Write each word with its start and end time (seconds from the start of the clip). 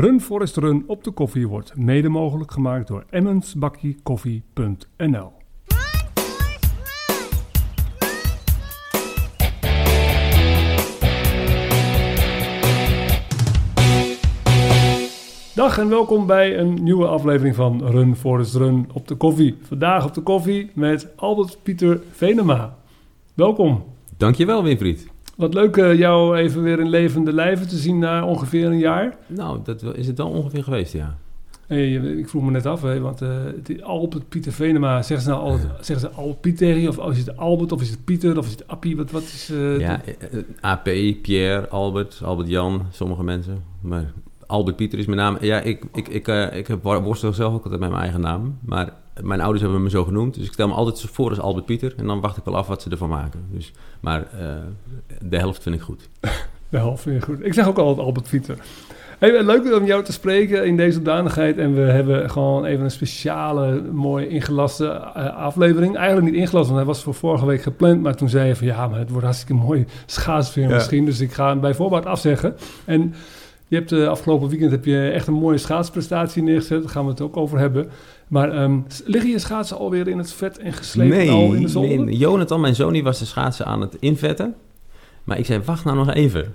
Run 0.00 0.20
Forest 0.20 0.56
Run 0.56 0.84
op 0.86 1.04
de 1.04 1.10
koffie 1.10 1.48
wordt 1.48 1.76
mede 1.76 2.08
mogelijk 2.08 2.50
gemaakt 2.50 2.88
door 2.88 3.04
emmensbakkiekoffie.nl. 3.10 5.32
Dag 15.54 15.78
en 15.78 15.88
welkom 15.88 16.26
bij 16.26 16.58
een 16.58 16.82
nieuwe 16.82 17.06
aflevering 17.06 17.54
van 17.54 17.86
Run 17.86 18.16
Forest 18.16 18.54
Run 18.54 18.88
op 18.92 19.08
de 19.08 19.14
koffie. 19.14 19.56
Vandaag 19.62 20.06
op 20.06 20.14
de 20.14 20.22
koffie 20.22 20.70
met 20.74 21.16
Albert 21.16 21.58
Pieter 21.62 22.00
Venema. 22.10 22.76
Welkom. 23.34 23.84
Dankjewel 24.16 24.62
Winfried. 24.62 25.16
Wat 25.38 25.54
leuk 25.54 25.76
uh, 25.76 25.98
jou 25.98 26.36
even 26.36 26.62
weer 26.62 26.80
in 26.80 26.88
levende 26.88 27.32
lijven 27.32 27.68
te 27.68 27.76
zien 27.76 27.98
na 27.98 28.24
ongeveer 28.24 28.66
een 28.66 28.78
jaar. 28.78 29.16
Nou, 29.26 29.58
dat 29.64 29.96
is 29.96 30.06
het 30.06 30.16
dan 30.16 30.30
ongeveer 30.30 30.62
geweest, 30.62 30.92
ja. 30.92 31.16
Hey, 31.66 31.92
ik 31.92 32.28
vroeg 32.28 32.42
me 32.42 32.50
net 32.50 32.66
af, 32.66 32.82
hè, 32.82 33.00
want 33.00 33.22
uh, 33.22 33.28
Albert 33.82 34.28
Pieter 34.28 34.52
Venema, 34.52 35.02
zeggen 35.02 35.20
ze 35.20 35.28
nou 35.28 35.42
altijd, 35.42 35.70
zeggen 35.80 36.00
ze 36.00 36.16
Albert 36.16 36.40
Piet 36.40 36.56
tegen 36.56 36.80
je? 36.80 36.88
Of 36.88 37.10
is 37.10 37.18
het 37.18 37.36
Albert, 37.36 37.72
of 37.72 37.80
is 37.80 37.90
het 37.90 38.04
Pieter, 38.04 38.38
of 38.38 38.46
is 38.46 38.52
het 38.52 38.68
Appie? 38.68 38.96
Wat, 38.96 39.10
wat 39.10 39.22
is... 39.22 39.50
Uh, 39.50 39.78
ja, 39.78 40.00
AP, 40.60 40.84
Pierre, 41.22 41.68
Albert, 41.68 42.20
Albert 42.24 42.48
Jan, 42.48 42.82
sommige 42.90 43.24
mensen. 43.24 43.64
Maar 43.80 44.12
Albert 44.46 44.76
Pieter 44.76 44.98
is 44.98 45.06
mijn 45.06 45.18
naam. 45.18 45.36
Ja, 45.40 45.60
ik, 45.60 45.82
ik, 45.94 46.08
ik, 46.08 46.28
uh, 46.28 46.56
ik 46.56 46.66
heb 46.66 46.82
worstel 46.82 47.32
zelf 47.32 47.54
ook 47.54 47.62
altijd 47.62 47.80
met 47.80 47.90
mijn 47.90 48.02
eigen 48.02 48.20
naam. 48.20 48.58
Maar 48.60 48.92
mijn 49.22 49.40
ouders 49.40 49.62
hebben 49.62 49.82
me 49.82 49.90
zo 49.90 50.04
genoemd. 50.04 50.34
Dus 50.34 50.46
ik 50.46 50.52
stel 50.52 50.68
me 50.68 50.74
altijd 50.74 51.00
voor 51.00 51.28
als 51.28 51.40
Albert 51.40 51.66
Pieter. 51.66 51.94
En 51.96 52.06
dan 52.06 52.20
wacht 52.20 52.36
ik 52.36 52.44
wel 52.44 52.56
af 52.56 52.66
wat 52.66 52.82
ze 52.82 52.90
ervan 52.90 53.08
maken. 53.08 53.40
Dus, 53.50 53.72
maar 54.00 54.20
uh, 54.20 54.48
de 55.22 55.38
helft 55.38 55.62
vind 55.62 55.74
ik 55.74 55.80
goed. 55.80 56.08
De 56.68 56.76
helft 56.76 57.02
vind 57.02 57.16
ik 57.16 57.24
goed. 57.24 57.44
Ik 57.44 57.54
zeg 57.54 57.68
ook 57.68 57.78
altijd 57.78 58.06
Albert 58.06 58.28
Pieter. 58.28 58.58
Hey, 59.18 59.44
leuk 59.44 59.76
om 59.76 59.86
jou 59.86 60.04
te 60.04 60.12
spreken 60.12 60.66
in 60.66 60.76
deze 60.76 61.02
danigheid. 61.02 61.58
En 61.58 61.74
we 61.74 61.80
hebben 61.80 62.30
gewoon 62.30 62.64
even 62.64 62.84
een 62.84 62.90
speciale, 62.90 63.82
mooi 63.92 64.26
ingelaste 64.26 64.84
uh, 64.84 65.36
aflevering. 65.36 65.96
Eigenlijk 65.96 66.26
niet 66.26 66.40
ingelast, 66.40 66.66
want 66.66 66.78
hij 66.78 66.86
was 66.86 67.02
voor 67.02 67.14
vorige 67.14 67.46
week 67.46 67.62
gepland. 67.62 68.02
Maar 68.02 68.14
toen 68.14 68.28
zei 68.28 68.48
je 68.48 68.56
van 68.56 68.66
ja, 68.66 68.88
maar 68.88 68.98
het 68.98 69.10
wordt 69.10 69.24
hartstikke 69.24 69.54
mooi 69.54 69.86
schaatsfilm 70.06 70.68
ja. 70.68 70.74
misschien. 70.74 71.04
Dus 71.04 71.20
ik 71.20 71.32
ga 71.32 71.48
hem 71.48 71.60
bij 71.60 71.74
voorbaat 71.74 72.06
afzeggen. 72.06 72.56
En 72.84 73.14
je 73.68 73.76
hebt 73.76 73.92
uh, 73.92 74.08
afgelopen 74.08 74.48
weekend 74.48 74.70
heb 74.70 74.84
je 74.84 75.10
echt 75.10 75.26
een 75.26 75.34
mooie 75.34 75.58
schaatsprestatie 75.58 76.42
neergezet. 76.42 76.82
Daar 76.82 76.90
gaan 76.90 77.04
we 77.04 77.10
het 77.10 77.20
ook 77.20 77.36
over 77.36 77.58
hebben. 77.58 77.88
Maar 78.28 78.62
um, 78.62 78.86
liggen 79.04 79.30
je 79.30 79.38
schaatsen 79.38 79.78
alweer 79.78 80.08
in 80.08 80.18
het 80.18 80.32
vet 80.32 80.58
en 80.58 80.72
geslepen 80.72 81.16
nee, 81.16 81.30
al 81.30 81.52
in 81.52 81.62
de 81.62 81.68
zon? 81.68 82.04
Nee, 82.04 82.16
Jonathan, 82.16 82.60
mijn 82.60 82.74
zoon, 82.74 82.92
die 82.92 83.02
was 83.02 83.18
de 83.18 83.24
schaatsen 83.24 83.66
aan 83.66 83.80
het 83.80 83.96
invetten. 84.00 84.54
Maar 85.24 85.38
ik 85.38 85.46
zei, 85.46 85.62
wacht 85.64 85.84
nou 85.84 85.96
nog 85.96 86.12
even. 86.12 86.54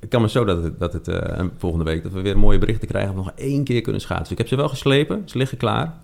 Ik 0.00 0.08
kan 0.08 0.22
me 0.22 0.28
zo 0.28 0.44
dat 0.44 0.62
het, 0.62 0.78
dat 0.78 0.92
het 0.92 1.08
uh, 1.08 1.44
volgende 1.56 1.84
week 1.84 2.02
dat 2.02 2.12
we 2.12 2.20
weer 2.20 2.38
mooie 2.38 2.58
berichten 2.58 2.88
krijgen... 2.88 3.10
of 3.10 3.16
nog 3.16 3.32
één 3.34 3.64
keer 3.64 3.80
kunnen 3.80 4.00
schaatsen. 4.00 4.32
Ik 4.32 4.38
heb 4.38 4.48
ze 4.48 4.56
wel 4.56 4.68
geslepen, 4.68 5.22
ze 5.24 5.38
liggen 5.38 5.58
klaar. 5.58 5.94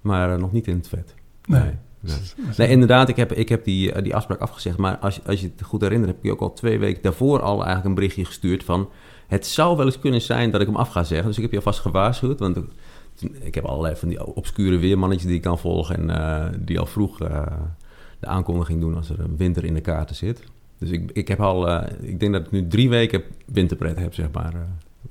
Maar 0.00 0.32
uh, 0.32 0.38
nog 0.38 0.52
niet 0.52 0.66
in 0.66 0.76
het 0.76 0.88
vet. 0.88 1.14
Nee. 1.44 1.60
nee. 1.60 1.70
Nee. 2.00 2.16
nee, 2.56 2.68
inderdaad, 2.68 3.08
ik 3.08 3.16
heb, 3.16 3.32
ik 3.32 3.48
heb 3.48 3.64
die, 3.64 4.02
die 4.02 4.14
afspraak 4.14 4.40
afgezegd. 4.40 4.76
Maar 4.76 4.98
als, 4.98 5.20
als 5.26 5.40
je 5.40 5.50
het 5.56 5.66
goed 5.66 5.80
herinnert, 5.80 6.10
heb 6.10 6.18
ik 6.18 6.24
je 6.24 6.32
ook 6.32 6.40
al 6.40 6.52
twee 6.52 6.78
weken 6.78 7.02
daarvoor 7.02 7.40
al 7.40 7.54
eigenlijk 7.54 7.84
een 7.84 7.94
berichtje 7.94 8.24
gestuurd 8.24 8.64
van... 8.64 8.88
Het 9.26 9.46
zou 9.46 9.76
wel 9.76 9.86
eens 9.86 9.98
kunnen 9.98 10.22
zijn 10.22 10.50
dat 10.50 10.60
ik 10.60 10.66
hem 10.66 10.76
af 10.76 10.88
ga 10.88 11.04
zeggen. 11.04 11.26
Dus 11.26 11.36
ik 11.36 11.42
heb 11.42 11.50
je 11.50 11.56
alvast 11.56 11.80
gewaarschuwd. 11.80 12.38
Want 12.38 12.58
ik 13.40 13.54
heb 13.54 13.64
allerlei 13.64 13.96
van 13.96 14.08
die 14.08 14.34
obscure 14.34 14.78
weermannetjes 14.78 15.26
die 15.26 15.36
ik 15.36 15.42
kan 15.42 15.58
volgen. 15.58 16.10
En 16.10 16.20
uh, 16.20 16.58
die 16.60 16.78
al 16.78 16.86
vroeg 16.86 17.22
uh, 17.22 17.46
de 18.20 18.26
aankondiging 18.26 18.80
doen 18.80 18.94
als 18.96 19.10
er 19.10 19.20
een 19.20 19.36
winter 19.36 19.64
in 19.64 19.74
de 19.74 19.80
kaarten 19.80 20.16
zit. 20.16 20.42
Dus 20.78 20.90
ik, 20.90 21.10
ik 21.12 21.28
heb 21.28 21.40
al, 21.40 21.68
uh, 21.68 21.82
ik 22.00 22.20
denk 22.20 22.32
dat 22.32 22.46
ik 22.46 22.50
nu 22.50 22.66
drie 22.68 22.88
weken 22.88 23.22
winterpret 23.46 23.98
heb, 23.98 24.14
zeg 24.14 24.30
maar. 24.32 24.52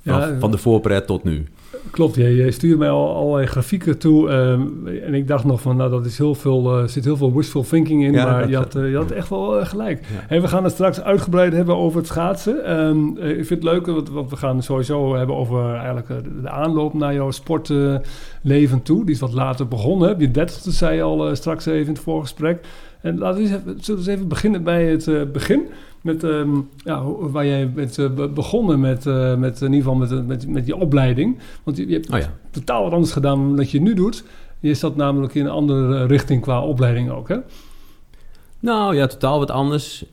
Van, 0.03 0.20
ja, 0.20 0.39
van 0.39 0.52
de 0.52 0.58
voorpret 0.58 1.08
tot 1.08 1.23
nu. 1.23 1.48
Klopt, 1.91 2.15
je, 2.15 2.35
je 2.35 2.51
stuurde 2.51 2.77
mij 2.77 2.89
al 2.89 3.15
allerlei 3.15 3.47
grafieken 3.47 3.97
toe. 3.97 4.29
Um, 4.29 4.87
en 4.87 5.13
ik 5.13 5.27
dacht 5.27 5.43
nog 5.43 5.61
van, 5.61 5.77
nou, 5.77 5.89
dat 5.89 6.05
is 6.05 6.17
heel 6.17 6.35
veel, 6.35 6.79
uh, 6.79 6.87
zit 6.87 7.03
heel 7.03 7.17
veel 7.17 7.33
wishful 7.33 7.63
thinking 7.63 8.03
in. 8.03 8.13
Ja, 8.13 8.25
maar 8.25 8.49
je, 8.49 8.55
had, 8.55 8.75
uh, 8.75 8.89
je 8.89 8.95
had 8.95 9.11
echt 9.11 9.30
wel 9.30 9.59
uh, 9.59 9.65
gelijk. 9.65 9.99
Ja. 10.14 10.35
En 10.35 10.41
we 10.41 10.47
gaan 10.47 10.64
het 10.64 10.73
straks 10.73 11.02
uitgebreid 11.02 11.53
hebben 11.53 11.75
over 11.75 11.97
het 11.97 12.08
schaatsen. 12.08 12.80
Um, 12.80 13.17
ik 13.17 13.45
vind 13.45 13.49
het 13.49 13.64
leuk, 13.64 13.85
want, 13.85 14.09
want, 14.09 14.30
we 14.30 14.35
gaan 14.35 14.64
sowieso 14.64 15.15
hebben 15.15 15.35
over 15.35 15.73
eigenlijk 15.73 16.08
de 16.41 16.49
aanloop 16.49 16.93
naar 16.93 17.14
jouw 17.14 17.31
sportleven 17.31 18.81
toe. 18.83 19.05
Die 19.05 19.14
is 19.14 19.19
wat 19.19 19.33
later 19.33 19.67
begonnen. 19.67 20.19
Je 20.19 20.31
dertigste 20.31 20.71
zei 20.71 20.95
je 20.95 21.02
al 21.02 21.35
straks 21.35 21.65
even 21.65 21.87
in 21.87 21.93
het 21.93 21.99
voorgesprek. 21.99 22.67
En 23.05 23.17
laten 23.17 23.43
we 23.43 23.48
eens 23.48 23.58
even, 23.58 23.77
zullen 23.80 24.04
we 24.04 24.10
eens 24.10 24.17
even 24.17 24.27
beginnen 24.27 24.64
bij 24.64 24.86
het 24.86 25.32
begin 25.32 25.67
met, 26.02 26.23
um, 26.23 26.70
ja, 26.77 27.04
waar 27.04 27.45
jij 27.45 27.71
bent 27.71 27.98
uh, 27.98 28.10
begonnen 28.33 28.80
met, 28.80 29.05
uh, 29.05 29.36
met 29.36 29.61
in 29.61 29.73
ieder 29.73 29.92
geval 29.92 29.95
met, 29.95 30.27
met, 30.27 30.48
met 30.48 30.66
je 30.66 30.76
opleiding. 30.76 31.38
Want 31.64 31.77
je, 31.77 31.88
je 31.88 31.94
hebt 31.94 32.14
oh 32.14 32.20
ja. 32.20 32.33
totaal 32.52 32.83
wat 32.83 32.92
anders 32.92 33.11
gedaan 33.11 33.38
dan 33.38 33.55
dat 33.55 33.71
je 33.71 33.82
nu 33.82 33.94
doet. 33.94 34.23
Je 34.60 34.73
zat 34.73 34.95
namelijk 34.95 35.36
in 35.36 35.45
een 35.45 35.52
andere 35.52 36.05
richting 36.05 36.42
qua 36.42 36.61
opleiding 36.61 37.10
ook, 37.10 37.27
hè? 37.27 37.38
Nou 38.60 38.95
ja, 38.95 39.08
totaal 39.08 39.39
wat 39.39 39.52
anders. 39.52 40.05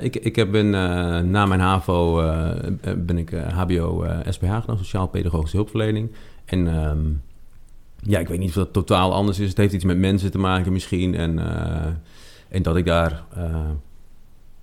Ik, 0.00 0.16
ik 0.16 0.36
heb 0.36 0.50
ben, 0.50 0.70
na 1.30 1.46
mijn 1.46 1.60
HAVO 1.60 2.14
ben 2.96 3.18
ik 3.18 3.30
HBO 3.34 4.06
SPH 4.28 4.60
gedaan, 4.60 4.78
Sociaal 4.78 5.06
Pedagogische 5.08 5.56
Hulpverlening. 5.56 6.10
En 6.44 6.88
um, 6.88 7.22
ja, 8.02 8.18
ik 8.18 8.28
weet 8.28 8.38
niet 8.38 8.48
of 8.48 8.54
dat 8.54 8.72
totaal 8.72 9.12
anders 9.12 9.38
is. 9.38 9.48
Het 9.48 9.56
heeft 9.56 9.72
iets 9.72 9.84
met 9.84 9.98
mensen 9.98 10.30
te 10.30 10.38
maken 10.38 10.72
misschien. 10.72 11.14
En, 11.14 11.38
en 12.48 12.62
dat 12.62 12.76
ik 12.76 12.84
daar 12.84 13.24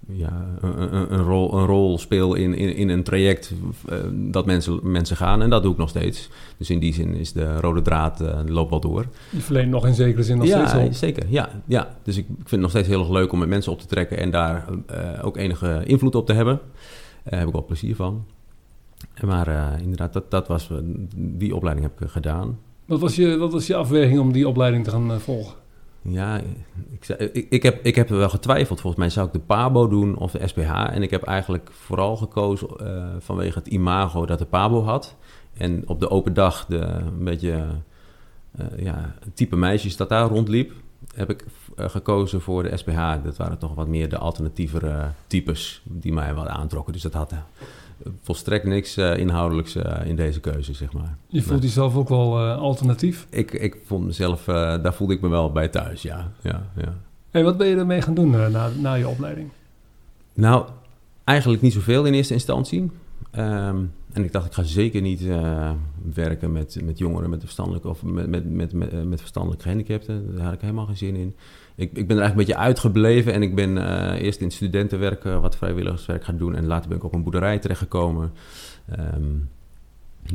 ja, 0.07 0.45
een, 0.61 0.81
een, 0.81 1.13
een, 1.13 1.23
rol, 1.23 1.53
een 1.53 1.65
rol 1.65 1.97
speel 1.97 2.33
in, 2.33 2.53
in, 2.53 2.75
in 2.75 2.89
een 2.89 3.03
traject 3.03 3.53
uh, 3.89 3.97
dat 4.11 4.45
mensen, 4.45 4.79
mensen 4.91 5.17
gaan. 5.17 5.41
En 5.41 5.49
dat 5.49 5.63
doe 5.63 5.71
ik 5.71 5.77
nog 5.77 5.89
steeds. 5.89 6.29
Dus 6.57 6.69
in 6.69 6.79
die 6.79 6.93
zin 6.93 7.15
is 7.15 7.31
de 7.31 7.59
rode 7.59 7.81
draad 7.81 8.21
uh, 8.21 8.39
loopt 8.45 8.69
wel 8.69 8.79
door. 8.79 9.05
Je 9.29 9.39
verleent 9.39 9.69
nog 9.69 9.85
in 9.85 9.93
zekere 9.93 10.23
zin 10.23 10.37
nog 10.37 10.47
ja, 10.47 10.67
steeds 10.67 10.85
op. 10.85 10.93
zeker. 10.93 11.23
Ja, 11.27 11.49
ja. 11.65 11.95
Dus 12.03 12.17
ik, 12.17 12.25
ik 12.29 12.35
vind 12.35 12.49
het 12.49 12.59
nog 12.59 12.69
steeds 12.69 12.87
heel 12.87 12.99
erg 12.99 13.09
leuk 13.09 13.31
om 13.31 13.39
met 13.39 13.49
mensen 13.49 13.71
op 13.71 13.79
te 13.79 13.85
trekken... 13.85 14.17
en 14.17 14.31
daar 14.31 14.65
ook 15.21 15.37
enige 15.37 15.81
invloed 15.85 16.15
op 16.15 16.25
te 16.25 16.33
hebben. 16.33 16.59
Daar 17.23 17.39
heb 17.39 17.47
ik 17.47 17.53
wel 17.53 17.65
plezier 17.65 17.95
van. 17.95 18.25
Maar 19.25 19.79
inderdaad, 19.81 20.13
dat, 20.13 20.31
dat 20.31 20.47
was, 20.47 20.69
die 21.15 21.55
opleiding 21.55 21.87
heb 21.87 22.01
ik 22.01 22.09
gedaan. 22.09 22.59
Wat 22.85 22.99
was, 22.99 23.15
je, 23.15 23.37
wat 23.37 23.51
was 23.51 23.67
je 23.67 23.75
afweging 23.75 24.19
om 24.19 24.31
die 24.31 24.47
opleiding 24.47 24.83
te 24.83 24.91
gaan 24.91 25.19
volgen? 25.21 25.53
Ja, 26.03 26.41
ik, 27.17 27.45
ik, 27.49 27.63
heb, 27.63 27.85
ik 27.85 27.95
heb 27.95 28.09
er 28.09 28.17
wel 28.17 28.29
getwijfeld. 28.29 28.81
Volgens 28.81 29.01
mij 29.01 29.11
zou 29.11 29.27
ik 29.27 29.33
de 29.33 29.39
PABO 29.39 29.87
doen 29.87 30.17
of 30.17 30.31
de 30.31 30.47
SPH. 30.47 30.71
En 30.71 31.01
ik 31.01 31.09
heb 31.09 31.23
eigenlijk 31.23 31.69
vooral 31.71 32.15
gekozen 32.15 32.67
uh, 32.81 33.07
vanwege 33.19 33.57
het 33.57 33.67
imago 33.67 34.25
dat 34.25 34.39
de 34.39 34.45
PABO 34.45 34.83
had. 34.83 35.15
En 35.53 35.83
op 35.87 35.99
de 35.99 36.09
open 36.09 36.33
dag 36.33 36.65
de 36.65 36.77
een 36.77 37.23
beetje 37.23 37.65
uh, 38.59 38.65
ja, 38.83 39.15
type 39.33 39.55
meisjes 39.55 39.97
dat 39.97 40.09
daar 40.09 40.27
rondliep, 40.27 40.71
heb 41.15 41.29
ik 41.29 41.45
uh, 41.77 41.89
gekozen 41.89 42.41
voor 42.41 42.63
de 42.63 42.77
SPH. 42.77 43.13
Dat 43.23 43.37
waren 43.37 43.57
toch 43.57 43.75
wat 43.75 43.87
meer 43.87 44.09
de 44.09 44.17
alternatievere 44.17 45.11
types 45.27 45.81
die 45.83 46.13
mij 46.13 46.35
wel 46.35 46.47
aantrokken. 46.47 46.93
Dus 46.93 47.01
dat 47.01 47.13
had 47.13 47.33
volstrekt 48.21 48.65
niks 48.65 48.97
uh, 48.97 49.17
inhoudelijks 49.17 49.75
uh, 49.75 49.83
in 50.05 50.15
deze 50.15 50.39
keuze, 50.39 50.73
zeg 50.73 50.93
maar. 50.93 51.17
Je 51.27 51.41
voelt 51.41 51.63
jezelf 51.63 51.95
ook 51.95 52.09
wel 52.09 52.39
uh, 52.39 52.57
alternatief? 52.57 53.27
Ik, 53.29 53.51
ik 53.51 53.77
vond 53.85 54.05
mezelf, 54.05 54.43
daar 54.43 54.93
voelde 54.93 55.13
ik 55.13 55.21
me 55.21 55.27
wel 55.27 55.51
bij 55.51 55.67
thuis, 55.67 56.01
ja. 56.01 56.31
ja, 56.41 56.69
ja. 56.75 56.93
En 57.31 57.43
wat 57.43 57.57
ben 57.57 57.67
je 57.67 57.75
ermee 57.75 58.01
gaan 58.01 58.13
doen 58.13 58.29
na, 58.29 58.69
na 58.79 58.93
je 58.93 59.07
opleiding? 59.07 59.49
Nou, 60.33 60.65
eigenlijk 61.23 61.61
niet 61.61 61.73
zoveel 61.73 62.05
in 62.05 62.13
eerste 62.13 62.33
instantie. 62.33 62.91
Um, 63.35 63.91
en 64.11 64.23
ik 64.23 64.31
dacht, 64.31 64.45
ik 64.45 64.53
ga 64.53 64.63
zeker 64.63 65.01
niet 65.01 65.21
werken 66.13 66.51
met, 66.51 66.79
met 66.83 66.97
jongeren 66.97 67.29
met 67.29 67.39
verstandelijke 67.39 67.87
of 67.87 68.03
met, 68.03 68.27
met, 68.27 68.51
met, 68.51 68.73
met, 68.73 69.07
met 69.07 69.19
verstandelijke 69.19 69.63
gehandicapten. 69.63 70.35
Daar 70.35 70.45
had 70.45 70.53
ik 70.53 70.61
helemaal 70.61 70.85
geen 70.85 70.97
zin 70.97 71.15
in 71.15 71.35
ik, 71.75 71.91
ik 71.93 72.07
ben 72.07 72.17
er 72.17 72.23
eigenlijk 72.23 72.31
een 72.31 72.55
beetje 72.55 72.57
uitgebleven 72.57 73.33
en 73.33 73.41
ik 73.41 73.55
ben 73.55 73.77
uh, 73.77 74.21
eerst 74.21 74.41
in 74.41 74.51
studentenwerk 74.51 75.23
uh, 75.23 75.39
wat 75.39 75.57
vrijwilligerswerk 75.57 76.23
gaan 76.23 76.37
doen 76.37 76.55
en 76.55 76.65
later 76.65 76.87
ben 76.89 76.97
ik 76.97 77.03
op 77.03 77.13
een 77.13 77.23
boerderij 77.23 77.59
terechtgekomen. 77.59 78.33
Um, 78.99 79.49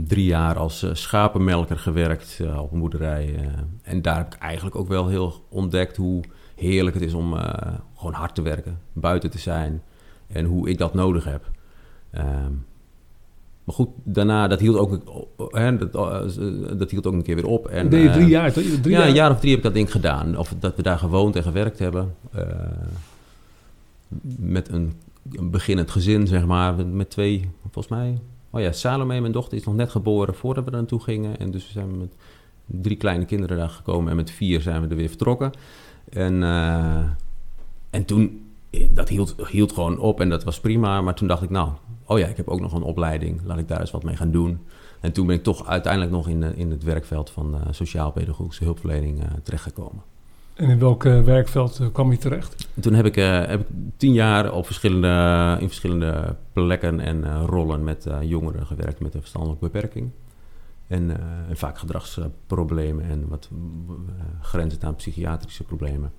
drie 0.04 0.25
jaar 0.25 0.59
als 0.59 0.82
uh, 0.82 0.94
schapenmelker 0.94 1.79
gewerkt 1.79 2.40
op 2.58 2.73
een 2.73 2.79
boerderij. 2.79 3.50
en 3.82 4.02
daar 4.02 4.17
heb 4.17 4.35
ik 4.35 4.40
eigenlijk 4.40 4.76
ook 4.76 4.88
wel 4.88 5.08
heel 5.08 5.46
ontdekt 5.49 5.96
hoe 5.96 6.23
heerlijk 6.55 6.96
het 6.96 7.05
is 7.05 7.14
om 7.14 7.35
gewoon 7.96 8.12
hard 8.12 8.34
te 8.34 8.43
werken, 8.43 8.79
buiten 8.93 9.31
te 9.31 9.38
zijn 9.38 9.82
en 10.26 10.44
hoe 10.44 10.69
ik 10.69 10.79
dat 10.79 10.94
nodig 10.94 11.25
heb. 11.25 11.50
Um, 12.12 12.67
maar 13.69 13.76
goed, 13.76 13.88
daarna, 14.05 14.49
dat 14.49 14.61
hield 14.61 14.76
ook, 14.76 14.99
hè, 15.50 15.76
dat, 15.76 15.93
dat 16.79 16.91
hield 16.91 17.06
ook 17.06 17.12
een 17.12 17.23
keer 17.23 17.35
weer 17.35 17.47
op. 17.47 17.67
En, 17.67 17.88
deed 17.88 18.03
je 18.03 18.11
drie 18.11 18.26
jaar, 18.26 18.53
toch? 18.53 18.62
Drie 18.62 18.94
ja, 18.94 18.99
jaar? 18.99 19.09
een 19.09 19.15
jaar 19.15 19.31
of 19.31 19.38
drie 19.38 19.50
heb 19.50 19.59
ik 19.59 19.65
dat 19.65 19.75
ding 19.75 19.91
gedaan. 19.91 20.38
Of 20.38 20.55
dat 20.59 20.76
we 20.76 20.82
daar 20.82 20.99
gewoond 20.99 21.37
en 21.37 21.43
gewerkt 21.43 21.79
hebben. 21.79 22.15
Uh, 22.37 22.43
met 24.38 24.69
een, 24.69 24.93
een 25.32 25.50
beginnend 25.50 25.91
gezin, 25.91 26.26
zeg 26.26 26.47
maar. 26.47 26.87
Met 26.87 27.11
twee, 27.11 27.50
volgens 27.62 27.88
mij... 27.88 28.19
Oh 28.50 28.61
ja, 28.61 28.73
Salome, 28.73 29.20
mijn 29.20 29.32
dochter, 29.32 29.59
is 29.59 29.65
nog 29.65 29.75
net 29.75 29.91
geboren 29.91 30.35
voordat 30.35 30.65
we 30.65 30.70
er 30.70 30.76
naartoe 30.76 31.00
gingen. 31.00 31.38
En 31.38 31.50
dus 31.50 31.73
zijn 31.73 31.91
we 31.91 31.97
met 31.97 32.15
drie 32.67 32.97
kleine 32.97 33.25
kinderen 33.25 33.56
daar 33.56 33.70
gekomen. 33.70 34.11
En 34.11 34.17
met 34.17 34.31
vier 34.31 34.61
zijn 34.61 34.82
we 34.82 34.88
er 34.88 34.97
weer 34.97 35.09
vertrokken. 35.09 35.50
En, 36.11 36.35
uh, 36.35 37.03
en 37.91 38.05
toen, 38.05 38.50
dat 38.91 39.09
hield, 39.09 39.35
hield 39.50 39.73
gewoon 39.73 39.99
op 39.99 40.20
en 40.20 40.29
dat 40.29 40.44
was 40.44 40.61
prima. 40.61 41.00
Maar 41.00 41.15
toen 41.15 41.29
dacht 41.29 41.43
ik, 41.43 41.50
nou, 41.50 41.70
oh 42.08 42.19
ja, 42.19 42.26
ik 42.26 42.37
heb 42.37 42.49
ook 42.49 42.60
nog 42.60 42.72
een 42.72 42.82
opleiding, 42.82 43.40
laat 43.44 43.58
ik 43.58 43.69
daar 43.69 43.81
eens 43.81 43.90
wat 43.90 44.02
mee 44.02 44.16
gaan 44.16 44.31
doen. 44.31 44.58
En 45.00 45.12
toen 45.12 45.26
ben 45.26 45.37
ik 45.37 45.43
toch 45.43 45.66
uiteindelijk 45.66 46.12
nog 46.12 46.28
in, 46.28 46.43
in 46.43 46.70
het 46.70 46.82
werkveld 46.82 47.31
van 47.31 47.56
sociaal-pedagogische 47.70 48.64
hulpverlening 48.64 49.22
terechtgekomen. 49.43 50.02
En 50.55 50.69
in 50.69 50.78
welk 50.78 51.02
werkveld 51.02 51.81
kwam 51.93 52.10
je 52.10 52.19
terecht? 52.19 52.69
toen 52.81 52.94
heb 52.94 53.06
ik, 53.06 53.14
heb 53.14 53.60
ik 53.60 53.66
tien 53.96 54.12
jaar 54.12 54.52
op 54.52 54.66
verschillende, 54.66 55.56
in 55.60 55.66
verschillende 55.66 56.37
plekken 56.52 57.00
en 57.00 57.46
rollen 57.46 57.84
met 57.84 58.06
jongeren 58.20 58.66
gewerkt 58.66 59.00
met 59.00 59.14
een 59.14 59.20
verstandelijke 59.20 59.64
beperking. 59.64 60.10
En, 60.87 61.10
en 61.49 61.56
vaak 61.56 61.78
gedragsproblemen 61.78 63.05
en 63.05 63.28
wat 63.28 63.49
grenzend 64.40 64.84
aan 64.84 64.94
psychiatrische 64.94 65.64
problemen. 65.64 66.12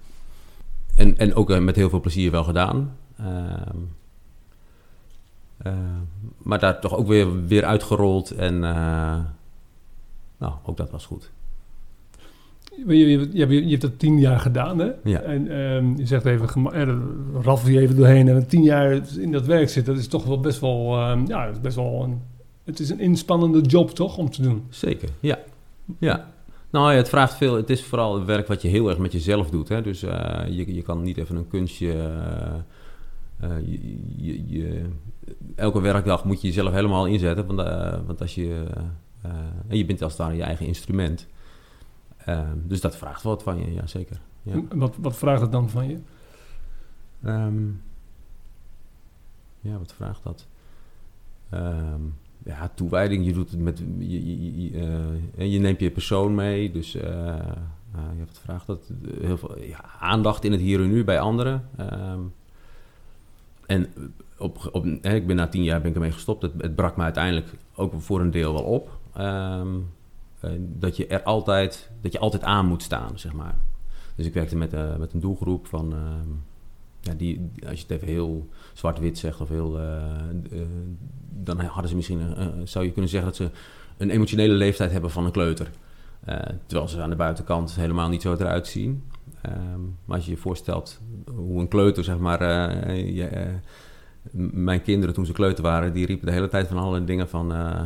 En, 0.96 1.18
en 1.18 1.36
ook 1.36 1.60
met 1.60 1.76
heel 1.76 1.90
veel 1.90 2.00
plezier 2.00 2.32
wel 2.32 2.44
gedaan. 2.44 2.96
Ehm, 5.64 5.76
maar 6.38 6.60
daar 6.60 6.82
toch 6.82 6.96
ook 6.96 7.08
weer, 7.08 7.46
weer 7.46 7.66
uitgerold. 7.66 8.32
En 8.32 8.60
nou, 10.40 10.54
ook 10.64 10.78
dat 10.78 10.92
was 10.92 11.06
goed. 11.06 11.32
Je, 12.88 12.98
je, 12.98 13.30
je, 13.32 13.64
je 13.64 13.70
hebt 13.70 13.82
dat 13.82 14.00
tien 14.00 14.20
jaar 14.20 14.40
gedaan, 14.40 14.80
hè? 14.80 14.92
Ja. 15.04 15.22
En 15.22 15.52
um, 15.60 15.98
je 15.98 16.06
zegt 16.06 16.26
even, 16.26 16.74
eh, 16.74 16.96
raffel 17.42 17.70
je 17.70 17.80
even 17.80 17.96
doorheen 17.96 18.28
en 18.28 18.48
tien 18.48 18.64
jaar 18.64 19.02
in 19.18 19.32
dat 19.32 19.46
werk 19.46 19.70
zitten, 19.70 19.94
dat 19.94 20.02
is 20.02 20.10
toch 20.10 20.26
wel 20.26 20.40
best 20.40 20.60
wel, 20.60 21.10
um, 21.10 21.28
ja, 21.28 21.46
is 21.46 21.62
best 21.62 21.76
wel 21.76 22.04
een, 22.04 22.22
het 22.64 22.80
is 22.80 22.90
een 22.90 23.00
inspannende 23.00 23.62
job, 23.62 23.90
toch, 23.90 24.18
om 24.18 24.30
te 24.30 24.42
doen? 24.42 24.64
Zeker, 24.70 25.10
ja. 25.20 25.40
Ja. 26.00 26.28
Nou 26.70 26.92
ja, 26.92 26.98
het 26.98 27.10
vraagt 27.10 27.36
veel. 27.36 27.56
Het 27.56 27.70
is 27.70 27.84
vooral 27.84 28.16
het 28.16 28.26
werk 28.26 28.48
wat 28.48 28.62
je 28.62 28.68
heel 28.68 28.90
erg 28.90 28.98
met 28.98 29.12
jezelf 29.12 29.50
doet. 29.50 29.70
Hè? 29.70 29.82
Dus 29.82 30.04
uh, 30.04 30.42
je, 30.50 30.74
je 30.74 30.82
kan 30.82 31.04
niet 31.04 31.18
even 31.18 31.36
een 31.36 31.48
kunstje. 31.48 31.94
Uh, 33.44 33.50
je, 33.66 33.80
je, 34.18 34.44
je, 34.48 34.86
elke 35.56 35.82
werkdag 35.82 36.26
moet 36.26 36.42
je 36.42 36.48
jezelf 36.48 36.74
helemaal 36.74 37.06
inzetten. 37.06 37.46
Want, 37.46 37.70
want 38.06 38.22
als 38.22 38.36
je. 38.36 38.66
je 39.68 39.86
bent 39.86 40.02
als 40.02 40.12
het 40.12 40.22
ware 40.22 40.36
je 40.36 40.44
eigen 40.44 40.66
instrument. 40.66 41.28
Ehm, 42.18 42.58
dus 42.64 42.82
dat 42.82 42.98
vraagt 42.98 43.24
wat 43.24 43.44
van 43.44 43.60
je, 43.60 43.74
ja 43.74 43.88
zeker. 43.88 44.20
Ja. 44.44 44.62
Wat, 44.74 44.96
wat 44.98 45.18
vraagt 45.18 45.42
het 45.42 45.52
dan 45.52 45.70
van 45.70 45.90
je? 45.90 46.00
Um, 47.26 47.82
ja, 49.62 49.78
wat 49.78 49.94
vraagt 49.94 50.24
dat? 50.24 50.48
Um, 51.54 52.16
ja, 52.46 52.72
toewijding. 52.76 53.26
Je 53.26 53.34
doet 53.34 53.52
het 53.52 53.60
met. 53.60 53.84
Je, 53.98 54.62
je, 54.62 54.72
uh, 55.38 55.52
je 55.52 55.60
neemt 55.60 55.80
je 55.80 55.92
persoon 55.92 56.36
mee. 56.36 56.72
Dus 56.72 56.96
uh, 56.96 57.04
ja, 57.94 58.26
wat 58.26 58.40
vraagt 58.44 58.68
dat? 58.68 58.92
Heel 59.20 59.38
veel 59.38 59.60
ja, 59.60 59.86
aandacht 60.00 60.44
in 60.44 60.52
het 60.52 60.62
hier 60.62 60.82
en 60.82 60.90
nu 60.90 61.04
bij 61.04 61.20
anderen. 61.20 61.70
en 63.66 63.94
op, 64.40 64.70
op, 64.72 64.86
ik 64.86 65.28
ben 65.28 65.36
na 65.36 65.48
tien 65.48 65.64
jaar 65.64 65.80
ben 65.82 65.90
ik 65.90 65.96
ermee 65.96 66.12
gestopt. 66.12 66.42
Het, 66.42 66.52
het 66.58 66.76
brak 66.76 66.98
me 66.98 67.04
uiteindelijk 67.04 67.48
ook 67.76 67.94
voor 67.98 68.20
een 68.20 68.32
deel 68.32 68.54
wel 68.54 68.64
op. 68.64 69.00
Eh, 70.40 70.52
dat 70.60 70.98
je 70.98 71.08
er 71.08 71.24
altijd, 71.24 71.90
dat 72.02 72.12
je 72.12 72.20
altijd 72.20 72.44
aan 72.44 72.66
moet 72.66 72.84
staan, 72.84 73.20
zeg 73.20 73.34
maar. 73.34 73.56
Dus 74.16 74.26
ik 74.26 74.34
werkte 74.34 74.56
met, 74.56 74.74
uh, 74.74 74.96
met 74.96 75.14
een 75.14 75.20
doelgroep 75.20 75.68
van, 75.68 75.94
ehm, 75.94 76.30
ja, 77.00 77.14
die, 77.14 77.50
als 77.68 77.76
je 77.76 77.82
het 77.82 77.92
even 77.92 78.08
heel 78.08 78.50
zwart-wit 78.74 79.18
zegt 79.18 79.42
of 79.42 79.50
heel, 79.50 79.80
uh, 79.80 80.62
dan 81.30 81.60
hadden 81.60 81.90
ze 81.90 81.96
misschien, 81.96 82.22
zou 82.64 82.86
je 82.86 82.92
kunnen 82.92 83.12
zeggen 83.12 83.30
dat 83.30 83.38
ze 83.38 83.50
een 83.98 84.10
emotionele 84.10 84.54
leeftijd 84.54 84.92
hebben 84.92 85.12
van 85.12 85.26
een 85.26 85.32
kleuter. 85.32 85.70
terwijl 86.66 86.88
ze 86.88 87.02
aan 87.02 87.10
de 87.10 87.16
buitenkant 87.16 87.76
helemaal 87.76 88.10
niet 88.10 88.22
zo 88.22 88.34
eruit 88.34 88.68
zien. 88.68 89.04
Ehm, 89.42 89.82
maar 90.06 90.16
als 90.16 90.26
je 90.26 90.32
je 90.32 90.38
voorstelt 90.38 91.00
hoe 91.36 91.60
een 91.60 91.68
kleuter, 91.68 92.04
zeg 92.04 92.18
maar, 92.18 92.42
je, 92.96 93.60
mijn 94.52 94.82
kinderen 94.82 95.16
toen 95.16 95.26
ze 95.26 95.32
kleuter 95.32 95.64
waren, 95.64 95.94
die 95.94 96.06
riepen 96.06 96.26
de 96.26 96.34
hele 96.34 96.48
tijd 96.48 96.68
van 96.68 96.78
allerlei 96.78 97.06
dingen 97.06 97.30
van... 97.30 97.54
Eh, 97.54 97.82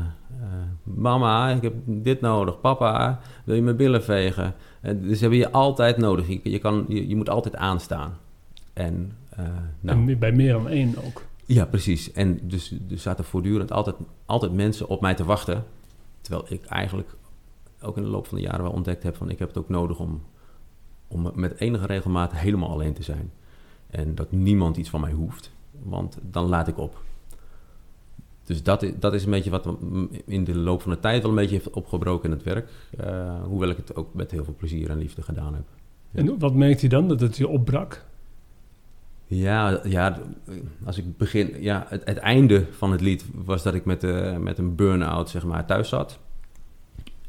mama, 0.84 1.50
ik 1.50 1.62
heb 1.62 1.74
dit 1.86 2.22
nodig. 2.22 2.62
Papa, 2.62 3.20
wil 3.44 3.56
je 3.56 3.62
mijn 3.62 3.76
billen 3.76 4.04
vegen? 4.04 4.56
Uh, 4.82 4.92
dus 5.02 5.20
hebben 5.20 5.40
je 5.40 5.52
altijd 5.52 5.98
nodig. 5.98 6.28
Je, 6.28 6.40
je, 6.44 6.60
kan, 6.60 6.86
je, 6.88 7.08
je 7.08 7.16
moet 7.16 7.30
altijd 7.30 7.56
aanstaan. 7.56 8.18
En, 8.74 9.12
uh, 9.40 9.46
nou, 9.80 10.10
en 10.10 10.20
bij 10.20 10.32
meer 10.32 10.54
dan 10.54 10.68
één 10.68 10.96
ook. 11.06 11.22
Ja, 11.46 11.66
precies. 11.66 12.12
En 12.12 12.40
dus 12.44 12.72
er 12.90 12.98
zaten 12.98 13.26
voortdurend 13.26 13.72
altijd, 13.72 13.96
altijd 14.26 14.54
mensen 14.54 14.88
op 14.88 15.02
mij 15.02 15.14
te 15.14 15.24
wachten. 15.24 15.64
Terwijl 16.22 16.46
ik 16.50 16.66
eigenlijk 16.66 17.16
ook 17.82 17.98
in 17.98 18.04
de 18.04 18.10
loop 18.10 18.28
van 18.28 18.38
de 18.38 18.44
jaren 18.44 18.64
wel 18.64 18.72
ontdekt 18.72 19.04
heb 19.04 19.16
van 19.16 19.30
ik 19.30 19.40
heb 19.40 19.48
het 19.48 19.58
ook 19.58 19.70
nodig 19.70 20.00
om, 20.00 20.22
om 21.08 21.32
met 21.36 21.60
enige 21.60 21.86
regelmaat 21.86 22.34
helemaal 22.34 22.70
alleen 22.70 22.94
te 22.94 23.04
zijn. 23.04 23.32
En 23.90 24.16
dat 24.16 24.32
niemand 24.32 24.78
iets 24.78 24.90
van 24.90 25.02
mij 25.02 25.12
hoeft. 25.12 25.53
Want 25.84 26.18
dan 26.22 26.46
laat 26.46 26.68
ik 26.68 26.78
op. 26.78 27.02
Dus 28.44 28.64
dat, 28.64 28.86
dat 29.00 29.14
is 29.14 29.24
een 29.26 29.32
beetje 29.32 29.50
wat 29.50 29.68
in 30.26 30.44
de 30.44 30.56
loop 30.56 30.82
van 30.82 30.92
de 30.92 31.00
tijd 31.00 31.22
wel 31.22 31.32
een 31.32 31.38
beetje 31.38 31.56
heeft 31.56 31.70
opgebroken 31.70 32.30
in 32.30 32.36
het 32.36 32.44
werk. 32.44 32.70
Uh, 33.06 33.44
hoewel 33.44 33.70
ik 33.70 33.78
het 33.78 33.96
ook 33.96 34.14
met 34.14 34.32
heel 34.32 34.44
veel 34.44 34.56
plezier 34.58 34.90
en 34.90 34.98
liefde 34.98 35.22
gedaan 35.22 35.54
heb. 35.54 35.64
En 36.12 36.40
wat 36.40 36.54
merkt 36.54 36.80
hij 36.80 36.90
dan, 36.90 37.08
dat 37.08 37.20
het 37.20 37.38
je 37.38 37.48
opbrak? 37.48 38.06
Ja, 39.26 39.80
ja 39.84 40.20
als 40.86 40.98
ik 40.98 41.18
begin... 41.18 41.62
Ja, 41.62 41.86
het, 41.88 42.02
het 42.06 42.18
einde 42.18 42.66
van 42.72 42.92
het 42.92 43.02
lied 43.02 43.26
was 43.34 43.64
dat 43.64 43.74
ik 43.74 43.86
met, 43.86 44.04
uh, 44.04 44.38
met 44.38 44.58
een 44.58 44.76
burn-out 44.76 45.30
zeg 45.30 45.46
maar, 45.46 45.66
thuis 45.66 45.90
zat. 45.90 46.20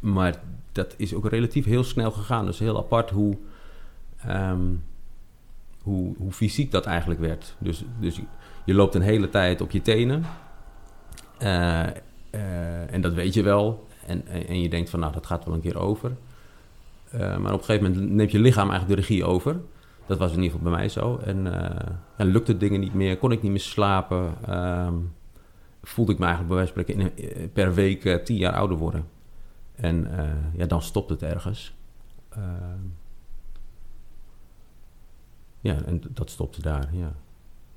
Maar 0.01 0.41
dat 0.73 0.95
is 0.97 1.15
ook 1.15 1.29
relatief 1.29 1.65
heel 1.65 1.85
snel 1.85 2.11
gegaan. 2.11 2.47
Dus 2.47 2.59
heel 2.59 2.79
apart 2.79 3.11
hoe, 3.11 3.37
um, 4.29 4.83
hoe, 5.83 6.15
hoe 6.17 6.33
fysiek 6.33 6.71
dat 6.71 6.87
eigenlijk 6.87 7.21
werd. 7.21 7.55
Dus, 7.59 7.85
dus 8.01 8.21
je 8.65 8.75
loopt 8.75 8.95
een 8.95 9.03
hele 9.03 9.29
tijd 9.29 9.61
op 9.61 9.71
je 9.71 9.83
tenen... 9.83 10.25
Uh, 11.43 11.87
uh, 12.31 12.93
en 12.93 13.01
dat 13.01 13.15
weet 13.15 13.35
je 13.35 13.43
wel. 13.43 13.87
En, 14.07 14.27
en, 14.27 14.61
je 14.61 14.69
denkt 14.69 14.91
van, 14.91 15.01
nou, 15.01 15.13
dat 15.13 15.27
gaat 15.27 15.45
wel 15.45 15.55
een 15.55 15.61
keer 15.61 15.79
over. 15.79 16.17
Uh, 17.15 17.21
maar 17.21 17.53
op 17.53 17.59
een 17.59 17.65
gegeven 17.65 17.93
moment 17.93 18.13
neemt 18.13 18.31
je 18.31 18.39
lichaam 18.39 18.71
eigenlijk 18.71 19.01
de 19.01 19.07
regie 19.07 19.25
over. 19.25 19.61
Dat 20.07 20.19
was 20.19 20.31
in 20.31 20.43
ieder 20.43 20.51
geval 20.51 20.71
bij 20.71 20.79
mij 20.79 20.89
zo. 20.89 21.17
En, 21.17 21.47
en 22.17 22.27
lukte 22.27 22.57
dingen 22.57 22.81
niet 22.81 22.95
meer, 22.95 23.19
kon 23.19 23.33
ik 23.33 23.43
niet 23.43 23.51
meer 23.51 23.61
slapen. 23.61 24.35
Ehm, 24.47 24.95
voelde 25.83 26.13
ik 26.13 26.19
me 26.19 26.25
eigenlijk 26.25 26.55
bij 26.55 26.65
wijze 26.65 26.73
van 26.73 27.11
spreken 27.13 27.51
per 27.53 27.75
week 27.75 28.25
tien 28.25 28.37
jaar 28.37 28.55
ouder 28.55 28.77
worden. 28.77 29.07
En 29.75 30.09
ja, 30.57 30.67
dan 30.67 30.83
stopt 30.83 31.11
het 31.11 31.23
ergens. 31.23 31.75
Ehm, 32.29 32.83
ja, 35.61 35.83
en 35.85 36.03
dat 36.11 36.31
stopte 36.31 36.63
daar, 36.63 36.89
ja. 36.93 37.13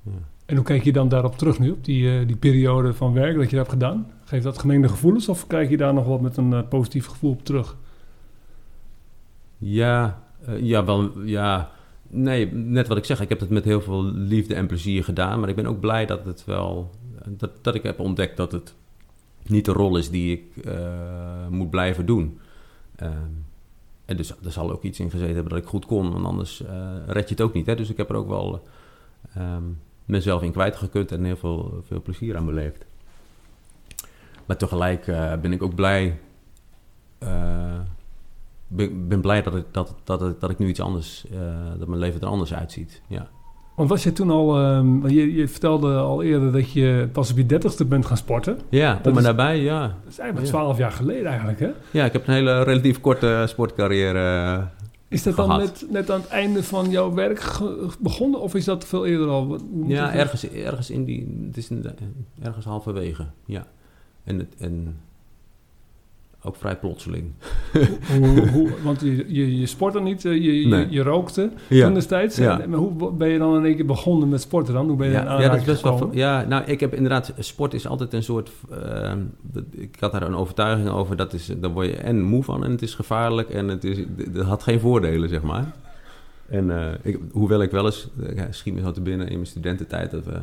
ja. 0.02 0.37
En 0.48 0.56
hoe 0.56 0.64
kijk 0.64 0.84
je 0.84 0.92
dan 0.92 1.08
daarop 1.08 1.38
terug 1.38 1.58
nu, 1.58 1.70
op 1.70 1.84
die, 1.84 2.20
uh, 2.20 2.26
die 2.26 2.36
periode 2.36 2.94
van 2.94 3.12
werk 3.12 3.36
dat 3.36 3.50
je 3.50 3.56
hebt 3.56 3.68
gedaan? 3.68 4.10
Geeft 4.24 4.44
dat 4.44 4.58
gemengde 4.58 4.88
gevoelens 4.88 5.28
of 5.28 5.46
kijk 5.46 5.70
je 5.70 5.76
daar 5.76 5.94
nog 5.94 6.06
wat 6.06 6.20
met 6.20 6.36
een 6.36 6.50
uh, 6.50 6.68
positief 6.68 7.06
gevoel 7.06 7.30
op 7.30 7.44
terug? 7.44 7.76
Ja, 9.58 10.22
uh, 10.48 10.60
ja, 10.60 10.84
wel, 10.84 11.20
ja, 11.20 11.70
nee, 12.08 12.52
net 12.52 12.88
wat 12.88 12.96
ik 12.96 13.04
zeg, 13.04 13.20
ik 13.20 13.28
heb 13.28 13.40
het 13.40 13.50
met 13.50 13.64
heel 13.64 13.80
veel 13.80 14.02
liefde 14.04 14.54
en 14.54 14.66
plezier 14.66 15.04
gedaan, 15.04 15.40
maar 15.40 15.48
ik 15.48 15.56
ben 15.56 15.66
ook 15.66 15.80
blij 15.80 16.06
dat 16.06 16.24
het 16.24 16.44
wel, 16.44 16.90
dat, 17.26 17.50
dat 17.64 17.74
ik 17.74 17.82
heb 17.82 18.00
ontdekt 18.00 18.36
dat 18.36 18.52
het 18.52 18.74
niet 19.46 19.64
de 19.64 19.72
rol 19.72 19.96
is 19.96 20.10
die 20.10 20.32
ik 20.32 20.70
moet 21.50 21.70
blijven 21.70 22.06
doen. 22.06 22.38
Ehm, 22.96 23.12
en 24.04 24.16
dus 24.16 24.30
er 24.44 24.52
zal 24.52 24.70
ook 24.70 24.82
iets 24.82 25.00
in 25.00 25.10
gezeten 25.10 25.34
hebben 25.34 25.52
dat 25.52 25.62
ik 25.62 25.68
goed 25.68 25.86
kon, 25.86 26.12
want 26.12 26.24
anders 26.24 26.62
red 27.06 27.28
je 27.28 27.34
het 27.34 27.40
ook 27.40 27.54
niet. 27.54 27.66
Hè? 27.66 27.74
Dus 27.74 27.90
ik 27.90 27.96
heb 27.96 28.10
er 28.10 28.16
ook 28.16 28.28
wel... 28.28 28.62
Um, 29.38 29.78
mezelf 30.08 30.42
in 30.42 30.52
kwijtgekund 30.52 31.12
en 31.12 31.24
heel 31.24 31.36
veel, 31.36 31.82
veel 31.86 32.02
plezier 32.02 32.36
aan 32.36 32.46
beleefd. 32.46 32.86
Maar 34.46 34.56
tegelijk 34.56 35.06
uh, 35.06 35.32
ben 35.42 35.52
ik 35.52 35.62
ook 35.62 35.74
blij. 35.74 36.18
Uh, 37.22 37.28
ben, 38.66 39.08
ben, 39.08 39.20
blij 39.20 39.42
dat 39.42 39.54
ik, 39.54 39.64
dat, 39.70 39.94
dat, 40.04 40.40
dat 40.40 40.50
ik 40.50 40.58
nu 40.58 40.68
iets 40.68 40.80
anders, 40.80 41.24
uh, 41.32 41.38
dat 41.78 41.88
mijn 41.88 42.00
leven 42.00 42.20
er 42.20 42.26
anders 42.26 42.54
uitziet. 42.54 43.02
Ja. 43.06 43.28
Want 43.74 43.90
was 43.90 44.02
je 44.02 44.12
toen 44.12 44.30
al, 44.30 44.66
um, 44.66 45.08
je, 45.08 45.34
je, 45.34 45.48
vertelde 45.48 45.96
al 45.96 46.22
eerder 46.22 46.52
dat 46.52 46.72
je 46.72 47.08
pas 47.12 47.30
op 47.30 47.36
je 47.36 47.46
dertigste 47.46 47.84
bent 47.84 48.06
gaan 48.06 48.16
sporten. 48.16 48.58
Ja, 48.68 49.00
kom 49.02 49.12
maar 49.14 49.22
daarbij, 49.22 49.60
ja. 49.60 49.80
Dat 49.80 50.12
is 50.12 50.18
eigenlijk 50.18 50.50
twaalf 50.50 50.78
jaar 50.78 50.92
geleden 50.92 51.26
eigenlijk, 51.26 51.60
hè? 51.60 51.70
Ja, 51.90 52.04
ik 52.04 52.12
heb 52.12 52.26
een 52.26 52.34
hele 52.34 52.62
relatief 52.62 53.00
korte 53.00 53.44
sportcarrière 53.48 54.68
is 55.08 55.22
dat 55.22 55.36
dan 55.36 55.58
net, 55.58 55.86
net 55.90 56.10
aan 56.10 56.20
het 56.20 56.28
einde 56.28 56.62
van 56.62 56.90
jouw 56.90 57.14
werk 57.14 57.58
begonnen 58.00 58.40
of 58.40 58.54
is 58.54 58.64
dat 58.64 58.84
veel 58.84 59.06
eerder 59.06 59.28
al? 59.28 59.60
Ja, 59.86 60.14
ergens, 60.14 60.48
ergens 60.48 60.90
in 60.90 61.04
die, 61.04 61.46
het 61.46 61.56
is 61.56 61.68
ergens 62.42 62.64
halverwege, 62.64 63.26
ja. 63.44 63.66
En, 64.24 64.38
het, 64.38 64.54
en 64.58 65.00
ook 66.48 66.56
vrij 66.56 66.76
plotseling. 66.76 67.32
hoe, 68.18 68.48
hoe, 68.54 68.70
want 68.82 69.00
je, 69.00 69.24
je, 69.28 69.58
je 69.60 69.66
sportte 69.66 70.00
niet, 70.00 70.24
eh, 70.24 70.32
je, 70.32 70.68
je, 70.68 70.86
je 70.90 71.02
rookte 71.02 71.50
ja. 71.68 71.84
toen 71.84 71.94
destijds. 71.94 72.36
Ja. 72.36 72.60
maar 72.68 72.78
hoe 72.78 73.12
ben 73.12 73.28
je 73.28 73.38
dan 73.38 73.56
in 73.56 73.64
één 73.64 73.76
keer 73.76 73.86
begonnen 73.86 74.28
met 74.28 74.40
sporten 74.40 74.74
dan? 74.74 74.88
Hoe 74.88 74.96
ben 74.96 75.06
je 75.06 75.12
ja, 75.12 75.40
ja, 75.40 75.48
dat 75.48 75.58
is 75.58 75.64
best 75.64 75.82
wel, 75.82 76.08
ja, 76.12 76.44
nou, 76.44 76.64
ik 76.64 76.80
heb 76.80 76.94
inderdaad... 76.94 77.32
Sport 77.38 77.74
is 77.74 77.86
altijd 77.86 78.12
een 78.12 78.22
soort... 78.22 78.50
Uh, 78.72 79.12
ik 79.70 79.96
had 80.00 80.12
daar 80.12 80.22
een 80.22 80.34
overtuiging 80.34 80.88
over. 80.88 81.16
Dat 81.16 81.32
is, 81.32 81.52
daar 81.60 81.70
word 81.70 81.86
je 81.86 81.96
en 81.96 82.22
moe 82.22 82.44
van 82.44 82.64
en 82.64 82.70
het 82.70 82.82
is 82.82 82.94
gevaarlijk. 82.94 83.50
En 83.50 83.68
het, 83.68 83.84
is, 83.84 83.98
het 84.16 84.36
had 84.36 84.62
geen 84.62 84.80
voordelen, 84.80 85.28
zeg 85.28 85.42
maar. 85.42 85.72
En 86.48 86.66
uh, 86.66 86.86
ik, 87.02 87.18
hoewel 87.32 87.62
ik 87.62 87.70
wel 87.70 87.84
eens... 87.84 88.08
Uh, 88.20 88.42
schiet 88.50 88.74
me 88.74 88.80
zo 88.80 88.90
te 88.90 89.00
binnen 89.00 89.28
in 89.28 89.34
mijn 89.34 89.46
studententijd... 89.46 90.10
Dat 90.10 90.24
we 90.24 90.38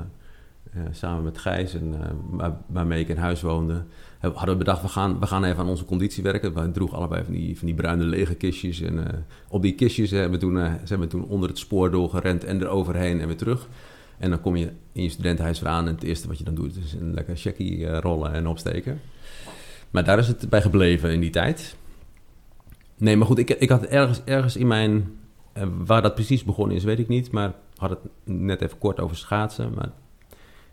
samen 0.92 1.24
met 1.24 1.38
Gijs, 1.38 1.74
en, 1.74 1.96
waarmee 2.68 3.00
ik 3.00 3.08
in 3.08 3.18
huis 3.18 3.42
woonde, 3.42 3.84
hadden 4.20 4.50
we 4.50 4.56
bedacht, 4.56 4.82
we 4.82 4.88
gaan, 4.88 5.20
we 5.20 5.28
gaan 5.28 5.44
even 5.44 5.58
aan 5.58 5.70
onze 5.70 5.86
conditie 5.86 6.24
werken. 6.24 6.54
We 6.54 6.72
droegen 6.72 6.98
allebei 6.98 7.24
van 7.24 7.34
die, 7.34 7.58
van 7.58 7.68
die 7.68 7.76
bruine 7.76 8.04
lege 8.04 8.36
kistjes. 8.36 8.82
En 8.82 9.26
op 9.50 9.62
die 9.62 9.76
kistjes 9.76 10.12
hebben 10.12 10.40
we 10.40 10.46
toen, 10.46 10.78
zijn 10.84 11.00
we 11.00 11.08
toen 11.08 11.26
onder 11.26 11.50
het 11.50 11.58
spoor 11.58 11.92
doorgerend 11.92 12.44
en 12.44 12.62
eroverheen 12.62 13.22
en 13.22 13.28
weer 13.28 13.38
terug. 13.38 13.68
En 14.18 14.30
dan 14.30 14.42
kom 14.42 14.56
je 14.56 14.72
in 14.92 15.04
je 15.04 15.10
studentenhuis 15.10 15.60
weer 15.60 15.70
aan 15.70 15.88
en 15.88 15.94
het 15.94 16.04
eerste 16.04 16.28
wat 16.28 16.38
je 16.38 16.44
dan 16.44 16.56
doet 16.56 16.78
is 16.78 16.94
een 16.94 17.14
lekker 17.14 17.38
checkie 17.38 17.90
rollen 18.00 18.34
en 18.34 18.48
opsteken. 18.48 19.02
Maar 19.92 20.04
daar 20.04 20.20
is 20.20 20.28
het 20.28 20.50
bij 20.50 20.62
gebleven 20.62 21.12
in 21.12 21.20
die 21.20 21.30
tijd. 21.30 21.76
Nee, 22.98 23.18
maar 23.18 23.28
goed, 23.28 23.38
ik, 23.38 23.50
ik 23.50 23.70
had 23.70 23.84
ergens, 23.86 24.22
ergens 24.24 24.56
in 24.56 24.68
mijn... 24.68 25.18
Waar 25.86 26.02
dat 26.02 26.16
precies 26.16 26.44
begonnen 26.44 26.78
is, 26.78 26.84
weet 26.84 27.00
ik 27.00 27.08
niet. 27.08 27.32
Maar 27.32 27.54
had 27.76 27.90
het 27.90 28.00
net 28.24 28.62
even 28.62 28.78
kort 28.78 29.00
over 29.00 29.16
schaatsen. 29.16 29.74
Maar 29.76 29.92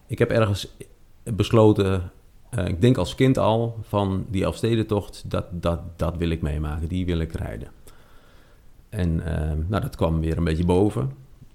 ik 0.07 0.19
heb 0.19 0.31
ergens 0.31 0.77
besloten, 1.23 2.11
uh, 2.59 2.69
ik 2.69 2.81
denk 2.81 2.97
als 2.97 3.15
kind 3.15 3.39
al, 3.39 3.79
van 3.83 4.27
die 4.29 4.45
Elfstedentocht, 4.45 5.25
dat, 5.27 5.47
dat, 5.51 5.81
dat 5.97 6.17
wil 6.17 6.31
ik 6.31 6.43
meemaken. 6.43 6.89
Die 6.89 7.07
wil 7.07 7.19
ik 7.19 7.33
rijden. 7.33 7.69
En 8.89 9.09
uh, 9.17 9.53
nou, 9.69 9.83
dat 9.83 9.97
kwam 9.97 10.21
weer 10.21 10.37
een 10.37 10.45
beetje 10.45 10.65
boven. 10.65 11.13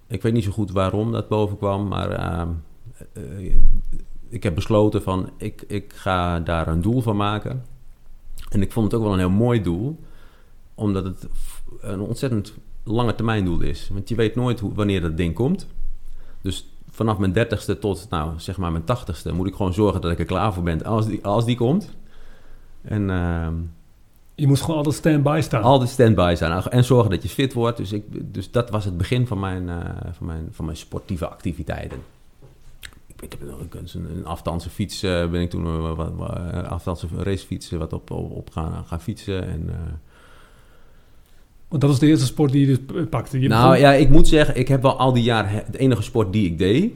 Ik 0.08 0.22
weet 0.22 0.34
niet 0.34 0.44
zo 0.44 0.52
goed 0.52 0.72
waarom 0.72 1.12
dat 1.12 1.28
boven 1.28 1.58
kwam, 1.58 1.88
maar 1.88 2.12
ehm, 2.12 2.50
ik 4.30 4.44
heb 4.44 4.56
besloten 4.56 5.02
van, 5.02 5.30
ik, 5.38 5.64
ik 5.68 5.94
ga 5.94 6.40
daar 6.40 6.68
een 6.68 6.82
doel 6.82 7.02
van 7.02 7.16
maken. 7.16 7.64
En 8.50 8.62
ik 8.62 8.72
vond 8.72 8.92
het 8.92 8.96
ook 8.96 9.06
wel 9.06 9.14
een 9.14 9.20
heel 9.20 9.30
mooi 9.30 9.62
doel 9.62 10.00
omdat 10.76 11.04
het 11.04 11.28
een 11.82 12.00
ontzettend 12.00 12.54
lange 12.84 13.16
termijn 13.16 13.46
doel 13.46 13.62
is. 13.62 13.90
Want 13.94 14.10
je 14.10 14.16
weet 14.16 14.36
nooit 14.36 14.60
hoe, 14.60 14.74
wanneer 14.74 15.02
dat 15.02 15.18
ding 15.18 15.34
komt. 15.34 15.68
Dus 16.42 16.77
vanaf 16.98 17.18
mijn 17.18 17.32
dertigste 17.32 17.80
tot, 17.80 18.08
nou, 18.10 18.34
zeg 18.38 18.58
maar 18.58 18.72
mijn 18.72 18.84
tachtigste... 18.84 19.34
moet 19.34 19.48
ik 19.48 19.56
gewoon 19.56 19.74
zorgen 19.74 20.02
dat 20.02 20.12
ik 20.12 20.20
er 20.20 20.26
klaar 20.26 20.54
voor 20.54 20.64
ben 20.64 20.84
als 20.84 21.06
die, 21.06 21.26
als 21.26 21.46
die 21.46 21.56
komt. 21.56 21.96
En... 22.82 23.10
Uh, 23.10 23.48
je 24.36 24.48
moest 24.48 24.62
gewoon 24.62 24.78
altijd 24.78 24.96
stand-by 24.96 25.40
staan. 25.44 25.62
Altijd 25.64 25.90
stand-by 25.90 26.34
staan. 26.36 26.64
En 26.64 26.84
zorgen 26.84 27.10
dat 27.10 27.24
je 27.24 27.30
fit 27.30 27.54
wordt. 27.54 27.78
Dus, 27.78 27.92
ik, 27.92 28.34
dus 28.34 28.52
dat 28.52 28.70
was 28.70 28.86
het 28.86 28.98
begin 28.98 29.28
van 29.28 29.40
mijn, 29.40 29.64
uh, 29.64 29.76
van 30.12 30.26
mijn, 30.26 30.48
van 30.52 30.66
mijn 30.66 30.78
sportieve 30.78 31.28
activiteiten. 31.28 31.98
Ik, 33.08 33.22
ik 33.22 33.32
heb 33.32 33.42
een, 33.42 34.10
een 34.16 34.26
afstandse 34.26 34.70
fiets, 34.70 35.04
uh, 35.04 35.30
ben 35.30 35.42
ik 35.42 35.50
toen... 35.50 35.66
Uh, 35.66 35.96
wat, 35.96 36.12
wat, 36.84 37.06
racefiets, 37.18 37.70
wat 37.70 37.94
op, 37.94 38.12
op, 38.12 38.32
op 38.32 38.50
gaan, 38.52 38.86
gaan 38.86 39.02
fietsen. 39.02 39.48
En 39.48 39.70
want 41.68 41.82
dat 41.82 41.90
was 41.90 42.00
de 42.00 42.08
eerste 42.08 42.26
sport 42.26 42.52
die 42.52 42.68
je 42.68 42.78
dus 42.86 43.06
pakte. 43.10 43.40
Je 43.40 43.48
nou 43.48 43.78
ja, 43.78 43.94
ik 43.94 44.10
moet 44.10 44.28
zeggen, 44.28 44.58
ik 44.58 44.68
heb 44.68 44.82
wel 44.82 44.98
al 44.98 45.14
die 45.14 45.24
jaren... 45.24 45.50
Het 45.50 45.76
enige 45.76 46.02
sport 46.02 46.34
die 46.34 46.46
ik 46.46 46.58
deed, 46.58 46.92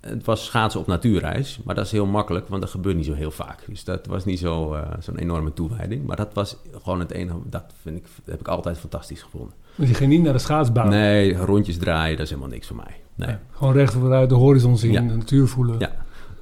het 0.00 0.24
was 0.24 0.44
schaatsen 0.44 0.80
op 0.80 0.86
natuurreis. 0.86 1.60
Maar 1.64 1.74
dat 1.74 1.84
is 1.84 1.92
heel 1.92 2.06
makkelijk, 2.06 2.48
want 2.48 2.62
dat 2.62 2.70
gebeurt 2.70 2.96
niet 2.96 3.04
zo 3.04 3.12
heel 3.12 3.30
vaak. 3.30 3.64
Dus 3.68 3.84
dat 3.84 4.06
was 4.06 4.24
niet 4.24 4.38
zo, 4.38 4.74
uh, 4.74 4.80
zo'n 5.00 5.18
enorme 5.18 5.52
toewijding. 5.52 6.06
Maar 6.06 6.16
dat 6.16 6.34
was 6.34 6.56
gewoon 6.82 7.00
het 7.00 7.10
enige... 7.10 7.36
Dat 7.50 7.64
vind 7.82 7.96
ik, 7.96 8.02
dat 8.02 8.30
heb 8.30 8.40
ik 8.40 8.48
altijd 8.48 8.78
fantastisch 8.78 9.22
gevonden. 9.22 9.54
Want 9.74 9.88
je 9.88 9.94
ging 9.94 10.10
niet 10.10 10.22
naar 10.22 10.32
de 10.32 10.38
schaatsbaan? 10.38 10.88
Nee, 10.88 11.36
rondjes 11.36 11.76
draaien, 11.76 12.16
dat 12.16 12.24
is 12.24 12.30
helemaal 12.30 12.52
niks 12.52 12.66
voor 12.66 12.76
mij. 12.76 13.00
Nee. 13.14 13.36
gewoon 13.52 13.72
recht 13.72 13.92
vooruit 13.92 14.28
de 14.28 14.34
horizon 14.34 14.78
zien, 14.78 14.92
de 14.92 15.14
natuur 15.14 15.48
voelen. 15.48 15.78
Ja. 15.78 15.92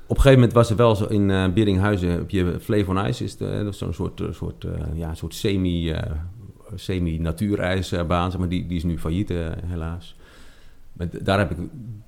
Op 0.06 0.18
een 0.18 0.22
gegeven 0.22 0.32
moment 0.32 0.52
was 0.52 0.70
er 0.70 0.76
wel 0.76 0.96
zo 0.96 1.04
in 1.04 1.28
uh, 1.28 1.48
Beringhuizen, 1.48 2.08
heb 2.08 2.30
je 2.30 2.56
Flevo 2.60 3.04
Ice, 3.04 3.24
is 3.24 3.36
zo'n 3.70 3.94
soort, 3.94 4.22
soort, 4.30 4.64
uh, 4.64 4.72
ja, 4.94 5.14
soort 5.14 5.34
semi 5.34 5.94
semi-natuurijsbaan, 6.74 8.30
zeg 8.30 8.40
maar, 8.40 8.48
die, 8.48 8.66
die 8.66 8.76
is 8.76 8.84
nu 8.84 8.98
failliet 8.98 9.30
eh, 9.30 9.46
helaas. 9.66 10.16
Maar 10.92 11.08
daar 11.22 11.38
heb 11.38 11.50
ik 11.50 11.58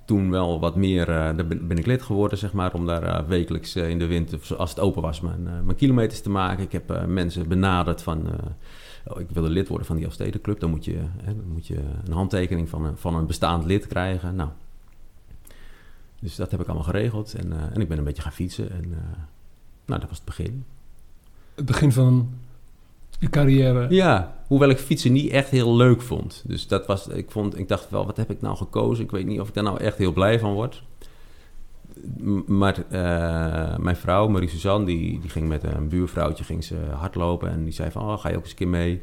toen 0.04 0.30
wel 0.30 0.61
wat 0.61 0.76
meer, 0.76 1.09
uh, 1.09 1.14
daar 1.14 1.47
ben, 1.47 1.78
ik 1.78 1.87
lid 1.87 2.02
geworden, 2.02 2.38
zeg 2.38 2.52
maar, 2.52 2.75
om 2.75 2.87
daar 2.87 3.02
uh, 3.02 3.28
wekelijks 3.28 3.76
in 3.76 3.99
de 3.99 4.06
winter, 4.06 4.56
als 4.56 4.71
het 4.71 4.80
open 4.80 5.02
was, 5.02 5.21
mijn, 5.21 5.42
mijn 5.42 5.76
kilometers 5.76 6.21
te 6.21 6.30
maken. 6.30 6.64
Ik 6.64 6.73
heb 6.73 7.06
mensen 7.06 7.49
benaderd 7.49 8.02
van, 8.02 8.26
oh, 9.06 9.21
ik 9.21 9.30
wilde 9.30 9.49
lid 9.49 9.68
worden 9.68 9.87
van 9.87 9.97
die 9.97 10.04
Elfstedenclub. 10.04 10.61
Dan 10.61 10.71
moet 10.71 10.85
je, 10.85 10.99
dan 11.25 11.52
moet 11.52 11.66
je 11.66 11.80
een 12.04 12.12
handtekening 12.12 12.68
van 12.68 12.85
een, 12.85 12.97
van 12.97 13.14
een 13.14 13.26
bestaand 13.26 13.64
lid 13.64 13.87
krijgen. 13.87 14.35
Nou, 14.35 14.50
dus 16.21 16.37
dat 16.37 16.50
heb 16.50 16.61
ik 16.61 16.66
allemaal 16.66 16.85
geregeld 16.85 17.35
en, 17.35 17.52
en 17.73 17.80
ik 17.80 17.88
ben 17.88 17.99
een 17.99 18.04
beetje 18.04 18.23
gaan 18.23 18.33
fietsen 18.33 18.71
en 18.71 18.94
nou, 19.85 20.00
dat 20.00 20.09
was 20.09 20.18
het 20.18 20.26
begin. 20.26 20.64
Het 21.54 21.66
begin 21.66 21.92
van 21.92 22.28
je 23.18 23.28
carrière. 23.28 23.87
Ja, 23.88 24.35
hoewel 24.47 24.68
ik 24.68 24.78
fietsen 24.78 25.12
niet 25.12 25.30
echt 25.30 25.50
heel 25.50 25.76
leuk 25.76 26.02
vond. 26.02 26.42
Dus 26.47 26.66
dat 26.66 26.87
was, 26.87 27.06
ik, 27.06 27.30
vond, 27.30 27.59
ik 27.59 27.68
dacht 27.68 27.90
wel, 27.90 28.06
wat 28.06 28.16
heb 28.16 28.30
ik 28.30 28.40
nou 28.40 28.56
gekozen? 28.56 29.04
Ik 29.04 29.11
weet 29.11 29.26
niet 29.26 29.40
of 29.40 29.49
ik 29.49 29.54
daar 29.54 29.64
nou 29.64 29.80
echt 29.80 29.99
heel 29.99 30.12
blij 30.12 30.38
van 30.38 30.52
word. 30.52 30.83
Maar 32.47 32.78
uh, 32.78 33.76
mijn 33.76 33.97
vrouw, 33.97 34.28
Marie-Suzanne, 34.28 34.87
die, 34.87 35.21
die 35.21 35.30
ging 35.30 35.49
met 35.49 35.62
een 35.62 35.88
buurvrouwtje 35.88 36.44
ging 36.44 36.64
ze 36.64 36.76
hardlopen. 36.92 37.50
En 37.50 37.64
die 37.64 37.73
zei 37.73 37.90
van, 37.90 38.02
oh, 38.02 38.18
ga 38.18 38.28
je 38.28 38.37
ook 38.37 38.42
eens 38.42 38.50
een 38.50 38.56
keer 38.56 38.68
mee? 38.68 39.02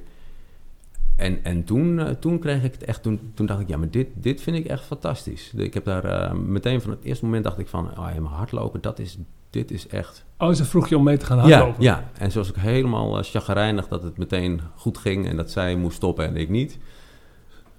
En, 1.15 1.43
en 1.43 1.63
toen, 1.63 1.97
uh, 1.97 2.09
toen 2.09 2.39
kreeg 2.39 2.63
ik 2.63 2.71
het 2.73 2.83
echt, 2.83 3.03
toen, 3.03 3.31
toen 3.33 3.45
dacht 3.45 3.59
ik, 3.59 3.67
ja, 3.67 3.77
maar 3.77 3.89
dit, 3.89 4.07
dit 4.13 4.41
vind 4.41 4.57
ik 4.57 4.65
echt 4.65 4.83
fantastisch. 4.83 5.53
Ik 5.55 5.73
heb 5.73 5.85
daar 5.85 6.05
uh, 6.05 6.39
meteen 6.39 6.81
van 6.81 6.91
het 6.91 7.03
eerste 7.03 7.25
moment 7.25 7.43
dacht 7.43 7.59
ik 7.59 7.67
van, 7.67 7.89
oh 7.97 8.09
ja, 8.13 8.21
maar 8.21 8.31
hardlopen, 8.31 8.81
dat 8.81 8.99
is, 8.99 9.17
dit 9.51 9.71
is 9.71 9.87
echt... 9.87 10.25
Oh, 10.37 10.53
ze 10.53 10.65
vroeg 10.65 10.89
je 10.89 10.97
om 10.97 11.03
mee 11.03 11.17
te 11.17 11.25
gaan 11.25 11.39
hardlopen? 11.39 11.83
Ja, 11.83 11.97
ja. 12.13 12.21
en 12.21 12.31
zoals 12.31 12.49
ik 12.49 12.55
helemaal 12.55 13.17
uh, 13.17 13.23
chagrijnig 13.23 13.87
dat 13.87 14.03
het 14.03 14.17
meteen 14.17 14.61
goed 14.75 14.97
ging 14.97 15.27
en 15.27 15.35
dat 15.35 15.51
zij 15.51 15.75
moest 15.75 15.95
stoppen 15.95 16.25
en 16.25 16.35
ik 16.35 16.49
niet. 16.49 16.77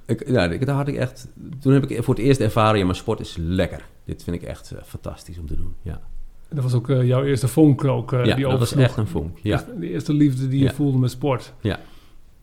Ik, 0.07 0.29
ja, 0.29 0.49
daar 0.49 0.77
had 0.77 0.89
ik 0.89 0.97
echt, 0.97 1.29
toen 1.61 1.73
heb 1.73 1.91
ik 1.91 2.03
voor 2.05 2.15
het 2.15 2.25
eerst 2.25 2.41
ervaren, 2.41 2.79
ja, 2.79 2.85
maar 2.85 2.95
sport 2.95 3.21
is 3.21 3.37
lekker. 3.39 3.89
Dit 4.05 4.23
vind 4.23 4.37
ik 4.37 4.43
echt 4.43 4.73
fantastisch 4.85 5.39
om 5.39 5.47
te 5.47 5.57
doen, 5.57 5.75
ja. 5.83 6.01
Dat 6.49 6.63
was 6.63 6.75
ook 6.75 6.87
jouw 6.87 7.25
eerste 7.25 7.49
vonk 7.49 7.85
ook, 7.85 8.11
ja, 8.11 8.35
die 8.35 8.45
dat 8.45 8.59
was 8.59 8.75
echt 8.75 8.97
een 8.97 9.07
vonk, 9.07 9.39
ja. 9.39 9.65
De 9.79 9.91
eerste 9.91 10.13
liefde 10.13 10.49
die 10.49 10.63
je 10.63 10.71
voelde 10.71 10.99
met 10.99 11.11
sport. 11.11 11.55
Ja, 11.61 11.81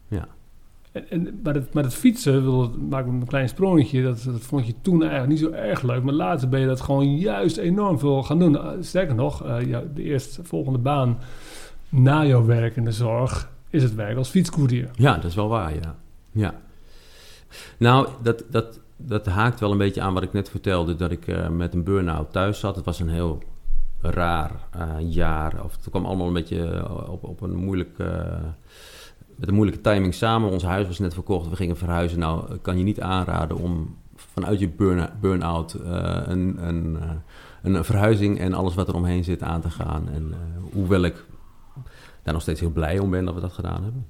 ja. 0.08 0.28
En, 1.10 1.40
maar, 1.44 1.54
het, 1.54 1.74
maar 1.74 1.84
het 1.84 1.94
fietsen, 1.94 2.44
wil, 2.44 2.76
maak 2.90 3.06
een 3.06 3.26
klein 3.26 3.50
sprongetje, 3.50 4.04
dat, 4.04 4.24
dat 4.24 4.42
vond 4.42 4.68
je 4.68 4.74
toen 4.82 5.02
eigenlijk 5.02 5.32
niet 5.32 5.40
zo 5.40 5.52
erg 5.52 5.82
leuk. 5.82 6.04
Maar 6.04 6.14
later 6.14 6.50
ben 6.50 6.60
je 6.60 6.68
dat 6.68 6.82
gewoon 6.82 7.18
juist 7.18 7.58
enorm 7.58 8.00
veel 8.00 8.24
gaan 8.24 8.40
doen. 8.40 8.54
Uh, 8.54 8.70
sterker 8.80 9.16
nog, 9.16 9.44
ja, 9.66 9.84
de 9.94 10.04
eerstvolgende 10.04 10.80
baan 10.80 11.18
na 11.90 12.26
jouw 12.26 12.46
werk 12.46 12.76
in 12.76 12.86
de 12.86 12.92
zorg 12.92 13.50
is 13.70 13.84
het 13.84 13.96
werk 13.96 14.18
als 14.18 14.30
fietscourier. 14.30 14.90
Ja, 14.94 15.16
dat 15.16 15.24
is 15.24 15.36
wel 15.36 15.48
waar, 15.48 15.74
ja. 15.74 15.96
ja. 16.32 16.54
Nou, 17.78 18.08
dat, 18.22 18.44
dat, 18.50 18.80
dat 18.98 19.26
haakt 19.26 19.60
wel 19.60 19.72
een 19.72 19.78
beetje 19.78 20.02
aan 20.02 20.14
wat 20.14 20.24
ik 20.24 20.34
net 20.34 20.50
vertelde, 20.50 20.96
dat 20.96 21.12
ik 21.12 21.28
uh, 21.28 21.48
met 21.48 21.74
een 21.74 21.84
burn-out 21.84 22.32
thuis 22.32 22.60
zat. 22.60 22.76
Het 22.76 22.86
was 22.86 23.00
een 23.00 23.10
heel 23.10 23.44
raar 24.02 24.52
jaar, 25.00 25.64
of 25.64 25.76
het 25.76 25.90
kwam 25.90 26.06
allemaal 26.06 26.28
een 26.28 26.34
beetje 26.34 26.90
op, 27.10 27.24
op 27.24 27.42
een 27.42 27.56
moeilijk 27.56 27.98
met 29.40 29.48
een 29.48 29.56
moeilijke 29.56 29.82
timing 29.82 30.14
samen. 30.14 30.50
Ons 30.50 30.64
huis 30.64 30.88
was 30.88 31.00
net 31.00 31.14
verkocht, 31.14 31.50
we 31.50 31.56
gingen 31.56 31.78
verhuizen. 31.78 32.20
Nou, 32.20 32.58
kan 32.58 32.78
je 32.78 32.84
niet 32.84 33.02
aanraden 33.02 33.58
om 33.58 33.98
vanuit 34.16 34.60
je 34.60 34.70
burn-out 35.20 35.78
uh, 35.82 36.22
een, 36.26 36.68
een, 36.68 36.98
uh, 37.02 37.12
een, 37.62 37.84
verhuizing 37.84 38.40
en 38.40 38.54
alles 38.54 38.76
wat 38.76 38.88
er 38.88 38.96
omheen 38.96 39.24
zit 39.24 39.44
aan 39.44 39.62
te 39.62 39.70
gaan. 39.70 40.10
En 40.10 40.28
uh, 40.28 40.74
hoewel 40.74 41.02
ik 41.02 41.26
daar 42.24 42.34
nog 42.34 42.42
steeds 42.42 42.60
heel 42.60 42.70
blij 42.70 43.00
om 43.00 43.10
ben 43.10 43.26
dat 43.26 43.34
we 43.34 43.42
dat 43.42 43.54
gedaan 43.54 43.84
hebben. 43.84 44.08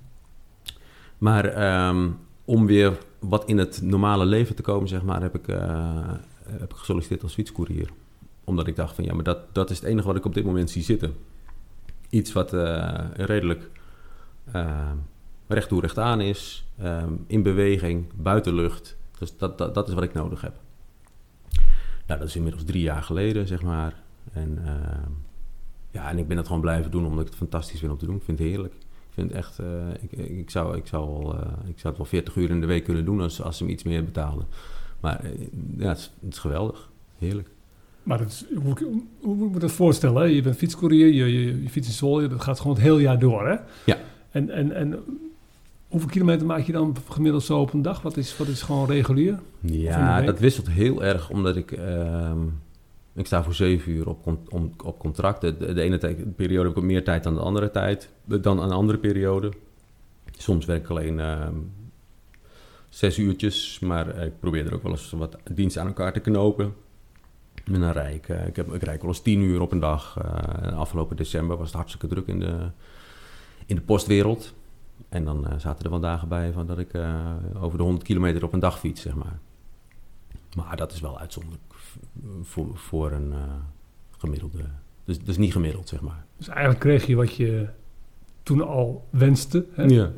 Maar 1.18 1.88
um, 1.88 2.18
om 2.46 2.66
weer 2.66 2.98
wat 3.20 3.46
in 3.46 3.58
het 3.58 3.82
normale 3.82 4.26
leven 4.26 4.56
te 4.56 4.62
komen, 4.62 4.88
zeg 4.88 5.04
maar, 5.04 5.22
heb 5.22 5.36
ik, 5.36 5.46
heb 6.46 6.72
ik 6.72 6.76
gesolliciteerd 6.76 7.24
als 7.24 7.34
fietscourier. 7.34 7.90
Omdat 8.44 8.68
ik 8.68 8.76
dacht 8.76 8.96
van 8.96 9.04
ja, 9.04 9.14
maar 9.14 9.24
dat, 9.24 9.56
dat 9.56 9.70
is 9.70 9.80
het 9.80 9.88
enige 9.88 10.08
wat 10.08 10.16
ik 10.16 10.26
op 10.26 10.34
dit 10.34 10.46
moment 10.46 10.70
zie 10.70 10.84
zitten. 10.84 11.14
Iets 12.10 12.34
wat 12.34 12.52
redelijk 13.14 13.70
recht 15.56 15.68
toe 15.68 15.82
recht 15.82 15.98
aan 15.98 16.22
is, 16.22 16.66
um, 16.84 17.24
in 17.28 17.44
beweging, 17.44 18.06
buitenlucht. 18.16 18.98
Dus 19.20 19.38
dat, 19.38 19.58
dat, 19.58 19.74
dat 19.74 19.88
is 19.88 19.94
wat 19.94 20.04
ik 20.04 20.14
nodig 20.14 20.42
heb. 20.42 20.54
Nou, 22.08 22.20
dat 22.20 22.30
is 22.30 22.36
inmiddels 22.36 22.64
drie 22.64 22.82
jaar 22.82 23.04
geleden, 23.04 23.48
zeg 23.48 23.62
maar. 23.62 23.94
En, 24.34 24.60
uh, 24.66 24.72
ja, 25.92 26.10
en 26.10 26.18
ik 26.18 26.28
ben 26.28 26.38
het 26.38 26.46
gewoon 26.46 26.62
blijven 26.62 26.92
doen 26.92 27.06
omdat 27.06 27.20
ik 27.20 27.28
het 27.28 27.36
fantastisch 27.36 27.80
vind 27.80 27.92
om 27.92 27.98
te 27.98 28.06
doen. 28.06 28.16
Ik 28.16 28.24
vind 28.24 28.40
het 28.40 28.48
heerlijk. 28.48 28.74
Ik 28.74 29.14
vind 29.14 29.28
het 29.28 29.38
echt, 29.38 29.60
uh, 29.60 29.68
ik, 30.00 30.12
ik, 30.12 30.50
zou, 30.50 30.78
ik, 30.78 30.88
zou 30.88 31.36
uh, 31.36 31.42
ik 31.68 31.80
zou 31.80 31.88
het 31.88 31.98
wel 31.98 32.06
40 32.06 32.36
uur 32.36 32.50
in 32.50 32.62
de 32.62 32.68
week 32.68 32.84
kunnen 32.84 33.06
doen 33.06 33.22
als, 33.22 33.42
als 33.42 33.58
ze 33.58 33.64
me 33.64 33.72
iets 33.72 33.84
meer 33.84 34.04
betaalden. 34.04 34.46
Maar 35.00 35.20
eh, 35.20 35.32
ja, 35.78 35.88
het 35.88 35.98
is, 35.98 36.12
het 36.20 36.34
is 36.34 36.40
geweldig. 36.40 36.90
Heerlijk. 37.18 37.50
Maar 38.04 38.22
is, 38.22 38.46
hoe, 38.56 38.76
hoe, 39.20 39.36
moet 39.36 39.54
je 39.54 39.60
dat 39.60 39.72
voorstellen? 39.72 40.32
Je 40.32 40.42
bent 40.42 40.56
fietscourier, 40.56 41.08
je, 41.08 41.26
je, 41.26 41.62
je 41.62 41.70
fiets 41.70 41.88
in 41.88 41.94
Sol, 41.94 42.30
dat 42.30 42.42
gaat 42.42 42.60
gewoon 42.60 42.76
het 42.76 42.86
hele 42.86 43.02
jaar 43.02 43.20
door, 43.20 43.48
hè? 43.48 43.56
Ja. 43.86 43.98
En, 44.32 44.50
en, 44.50 44.72
en 44.72 45.04
Hoeveel 45.90 46.10
kilometer 46.10 46.46
maak 46.46 46.62
je 46.62 46.72
dan 46.72 46.96
gemiddeld 47.10 47.44
zo 47.44 47.60
op 47.60 47.74
een 47.74 47.82
dag? 47.82 48.02
Wat 48.02 48.18
is, 48.18 48.38
wat 48.38 48.48
is 48.48 48.62
gewoon 48.62 48.88
regulier? 48.88 49.40
Ja, 49.62 50.22
dat 50.22 50.40
wisselt 50.40 50.70
heel 50.70 51.04
erg, 51.04 51.30
omdat 51.30 51.56
ik... 51.56 51.72
Uh, 51.72 52.32
ik 53.14 53.26
sta 53.26 53.44
voor 53.44 53.54
zeven 53.54 53.92
uur 53.92 54.08
op, 54.08 54.28
on, 54.50 54.74
op 54.84 55.00
contract. 55.00 55.42
De, 55.42 55.74
de 55.74 55.82
ene 55.82 55.98
tijd, 55.98 56.36
periode 56.36 56.68
heb 56.68 56.78
ik 56.78 56.84
meer 56.84 57.04
tijd 57.04 57.24
dan 57.24 57.34
de 57.34 57.40
andere 57.40 57.72
tijd. 57.72 58.10
Dan 58.26 58.60
een 58.60 58.72
andere 58.72 58.98
periode. 58.98 59.52
Soms 60.38 60.66
werk 60.66 60.84
ik 60.84 60.90
alleen 60.90 61.18
uh, 61.18 61.48
zes 62.90 63.18
uurtjes. 63.18 63.80
Maar 63.80 64.24
ik 64.24 64.40
probeer 64.40 64.66
er 64.66 64.74
ook 64.74 64.84
wel 64.84 64.92
eens 64.92 65.12
wat 65.12 65.38
diensten 65.52 65.82
aan 65.82 65.88
elkaar 65.88 66.14
te 66.14 66.20
knopen. 66.20 66.74
En 67.66 67.80
dan 67.80 67.92
rijd 67.92 68.16
ik, 68.16 68.28
ik, 68.48 68.56
heb, 68.56 68.74
ik 68.74 68.84
rijd 68.84 69.02
wel 69.02 69.10
eens 69.10 69.22
tien 69.22 69.42
uur 69.42 69.62
op 69.62 69.72
een 69.72 69.80
dag. 69.80 70.22
afgelopen 70.76 71.16
december 71.16 71.58
was 71.58 71.68
het 71.68 71.76
hartstikke 71.76 72.08
druk 72.08 72.28
in 72.28 72.40
de, 72.40 72.70
in 73.66 73.76
de 73.76 73.82
postwereld. 73.82 74.54
En 75.10 75.26
dan 75.26 75.46
zaten 75.58 75.84
er 75.84 75.90
wel 75.90 76.00
dagen 76.00 76.28
bij 76.28 76.52
van 76.52 76.68
dat 76.68 76.78
ik 76.78 76.92
over 77.60 77.78
de 77.78 77.84
100 77.84 78.04
kilometer 78.04 78.44
op 78.44 78.54
een 78.54 78.60
dag 78.60 78.80
fiets, 78.80 79.02
zeg 79.02 79.16
maar. 79.16 79.40
Maar 80.56 80.78
dat 80.78 80.92
is 80.92 81.00
wel 81.00 81.20
uitzonderlijk 81.20 81.64
voor, 82.42 82.68
voor 82.78 83.12
een 83.12 83.34
gemiddelde. 84.18 84.58
Dus, 85.06 85.20
dus 85.20 85.38
niet 85.38 85.52
gemiddeld, 85.52 85.88
zeg 85.90 86.02
maar. 86.02 86.26
Dus 86.38 86.48
eigenlijk 86.48 86.80
kreeg 86.80 87.06
je 87.06 87.16
wat 87.16 87.36
je 87.36 87.68
toen 88.44 88.68
al 88.68 89.08
wenste. 89.10 89.66
Hè? 89.72 89.84
Ja. 89.84 90.12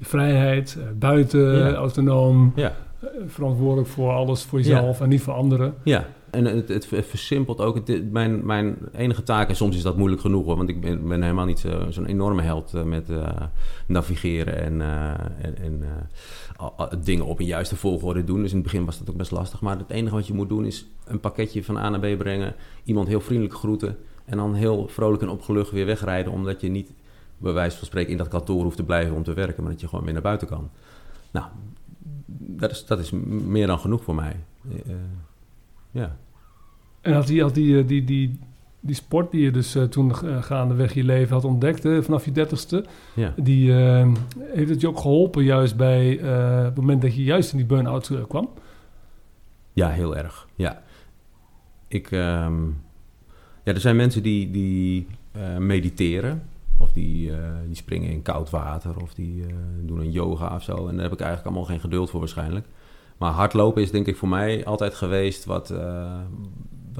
Vrijheid, 0.00 0.78
buiten, 0.98 1.52
Ja. 1.58 1.74
autonoom, 1.74 2.52
Ja, 2.56 2.76
verantwoordelijk 3.26 3.88
voor 3.88 4.10
alles 4.12 4.42
voor 4.44 4.58
jezelf 4.58 5.00
en 5.00 5.08
niet 5.08 5.22
voor 5.22 5.34
anderen. 5.34 5.74
ja. 5.84 6.06
En 6.38 6.44
het, 6.44 6.68
het 6.68 6.86
versimpelt 6.86 7.60
ook. 7.60 7.80
Mijn, 8.10 8.46
mijn 8.46 8.78
enige 8.92 9.22
taak, 9.22 9.48
en 9.48 9.56
soms 9.56 9.76
is 9.76 9.82
dat 9.82 9.96
moeilijk 9.96 10.20
genoeg 10.20 10.44
hoor, 10.44 10.56
want 10.56 10.68
ik 10.68 10.80
ben, 10.80 11.08
ben 11.08 11.22
helemaal 11.22 11.44
niet 11.44 11.58
zo, 11.58 11.90
zo'n 11.90 12.06
enorme 12.06 12.42
held 12.42 12.74
eh, 12.74 12.82
met 12.82 13.10
eh, 13.10 13.42
navigeren 13.86 14.62
en, 14.62 14.80
eh, 14.80 15.64
en, 15.64 15.84
dingen 17.02 17.26
op 17.26 17.38
een 17.38 17.46
juiste 17.46 17.76
volgorde 17.76 18.24
doen. 18.24 18.42
Dus 18.42 18.50
in 18.50 18.56
het 18.56 18.64
begin 18.64 18.84
was 18.84 18.98
dat 18.98 19.10
ook 19.10 19.16
best 19.16 19.30
lastig. 19.30 19.60
Maar 19.60 19.78
het 19.78 19.90
enige 19.90 20.14
wat 20.14 20.26
je 20.26 20.34
moet 20.34 20.48
doen 20.48 20.64
is 20.64 20.86
een 21.04 21.20
pakketje 21.20 21.64
van 21.64 21.76
A 21.76 21.88
naar 21.88 22.00
B 22.00 22.18
brengen, 22.18 22.54
iemand 22.84 23.08
heel 23.08 23.20
vriendelijk 23.20 23.54
groeten 23.54 23.96
en 24.24 24.36
dan 24.36 24.54
heel 24.54 24.88
vrolijk 24.88 25.22
en 25.22 25.28
opgelucht 25.28 25.70
weer 25.70 25.86
wegrijden, 25.86 26.32
omdat 26.32 26.60
je 26.60 26.68
niet 26.68 26.92
bij 27.38 27.52
wijze 27.52 27.76
van 27.76 27.86
spreken 27.86 28.10
in 28.10 28.18
dat 28.18 28.28
kantoor 28.28 28.62
hoeft 28.62 28.76
te 28.76 28.84
blijven 28.84 29.14
om 29.14 29.22
te 29.22 29.32
werken, 29.32 29.62
maar 29.62 29.72
dat 29.72 29.80
je 29.80 29.88
gewoon 29.88 30.04
weer 30.04 30.12
naar 30.12 30.22
buiten 30.22 30.48
kan. 30.48 30.70
Nou, 31.30 31.46
dat 32.36 32.70
is, 32.70 32.86
dat 32.86 32.98
is 32.98 33.10
meer 33.10 33.66
dan 33.66 33.78
genoeg 33.78 34.02
voor 34.02 34.14
mij. 34.14 34.36
Ja. 35.90 36.16
En 37.00 37.12
had 37.12 37.26
die, 37.26 37.52
die, 37.52 37.78
eh, 37.78 37.86
die, 37.86 38.04
die, 38.04 38.38
die 38.80 38.94
sport 38.94 39.30
die 39.30 39.42
je 39.42 39.50
dus 39.50 39.74
eh, 39.74 39.82
toen 39.82 40.10
eh, 40.10 40.42
gaandeweg 40.42 40.94
je 40.94 41.04
leven 41.04 41.34
had 41.34 41.44
ontdekt, 41.44 41.82
hè, 41.82 42.02
vanaf 42.02 42.24
je 42.24 42.32
dertigste, 42.32 42.84
Ja. 43.14 43.34
die, 43.36 43.72
heeft 43.72 44.70
het 44.70 44.80
je 44.80 44.88
ook 44.88 44.98
geholpen 44.98 45.44
juist 45.44 45.76
bij 45.76 46.06
het 46.64 46.76
moment 46.76 47.02
dat 47.02 47.14
je 47.14 47.22
juist 47.24 47.52
in 47.52 47.58
die 47.58 47.66
burn-out 47.66 48.12
kwam? 48.28 48.48
Ja, 49.72 49.88
heel 49.88 50.16
erg. 50.16 50.48
Ja. 50.54 50.82
Ik, 51.88 52.10
ehm, 52.10 52.66
ja, 53.64 53.74
er 53.74 53.80
zijn 53.80 53.96
mensen 53.96 54.22
die, 54.22 54.50
die 54.50 55.06
mediteren. 55.58 56.42
Of 56.78 56.92
die, 56.92 57.32
die 57.66 57.76
springen 57.76 58.10
in 58.10 58.22
koud 58.22 58.50
water. 58.50 59.02
Of 59.02 59.14
die 59.14 59.44
doen 59.82 60.00
een 60.00 60.10
yoga 60.10 60.54
of 60.54 60.62
zo. 60.62 60.88
En 60.88 60.94
daar 60.94 61.02
heb 61.02 61.12
ik 61.12 61.20
eigenlijk 61.20 61.44
allemaal 61.44 61.70
geen 61.70 61.80
geduld 61.80 62.10
voor 62.10 62.20
waarschijnlijk. 62.20 62.66
Maar 63.16 63.32
hardlopen 63.32 63.82
is 63.82 63.90
denk 63.90 64.06
ik 64.06 64.16
voor 64.16 64.28
mij 64.28 64.64
altijd 64.64 64.94
geweest 64.94 65.44
wat, 65.44 65.74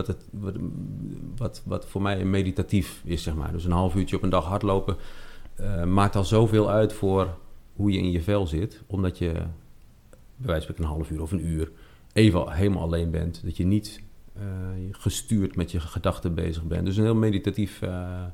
wat, 0.07 0.17
wat, 1.37 1.63
wat, 1.65 1.87
voor 1.87 2.03
mij 2.03 2.25
meditatief 2.25 3.03
is, 3.05 3.23
zeg 3.23 3.35
maar. 3.35 3.53
Dus 3.53 3.65
een 3.65 3.71
half 3.71 3.95
uurtje 3.95 4.17
op 4.17 4.23
een 4.23 4.31
dag 4.31 4.45
hardlopen 4.45 4.97
eh, 5.55 5.85
maakt 5.85 6.17
al 6.17 6.25
zoveel 6.25 6.71
uit 6.71 6.93
voor 6.93 7.37
hoe 7.73 7.93
je 7.93 7.99
in 7.99 8.11
je 8.11 8.23
vel 8.23 8.47
zit. 8.47 8.83
Omdat 8.87 9.19
je, 9.19 9.33
bij 10.37 10.47
wijze 10.47 10.67
van 10.67 10.75
een 10.79 10.91
half 10.91 11.11
uur 11.11 11.23
of 11.23 11.33
een 11.33 11.47
uur 11.47 11.71
even 12.13 12.53
helemaal 12.53 12.83
alleen 12.83 13.11
bent. 13.11 13.45
Dat 13.45 13.57
je 13.57 13.65
niet 13.65 14.03
eh, 14.35 14.43
gestuurd 14.91 15.57
met 15.57 15.71
je 15.71 15.81
gedachten 15.81 16.35
bezig 16.35 16.65
bent. 16.65 16.85
Dus 16.85 16.97
een 16.97 17.05
heel 17.05 17.15
meditatief 17.15 17.83
eh, 17.83 18.25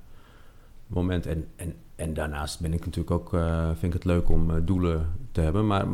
moment. 0.86 1.26
En, 1.26 1.46
en, 1.56 1.74
en 1.96 2.14
daarnaast 2.14 2.60
ben 2.60 2.72
ik 2.72 2.84
natuurlijk 2.84 3.10
ook, 3.10 3.28
vind 3.68 3.82
ik 3.82 3.92
het 3.92 4.04
leuk 4.04 4.28
om 4.28 4.64
doelen 4.64 5.12
te 5.32 5.40
hebben. 5.40 5.66
Maar, 5.66 5.86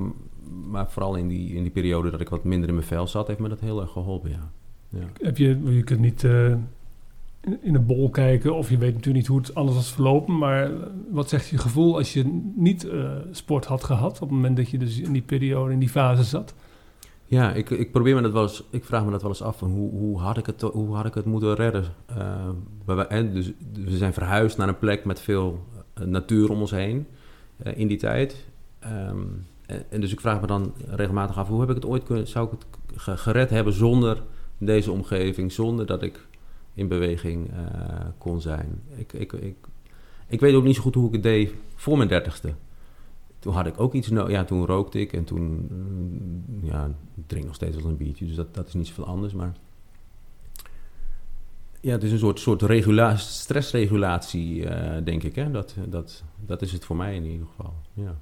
maar 0.67 0.91
vooral 0.91 1.15
in 1.15 1.29
die, 1.29 1.55
in 1.55 1.63
die 1.63 1.73
periode 1.73 2.11
dat 2.11 2.21
ik 2.21 2.29
wat 2.29 2.45
minder 2.45 2.69
in 2.69 2.75
mijn 2.75 2.87
vel 2.87 3.07
zat, 3.07 3.27
heeft 3.27 3.39
me 3.39 3.49
dat 3.49 3.61
heel 3.61 3.81
erg 3.81 3.91
geholpen, 3.91 4.31
ja. 4.31 4.51
Ja. 4.91 5.05
Heb 5.21 5.37
je, 5.39 5.61
je 5.65 5.83
kunt 5.83 6.01
niet 6.01 6.25
eh, 6.25 6.47
in, 7.41 7.75
een 7.75 7.87
bol 7.87 8.11
kijken 8.11 8.55
of 8.55 8.71
je 8.71 8.79
weet 8.79 8.89
natuurlijk 8.95 9.17
niet 9.17 9.27
hoe 9.27 9.39
het 9.41 9.55
anders 9.55 9.77
was 9.77 9.93
verlopen, 9.93 10.39
maar 10.39 10.71
wat 11.11 11.29
zegt 11.29 11.49
je 11.49 11.59
gevoel 11.59 11.97
als 11.97 12.13
je 12.13 12.51
niet 12.55 12.89
eh, 12.89 13.11
sport 13.31 13.65
had 13.65 13.85
gehad 13.85 14.13
op 14.15 14.21
het 14.21 14.31
moment 14.31 14.57
dat 14.57 14.71
je 14.71 14.79
dus 14.79 15.01
in 15.01 15.13
die 15.13 15.23
periode, 15.23 15.73
in 15.73 15.79
die 15.79 15.89
fase 15.89 16.23
zat? 16.25 16.55
Ja, 17.27 17.53
ik, 17.53 17.71
ik 17.71 17.93
probeer 17.93 18.15
me 18.15 18.21
dat 18.23 18.33
wel 18.33 18.43
eens, 18.43 18.63
ik 18.71 18.85
vraag 18.85 19.05
me 19.05 19.11
dat 19.11 19.21
wel 19.23 19.31
eens 19.31 19.43
af 19.43 19.59
van 19.59 19.71
hoe, 19.71 19.91
hoe, 19.91 20.19
had, 20.19 20.37
ik 20.37 20.47
het, 20.47 20.61
hoe 20.61 20.95
had 20.95 21.07
ik 21.07 21.15
het 21.15 21.25
moeten 21.25 21.55
redden? 21.55 21.85
Wij- 22.85 23.33
dus, 23.33 23.53
we 23.73 23.97
zijn 23.97 24.13
verhuisd 24.13 24.57
naar 24.59 24.69
een 24.69 24.79
plek 24.79 25.05
met 25.05 25.21
veel 25.21 25.65
natuur 26.05 26.51
om 26.51 26.61
ons 26.61 26.71
heen 26.71 27.07
in 27.75 27.89
die 27.89 27.99
tijd. 27.99 28.45
Ehm, 28.79 29.17
en, 29.67 29.85
en 29.91 30.01
dus 30.01 30.13
ik 30.13 30.21
vraag 30.21 30.41
me 30.41 30.47
dan 30.47 30.73
regelmatig 30.89 31.39
af, 31.39 31.49
hoe 31.49 31.61
heb 31.61 31.69
ik 31.69 31.75
het 31.75 31.87
ooit 31.87 32.03
kunnen, 32.03 32.27
zou 32.27 32.47
ik 32.47 32.51
het 32.53 33.01
ge- 33.03 33.17
gered 33.17 33.51
hebben 33.51 33.73
zonder 33.73 34.23
deze 34.67 34.91
omgeving, 34.93 35.53
zonder 35.53 35.87
dat 35.87 36.03
ik 36.03 36.27
in 36.75 36.89
beweging 36.89 37.51
eh, 37.51 37.57
kon 38.19 38.41
zijn? 38.41 38.81
Ik, 38.97 39.13
ik, 39.13 39.33
ik, 39.33 39.55
ik 40.27 40.41
weet 40.41 40.55
ook 40.55 40.65
niet 40.65 40.75
zo 40.77 40.83
goed 40.83 40.95
hoe 40.95 41.07
ik 41.07 41.13
het 41.13 41.23
deed 41.23 41.53
voor 41.75 41.97
mijn 41.97 42.09
dertigste. 42.09 42.53
Toen 43.39 43.53
had 43.55 43.67
ik 43.67 43.81
ook 43.81 43.95
iets 43.95 44.09
nodig. 44.09 44.31
Ja, 44.33 44.45
toen 44.45 44.67
rookte 44.67 45.01
ik 45.01 45.13
en 45.13 45.25
toen... 45.25 45.67
mm, 45.71 46.45
Ja, 46.63 46.91
ik 47.17 47.23
drink 47.27 47.45
nog 47.47 47.55
steeds 47.55 47.77
wel 47.77 47.87
een 47.87 47.97
biertje, 47.97 48.27
dus 48.27 48.35
dat, 48.37 48.55
dat 48.55 48.67
is 48.67 48.75
niet 48.75 48.87
zoveel 48.87 49.07
anders. 49.07 49.33
Maar 49.33 49.53
ja, 51.81 51.93
het 51.93 52.03
is 52.03 52.13
een 52.13 52.19
soort, 52.19 52.39
soort 52.41 52.63
regula 52.63 53.17
stressregulatie, 53.17 54.67
eh, 54.67 55.05
denk 55.05 55.23
ik. 55.23 55.35
Hè? 55.35 55.51
Dat, 55.51 55.75
dat, 55.89 56.23
dat 56.47 56.63
is 56.63 56.73
het 56.73 56.85
voor 56.85 56.97
mij 56.97 57.15
in 57.15 57.25
ieder 57.25 57.47
geval. 57.47 57.75
Ja, 57.95 58.15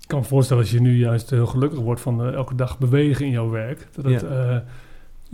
Ik 0.00 0.08
kan 0.08 0.18
me 0.18 0.24
voorstellen 0.24 0.62
als 0.62 0.72
je 0.72 0.80
nu 0.80 0.96
juist 0.98 1.30
heel 1.30 1.46
gelukkig 1.46 1.78
wordt 1.78 2.00
van 2.00 2.22
eh, 2.22 2.32
elke 2.32 2.54
dag 2.54 2.78
bewegen 2.78 3.24
in 3.26 3.30
jouw 3.32 3.50
werk, 3.50 3.88
dat 3.92 4.04
het 4.04 4.22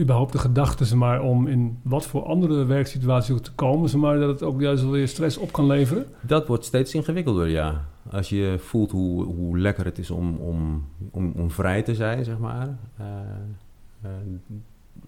überhaupt 0.00 0.32
de 0.32 0.38
gedachte 0.38 0.96
maar 0.96 1.22
om 1.22 1.46
in 1.46 1.78
wat 1.82 2.06
voor 2.06 2.22
andere 2.24 2.64
werksituatie 2.64 3.34
ook 3.34 3.40
te 3.40 3.52
komen, 3.52 3.88
zeg 3.88 4.00
maar 4.00 4.18
dat 4.18 4.28
het 4.28 4.42
ook 4.42 4.60
juist 4.60 4.82
wel 4.82 4.92
weer 4.92 5.08
stress 5.08 5.36
op 5.36 5.52
kan 5.52 5.66
leveren. 5.66 6.06
dat 6.20 6.46
wordt 6.46 6.64
steeds 6.64 6.94
ingewikkelder, 6.94 7.48
ja. 7.48 7.88
Als 8.10 8.28
je 8.28 8.56
voelt 8.58 8.90
hoe, 8.90 9.24
hoe 9.24 9.58
lekker 9.58 9.84
het 9.84 9.98
is 9.98 10.10
om, 10.10 10.36
om, 10.36 10.84
om, 11.10 11.32
om 11.36 11.50
vrij 11.50 11.82
te 11.82 11.94
zijn, 11.94 12.24
zeg 12.24 12.38
maar. 12.38 12.78
Eh, 12.96 13.06
eh, 14.02 14.10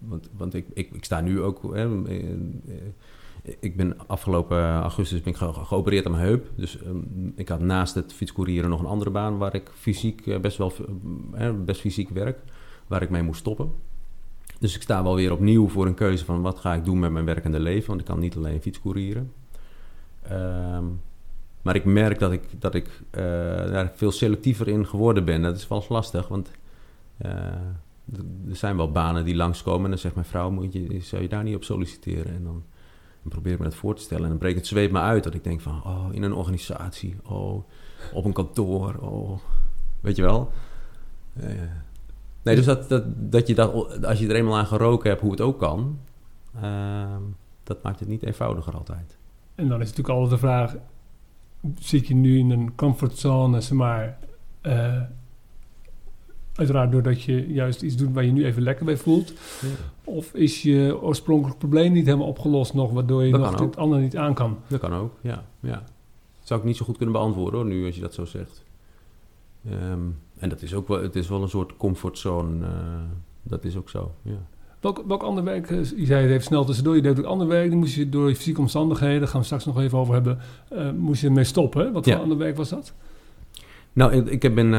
want 0.01 0.29
want 0.37 0.55
ik, 0.55 0.67
ik, 0.75 0.91
ik 0.93 1.05
sta 1.05 1.21
nu 1.21 1.41
ook... 1.41 1.75
Eh, 1.75 1.91
ik 3.61 3.77
ben 3.77 3.97
afgelopen 4.07 4.59
augustus 4.81 5.21
ben 5.21 5.33
ik 5.33 5.39
ge- 5.39 5.53
geopereerd 5.53 6.07
aan 6.07 6.13
mijn 6.13 6.25
heup. 6.25 6.51
Dus 6.55 6.83
ehm, 6.83 6.97
ik 7.35 7.49
had 7.49 7.61
naast 7.61 7.95
het 7.95 8.13
fietscourieren 8.13 8.71
nog 8.71 8.81
een 8.81 8.87
andere 8.87 9.11
baan... 9.11 9.39
waar 9.39 9.55
ik 9.55 9.71
fysiek 9.75 10.41
best 10.41 10.59
wel 10.59 10.73
best 11.65 11.81
fysiek 11.81 12.09
werk. 12.09 12.39
Waar 12.87 13.03
ik 13.03 13.11
mee 13.11 13.23
moest 13.23 13.41
stoppen. 13.41 13.71
Dus 14.61 14.75
ik 14.75 14.83
sta 14.83 15.03
wel 15.03 15.15
weer 15.15 15.33
opnieuw 15.33 15.69
voor 15.69 15.87
een 15.87 15.95
keuze 15.95 16.25
van... 16.25 16.43
wat 16.43 16.59
ga 16.59 16.75
ik 16.75 16.85
doen 16.85 16.99
met 16.99 17.11
mijn 17.11 17.25
werkende 17.25 17.61
leven? 17.61 17.89
Want 17.89 18.01
ik 18.01 18.07
kan 18.07 18.19
niet 18.19 18.37
alleen 18.37 18.61
fietscourieren. 18.61 19.33
Ehm 20.23 20.85
maar 21.63 21.75
ik 21.75 21.85
merk 21.85 22.19
dat 22.19 22.33
ik, 22.33 22.43
dat 22.59 22.75
ik 22.75 23.03
eh, 23.11 23.23
daar 23.71 23.93
veel 23.95 24.11
selectiever 24.11 24.69
in 24.69 24.87
geworden 24.87 25.25
ben. 25.25 25.43
Dat 25.43 25.57
is 25.57 25.69
wel 25.69 25.79
eens 25.79 25.89
lastig, 25.89 26.29
want 26.29 26.51
eh, 27.17 27.35
er 28.49 28.57
zijn 28.57 28.77
wel 28.77 28.93
banen 28.93 29.25
die 29.25 29.37
langskomen. 29.37 29.85
En 29.85 29.91
dan 29.91 29.99
zegt 29.99 30.15
mijn 30.15 30.27
vrouw, 30.27 30.51
moet 30.51 30.73
je, 30.73 31.01
zou 31.01 31.23
je 31.23 31.29
daar 31.29 31.43
niet 31.43 31.55
op 31.55 31.65
solliciteren? 31.65 32.35
En 32.35 32.45
dan, 32.45 32.63
probeer 33.23 33.53
ik 33.53 33.59
me 33.59 33.65
dat 33.65 33.75
voor 33.75 33.95
te 33.95 34.03
stellen. 34.03 34.23
En 34.23 34.29
dan 34.29 34.39
breekt 34.39 34.57
het 34.57 34.67
zweep 34.67 34.93
me 34.93 34.99
uit 34.99 35.25
dat 35.25 35.35
ik 35.35 35.45
denk 35.45 35.61
van... 35.61 35.83
oh, 35.85 36.07
in 36.11 36.23
een 36.23 36.35
organisatie, 36.35 37.17
oh, 37.23 37.65
op 38.13 38.25
een 38.25 38.33
kantoor, 38.33 38.95
oh... 38.95 39.39
Weet 40.01 40.17
je 40.17 40.23
wel? 40.23 40.53
Eh, 41.33 41.51
nee, 42.43 42.57
dus 42.57 42.65
dat, 42.65 42.89
dat, 42.89 43.05
dat 43.17 43.47
je 43.47 43.55
dat, 43.55 44.05
als 44.05 44.19
je 44.19 44.29
er 44.29 44.35
eenmaal 44.35 44.57
aan 44.57 44.67
geroken 44.67 45.11
hebt 45.11 45.23
hoe 45.23 45.31
het 45.31 45.41
ook 45.41 45.59
kan... 45.59 45.99
ehm, 46.61 47.23
dat 47.65 47.83
maakt 47.83 48.01
het 48.01 48.09
niet 48.09 48.23
eenvoudiger 48.23 48.75
altijd. 48.75 49.17
En 49.55 49.69
dan 49.69 49.81
is 49.81 49.89
natuurlijk 49.89 50.19
altijd 50.19 50.41
de 50.41 50.47
vraag, 50.47 50.77
zit 51.79 52.07
je 52.07 52.15
nu 52.15 52.39
in 52.39 52.51
een 52.51 52.75
comfortzone, 52.75 53.61
zeg 53.61 53.73
maar, 53.79 54.19
eh, 54.61 55.03
uiteraard 56.55 56.93
doordat 56.93 57.23
je 57.23 57.53
juist 57.53 57.83
iets 57.83 57.97
doet 57.97 58.13
waar 58.13 58.25
je 58.25 58.33
nu 58.33 58.45
even 58.45 58.63
lekker 58.63 58.85
bij 58.85 58.97
voelt, 58.97 59.33
of 60.05 60.35
is 60.35 60.63
je 60.63 60.99
oorspronkelijk 61.03 61.59
probleem 61.59 61.93
niet 61.93 62.07
helemaal 62.07 62.27
opgelost 62.27 62.75
nog, 62.75 62.91
waardoor 62.91 63.25
je 63.25 63.31
Dat 63.31 63.41
nog 63.41 63.61
het 63.61 63.77
andere 63.77 64.03
niet 64.03 64.17
aan 64.17 64.35
kan? 64.35 64.59
Dat 64.67 64.81
kan 64.81 64.95
ook, 64.95 65.13
ja. 65.21 65.45
ja. 65.61 65.83
Dat 66.39 66.49
zou 66.49 66.61
ik 66.61 66.67
niet 66.67 66.77
zo 66.77 66.85
goed 66.85 66.97
kunnen 66.97 67.15
beantwoorden 67.15 67.61
hoor, 67.61 67.69
nu 67.69 67.87
als 67.87 67.95
je 67.95 68.01
dat 68.01 68.15
zo 68.15 68.25
zegt. 68.25 68.65
Ehm, 69.69 70.01
en 70.41 70.49
dat 70.49 70.63
is 70.63 70.75
ook 70.75 70.89
wel, 70.89 71.03
het 71.03 71.17
is 71.17 71.29
wel 71.29 71.43
een 71.43 71.49
soort 71.49 71.77
comfortzone. 71.77 72.67
eh, 72.67 72.71
dat 73.43 73.65
is 73.65 73.77
ook 73.77 73.89
zo, 73.91 74.13
ja. 74.23 74.39
Welk, 74.81 75.03
welk 75.07 75.23
ander 75.23 75.45
werk, 75.45 75.71
eh, 75.71 75.85
je 75.85 76.07
zei 76.07 76.23
het 76.23 76.31
even 76.31 76.43
snel 76.45 76.65
tussendoor, 76.65 76.97
je 76.97 77.03
deed 77.03 77.19
ook 77.19 77.25
ander 77.25 77.47
werk, 77.47 77.69
die 77.69 77.79
moest 77.79 77.95
je 77.95 78.09
door 78.09 78.29
je 78.29 78.37
fysieke 78.37 78.61
omstandigheden, 78.61 79.19
daar 79.19 79.29
gaan 79.29 79.41
we 79.41 79.47
straks 79.47 79.65
nog 79.65 79.81
even 79.81 79.99
over 79.99 80.15
hebben, 80.15 80.39
eh, 80.69 80.91
moest 80.91 81.21
je 81.21 81.27
ermee 81.27 81.45
stoppen. 81.45 81.85
hè? 81.85 81.93
Wat 81.93 82.05
Ja. 82.05 82.13
voor 82.13 82.23
ander 82.23 82.39
werk 82.39 82.57
was 82.57 82.69
dat? 82.69 82.93
Nou, 83.93 84.13
ik, 84.13 84.27
ik, 84.27 84.43
heb 84.43 84.57
een, 84.57 84.71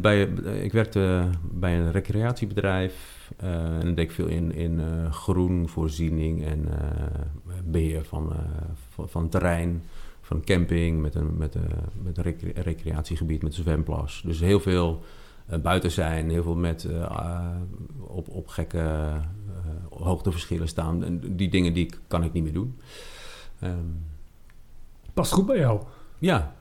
bij, 0.00 0.22
ik 0.62 0.72
werkte 0.72 1.24
bij 1.52 1.78
een 1.78 1.92
recreatiebedrijf. 1.92 3.16
en 3.36 3.80
dan 3.84 3.94
deed 3.94 4.04
ik 4.04 4.10
veel 4.10 4.26
in, 4.26 4.54
in 4.54 4.80
groenvoorziening 5.10 6.44
en 6.44 6.68
eh, 6.70 7.54
beheer 7.64 8.04
van, 8.04 8.32
van, 8.88 9.08
van 9.08 9.28
terrein. 9.28 9.82
Van 10.28 10.36
een 10.36 10.44
camping 10.44 11.00
met 11.00 11.14
een, 11.14 11.36
met, 11.36 11.54
een, 11.54 11.70
met 12.02 12.16
een 12.16 12.22
recre- 12.22 12.60
recreatiegebied 12.60 13.42
met 13.42 13.56
een 13.56 13.62
zwemplas. 13.62 14.22
Dus 14.24 14.40
heel 14.40 14.60
veel 14.60 15.02
eh, 15.46 15.58
buiten 15.58 15.90
zijn, 15.90 16.30
heel 16.30 16.42
veel 16.42 16.54
met, 16.54 16.84
eh, 16.84 17.02
ah, 17.02 17.56
op, 17.98 18.28
op 18.28 18.48
gekke, 18.48 18.78
eh, 18.78 19.14
hoogteverschillen 19.90 20.68
staan. 20.68 21.04
En 21.04 21.36
die 21.36 21.48
dingen 21.48 21.72
die 21.72 21.90
kan 22.06 22.24
ik 22.24 22.32
niet 22.32 22.42
meer 22.42 22.52
doen. 22.52 22.78
Um, 23.62 24.04
Past 25.12 25.32
goed 25.32 25.46
bij 25.46 25.58
jou. 25.58 25.82
Ja. 26.18 26.54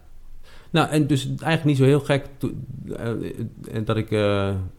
Nou, 0.70 0.90
en 0.90 1.08
dus 1.08 1.28
eigenlijk 1.28 1.64
niet 1.64 1.78
zo 1.78 1.84
heel 1.84 2.00
gek 2.00 2.30
dat 3.84 3.98
ik 3.98 4.10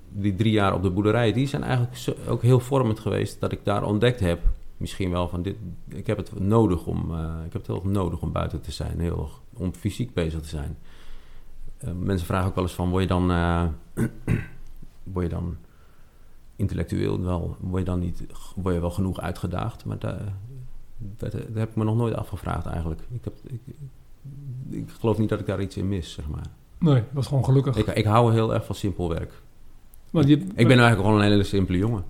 die 0.08 0.34
drie 0.34 0.52
jaar 0.52 0.74
op 0.74 0.82
de 0.82 0.90
boerderij, 0.90 1.32
die 1.32 1.46
zijn 1.46 1.62
eigenlijk 1.62 2.18
ook 2.28 2.42
heel 2.42 2.60
vormend 2.60 3.00
geweest 3.00 3.40
dat 3.40 3.52
ik 3.52 3.60
daar 3.64 3.82
ontdekt 3.82 4.20
heb. 4.20 4.40
Misschien 4.78 5.10
wel 5.10 5.28
van 5.28 5.42
dit, 5.42 5.56
ik 5.88 6.06
heb 6.06 6.16
het 6.16 6.40
nodig 6.40 6.86
om, 6.86 7.10
uh, 7.10 7.34
ik 7.46 7.52
heb 7.52 7.66
het 7.66 7.66
heel 7.66 7.82
nodig 7.84 8.20
om 8.20 8.32
buiten 8.32 8.60
te 8.60 8.72
zijn, 8.72 9.00
heel, 9.00 9.30
om 9.52 9.74
fysiek 9.74 10.14
bezig 10.14 10.40
te 10.40 10.48
zijn. 10.48 10.78
mensen 11.98 12.26
vragen 12.26 12.48
ook 12.48 12.54
wel 12.54 12.64
eens 12.64 12.74
van, 12.74 12.90
word 12.90 13.02
je 13.02 13.08
dan, 13.08 13.26
word 15.12 15.24
je 15.24 15.28
dan 15.28 15.56
intellectueel 16.56 17.20
wel, 17.20 17.56
word 17.60 17.78
je 17.78 17.90
dan 17.90 17.98
niet, 17.98 18.22
word 18.54 18.74
je 18.74 18.80
wel 18.80 18.90
genoeg 18.90 19.20
uitgedaagd? 19.20 19.84
Maar 19.84 19.98
daar, 19.98 20.34
dat, 20.98 21.32
dat, 21.32 21.42
heb 21.54 21.68
ik 21.68 21.76
me 21.76 21.84
nog 21.84 21.96
nooit 21.96 22.14
afgevraagd 22.14 22.66
eigenlijk. 22.66 23.00
Ik, 23.10 23.24
heb, 23.24 23.34
ik, 23.44 23.60
ik, 24.70 24.90
geloof 24.90 25.18
niet 25.18 25.28
dat 25.28 25.40
ik 25.40 25.46
daar 25.46 25.60
iets 25.60 25.76
in 25.76 25.88
mis, 25.88 26.12
zeg 26.12 26.28
maar. 26.28 26.46
Nee, 26.78 26.94
dat 26.94 27.04
was 27.12 27.26
gewoon 27.26 27.44
gelukkig. 27.44 27.76
Ik, 27.76 27.86
ik 27.86 28.04
hou 28.04 28.32
heel 28.32 28.54
erg 28.54 28.64
van 28.64 28.74
simpel 28.74 29.08
werk. 29.08 29.32
je, 30.10 30.36
ik 30.36 30.54
ben 30.54 30.78
eigenlijk 30.78 31.00
gewoon 31.00 31.16
een 31.16 31.30
hele 31.30 31.42
simpele 31.42 31.78
jongen. 31.78 32.04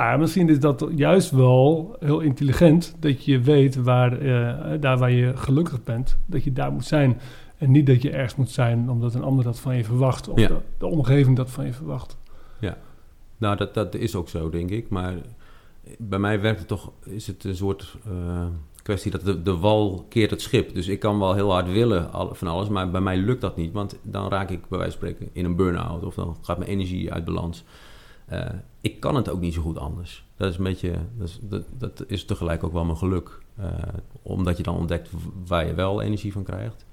Nou, 0.00 0.18
misschien 0.18 0.48
is 0.48 0.60
dat 0.60 0.88
juist 0.94 1.30
wel 1.30 1.96
heel 1.98 2.20
intelligent 2.20 2.94
dat 2.98 3.24
je 3.24 3.40
weet 3.40 3.76
waar, 3.76 4.22
uh, 4.22 4.80
daar 4.80 4.98
waar 4.98 5.10
je 5.10 5.36
gelukkig 5.36 5.84
bent, 5.84 6.18
dat 6.26 6.44
je 6.44 6.52
daar 6.52 6.72
moet 6.72 6.84
zijn. 6.84 7.20
En 7.56 7.70
niet 7.70 7.86
dat 7.86 8.02
je 8.02 8.10
ergens 8.10 8.36
moet 8.36 8.50
zijn 8.50 8.90
omdat 8.90 9.14
een 9.14 9.22
ander 9.22 9.44
dat 9.44 9.60
van 9.60 9.76
je 9.76 9.84
verwacht 9.84 10.28
of 10.28 10.36
de, 10.36 10.56
de, 10.78 10.86
omgeving 10.86 11.36
dat 11.36 11.50
van 11.50 11.64
je 11.64 11.72
verwacht. 11.72 12.16
Ja, 12.60 12.76
nou 13.36 13.56
dat, 13.56 13.74
dat 13.74 13.94
is 13.94 14.14
ook 14.14 14.28
zo, 14.28 14.50
denk 14.50 14.70
ik. 14.70 14.88
Maar 14.88 15.14
bij 15.98 16.18
mij 16.18 16.40
werkt 16.40 16.58
het 16.58 16.68
toch, 16.68 16.92
is 17.04 17.26
het 17.26 17.44
een 17.44 17.56
soort 17.56 17.96
uh, 18.08 18.46
kwestie 18.82 19.10
dat 19.10 19.24
de, 19.24 19.42
de 19.42 19.56
wal 19.56 20.06
keert 20.08 20.30
het 20.30 20.40
schip. 20.40 20.74
Dus 20.74 20.88
ik 20.88 21.00
kan 21.00 21.18
wel 21.18 21.34
heel 21.34 21.52
hard 21.52 21.72
willen 21.72 22.10
van 22.32 22.48
alles, 22.48 22.68
maar 22.68 22.90
bij 22.90 23.00
mij 23.00 23.16
lukt 23.16 23.40
dat 23.40 23.56
niet. 23.56 23.72
Want 23.72 23.96
dan 24.02 24.28
raak 24.28 24.50
ik 24.50 24.68
bij 24.68 24.78
wijze 24.78 24.98
van 24.98 25.08
spreken 25.08 25.30
in 25.32 25.44
een 25.44 25.56
burn-out 25.56 26.04
of 26.04 26.14
dan 26.14 26.36
gaat 26.42 26.58
mijn 26.58 26.70
energie 26.70 27.12
uit 27.12 27.24
balans. 27.24 27.64
Uh, 28.32 28.46
ik 28.80 29.00
kan 29.00 29.14
het 29.14 29.28
ook 29.28 29.40
niet 29.40 29.54
zo 29.54 29.62
goed 29.62 29.78
anders. 29.78 30.24
Dat 30.36 30.50
is 30.50 30.58
een 30.58 30.64
beetje, 30.64 30.92
dat 31.16 31.28
is, 31.28 31.38
dat, 31.42 31.64
dat 31.78 32.04
is 32.06 32.24
tegelijk 32.24 32.64
ook 32.64 32.72
wel 32.72 32.84
mijn 32.84 32.96
geluk. 32.96 33.38
Uh, 33.60 33.66
omdat 34.22 34.56
je 34.56 34.62
dan 34.62 34.76
ontdekt 34.76 35.10
waar 35.46 35.66
je 35.66 35.74
wel 35.74 36.02
energie 36.02 36.32
van 36.32 36.42
krijgt. 36.42 36.86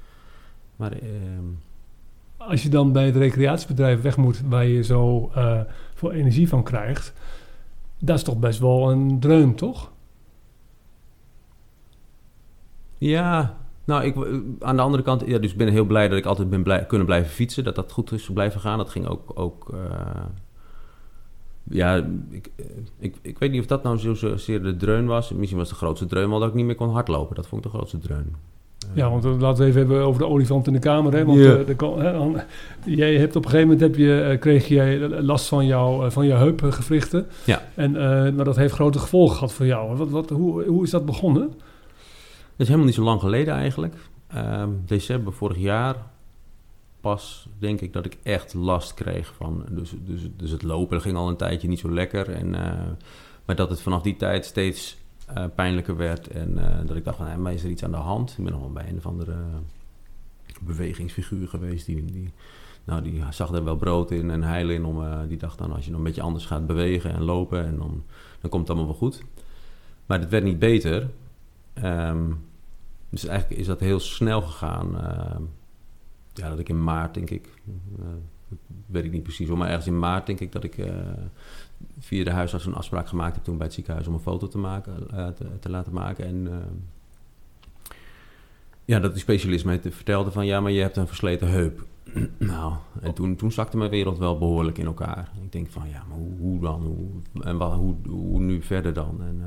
Maar... 0.76 0.92
Ehm, 0.92 1.46
Als 2.38 2.64
je 2.64 2.70
dan 2.70 2.92
bij 2.92 3.06
het 3.06 3.16
recreatiebedrijf 3.16 4.02
weg 4.02 4.18
moet 4.18 4.42
waar 4.42 4.66
je 4.66 4.84
zo 4.84 5.32
veel 5.94 6.12
energie 6.12 6.50
van 6.50 6.64
krijgt 6.64 7.14
dat 8.00 8.18
is 8.18 8.24
toch 8.24 8.38
best 8.40 8.60
wel 8.60 8.92
een 8.92 9.20
dreun, 9.20 9.56
toch? 9.56 9.92
Ja, 12.98 13.58
nou, 13.84 14.04
ik, 14.04 14.16
aan 14.60 14.76
de 14.76 14.82
andere 14.82 15.04
kant, 15.04 15.24
ja, 15.26 15.38
dus 15.38 15.56
ben 15.56 15.68
heel 15.68 15.86
blij 15.86 16.08
dat 16.08 16.18
ik 16.18 16.26
altijd 16.26 16.50
ben 16.50 16.64
blij, 16.64 16.86
kunnen 16.86 17.08
blijven 17.08 17.32
fietsen. 17.32 17.64
Dat 17.64 17.76
dat 17.76 17.92
goed 17.92 18.12
is 18.12 18.30
blijven 18.34 18.60
gaan. 18.60 18.78
Dat 18.78 18.90
ging 18.90 19.08
ook, 19.08 19.32
ook 19.40 19.74
uh, 19.74 20.26
ja, 21.70 22.08
ik, 22.30 22.50
ik, 23.00 23.16
ik 23.22 23.40
weet 23.40 23.52
niet 23.52 23.60
of 23.60 23.68
dat 23.68 23.84
nou 23.84 23.98
zozeer 23.98 24.64
de 24.64 24.76
dreun 24.76 25.06
was. 25.06 25.32
Misschien 25.32 25.58
was 25.58 25.70
de 25.70 25.76
grootste 25.76 26.06
dreun 26.06 26.30
wel 26.30 26.40
dat 26.40 26.50
ik 26.50 26.54
niet 26.54 26.66
meer 26.66 26.76
kon 26.76 26.90
hardlopen. 26.90 27.36
Dat 27.36 27.48
vond 27.48 27.66
ik 27.66 27.72
de 27.72 27.78
grootste 27.78 27.98
dreun. 27.98 28.36
Ja, 28.94 29.10
want 29.10 29.24
laten 29.24 29.64
we 29.64 29.70
even 29.70 29.80
hebben 29.80 30.02
over 30.02 30.22
de 30.22 30.28
olifant 30.28 30.68
in 30.68 30.74
de 30.74 30.80
kamer. 30.80 31.14
Hè? 31.14 31.26
Want 31.26 31.40
yeah. 31.40 31.70
uh, 31.80 32.42
jij 32.86 33.16
hebt 33.16 33.36
op 33.36 33.44
een 33.44 33.50
gegeven 33.50 33.72
moment 33.72 33.82
heb 33.88 33.96
je, 33.96 34.30
uh, 34.32 34.40
kreeg 34.40 34.68
jij 34.68 35.00
last 35.22 35.48
van, 35.48 35.66
jou, 35.66 36.06
uh, 36.06 36.12
van 36.12 36.26
je 36.26 36.34
heupgewrichten. 36.34 37.26
Ja. 37.44 37.62
En, 37.74 37.92
maar 38.36 38.46
dat 38.46 38.56
heeft 38.56 38.74
grote 38.74 39.00
gevolgen 39.00 39.36
gehad 39.36 39.54
voor 39.54 39.66
jou. 39.66 39.98
Wat, 39.98 40.10
wat, 40.10 40.30
hoe, 40.30 40.64
hoe 40.64 40.84
is 40.84 40.90
dat 40.90 41.06
begonnen? 41.06 41.48
Dat 41.48 41.58
is 42.58 42.66
helemaal 42.66 42.86
niet 42.86 42.96
zo 42.96 43.04
lang 43.04 43.20
geleden 43.20 43.54
eigenlijk. 43.54 43.96
Ehm, 44.28 44.70
december 44.86 45.34
vorig 45.34 45.58
jaar 45.58 45.96
pas 47.08 47.48
denk 47.60 47.82
ik 47.82 47.94
dat 47.94 48.06
ik 48.06 48.18
echt 48.24 48.54
last 48.54 48.94
kreeg 48.94 49.34
van... 49.36 49.66
Dus, 49.70 49.94
dus, 50.00 50.22
dus 50.36 50.52
het 50.52 50.64
lopen 50.64 51.02
ging 51.02 51.18
al 51.18 51.28
een 51.30 51.38
tijdje 51.38 51.68
niet 51.68 51.80
zo 51.80 51.92
lekker. 51.92 52.30
En, 52.30 52.50
maar 53.46 53.56
dat 53.56 53.70
het 53.70 53.82
vanaf 53.82 54.02
die 54.02 54.16
tijd 54.16 54.46
steeds 54.46 54.98
uh, 55.38 55.46
pijnlijker 55.56 55.98
werd. 55.98 56.28
En 56.28 56.52
uh, 56.58 56.66
dat 56.86 56.96
ik 56.96 57.04
dacht 57.04 57.18
van, 57.18 57.26
hey, 57.26 57.38
maar 57.38 57.54
is 57.54 57.64
er 57.64 57.70
iets 57.70 57.84
aan 57.84 57.92
de 57.92 57.98
hand? 57.98 58.36
Ik 58.38 58.44
ben 58.44 58.54
nog 58.54 58.62
wel 58.62 58.72
bij 58.72 58.90
een 58.90 58.98
of 58.98 59.06
andere 59.06 59.36
bewegingsfiguur 60.62 61.48
geweest. 61.48 61.86
Die, 61.86 62.06
die, 62.06 62.34
nou, 62.84 63.02
die 63.02 63.24
zag 63.30 63.52
er 63.52 63.64
wel 63.64 63.76
brood 63.76 64.12
in 64.12 64.32
en 64.32 64.44
heil 64.44 64.70
in. 64.70 64.86
Om, 64.86 65.28
die 65.28 65.38
dacht 65.38 65.58
dan, 65.58 65.72
als 65.74 65.86
je 65.86 65.90
nog 65.90 66.00
een 66.00 66.06
beetje 66.06 66.22
anders 66.22 66.46
gaat 66.46 66.68
bewegen 66.68 67.14
en 67.14 67.24
lopen... 67.24 67.66
En 67.66 67.78
dan, 67.78 68.04
dan 68.42 68.50
komt 68.50 68.68
het 68.68 68.70
allemaal 68.70 68.92
wel 69.00 69.10
goed. 69.10 69.24
Maar 70.06 70.20
het 70.20 70.30
werd 70.30 70.44
niet 70.44 70.60
beter. 70.60 71.10
Um, 71.84 72.46
dus 73.10 73.26
eigenlijk 73.26 73.60
is 73.60 73.68
dat 73.68 73.80
heel 73.80 74.00
snel 74.00 74.42
gegaan. 74.42 74.98
Ja, 76.38 76.50
dat 76.50 76.60
ik 76.60 76.70
in 76.70 76.84
maart, 76.84 77.14
denk 77.14 77.30
ik... 77.30 77.50
weet 78.86 79.04
ik 79.04 79.12
niet 79.12 79.24
precies, 79.24 79.48
maar 79.48 79.68
ergens 79.68 79.88
in 79.88 80.00
maart 80.00 80.26
denk 80.26 80.40
ik 80.40 80.52
dat 80.52 80.64
ik 80.64 80.78
via 82.00 82.24
de 82.24 82.32
huisarts 82.32 82.66
een 82.66 82.74
afspraak 82.74 83.08
gemaakt 83.08 83.36
heb 83.36 83.44
toen 83.44 83.58
bij 83.58 83.66
het 83.66 83.76
ziekenhuis 83.76 84.08
om 84.08 84.14
een 84.14 84.20
foto 84.20 84.48
te, 84.48 84.58
maken, 84.58 84.94
uh, 85.14 85.28
te, 85.28 85.46
te, 85.60 85.70
laten 85.70 85.94
maken. 85.94 86.26
En 86.26 86.46
uh, 86.46 86.56
ja, 88.86 89.00
dat 89.00 89.12
die 89.12 89.22
specialist 89.22 89.66
mij 89.66 89.80
vertelde 89.82 90.32
van 90.32 90.46
ja, 90.46 90.60
maar 90.60 90.72
je 90.72 90.82
hebt 90.82 90.98
een 90.98 91.08
versleten 91.08 91.50
heup. 91.50 91.86
nou, 92.38 92.74
en 93.02 93.14
toen, 93.14 93.36
toen 93.36 93.52
zakte 93.52 93.78
mijn 93.78 93.90
wereld 93.90 94.18
wel 94.18 94.38
behoorlijk 94.38 94.78
in 94.78 94.86
elkaar. 94.86 95.32
Ik 95.44 95.52
denk 95.52 95.70
van 95.70 95.90
ja, 95.90 96.04
maar 96.10 96.18
hoe, 96.18 96.38
hoe 96.40 96.60
dan? 96.60 96.82
Hoe, 96.82 97.44
en 97.44 97.58
wat, 97.58 97.74
hoe, 97.74 97.96
hoe 98.08 98.40
nu 98.40 98.62
verder 98.62 98.94
dan? 98.94 99.18
En, 99.20 99.36
uh, 99.40 99.46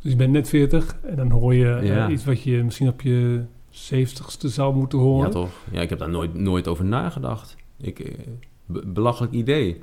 dus 0.00 0.10
je 0.10 0.16
bent 0.16 0.32
net 0.32 0.48
40 0.48 0.96
en 1.02 1.16
dan 1.16 1.30
hoor 1.30 1.54
je 1.54 1.78
ja. 1.82 2.08
iets 2.08 2.24
wat 2.24 2.42
je 2.42 2.64
misschien 2.64 2.88
op 2.88 3.00
je 3.00 3.44
70ste 3.94 4.46
zou 4.46 4.74
moeten 4.74 4.98
horen. 4.98 5.26
Ja, 5.26 5.32
toch? 5.32 5.50
Ja, 5.70 5.80
ik 5.80 5.88
heb 5.88 5.98
daar 5.98 6.10
nooit, 6.10 6.34
nooit 6.34 6.68
over 6.68 6.84
nagedacht. 6.84 7.56
Ik, 7.76 8.16
belachelijk 8.66 9.32
idee 9.32 9.82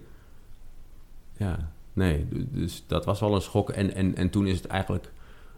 ja, 1.38 1.72
nee, 1.94 2.28
dus 2.30 2.84
dat 2.88 3.06
was 3.06 3.20
wel 3.20 3.36
een 3.36 3.42
schok. 3.42 3.70
En, 3.70 3.94
en, 3.96 4.16
en 4.16 4.30
toen 4.30 4.48
is 4.48 4.58
het 4.58 4.68
eigenlijk 4.68 5.12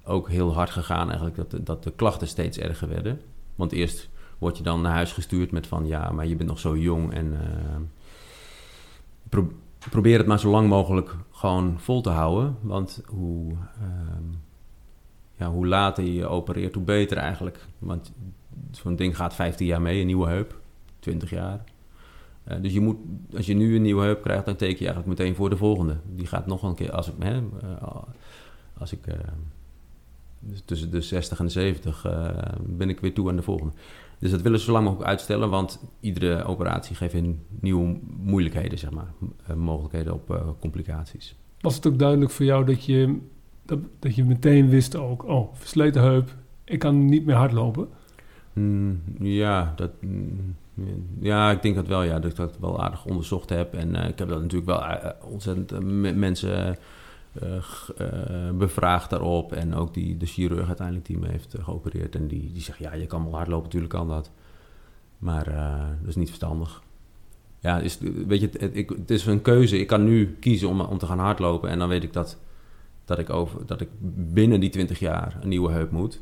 ook 0.03 0.29
heel 0.29 0.53
hard 0.53 0.69
gegaan 0.69 1.07
eigenlijk 1.07 1.35
dat, 1.49 1.65
dat 1.65 1.83
de 1.83 1.91
klachten 1.91 2.27
steeds 2.27 2.57
erger 2.57 2.87
werden. 2.87 3.21
Want 3.55 3.71
eerst 3.71 4.09
word 4.37 4.57
je 4.57 4.63
dan 4.63 4.81
naar 4.81 4.93
huis 4.93 5.11
gestuurd 5.11 5.51
met 5.51 5.67
van 5.67 5.87
ja, 5.87 6.11
maar 6.11 6.27
je 6.27 6.35
bent 6.35 6.49
nog 6.49 6.59
zo 6.59 6.77
jong 6.77 7.13
en 7.13 7.37
uh, 9.31 9.39
probeer 9.89 10.17
het 10.17 10.27
maar 10.27 10.39
zo 10.39 10.49
lang 10.49 10.69
mogelijk 10.69 11.15
gewoon 11.31 11.79
vol 11.79 12.01
te 12.01 12.09
houden. 12.09 12.57
Want 12.61 13.01
hoe, 13.05 13.51
uh, 13.51 13.57
ja, 15.37 15.49
hoe 15.49 15.67
later 15.67 16.03
je 16.03 16.27
opereert, 16.27 16.73
hoe 16.73 16.83
beter 16.83 17.17
eigenlijk. 17.17 17.65
Want 17.79 18.11
zo'n 18.71 18.95
ding 18.95 19.15
gaat 19.15 19.35
15 19.35 19.65
jaar 19.65 19.81
mee, 19.81 19.99
een 19.99 20.05
nieuwe 20.05 20.27
heup, 20.27 20.59
20 20.99 21.29
jaar. 21.29 21.63
Uh, 22.51 22.61
dus 22.61 22.73
je 22.73 22.81
moet, 22.81 22.97
als 23.35 23.45
je 23.45 23.53
nu 23.53 23.75
een 23.75 23.81
nieuwe 23.81 24.03
heup 24.03 24.21
krijgt, 24.21 24.45
dan 24.45 24.55
teken 24.55 24.77
je 24.77 24.85
eigenlijk 24.85 25.19
meteen 25.19 25.35
voor 25.35 25.49
de 25.49 25.57
volgende. 25.57 25.97
Die 26.15 26.27
gaat 26.27 26.47
nog 26.47 26.63
een 26.63 26.75
keer, 26.75 26.91
als 26.91 27.07
ik, 27.07 27.13
hè, 27.19 27.37
uh, 27.37 28.01
als 28.77 28.91
ik 28.91 29.07
uh, 29.07 29.13
tussen 30.65 30.91
de 30.91 31.01
60 31.01 31.39
en 31.39 31.45
de 31.45 31.51
70 31.51 32.05
ben 32.65 32.89
ik 32.89 32.99
weer 32.99 33.13
toe 33.13 33.29
aan 33.29 33.35
de 33.35 33.41
volgende. 33.41 33.73
Dus 34.19 34.31
dat 34.31 34.41
willen 34.41 34.59
ze 34.59 34.65
zo 34.65 34.71
lang 34.71 34.83
mogelijk 34.83 35.09
uitstellen, 35.09 35.49
want 35.49 35.79
iedere 35.99 36.43
operatie 36.43 36.95
geeft 36.95 37.13
in 37.13 37.39
nieuwe 37.59 37.99
moeilijkheden, 38.17 38.77
zeg 38.77 38.91
maar, 38.91 39.13
mogelijkheden 39.55 40.13
op 40.13 40.55
complicaties. 40.59 41.35
Was 41.59 41.75
het 41.75 41.87
ook 41.87 41.99
duidelijk 41.99 42.31
voor 42.31 42.45
jou 42.45 42.65
dat 42.65 42.85
je, 42.85 43.19
dat, 43.67 43.79
dat 43.99 44.15
je 44.15 44.23
meteen 44.23 44.69
wist 44.69 44.95
ook, 44.95 45.25
oh, 45.25 45.53
versleten 45.53 46.01
heup, 46.01 46.35
ik 46.63 46.79
kan 46.79 47.05
niet 47.05 47.25
meer 47.25 47.35
hardlopen? 47.35 47.87
Mm, 48.53 49.01
ja, 49.19 49.73
dat... 49.75 49.91
Mm, 50.01 50.55
ja, 51.19 51.51
ik 51.51 51.61
denk 51.61 51.75
dat 51.75 51.87
wel, 51.87 52.03
ja, 52.03 52.19
dat 52.19 52.31
ik 52.31 52.37
dat 52.37 52.57
wel 52.59 52.83
aardig 52.83 53.05
onderzocht 53.05 53.49
heb. 53.49 53.73
En 53.73 53.95
uh, 53.95 54.07
ik 54.07 54.19
heb 54.19 54.27
dat 54.29 54.41
natuurlijk 54.41 54.65
wel 54.65 54.81
uh, 54.81 55.05
ontzettend 55.21 55.73
uh, 55.73 56.13
mensen 56.15 56.77
bevraagd 58.53 59.09
daarop. 59.09 59.53
En 59.53 59.75
ook 59.75 59.93
die, 59.93 60.17
de 60.17 60.25
chirurg 60.25 60.67
uiteindelijk 60.67 61.05
die 61.05 61.17
me 61.17 61.27
heeft 61.27 61.55
geopereerd. 61.59 62.15
En 62.15 62.27
die, 62.27 62.51
die 62.53 62.61
zegt, 62.61 62.77
ja, 62.77 62.93
je 62.93 63.05
kan 63.05 63.23
wel 63.23 63.35
hardlopen, 63.35 63.63
natuurlijk 63.63 63.93
kan 63.93 64.07
dat. 64.07 64.31
Maar 65.17 65.45
dat 65.99 66.09
is 66.09 66.15
niet 66.15 66.27
verstandig. 66.27 66.81
Ja, 67.59 67.79
is, 67.79 67.97
weet 68.27 68.39
je, 68.39 68.49
het, 68.57 68.75
ik, 68.75 68.89
het, 68.89 69.11
is 69.11 69.25
een 69.25 69.41
keuze. 69.41 69.79
Ik 69.79 69.87
kan 69.87 70.03
nu 70.03 70.35
kiezen 70.39 70.69
om, 70.69 70.81
om 70.81 70.97
te 70.97 71.05
gaan 71.05 71.19
hardlopen. 71.19 71.69
En 71.69 71.79
dan 71.79 71.89
weet 71.89 72.03
ik 72.03 72.13
dat, 72.13 72.37
dat, 73.07 73.19
ik 73.19 73.29
over, 73.29 73.65
dat 73.65 73.81
ik 73.81 73.89
binnen 74.33 74.59
die 74.59 74.69
20 74.69 74.99
jaar 74.99 75.37
een 75.41 75.49
nieuwe 75.49 75.71
heup 75.71 75.91
moet. 75.91 76.21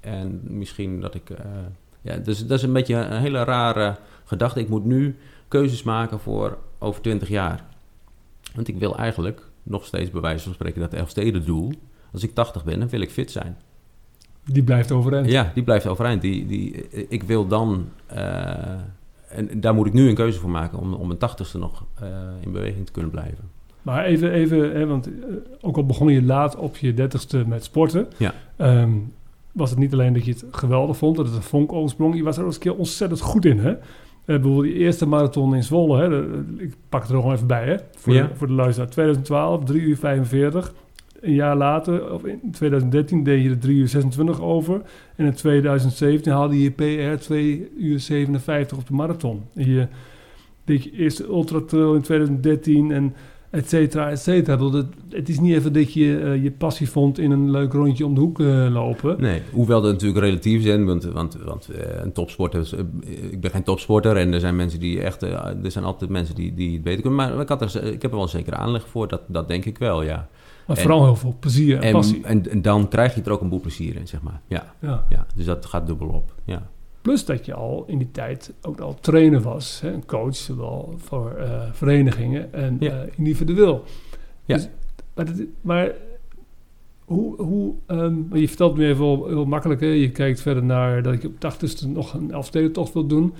En 0.00 0.40
misschien 0.44 1.00
dat 1.00 1.14
ik 1.14 1.30
ja, 2.04 2.16
dus 2.16 2.46
dat 2.46 2.58
is 2.58 2.64
een 2.64 2.72
beetje 2.72 2.94
een 2.94 3.20
hele 3.20 3.44
rare 3.44 3.96
gedachte. 4.24 4.60
Ik 4.60 4.68
moet 4.68 4.84
nu 4.84 5.16
keuzes 5.48 5.82
maken 5.82 6.20
voor 6.20 6.58
over 6.78 7.00
20 7.00 7.28
jaar. 7.28 7.64
Want 8.54 8.68
ik 8.68 8.78
wil 8.78 8.96
eigenlijk 8.96 9.48
nog 9.62 9.84
steeds 9.84 10.10
bij 10.10 10.20
wijze 10.20 10.44
van 10.44 10.52
spreken 10.54 10.80
dat 10.80 10.92
Elfsteden 10.92 11.44
doel. 11.44 11.72
Als 12.12 12.22
ik 12.22 12.34
80 12.34 12.64
ben, 12.64 12.78
dan 12.78 12.88
wil 12.88 13.00
ik 13.00 13.10
fit 13.10 13.30
zijn. 13.30 13.56
Die 14.44 14.62
blijft 14.62 14.92
overeind. 14.92 15.30
Ja, 15.30 15.50
die 15.54 15.62
blijft 15.62 15.86
overeind. 15.86 16.22
Die, 16.22 16.46
die, 16.46 16.88
ik 17.08 17.22
wil 17.22 17.46
dan... 17.46 17.88
Uh, 18.12 18.18
en 19.28 19.60
daar 19.60 19.74
moet 19.74 19.86
ik 19.86 19.92
nu 19.92 20.08
een 20.08 20.14
keuze 20.14 20.38
voor 20.38 20.50
maken 20.50 20.78
om, 20.78 20.94
om 20.94 21.06
mijn 21.06 21.18
tachtigste 21.18 21.58
nog 21.58 21.84
uh, 22.02 22.08
in 22.40 22.52
beweging 22.52 22.86
te 22.86 22.92
kunnen 22.92 23.10
blijven. 23.10 23.50
Maar 23.84 24.04
even, 24.04 24.32
even 24.32 24.72
hè, 24.76 24.86
want 24.86 25.08
ook 25.60 25.76
al 25.76 25.86
begon 25.86 26.12
je 26.12 26.22
laat 26.22 26.56
op 26.56 26.76
je 26.76 26.94
dertigste 26.94 27.44
met 27.46 27.64
sporten... 27.64 28.06
Ja. 28.16 28.34
Ehm, 28.56 28.90
was 29.52 29.70
het 29.70 29.78
niet 29.78 29.92
alleen 29.92 30.12
dat 30.12 30.24
je 30.24 30.30
het 30.32 30.44
geweldig 30.50 30.96
vond, 30.96 31.16
dat 31.16 31.26
het 31.26 31.34
een 31.36 31.42
vonk 31.42 31.72
oorsprong. 31.72 32.16
Je 32.16 32.22
was 32.22 32.34
er 32.36 32.40
ook 32.42 32.46
eens 32.46 32.56
een 32.56 32.62
keer 32.62 32.74
ontzettend 32.76 33.20
goed 33.20 33.44
in, 33.44 33.58
hè? 33.58 33.70
Uh, 33.70 33.76
bijvoorbeeld 34.24 34.62
die 34.64 34.74
eerste 34.74 35.06
marathon 35.06 35.54
in 35.54 35.62
Zwolle, 35.62 35.98
hè? 35.98 36.28
ik 36.62 36.74
pak 36.88 37.00
het 37.02 37.10
er 37.10 37.16
gewoon 37.16 37.34
even 37.34 37.46
bij, 37.46 37.64
hè? 37.64 37.76
Voor, 37.96 38.14
Ja. 38.14 38.26
de, 38.26 38.34
voor 38.34 38.46
de 38.46 38.52
luisteraar. 38.52 38.90
2012, 38.90 39.64
3 39.64 39.80
uur 39.80 39.96
45. 39.96 40.74
Een 41.20 41.34
jaar 41.34 41.56
later, 41.56 42.12
of 42.12 42.24
in 42.24 42.40
2013, 42.52 43.22
deed 43.22 43.42
je 43.42 43.50
er 43.50 43.58
3 43.58 43.76
uur 43.76 43.88
26 43.88 44.40
over. 44.40 44.80
En 45.16 45.26
in 45.26 45.32
2017 45.34 46.32
haalde 46.32 46.62
je 46.62 46.70
PR 46.70 47.20
2 47.20 47.70
uur 47.78 48.00
57 48.00 48.78
op 48.78 48.86
de 48.86 48.94
marathon. 48.94 49.42
En 49.54 49.70
je 49.70 49.86
deed 50.64 50.84
je 50.84 50.92
eerste 50.92 51.24
ultra 51.24 51.60
trail 51.66 51.94
in 51.94 52.02
2013 52.02 52.90
en 52.90 53.14
et 53.54 53.68
cetera, 53.68 54.10
et 54.10 54.20
cetera. 54.20 54.56
Bedoel, 54.56 54.72
Het, 54.72 54.86
het 55.10 55.28
is 55.28 55.40
niet 55.40 55.54
even 55.54 55.72
dat 55.72 55.92
je 55.92 56.18
eh, 56.18 56.42
je 56.42 56.50
passie 56.50 56.90
vond 56.90 57.18
in 57.18 57.30
een 57.30 57.50
leuk 57.50 57.72
rondje 57.72 58.06
om 58.06 58.14
de 58.14 58.20
hoek 58.20 58.40
eh, 58.40 58.66
lopen. 58.72 59.20
Nee, 59.20 59.42
hoewel 59.52 59.80
dat 59.82 59.92
natuurlijk 59.92 60.24
relatief 60.24 60.62
zijn, 60.62 60.84
want, 60.84 61.04
want, 61.04 61.36
want 61.44 61.68
eh, 61.68 62.02
een 62.02 62.12
topsporter, 62.12 62.60
is, 62.60 62.72
ik 63.30 63.40
ben 63.40 63.50
geen 63.50 63.62
topsporter 63.62 64.16
en 64.16 64.32
er 64.32 64.40
zijn 64.40 64.56
mensen 64.56 64.80
die 64.80 65.00
echt, 65.00 65.22
er 65.22 65.56
zijn 65.70 65.84
altijd 65.84 66.10
mensen 66.10 66.34
die, 66.34 66.54
die 66.54 66.72
het 66.72 66.82
beter 66.82 67.00
kunnen, 67.00 67.18
maar 67.18 67.40
ik, 67.40 67.48
had 67.48 67.62
er, 67.74 67.84
ik 67.84 68.02
heb 68.02 68.10
er 68.10 68.16
wel 68.16 68.22
een 68.22 68.28
zekere 68.28 68.56
aanleg 68.56 68.88
voor, 68.88 69.08
dat, 69.08 69.20
dat 69.26 69.48
denk 69.48 69.64
ik 69.64 69.78
wel, 69.78 70.02
ja. 70.02 70.28
Maar 70.66 70.76
En- 70.76 70.82
vooral 70.82 71.04
heel 71.04 71.16
veel 71.16 71.36
plezier 71.40 71.76
en, 71.76 71.82
En, 71.82 71.92
passie. 71.92 72.24
en, 72.24 72.50
en 72.50 72.62
dan 72.62 72.88
krijg 72.88 73.14
je 73.14 73.22
er 73.22 73.30
ook 73.32 73.40
een 73.40 73.48
boel 73.48 73.60
plezier 73.60 73.96
in, 73.96 74.06
zeg 74.08 74.22
maar. 74.22 74.40
Ja, 74.46 74.74
ja. 74.78 75.04
ja, 75.08 75.26
dus 75.34 75.44
dat 75.44 75.66
gaat 75.66 75.86
dubbel 75.86 76.08
op, 76.08 76.34
ja. 76.44 76.62
Plus 77.04 77.24
dat 77.24 77.44
je 77.46 77.54
al 77.54 77.84
in 77.86 77.98
die 77.98 78.10
tijd 78.10 78.52
ook 78.62 78.80
al 78.80 78.94
trainer 79.00 79.40
was. 79.40 79.80
Hè? 79.80 79.92
Een 79.92 80.06
coach, 80.06 80.36
zowel 80.36 80.94
voor 80.96 81.30
eh, 81.34 81.62
verenigingen 81.72 82.52
en 82.52 82.76
Ja. 82.80 82.90
eh, 83.02 83.08
individueel. 83.16 83.84
Ja. 84.44 84.56
Dus, 84.56 84.68
maar 85.14 85.24
dat- 85.24 85.46
maar 85.60 85.92
hoe... 87.04 87.42
hoe 87.42 87.74
ehm, 87.86 88.36
je 88.36 88.48
vertelt 88.48 88.76
me 88.76 88.86
even 88.86 89.04
heel, 89.04 89.26
heel 89.26 89.44
makkelijk. 89.44 89.80
Hè? 89.80 89.86
Je 89.86 90.10
kijkt 90.10 90.40
verder 90.40 90.62
naar 90.64 91.02
dat 91.02 91.12
ik 91.12 91.24
op 91.24 91.32
80ste 91.38 91.88
nog 91.88 92.14
een 92.14 92.30
Elfstedentocht 92.30 92.92
wil 92.92 93.06
doen. 93.06 93.34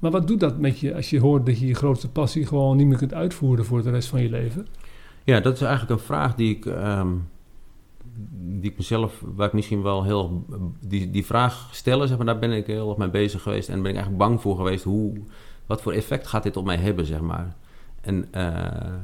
Maar 0.00 0.10
wat 0.10 0.26
doet 0.26 0.40
dat 0.40 0.58
met 0.58 0.78
je 0.78 0.94
als 0.94 1.10
je 1.10 1.20
hoort 1.20 1.46
dat 1.46 1.58
je 1.58 1.66
je 1.66 1.74
grootste 1.74 2.10
passie 2.10 2.46
gewoon 2.46 2.76
niet 2.76 2.86
meer 2.86 2.98
kunt 2.98 3.14
uitvoeren 3.14 3.64
voor 3.64 3.82
de 3.82 3.90
rest 3.90 4.08
van 4.08 4.22
je 4.22 4.30
leven? 4.30 4.66
Ja, 5.24 5.40
dat 5.40 5.54
is 5.54 5.60
eigenlijk 5.60 6.00
een 6.00 6.06
vraag 6.06 6.34
die 6.34 6.56
ik, 6.56 6.66
ehm, 6.66 7.08
die 8.38 8.70
ik 8.70 8.76
mezelf, 8.76 9.22
waar 9.34 9.46
ik 9.46 9.52
misschien 9.52 9.82
wel 9.82 10.04
heel, 10.04 10.44
die, 10.80 11.10
die 11.10 11.26
vraag 11.26 11.68
stellen, 11.74 12.08
zeg 12.08 12.16
maar, 12.16 12.26
daar 12.26 12.38
ben 12.38 12.52
ik 12.52 12.66
heel 12.66 12.88
erg 12.88 12.98
mee 12.98 13.10
bezig 13.10 13.42
geweest 13.42 13.68
en 13.68 13.82
ben 13.82 13.90
ik 13.90 13.96
eigenlijk 13.96 14.24
bang 14.24 14.40
voor 14.40 14.56
geweest, 14.56 14.84
hoe, 14.84 15.12
wat 15.66 15.82
voor 15.82 15.92
effect 15.92 16.26
gaat 16.26 16.42
dit 16.42 16.56
op 16.56 16.64
mij 16.64 16.76
hebben, 16.76 17.04
zeg 17.04 17.20
maar. 17.20 17.56
En, 18.00 18.32
eh, 18.32 18.94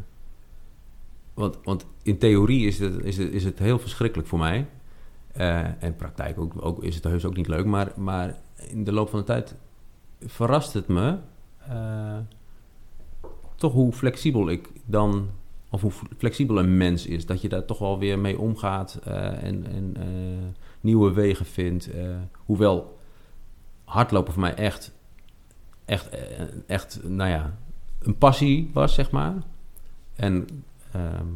want, 1.35 1.59
want 1.65 1.87
in 2.03 2.19
theorie 2.19 2.67
is 2.67 2.79
het, 2.79 3.05
is 3.05 3.17
het, 3.17 3.33
is 3.33 3.45
het 3.45 3.59
heel 3.59 3.79
verschrikkelijk 3.79 4.29
voor 4.29 4.39
mij. 4.39 4.67
Eh, 5.33 5.83
en 5.83 5.97
praktijk 5.97 6.39
ook, 6.39 6.53
ook, 6.61 6.83
is 6.83 6.95
het 6.95 7.05
heus 7.05 7.25
ook 7.25 7.37
niet 7.37 7.49
leuk, 7.49 7.65
maar, 7.65 7.93
maar 7.97 8.39
in 8.57 8.85
de 8.85 8.93
loop 8.93 9.09
van 9.09 9.19
de 9.19 9.25
tijd 9.25 9.57
verrast 10.27 10.73
het 10.73 10.89
me 10.89 11.19
eh, 11.69 12.19
toch 13.57 13.73
hoe 13.73 13.93
flexibel 13.93 14.49
ik 14.49 14.71
dan 14.85 15.29
of 15.73 15.81
hoe 15.81 15.93
flexibel 16.19 16.59
een 16.59 16.77
mens 16.77 17.07
is. 17.07 17.27
Dat 17.27 17.41
je 17.41 17.49
daar 17.49 17.65
toch 17.65 17.79
wel 17.79 17.99
weer 17.99 18.19
mee 18.19 18.39
omgaat 18.39 19.01
eh, 19.05 19.43
en, 19.43 19.67
en 19.67 19.97
eh, 19.97 20.07
nieuwe 20.81 21.13
wegen 21.13 21.47
vindt. 21.47 21.91
eh, 21.91 22.17
hoewel 22.45 22.99
hardlopen 23.85 24.33
voor 24.33 24.43
mij 24.43 24.55
echt, 24.55 24.93
echt, 25.85 26.09
echt, 26.67 27.01
nou 27.09 27.31
ja, 27.31 27.59
een 27.99 28.19
passie 28.19 28.71
was, 28.73 28.95
zeg 28.95 29.11
maar. 29.11 29.35
En 30.15 30.47
ehm, 30.93 31.27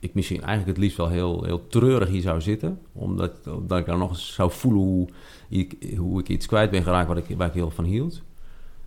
ik 0.00 0.14
misschien 0.14 0.42
eigenlijk 0.42 0.68
het 0.68 0.78
liefst 0.78 0.96
wel 0.96 1.08
heel, 1.08 1.44
heel 1.44 1.66
treurig 1.66 2.08
hier 2.08 2.22
zou 2.22 2.40
zitten. 2.40 2.80
Omdat, 2.92 3.46
omdat 3.46 3.78
ik 3.78 3.86
dan 3.86 3.98
nog 3.98 4.10
eens 4.10 4.34
zou 4.34 4.50
voelen 4.50 4.82
hoe 4.82 5.08
ik, 5.48 5.94
hoe 5.96 6.20
ik 6.20 6.28
iets 6.28 6.46
kwijt 6.46 6.70
ben 6.70 6.82
geraakt 6.82 7.08
wat 7.08 7.16
ik, 7.16 7.36
waar 7.36 7.48
ik 7.48 7.54
heel 7.54 7.70
van 7.70 7.84
hield. 7.84 8.22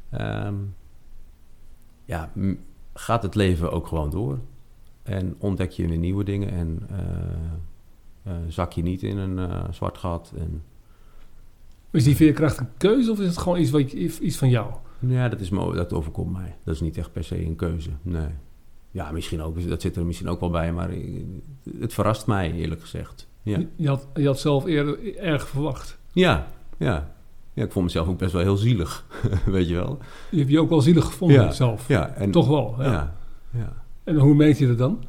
Ehm, 0.09 0.55
ja, 2.05 2.31
gaat 2.93 3.23
het 3.23 3.35
leven 3.35 3.71
ook 3.71 3.87
gewoon 3.87 4.09
door. 4.09 4.39
En 5.05 5.35
ontdek 5.37 5.71
je 5.71 5.87
weer 5.87 5.97
nieuwe 5.97 6.23
dingen 6.23 6.51
en 6.51 6.79
eh, 6.89 8.33
eh, 8.33 8.41
zak 8.47 8.71
je 8.71 8.81
niet 8.81 9.03
in 9.03 9.17
een 9.17 9.39
eh, 9.49 9.63
zwart 9.71 9.97
gat. 9.97 10.33
En, 10.37 10.63
Is 11.91 12.03
die 12.03 12.15
veerkracht 12.15 12.57
een 12.59 12.69
keuze 12.77 13.11
of 13.11 13.19
is 13.19 13.27
het 13.27 13.37
gewoon 13.37 13.59
iets, 13.59 13.71
wat 13.71 13.91
iets 13.91 14.37
van 14.37 14.49
jou? 14.49 14.73
ja, 14.99 15.29
dat, 15.29 15.39
is 15.39 15.49
dat 15.49 15.93
overkomt 15.93 16.31
mij. 16.31 16.55
Dat 16.63 16.75
is 16.75 16.81
niet 16.81 16.97
echt 16.97 17.11
per 17.11 17.23
se 17.23 17.45
een 17.45 17.55
keuze, 17.55 17.89
nee. 18.01 18.27
Ja, 18.91 19.11
misschien 19.11 19.41
ook, 19.41 19.67
dat 19.69 19.81
zit 19.81 19.95
er 19.95 20.05
misschien 20.05 20.27
ook 20.29 20.39
wel 20.39 20.49
bij, 20.49 20.73
maar 20.73 20.89
het 21.79 21.93
verrast 21.93 22.27
mij 22.27 22.51
eerlijk 22.51 22.81
gezegd. 22.81 23.27
Ja, 23.41 23.57
Je, 23.57 23.67
je 23.75 23.87
had, 23.87 24.07
je 24.13 24.25
had 24.25 24.39
zelf 24.39 24.65
eerder 24.65 25.17
erg 25.17 25.47
verwacht. 25.47 25.97
ja, 26.11 26.47
ja. 26.77 27.13
ja 27.53 27.63
ik 27.63 27.71
vond 27.71 27.85
mezelf 27.85 28.07
ook 28.07 28.17
best 28.17 28.31
wel 28.31 28.41
heel 28.41 28.57
zielig, 28.57 29.05
weet 29.45 29.67
je 29.67 29.75
wel. 29.75 29.97
Je 30.31 30.37
hebt 30.37 30.49
je 30.49 30.59
ook 30.59 30.69
wel 30.69 30.81
zielig 30.81 31.05
gevonden 31.05 31.41
Ja. 31.41 31.51
zelf. 31.51 31.87
Ja, 31.87 32.09
en, 32.09 32.31
Toch 32.31 32.47
wel, 32.47 32.75
ja. 32.77 32.91
Ja, 32.91 33.15
ja. 33.51 33.84
En 34.05 34.15
hoe 34.17 34.35
meet 34.35 34.57
je 34.57 34.67
dat 34.67 34.77
dan? 34.77 35.03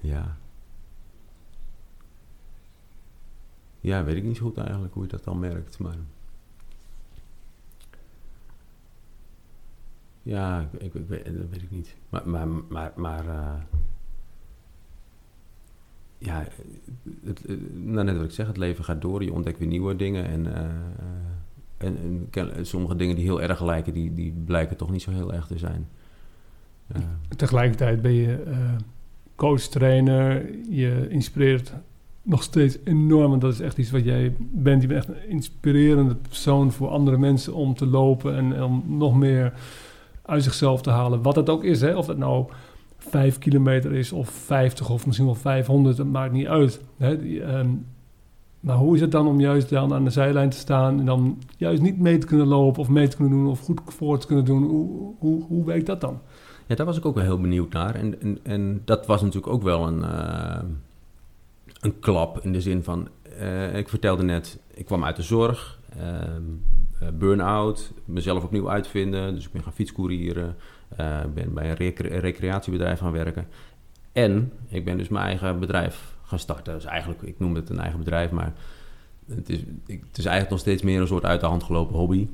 Ja. 0.00 0.36
Ja, 3.80 4.04
weet 4.04 4.16
ik 4.16 4.24
niet 4.24 4.36
zo 4.36 4.44
goed 4.46 4.56
eigenlijk 4.58 4.94
hoe 4.94 5.02
je 5.02 5.08
dat 5.08 5.24
dan 5.24 5.38
merkt, 5.38 5.78
maar... 5.78 5.96
Ja, 10.22 10.68
ik, 10.78 10.94
ik, 10.94 11.06
weet, 11.08 11.24
dat 11.24 11.48
weet 11.50 11.62
ik 11.62 11.70
niet. 11.70 11.96
Maar, 12.08 12.28
maar, 12.28 12.48
maar, 12.68 12.92
maar 12.96 13.28
eh, 13.28 13.54
ja, 16.18 16.46
het, 17.24 17.42
het- 17.46 17.74
nou, 17.74 18.04
net 18.04 18.16
wat 18.16 18.24
ik 18.24 18.30
zeg, 18.30 18.46
het 18.46 18.56
leven 18.56 18.84
gaat 18.84 19.00
door, 19.02 19.22
je 19.24 19.32
ontdekt 19.32 19.58
weer 19.58 19.68
nieuwe 19.68 19.96
dingen 19.96 20.24
en, 20.26 20.54
eh, 20.54 20.70
en, 21.76 22.28
en 22.32 22.66
sommige 22.66 22.96
dingen 22.96 23.14
die 23.16 23.24
heel 23.24 23.42
erg 23.42 23.62
lijken, 23.64 23.92
die, 23.92 24.14
die 24.14 24.32
blijken 24.32 24.76
toch 24.76 24.90
niet 24.90 25.02
zo 25.02 25.10
heel 25.10 25.32
erg 25.34 25.46
te 25.46 25.58
zijn. 25.58 25.88
Eh, 26.88 27.00
Tegelijkertijd 27.36 28.02
ben 28.02 28.12
je 28.12 28.42
eh, 28.42 28.56
coach, 29.34 29.60
trainer. 29.60 30.46
Je 30.70 31.06
inspireert 31.08 31.72
nog 32.22 32.42
steeds 32.42 32.78
enorm. 32.84 33.32
En 33.32 33.38
dat 33.38 33.52
is 33.52 33.60
echt 33.60 33.78
iets 33.78 33.90
wat 33.90 34.04
jij 34.04 34.34
bent. 34.38 34.82
Je 34.82 34.88
bent 34.88 34.98
echt 34.98 35.08
een 35.08 35.28
inspirerende 35.28 36.14
persoon 36.14 36.72
voor 36.72 36.88
andere 36.88 37.18
mensen 37.18 37.54
om 37.54 37.74
te 37.74 37.86
lopen. 37.86 38.36
En 38.36 38.62
om 38.62 38.84
nog 38.86 39.16
meer 39.16 39.52
uit 40.22 40.42
zichzelf 40.42 40.82
te 40.82 40.90
halen. 40.90 41.22
Wat 41.22 41.36
het 41.36 41.48
ook 41.48 41.64
is. 41.64 41.80
Hè? 41.80 41.96
Of 41.96 42.06
het 42.06 42.18
nou 42.18 42.46
vijf 42.98 43.38
kilometer 43.38 43.92
is 43.92 44.12
of 44.12 44.28
50 44.28 44.90
of 44.90 45.06
misschien 45.06 45.26
wel 45.26 45.34
500. 45.34 45.96
Dat 45.96 46.06
maakt 46.06 46.32
niet 46.32 46.46
uit. 46.46 46.80
Hè? 46.96 47.40
Ehm, 47.40 47.68
maar 48.60 48.76
hoe 48.76 48.94
is 48.94 49.00
het 49.00 49.10
dan 49.10 49.26
om 49.26 49.40
juist 49.40 49.68
dan 49.68 49.94
aan 49.94 50.04
de 50.04 50.10
zijlijn 50.10 50.50
te 50.50 50.56
staan 50.56 50.98
en 50.98 51.06
dan 51.06 51.38
juist 51.56 51.82
niet 51.82 51.98
mee 51.98 52.18
te 52.18 52.26
kunnen 52.26 52.46
lopen 52.46 52.80
of 52.80 52.88
mee 52.88 53.08
te 53.08 53.16
kunnen 53.16 53.38
doen 53.38 53.48
of 53.48 53.60
goed 53.60 53.80
voor 53.84 54.18
te 54.18 54.26
kunnen 54.26 54.44
doen? 54.44 54.64
Hoe, 55.18 55.42
hoe 55.42 55.64
werkt 55.64 55.86
dat 55.86 56.00
dan? 56.00 56.20
Ja, 56.68 56.74
daar 56.74 56.86
was 56.86 56.96
ik 56.96 57.04
ook 57.04 57.14
wel 57.14 57.24
heel 57.24 57.40
benieuwd 57.40 57.72
naar. 57.72 57.94
En, 57.94 58.38
en, 58.42 58.82
dat 58.84 59.06
was 59.06 59.22
natuurlijk 59.22 59.52
ook 59.52 59.62
wel 59.62 59.86
een, 59.86 60.04
eh, 60.04 60.62
een 61.80 61.98
klap 61.98 62.44
in 62.44 62.52
de 62.52 62.60
zin 62.60 62.82
van... 62.82 63.08
eh, 63.38 63.76
ik 63.76 63.88
vertelde 63.88 64.22
net, 64.22 64.58
ik 64.74 64.84
kwam 64.84 65.04
uit 65.04 65.16
de 65.16 65.22
zorg, 65.22 65.78
eh, 65.88 67.08
burn-out, 67.12 67.92
mezelf 68.04 68.44
opnieuw 68.44 68.70
uitvinden. 68.70 69.34
Dus 69.34 69.46
ik 69.46 69.52
ben 69.52 69.62
gaan 69.62 69.72
fietscourieren, 69.72 70.56
ben 71.34 71.54
bij 71.54 71.70
een 71.70 71.76
recre- 71.76 72.18
recreatiebedrijf 72.18 72.98
gaan 72.98 73.12
werken. 73.12 73.46
En 74.12 74.52
ik 74.68 74.84
ben 74.84 74.98
dus 74.98 75.08
mijn 75.08 75.24
eigen 75.24 75.58
bedrijf 75.58 76.16
gaan 76.22 76.38
starten. 76.38 76.74
Dus 76.74 76.84
eigenlijk, 76.84 77.22
ik 77.22 77.38
noem 77.38 77.54
het 77.54 77.70
een 77.70 77.80
eigen 77.80 77.98
bedrijf, 77.98 78.30
maar 78.30 78.52
het 79.26 79.48
is, 79.48 79.58
ik, 79.86 80.02
het 80.06 80.18
is 80.18 80.24
eigenlijk 80.24 80.50
nog 80.50 80.60
steeds 80.60 80.82
meer 80.82 81.00
een 81.00 81.06
soort 81.06 81.24
uit 81.24 81.40
de 81.40 81.46
hand 81.46 81.62
gelopen 81.62 81.96
hobby. 81.96 82.28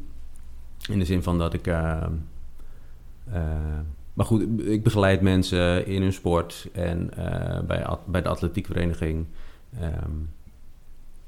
In 0.88 0.98
de 0.98 1.04
zin 1.04 1.22
van 1.22 1.38
dat 1.38 1.54
ik... 1.54 1.72
maar 4.14 4.26
goed, 4.26 4.60
ik 4.60 4.82
begeleid 4.82 5.20
mensen 5.20 5.86
in 5.86 6.02
hun 6.02 6.12
sport 6.12 6.68
en 6.72 7.16
eh, 7.16 7.60
bij, 7.60 7.86
bij 8.06 8.22
de 8.22 8.28
atletiekvereniging. 8.28 9.26
Ehm, 9.80 10.10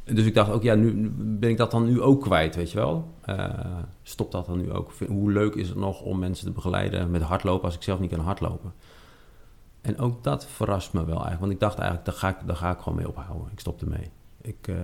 dus 0.05 0.25
ik 0.25 0.35
dacht 0.35 0.51
ook, 0.51 0.62
ja, 0.62 0.75
nu 0.75 1.11
ben 1.16 1.51
ik 1.51 1.57
dat 1.57 1.70
dan 1.70 1.85
nu 1.85 2.01
ook 2.01 2.20
kwijt, 2.20 2.57
weet 2.57 2.70
je 2.70 2.79
wel? 2.79 3.09
Eh 3.20 3.49
stopt 4.03 4.33
dat 4.33 4.46
dan 4.46 4.59
nu 4.59 4.72
ook? 4.72 4.92
Hoe 5.09 5.33
leuk 5.33 5.55
is 5.55 5.68
het 5.68 5.79
nog 5.79 6.01
om 6.01 6.18
mensen 6.18 6.46
te 6.46 6.53
begeleiden 6.53 7.11
met 7.11 7.22
hardlopen 7.22 7.64
als 7.64 7.75
ik 7.75 7.83
zelf 7.83 8.01
niet 8.01 8.11
kan 8.11 8.20
hardlopen? 8.20 8.72
En 9.81 9.99
ook 9.99 10.25
dat 10.25 10.46
verrast 10.46 10.92
me 10.92 11.05
wel 11.05 11.14
eigenlijk, 11.14 11.40
want 11.40 11.53
ik 11.53 11.61
dacht 11.61 11.79
eigenlijk, 11.79 12.07
daar 12.09 12.14
ga 12.14 12.29
ik, 12.29 12.46
daar 12.46 12.57
ga 12.57 12.70
ik 12.70 12.79
gewoon 12.79 12.99
mee 12.99 13.09
ophouden. 13.09 13.49
Ik 13.53 13.61
stop 13.61 13.81
ermee. 13.81 14.11
Ik, 14.40 14.68
eh, 14.68 14.75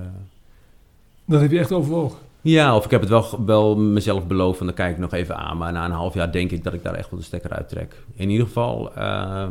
Dat 1.25 1.41
heb 1.41 1.51
je 1.51 1.59
echt 1.59 1.73
overwogen. 1.73 2.19
Ja, 2.43 2.77
of 2.77 2.85
ik 2.85 2.91
heb 2.91 3.01
het 3.01 3.11
wel, 3.11 3.45
wel 3.45 3.77
mezelf 3.77 4.27
beloofd 4.27 4.61
en 4.61 4.67
dan 4.67 4.75
kijk 4.75 4.93
ik 4.93 4.99
nog 4.99 5.13
even 5.13 5.37
aan. 5.37 5.57
Maar 5.57 5.73
na 5.73 5.85
een 5.85 5.91
half 5.91 6.15
jaar 6.15 6.33
denk 6.33 6.51
ik 6.51 6.65
dat 6.65 6.75
ik 6.75 6.83
daar 6.83 6.95
echt 6.95 7.11
wel 7.11 7.19
de 7.19 7.25
stekker 7.25 7.51
uit 7.51 7.69
trek. 7.69 8.03
In 8.15 8.31
ieder 8.31 8.47
geval, 8.47 8.95
eh, 8.95 9.49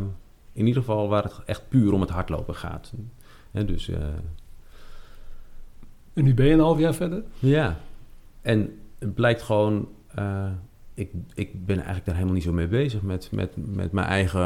in 0.54 0.67
ieder 0.67 0.82
geval 0.82 1.08
waar 1.08 1.23
het 1.23 1.34
echt 1.45 1.69
puur 1.69 1.93
om 1.93 2.01
het 2.01 2.10
hardlopen 2.10 2.56
gaat. 2.56 2.91
Dus 3.51 3.89
eh, 3.89 3.97
En 6.13 6.23
nu 6.23 6.34
ben 6.34 6.45
je 6.45 6.54
een 6.54 6.60
half 6.60 6.80
jaar 6.80 6.93
verder. 6.93 7.23
ja, 7.39 7.77
en 8.41 8.80
het 8.99 9.13
blijkt 9.13 9.41
gewoon... 9.41 9.88
eh, 10.15 10.45
ik, 10.93 11.12
ik 11.34 11.65
ben 11.65 11.75
eigenlijk 11.75 12.06
daar 12.06 12.15
helemaal 12.15 12.36
niet 12.36 12.43
zo 12.43 12.51
mee 12.54 12.67
bezig 12.67 13.01
met, 13.01 13.30
met, 13.32 13.51
met 13.56 13.91
mijn 13.91 14.08
eigen, 14.08 14.41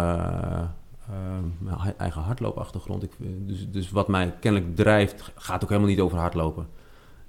mijn 1.58 1.78
eigen 1.98 2.22
hardloopachtergrond. 2.22 3.04
Ik, 3.04 3.12
dus, 3.20 3.70
dus 3.72 3.92
wat 3.92 4.08
mij 4.08 4.34
kennelijk 4.40 4.76
drijft, 4.76 5.32
gaat 5.36 5.64
ook 5.64 5.70
helemaal 5.70 5.90
niet 5.90 6.00
over 6.00 6.18
hardlopen. 6.18 6.68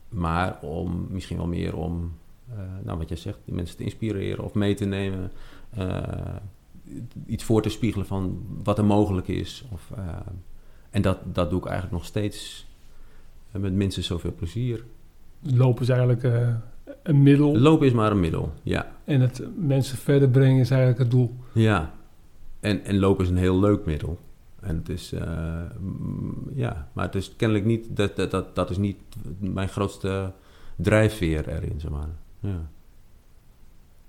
Maar 0.08 0.58
om, 0.60 1.06
misschien 1.10 1.36
wel 1.36 1.46
meer 1.46 1.76
om, 1.76 2.12
nou 2.84 2.98
wat 2.98 3.08
jij 3.08 3.16
zegt, 3.16 3.38
die 3.44 3.54
mensen 3.54 3.76
te 3.76 3.84
inspireren 3.84 4.44
of 4.44 4.54
mee 4.54 4.74
te 4.74 4.84
nemen 4.84 5.30
iets 7.26 7.44
voor 7.44 7.62
te 7.62 7.68
spiegelen 7.68 8.06
van 8.06 8.46
wat 8.62 8.78
er 8.78 8.84
mogelijk 8.84 9.28
is. 9.28 9.64
Of, 9.72 9.90
uh, 9.98 10.04
en 10.90 11.02
dat, 11.02 11.18
dat 11.32 11.50
doe 11.50 11.58
ik 11.58 11.64
eigenlijk 11.64 11.94
nog 11.96 12.04
steeds 12.04 12.66
met 13.50 13.72
minstens 13.72 14.06
zoveel 14.06 14.34
plezier. 14.34 14.84
Lopen 15.40 15.82
is 15.82 15.88
eigenlijk 15.88 16.22
een 17.02 17.22
middel. 17.22 17.58
Lopen 17.58 17.86
is 17.86 17.92
maar 17.92 18.10
een 18.10 18.20
middel, 18.20 18.52
ja. 18.62 18.92
En 19.04 19.20
het 19.20 19.48
mensen 19.56 19.98
verder 19.98 20.28
brengen 20.28 20.60
is 20.60 20.70
eigenlijk 20.70 21.00
het 21.00 21.10
doel. 21.10 21.34
Ja, 21.52 21.94
en, 22.60 22.84
en 22.84 22.98
lopen 22.98 23.24
is 23.24 23.30
een 23.30 23.36
heel 23.36 23.60
leuk 23.60 23.86
middel. 23.86 24.18
En 24.60 24.76
het 24.76 24.88
is, 24.88 25.12
uh, 25.12 25.20
ja, 26.54 26.88
maar 26.92 27.04
het 27.04 27.14
is 27.14 27.32
kennelijk 27.36 27.66
niet, 27.66 27.96
dat, 27.96 28.16
dat, 28.16 28.30
dat, 28.30 28.54
dat 28.54 28.70
is 28.70 28.76
niet 28.76 28.96
mijn 29.38 29.68
grootste 29.68 30.32
drijfveer 30.76 31.48
erin, 31.48 31.80
zeg 31.80 31.90
maar. 31.90 32.08
Ja. 32.40 32.68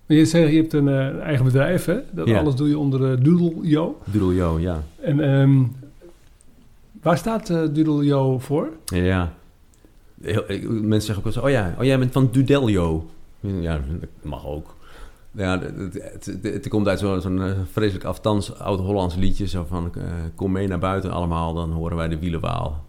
Je 0.05 0.25
zegt, 0.25 0.51
je 0.51 0.57
hebt 0.57 0.73
een 0.73 0.87
uh, 0.87 1.19
eigen 1.19 1.45
bedrijf, 1.45 1.85
hè? 1.85 1.99
Dat 2.11 2.29
alles 2.29 2.55
doe 2.55 2.67
je 2.69 2.77
onder 2.77 3.01
uh, 3.01 3.23
Doodle-Jo. 3.23 3.97
Doodle-Jo, 4.05 4.59
ja. 4.59 4.83
En 5.01 5.19
um, 5.29 5.75
waar 7.01 7.17
staat 7.17 7.49
uh, 7.49 7.57
Doodle-Jo 7.57 8.39
voor? 8.39 8.69
Ja, 8.85 9.33
Heel, 10.21 10.43
mensen 10.69 11.01
zeggen 11.01 11.17
ook 11.17 11.23
wel 11.23 11.33
zo, 11.33 11.41
oh 11.41 11.49
ja, 11.49 11.75
oh, 11.77 11.83
jij 11.83 11.99
bent 11.99 12.11
van 12.11 12.29
Dudeljo. 12.31 13.05
Ja, 13.39 13.79
dat 13.99 14.09
mag 14.21 14.47
ook. 14.47 14.75
Ja, 15.31 15.59
het, 15.59 16.39
het, 16.41 16.67
komt 16.67 16.87
uit 16.87 16.99
zo'n 16.99 17.21
zo 17.21 17.53
vreselijk 17.71 18.05
aftans 18.05 18.59
oud-Hollands 18.59 19.15
liedje. 19.15 19.47
Zo 19.47 19.65
van, 19.65 19.93
kom 20.35 20.51
mee 20.51 20.67
naar 20.67 20.79
buiten 20.79 21.11
allemaal, 21.11 21.53
dan 21.53 21.71
horen 21.71 21.97
wij 21.97 22.07
de 22.07 22.19
wielenwaal. 22.19 22.85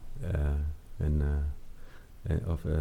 en, 0.97 1.23
of 2.47 2.65
uh, 2.65 2.73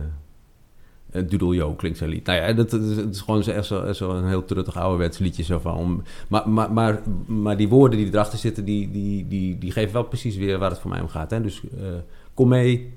Doodle 1.11 1.75
klinkt 1.75 1.97
zo'n 1.97 2.07
lied. 2.07 2.25
Nou 2.25 2.39
ja, 2.39 2.53
dat, 2.53 2.73
is 2.73 3.21
gewoon 3.21 3.43
echt 3.43 3.65
zo, 3.65 3.93
zo 3.93 4.23
heel 4.23 4.45
truttig 4.45 4.77
ouderwets 4.77 5.17
liedje. 5.17 5.43
Zo 5.43 5.59
van, 5.59 6.05
maar, 6.27 6.49
maar, 6.49 6.73
maar, 6.73 7.01
maar 7.25 7.57
die 7.57 7.67
woorden 7.67 7.99
die 7.99 8.07
erachter 8.07 8.39
zitten, 8.39 8.65
die, 8.65 8.91
die, 8.91 9.27
die, 9.27 9.57
die 9.57 9.71
geven 9.71 9.93
wel 9.93 10.03
precies 10.03 10.35
weer 10.35 10.57
waar 10.57 10.69
het 10.69 10.79
voor 10.79 10.89
mij 10.89 11.01
om 11.01 11.07
gaat. 11.07 11.31
Hè? 11.31 11.41
Dus 11.41 11.61
uh, 11.61 11.87
kom 12.33 12.47
mee 12.47 12.93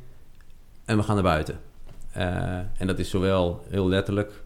en 0.85 0.96
we 0.96 1.03
gaan 1.03 1.14
naar 1.14 1.25
buiten. 1.25 1.59
Uh, 2.16 2.23
en 2.55 2.87
dat 2.87 2.99
is 2.99 3.11
zowel 3.11 3.64
heel 3.68 3.88
letterlijk 3.88 4.42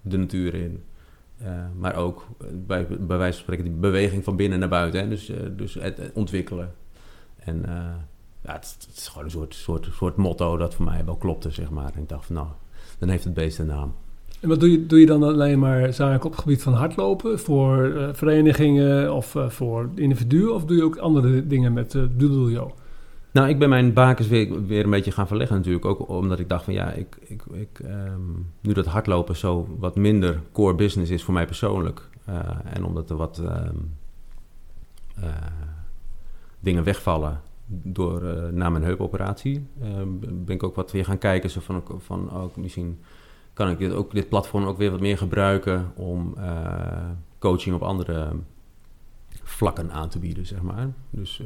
de 0.00 0.18
natuur 0.18 0.54
in, 0.54 0.82
maar 1.78 1.96
ook 1.96 2.26
bij, 2.66 2.86
bij 2.86 3.18
wijze 3.18 3.32
van 3.32 3.42
spreken 3.42 3.64
die 3.64 3.72
beweging 3.72 4.24
van 4.24 4.36
binnen 4.36 4.58
naar 4.58 4.68
buiten. 4.68 5.00
Hè? 5.00 5.08
Dus, 5.08 5.32
dus 5.56 5.74
het 5.74 6.10
ontwikkelen. 6.14 6.74
En 7.36 7.64
ja, 8.42 8.52
het, 8.52 8.88
is 8.94 9.08
gewoon 9.08 9.24
een 9.24 9.30
soort, 9.30 9.54
soort, 9.54 9.88
soort 9.92 10.16
motto 10.16 10.56
dat 10.56 10.74
voor 10.74 10.84
mij 10.84 11.04
wel 11.04 11.16
klopte, 11.16 11.50
zeg 11.50 11.70
maar. 11.70 11.92
En 11.94 12.02
ik 12.02 12.08
dacht 12.08 12.26
van 12.26 12.34
nou, 12.34 12.46
dan 12.98 13.08
heeft 13.08 13.24
het 13.24 13.34
beest 13.34 13.58
een 13.58 13.66
naam. 13.66 13.94
En 14.40 14.48
wat 14.48 14.60
doe 14.60 14.70
je, 14.70 14.86
doe 14.86 15.00
je 15.00 15.06
dan 15.06 15.22
alleen 15.22 15.58
maar 15.58 15.92
zaken 15.92 16.24
op 16.24 16.30
het 16.30 16.40
gebied 16.40 16.62
van 16.62 16.72
hardlopen 16.72 17.38
voor 17.38 17.94
verenigingen 18.12 19.14
of 19.14 19.36
voor 19.48 19.90
individuen? 19.94 20.54
Of 20.54 20.64
doe 20.64 20.76
je 20.76 20.84
ook 20.84 20.96
andere 20.96 21.46
dingen 21.46 21.72
met 21.72 21.94
uh, 21.94 22.02
Doodle 22.16 22.70
Nou, 23.32 23.48
ik 23.48 23.58
ben 23.58 23.68
mijn 23.68 23.92
bakens 23.92 24.28
weer, 24.28 24.66
weer 24.66 24.84
een 24.84 24.90
beetje 24.90 25.10
gaan 25.10 25.26
verleggen 25.26 25.56
natuurlijk. 25.56 25.84
Ook 25.84 26.08
omdat 26.08 26.38
ik 26.38 26.48
dacht 26.48 26.64
van 26.64 26.74
ja, 26.74 26.90
ik, 26.90 27.16
ik, 27.20 27.42
ik, 27.52 27.78
um, 27.78 28.52
nu 28.60 28.72
dat 28.72 28.86
hardlopen 28.86 29.36
zo 29.36 29.76
wat 29.78 29.96
minder 29.96 30.40
core 30.52 30.74
business 30.74 31.10
is 31.10 31.22
voor 31.22 31.34
mij 31.34 31.46
persoonlijk. 31.46 32.08
en 32.64 32.84
omdat 32.84 33.10
er 33.10 33.16
wat 33.16 33.38
um, 33.38 33.96
dingen 36.60 36.84
wegvallen 36.84 37.40
door, 37.66 38.22
uh, 38.22 38.48
na 38.48 38.70
mijn 38.70 38.84
heupoperatie 38.84 39.66
uh, 39.82 39.86
ben 40.30 40.54
ik 40.54 40.62
ook 40.62 40.74
wat 40.74 40.92
weer 40.92 41.04
gaan 41.04 41.18
kijken. 41.18 41.50
Van, 41.50 41.82
van 41.98 42.30
ook 42.32 42.56
misschien 42.56 42.98
kan 43.52 43.70
ik 43.70 43.78
dit, 43.78 43.92
ook 43.92 44.12
dit 44.12 44.28
platform 44.28 44.64
ook 44.64 44.78
weer 44.78 44.90
wat 44.90 45.00
meer 45.00 45.18
gebruiken 45.18 45.92
om 45.94 46.34
coaching 47.38 47.74
op 47.74 47.82
andere 47.82 48.30
vlakken 49.42 49.92
aan 49.92 50.08
te 50.08 50.18
bieden, 50.18 50.46
zeg 50.46 50.62
maar. 50.62 50.88
Dus 51.10 51.42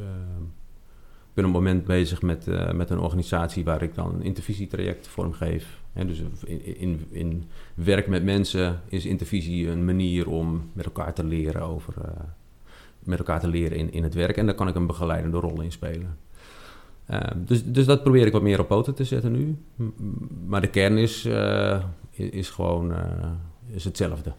ben 1.34 1.44
op 1.44 1.52
het 1.52 1.62
moment 1.62 1.84
bezig 1.84 2.22
met, 2.22 2.46
met 2.74 2.90
een 2.90 2.98
organisatie 2.98 3.64
waar 3.64 3.82
ik 3.82 3.94
dan 3.94 4.14
een 4.14 4.22
intervisietraject 4.22 5.08
vormgeef. 5.08 5.80
En 5.92 6.06
dus 6.06 6.22
in, 6.44 6.76
in, 6.78 7.06
in 7.10 7.44
werk 7.74 8.06
met 8.06 8.24
mensen 8.24 8.80
is 8.88 9.06
intervisie 9.06 9.68
een 9.68 9.84
manier 9.84 10.28
om 10.28 10.70
met 10.72 10.84
elkaar 10.84 11.14
te 11.14 11.24
leren 11.24 11.62
over 11.62 11.94
met 13.04 13.18
elkaar 13.18 13.40
te 13.40 13.48
leren 13.48 13.76
in, 13.76 13.92
in 13.92 14.02
het 14.02 14.14
werk. 14.14 14.36
En 14.36 14.46
daar 14.46 14.54
kan 14.54 14.68
ik 14.68 14.74
een 14.74 14.86
begeleidende 14.86 15.38
rol 15.38 15.60
in 15.60 15.72
spelen. 15.72 16.16
Uh, 17.10 17.20
dus, 17.36 17.64
dus 17.64 17.86
dat 17.86 18.02
probeer 18.02 18.26
ik 18.26 18.32
wat 18.32 18.42
meer 18.42 18.60
op 18.60 18.68
poten 18.68 18.94
te 18.94 19.04
zetten 19.04 19.32
nu. 19.32 19.56
Maar 20.46 20.60
de 20.60 20.70
kern 20.70 20.98
is, 20.98 21.26
uh, 21.26 21.82
is 22.10 22.50
gewoon 22.50 22.92
is 23.66 23.84
hetzelfde. 23.84 24.32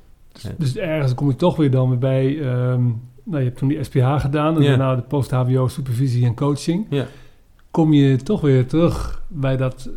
Dus, 0.58 0.78
ergens 0.78 1.14
kom 1.14 1.30
je 1.30 1.36
toch 1.36 1.56
weer 1.56 1.72
dan 1.72 2.00
bij... 2.00 2.38
Um, 2.72 3.02
nou, 3.24 3.40
je 3.40 3.46
hebt 3.46 3.58
toen 3.58 3.68
die 3.68 3.84
SPH 3.84 4.20
gedaan... 4.22 4.56
en 4.56 4.62
daarna 4.64 4.96
de 4.96 5.02
post-HBO 5.02 5.68
supervisie 5.68 6.26
en 6.26 6.36
coaching. 6.36 6.86
Yeah. 6.90 7.06
Kom 7.72 7.94
je 7.94 8.16
toch 8.16 8.42
weer 8.42 8.68
terug 8.68 9.24
bij 9.28 9.58
dat, 9.58 9.90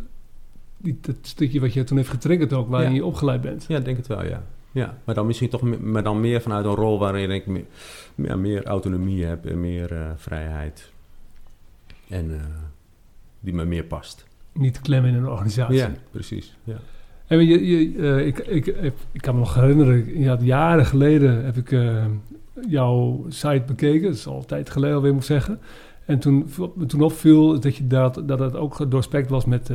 die, 0.77 0.97
dat 1.01 1.15
stukje 1.21 1.59
wat 1.59 1.73
je 1.73 1.83
toen 1.83 1.97
heeft 1.97 2.09
getriggerd 2.09 2.53
ook... 2.53 2.69
waarin 2.69 2.93
je 2.93 3.05
opgeleid 3.05 3.41
bent? 3.41 3.65
Ja, 3.67 3.79
denk 3.79 3.97
het 3.97 4.07
wel, 4.07 4.23
ja. 4.23 4.43
Ja, 4.71 4.97
maar 5.03 5.15
dan 5.15 5.25
misschien 5.25 5.49
toch 5.49 5.61
maar 5.81 6.03
dan 6.03 6.19
meer 6.19 6.41
vanuit 6.41 6.65
een 6.65 6.75
rol 6.75 6.99
waarin 6.99 7.31
ik 7.31 7.45
meer, 7.47 7.65
meer, 8.15 8.39
meer 8.39 8.65
autonomie 8.65 9.25
heb 9.25 9.45
en 9.45 9.59
meer 9.59 9.91
uh, 9.91 10.09
vrijheid. 10.15 10.91
En 12.07 12.29
uh, 12.29 12.41
die 13.39 13.53
me 13.53 13.65
meer 13.65 13.83
past. 13.83 14.25
Niet 14.51 14.81
klemmen 14.81 15.11
in 15.11 15.17
een 15.17 15.27
organisatie. 15.27 15.75
Ja, 15.75 15.91
precies. 16.11 16.57
Ja. 16.63 16.77
En 17.27 17.45
je, 17.45 17.65
je, 17.65 17.93
uh, 17.93 18.25
ik, 18.25 18.37
ik, 18.37 18.65
ik, 18.65 18.93
ik, 19.11 19.21
kan 19.21 19.33
me 19.33 19.39
nog 19.39 19.53
herinneren, 19.53 20.19
ja, 20.19 20.37
jaren 20.41 20.85
geleden 20.85 21.45
heb 21.45 21.57
ik 21.57 21.71
jouw 22.69 23.25
site 23.27 23.63
bekeken. 23.67 24.07
Dat 24.07 24.13
is 24.13 24.27
al 24.27 24.37
een 24.37 24.45
tijd 24.45 24.69
geleden 24.69 24.95
alweer, 24.95 25.13
moet 25.13 25.21
ik 25.21 25.27
zeggen. 25.27 25.59
En 26.05 26.19
toen, 26.19 26.49
toen 26.87 27.01
opviel 27.01 27.59
dat, 27.59 27.75
je 27.75 27.87
dat, 27.87 28.21
dat 28.25 28.39
het 28.39 28.55
ook 28.55 28.91
doorspekt 28.91 29.29
was 29.29 29.45
met 29.45 29.71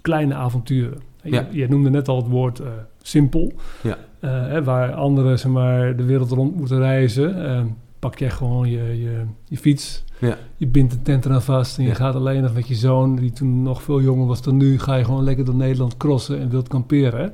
kleine 0.00 0.34
avonturen. 0.34 0.98
Ja. 1.22 1.46
Je, 1.50 1.58
je, 1.58 1.68
noemde 1.68 1.90
net 1.90 2.08
al 2.08 2.16
het 2.16 2.28
woord 2.28 2.62
simpel. 3.02 3.52
Ja. 3.82 3.98
Uh, 4.20 4.30
hè, 4.30 4.64
waar 4.64 4.92
anderen 4.92 5.38
zeg 5.38 5.52
maar, 5.52 5.96
de 5.96 6.04
wereld 6.04 6.30
rond 6.30 6.56
moeten 6.56 6.78
reizen. 6.78 7.38
Uh, 7.38 7.60
pak 7.98 8.18
je 8.18 8.30
gewoon 8.30 8.70
je, 8.70 9.00
je, 9.00 9.24
je 9.44 9.56
fiets. 9.56 10.04
Ja. 10.18 10.36
Je 10.56 10.66
bindt 10.66 10.92
een 10.92 11.02
tent 11.02 11.24
eraan 11.24 11.42
vast 11.42 11.78
en 11.78 11.84
je 11.84 11.94
gaat 11.94 12.14
alleen 12.14 12.42
nog 12.42 12.54
met 12.54 12.68
je 12.68 12.74
zoon, 12.74 13.16
die 13.16 13.32
toen 13.32 13.62
nog 13.62 13.82
veel 13.82 14.00
jonger 14.00 14.26
was 14.26 14.42
dan 14.42 14.56
nu, 14.56 14.78
ga 14.78 14.94
je 14.94 15.04
gewoon 15.04 15.24
lekker 15.24 15.44
door 15.44 15.54
Nederland 15.54 15.96
crossen 15.96 16.40
en 16.40 16.50
wilt 16.50 16.68
kamperen. 16.68 17.32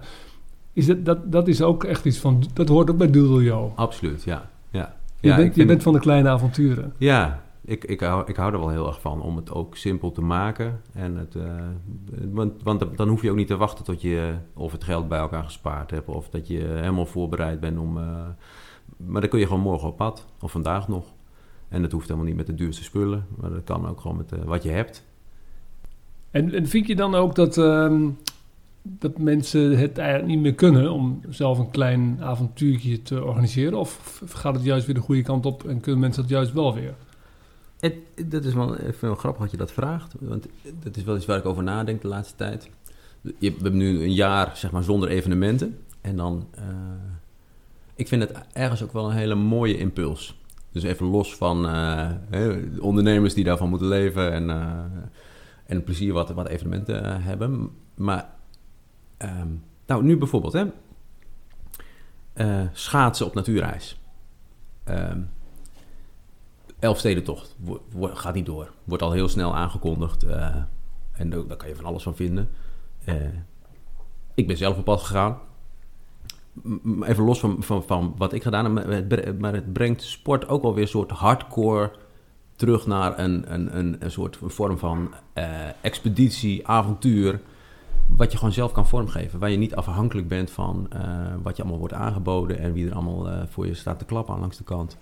Is 0.72 0.86
dat, 0.86 1.04
dat, 1.04 1.32
dat 1.32 1.48
is 1.48 1.62
ook 1.62 1.84
echt 1.84 2.04
iets 2.04 2.18
van, 2.18 2.44
dat 2.52 2.68
hoort 2.68 2.90
ook 2.90 2.96
bij 2.96 3.10
Doodle 3.10 3.70
Absoluut, 3.74 4.22
ja. 4.22 4.50
Ja. 4.74 4.96
Je, 5.20 5.28
ja, 5.28 5.36
bent, 5.36 5.54
je 5.54 5.64
bent 5.64 5.82
van 5.82 5.92
de 5.92 5.98
kleine 5.98 6.28
avonturen. 6.28 6.94
Ja, 6.98 7.42
ik, 7.64 7.84
ik, 7.84 8.00
hou, 8.00 8.22
ik 8.26 8.36
hou 8.36 8.52
er 8.52 8.58
wel 8.58 8.68
heel 8.68 8.86
erg 8.86 9.00
van 9.00 9.22
om 9.22 9.36
het 9.36 9.52
ook 9.52 9.76
simpel 9.76 10.12
te 10.12 10.20
maken. 10.20 10.80
En 10.92 11.16
het, 11.16 11.34
uh, 11.34 11.42
want, 12.30 12.62
want 12.62 12.96
dan 12.96 13.08
hoef 13.08 13.22
je 13.22 13.30
ook 13.30 13.36
niet 13.36 13.46
te 13.46 13.56
wachten 13.56 13.84
tot 13.84 14.02
je 14.02 14.34
of 14.54 14.72
het 14.72 14.84
geld 14.84 15.08
bij 15.08 15.18
elkaar 15.18 15.44
gespaard 15.44 15.90
hebt... 15.90 16.08
of 16.08 16.28
dat 16.28 16.48
je 16.48 16.58
helemaal 16.58 17.06
voorbereid 17.06 17.60
bent 17.60 17.78
om... 17.78 17.96
Uh, 17.96 18.04
maar 18.96 19.20
dan 19.20 19.30
kun 19.30 19.38
je 19.38 19.46
gewoon 19.46 19.62
morgen 19.62 19.88
op 19.88 19.96
pad, 19.96 20.26
of 20.40 20.50
vandaag 20.50 20.88
nog. 20.88 21.12
En 21.68 21.82
dat 21.82 21.92
hoeft 21.92 22.06
helemaal 22.06 22.28
niet 22.28 22.36
met 22.36 22.46
de 22.46 22.54
duurste 22.54 22.82
spullen, 22.82 23.26
maar 23.36 23.50
dat 23.50 23.64
kan 23.64 23.88
ook 23.88 24.00
gewoon 24.00 24.16
met 24.16 24.32
uh, 24.32 24.44
wat 24.44 24.62
je 24.62 24.70
hebt. 24.70 25.04
En, 26.30 26.52
en, 26.52 26.66
vind 26.66 26.86
je 26.86 26.96
dan 26.96 27.14
ook 27.14 27.34
dat, 27.34 27.56
um, 27.56 28.18
dat 28.86 29.18
mensen 29.18 29.78
het 29.78 29.98
eigenlijk 29.98 30.28
niet 30.28 30.40
meer 30.40 30.54
kunnen 30.54 30.92
om 30.92 31.20
zelf 31.28 31.58
een 31.58 31.70
klein 31.70 32.16
avontuurtje 32.20 33.02
te 33.02 33.24
organiseren? 33.24 33.78
Of 33.78 34.22
gaat 34.26 34.54
het 34.54 34.64
juist 34.64 34.86
weer 34.86 34.94
de 34.94 35.00
goede 35.00 35.22
kant 35.22 35.46
op 35.46 35.64
en 35.64 35.80
kunnen 35.80 36.00
mensen 36.00 36.22
dat 36.22 36.30
juist 36.30 36.52
wel 36.52 36.74
weer? 36.74 36.94
Het, 37.80 37.94
dat 38.26 38.44
is 38.44 38.54
wel 38.54 38.76
even 38.76 39.16
grappig 39.16 39.42
dat 39.42 39.50
je 39.50 39.56
dat 39.56 39.72
vraagt. 39.72 40.14
Want 40.20 40.46
dat 40.82 40.96
is 40.96 41.04
wel 41.04 41.16
iets 41.16 41.26
waar 41.26 41.38
ik 41.38 41.44
over 41.44 41.62
nadenk 41.62 42.02
de 42.02 42.08
laatste 42.08 42.36
tijd. 42.36 42.70
Je, 43.20 43.50
we 43.50 43.62
hebben 43.62 43.76
nu 43.76 44.02
een 44.02 44.14
jaar 44.14 44.56
zeg 44.56 44.70
maar, 44.70 44.82
zonder 44.82 45.08
evenementen. 45.08 45.78
En 46.00 46.16
dan... 46.16 46.46
Uh, 46.58 46.64
ik 47.94 48.08
vind 48.08 48.22
het 48.22 48.32
ergens 48.52 48.82
ook 48.82 48.92
wel 48.92 49.10
een 49.10 49.16
hele 49.16 49.34
mooie 49.34 49.78
impuls. 49.78 50.40
Dus 50.72 50.82
even 50.82 51.06
los 51.06 51.36
van 51.36 51.64
uh, 51.64 52.10
ondernemers 52.80 53.34
die 53.34 53.44
daarvan 53.44 53.68
moeten 53.68 53.88
leven... 53.88 54.32
en, 54.32 54.48
uh, 54.48 54.78
en 55.66 55.84
plezier 55.84 56.12
wat, 56.12 56.30
wat 56.30 56.48
evenementen 56.48 57.22
hebben. 57.22 57.70
Maar... 57.94 58.32
Um, 59.24 59.62
nou, 59.86 60.02
nu 60.02 60.16
bijvoorbeeld, 60.16 60.52
hè. 60.52 60.66
schaatsen 62.72 63.26
op 63.26 63.34
natuurreis. 63.34 64.00
Um, 64.88 65.30
Elfstedentocht 66.84 67.56
gaat 67.98 68.34
niet 68.34 68.46
door. 68.46 68.72
Wordt 68.84 69.02
al 69.02 69.12
heel 69.12 69.28
snel 69.28 69.56
aangekondigd. 69.56 70.24
Uh, 70.24 70.56
en 71.12 71.30
daar 71.30 71.56
kan 71.56 71.68
je 71.68 71.76
van 71.76 71.84
alles 71.84 72.02
van 72.02 72.16
vinden. 72.16 72.48
Uh, 73.08 73.14
ik 74.34 74.46
ben 74.46 74.56
zelf 74.56 74.78
op 74.78 74.84
pad 74.84 75.00
gegaan. 75.00 75.38
even 77.00 77.24
los 77.24 77.40
van, 77.40 77.62
van, 77.62 77.82
van 77.82 78.14
wat 78.16 78.32
ik 78.32 78.42
gedaan 78.42 78.76
heb, 78.76 79.40
maar 79.40 79.52
het 79.52 79.72
brengt 79.72 80.02
sport 80.02 80.48
ook 80.48 80.62
alweer 80.62 80.82
een 80.82 80.88
soort 80.88 81.10
hardcore 81.10 81.92
terug 82.56 82.86
naar 82.86 83.18
een, 83.18 83.54
een, 83.54 83.76
een, 84.04 84.10
soort 84.10 84.38
vorm 84.40 84.78
van 84.78 85.14
expeditie, 85.80 86.66
avontuur. 86.66 87.40
Wat 88.08 88.32
je 88.32 88.38
gewoon 88.38 88.52
zelf 88.52 88.72
kan 88.72 88.86
vormgeven. 88.86 89.38
Waar 89.38 89.50
je 89.50 89.56
niet 89.56 89.74
afhankelijk 89.74 90.28
bent 90.28 90.50
van 90.50 90.88
uh, 90.94 91.00
wat 91.42 91.56
je 91.56 91.62
allemaal 91.62 91.80
wordt 91.80 91.94
aangeboden 91.94 92.58
en 92.58 92.72
wie 92.72 92.86
er 92.86 92.94
allemaal 92.94 93.28
uh, 93.28 93.42
voor 93.48 93.66
je 93.66 93.74
staat 93.74 93.98
te 93.98 94.04
klappen 94.04 94.34
aan 94.34 94.40
langs 94.40 94.56
de 94.56 94.64
kant. 94.64 94.98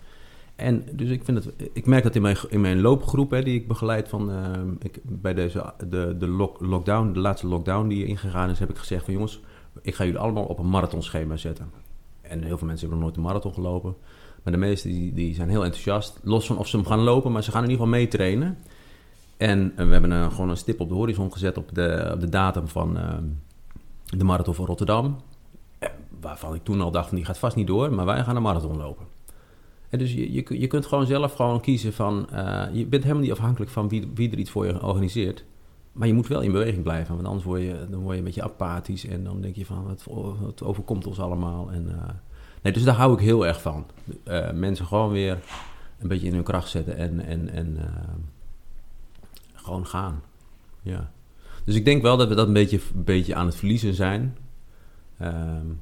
En 0.57 0.84
dus 0.92 1.09
ik, 1.09 1.24
vind 1.24 1.44
het, 1.44 1.70
ik 1.72 1.86
merk 1.86 2.03
dat 2.03 2.14
in 2.14 2.22
mijn, 2.22 2.36
in 2.48 2.61
mijn 2.61 2.80
loopgroep 2.80 3.30
hè, 3.30 3.42
die 3.42 3.55
ik 3.55 3.68
begeleid 3.68 4.09
van, 4.09 4.30
ik, 4.78 5.00
bij 5.03 5.34
deze, 5.34 5.72
de, 5.88 6.14
de 6.18 6.28
lock, 6.28 6.61
lockdown, 6.61 7.12
de 7.12 7.20
laatste 7.20 7.46
lockdown 7.46 7.88
die 7.88 8.07
ingegaan 8.07 8.50
is, 8.50 8.59
heb 8.59 8.70
ik 8.70 8.78
gezegd 8.78 9.05
van 9.05 9.12
jongens, 9.12 9.40
ik 9.82 9.94
ga 9.94 10.05
jullie 10.05 10.18
allemaal 10.18 10.44
op 10.44 10.59
een 10.59 10.68
marathonschema 10.68 11.36
zetten. 11.36 11.70
En 12.20 12.42
heel 12.42 12.59
veel 12.59 12.66
mensen 12.66 12.88
hebben 12.88 12.98
nog 12.98 13.00
nooit 13.00 13.16
een 13.16 13.22
marathon 13.22 13.55
gelopen. 13.55 13.94
Maar 14.42 14.53
de 14.53 14.59
meesten 14.59 14.90
die, 14.90 15.12
die 15.12 15.34
zijn 15.34 15.48
heel 15.48 15.64
enthousiast. 15.64 16.20
Los 16.22 16.46
van 16.46 16.59
of 16.59 16.68
ze 16.68 16.76
hem 16.76 16.86
gaan 16.86 17.00
lopen, 17.00 17.32
maar 17.32 17.42
ze 17.42 17.50
gaan 17.50 17.64
in 17.64 17.70
ieder 17.70 17.84
geval 17.84 18.00
meetrainen. 18.00 18.59
En 19.43 19.72
we 19.76 19.93
hebben 19.93 20.11
een, 20.11 20.30
gewoon 20.30 20.49
een 20.49 20.57
stip 20.57 20.80
op 20.80 20.88
de 20.88 20.95
horizon 20.95 21.32
gezet 21.32 21.57
op 21.57 21.74
de, 21.74 22.11
op 22.14 22.20
de 22.20 22.28
datum 22.28 22.68
van 22.68 22.97
uh, 22.97 23.14
de 24.05 24.24
marathon 24.24 24.55
van 24.55 24.66
Rotterdam. 24.66 25.16
Waarvan 26.20 26.55
ik 26.55 26.64
toen 26.64 26.80
al 26.80 26.90
dacht, 26.90 27.09
van, 27.09 27.16
die 27.16 27.24
gaat 27.24 27.38
vast 27.38 27.57
niet 27.57 27.66
door, 27.66 27.93
maar 27.93 28.05
wij 28.05 28.24
gaan 28.24 28.36
een 28.36 28.43
marathon 28.43 28.76
lopen. 28.76 29.07
En 29.88 29.99
dus 29.99 30.12
je, 30.12 30.32
je, 30.32 30.61
je 30.61 30.66
kunt 30.66 30.86
gewoon 30.86 31.07
zelf 31.07 31.34
gewoon 31.34 31.61
kiezen 31.61 31.93
van... 31.93 32.26
Je 32.72 32.86
bent 32.86 33.03
helemaal 33.03 33.22
niet 33.22 33.32
afhankelijk 33.32 33.70
van 33.70 33.88
wie, 33.88 34.11
wie 34.14 34.30
er 34.30 34.38
iets 34.38 34.51
voor 34.51 34.66
je 34.66 34.82
organiseert. 34.82 35.45
Maar 35.93 36.09
je 36.09 36.14
moet 36.14 36.26
wel 36.26 36.40
in 36.40 36.53
beweging 36.53 36.82
blijven, 36.82 37.14
want 37.14 37.26
anders 37.26 37.45
word 37.45 37.61
je, 37.61 37.86
dan 37.90 38.01
word 38.01 38.12
je 38.12 38.18
een 38.18 38.24
beetje 38.24 38.43
apathisch... 38.43 39.07
en 39.07 39.24
dan 39.24 39.40
denk 39.40 39.57
je 39.57 39.66
van, 39.66 39.88
het, 39.88 40.05
het 40.47 40.62
overkomt 40.62 41.07
ons 41.07 41.20
allemaal. 41.20 41.70
En, 41.72 41.90
Nee, 42.62 42.72
dus 42.72 42.84
daar 42.84 42.95
hou 42.95 43.12
ik 43.12 43.20
heel 43.20 43.47
erg 43.47 43.62
van. 43.62 43.86
Mensen 44.55 44.86
gewoon 44.86 45.11
weer 45.11 45.38
een 45.99 46.09
beetje 46.09 46.26
in 46.26 46.34
hun 46.34 46.43
kracht 46.43 46.68
zetten 46.68 46.97
en, 46.97 47.20
en, 47.20 47.49
en 47.49 47.78
gewoon 49.62 49.86
gaan. 49.86 50.22
Ja. 50.82 51.10
Dus 51.64 51.74
ik 51.74 51.84
denk 51.84 52.02
wel 52.02 52.16
dat 52.16 52.28
we 52.28 52.34
dat 52.34 52.46
een 52.46 52.52
beetje, 52.52 52.80
een 52.94 53.04
beetje 53.04 53.34
aan 53.34 53.46
het 53.46 53.56
verliezen 53.56 53.94
zijn. 53.94 54.36
Um, 55.22 55.80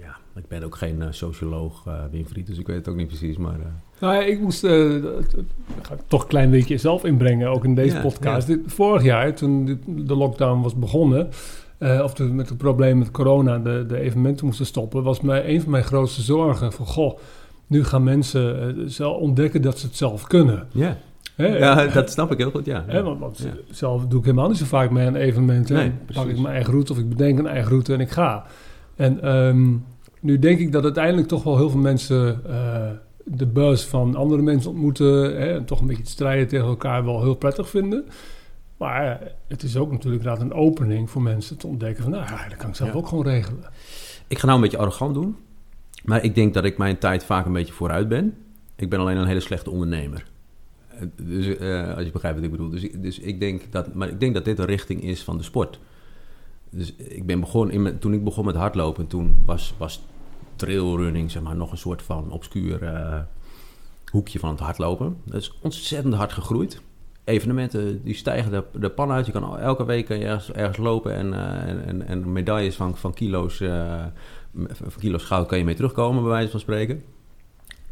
ja, 0.00 0.16
ik 0.34 0.48
ben 0.48 0.62
ook 0.62 0.76
geen 0.76 1.00
uh, 1.00 1.06
socioloog, 1.10 1.84
Winfried, 2.10 2.46
dus 2.46 2.58
ik 2.58 2.66
weet 2.66 2.76
het 2.76 2.88
ook 2.88 2.96
niet 2.96 3.06
precies. 3.06 3.36
Maar, 3.36 3.58
nou 4.00 4.14
ja, 4.14 4.20
ik 4.20 4.40
moest 4.40 4.60
ga 5.82 5.94
ik 5.94 6.00
toch 6.06 6.22
een 6.22 6.28
klein 6.28 6.50
beetje 6.50 6.76
zelf 6.76 7.04
inbrengen, 7.04 7.48
ook 7.48 7.64
in 7.64 7.74
deze 7.74 7.96
ja, 7.96 8.02
podcast. 8.02 8.48
Ja. 8.48 8.56
vorig 8.66 9.02
jaar, 9.02 9.34
toen 9.34 9.80
de 9.86 10.16
lockdown 10.16 10.62
was 10.62 10.74
begonnen 10.74 11.30
uh, 11.78 12.00
of 12.02 12.14
de, 12.14 12.24
met 12.24 12.48
het 12.48 12.58
probleem 12.58 12.98
met 12.98 13.10
corona 13.10 13.58
de, 13.58 13.84
de 13.88 13.98
evenementen 13.98 14.46
moesten 14.46 14.66
stoppen, 14.66 15.02
was 15.02 15.20
mij 15.20 15.48
een 15.48 15.62
van 15.62 15.70
mijn 15.70 15.84
grootste 15.84 16.22
zorgen. 16.22 16.72
Van 16.72 16.86
goh, 16.86 17.18
nu 17.66 17.84
gaan 17.84 18.02
mensen 18.02 18.76
uh, 18.78 18.84
zelf 18.86 19.16
ontdekken 19.16 19.62
dat 19.62 19.78
ze 19.78 19.86
het 19.86 19.96
zelf 19.96 20.26
kunnen. 20.26 20.66
Ja. 20.72 20.98
Ja, 21.36 21.86
dat 21.86 22.10
snap 22.10 22.32
ik 22.32 22.38
heel 22.38 22.50
goed, 22.50 22.66
ja. 22.66 23.02
Want, 23.02 23.20
want 23.20 23.38
ja. 23.38 23.50
zelf 23.70 24.06
doe 24.06 24.18
ik 24.18 24.24
helemaal 24.24 24.48
niet 24.48 24.56
zo 24.56 24.64
vaak 24.64 24.90
mee 24.90 25.06
aan 25.06 25.14
evenementen. 25.14 25.74
Nee, 25.74 25.92
pak 26.14 26.26
ik 26.26 26.38
mijn 26.38 26.54
eigen 26.54 26.72
route 26.72 26.92
of 26.92 26.98
ik 26.98 27.08
bedenk 27.08 27.38
een 27.38 27.46
eigen 27.46 27.68
route 27.68 27.92
en 27.92 28.00
ik 28.00 28.10
ga. 28.10 28.44
En 28.96 29.36
um, 29.36 29.84
nu 30.20 30.38
denk 30.38 30.58
ik 30.58 30.72
dat 30.72 30.84
uiteindelijk 30.84 31.28
toch 31.28 31.42
wel 31.42 31.56
heel 31.56 31.70
veel 31.70 31.80
mensen 31.80 32.40
uh, 32.46 32.90
de 33.24 33.46
buzz 33.46 33.84
van 33.86 34.14
andere 34.14 34.42
mensen 34.42 34.70
ontmoeten... 34.70 35.22
Hè, 35.22 35.54
en 35.54 35.64
toch 35.64 35.80
een 35.80 35.86
beetje 35.86 36.02
het 36.02 36.10
strijden 36.10 36.48
tegen 36.48 36.66
elkaar 36.66 37.04
wel 37.04 37.22
heel 37.22 37.36
prettig 37.36 37.68
vinden... 37.68 38.04
Maar 38.78 39.20
het 39.48 39.62
is 39.62 39.76
ook 39.76 39.90
natuurlijk 39.92 40.22
inderdaad 40.22 40.44
een 40.44 40.52
opening 40.52 41.10
voor 41.10 41.22
mensen 41.22 41.56
te 41.58 41.66
ontdekken 41.66 42.02
van, 42.02 42.12
nou 42.12 42.24
ja, 42.24 42.48
dat 42.48 42.58
kan 42.58 42.68
ik 42.68 42.74
zelf 42.74 42.94
ook 42.94 43.06
gewoon 43.06 43.24
regelen. 43.24 43.64
Ik 44.28 44.38
ga 44.38 44.46
nou 44.46 44.58
een 44.58 44.62
beetje 44.62 44.78
arrogant 44.78 45.14
doen, 45.14 45.36
maar 46.04 46.24
ik 46.24 46.34
denk 46.34 46.54
dat 46.54 46.64
ik 46.64 46.78
mijn 46.78 46.98
tijd 46.98 47.24
vaak 47.24 47.46
een 47.46 47.52
beetje 47.52 47.72
vooruit 47.72 48.08
ben. 48.08 48.34
Ik 48.76 48.90
ben 48.90 49.00
alleen 49.00 49.16
een 49.16 49.26
hele 49.26 49.40
slechte 49.40 49.70
ondernemer. 49.70 50.26
Eh, 50.96 51.06
dus 51.16 51.46
uh, 51.46 51.94
als 51.96 52.04
je 52.04 52.10
begrijpt 52.10 52.36
wat 52.36 52.46
ik 52.46 52.50
bedoel. 52.50 52.70
Dus, 52.70 52.90
dus 52.92 53.18
ik 53.18 53.40
denk 53.40 53.62
dat, 53.72 53.94
maar 53.94 54.08
ik 54.08 54.20
denk 54.20 54.34
dat 54.34 54.44
dit 54.44 54.58
een 54.58 54.64
richting 54.64 55.02
is 55.02 55.22
van 55.22 55.36
de 55.36 55.42
sport. 55.42 55.80
Dus 56.70 56.94
ik 56.94 57.26
ben 57.26 57.40
begonnen, 57.40 57.86
in, 57.86 57.98
toen 57.98 58.12
ik 58.12 58.24
begon 58.24 58.44
met 58.44 58.54
hardlopen, 58.54 59.06
toen 59.06 59.42
was, 59.44 59.74
was 59.78 60.04
trailrunning 60.56 61.30
zeg 61.30 61.42
maar 61.42 61.56
nog 61.56 61.70
een 61.70 61.78
soort 61.78 62.02
van 62.02 62.30
obscuur 62.30 62.82
uh, 62.82 63.20
hoekje 64.10 64.38
van 64.38 64.50
het 64.50 64.60
hardlopen. 64.60 65.16
Dat 65.24 65.40
is 65.40 65.58
ontzettend 65.62 66.14
hard 66.14 66.32
gegroeid 66.32 66.82
evenementen 67.24 68.02
die 68.02 68.14
stijgen 68.14 68.50
de, 68.50 68.64
de 68.78 68.90
pan 68.90 69.10
uit. 69.10 69.26
Je 69.26 69.32
kan 69.32 69.58
elke 69.58 69.84
week 69.84 70.08
ergens, 70.08 70.52
ergens 70.52 70.76
lopen 70.76 71.14
en, 71.14 71.26
uh, 71.26 71.88
en, 71.88 72.06
en, 72.06 72.32
medailles 72.32 72.76
van, 72.76 72.96
van, 72.96 73.14
kilo's, 73.14 73.56
van 74.70 74.90
kilo's 74.98 75.24
goud 75.24 75.46
kan 75.46 75.58
je 75.58 75.64
mee 75.64 75.74
terugkomen, 75.74 76.22
bij 76.22 76.32
wijze 76.32 76.50
van 76.50 76.60
spreken. 76.60 77.02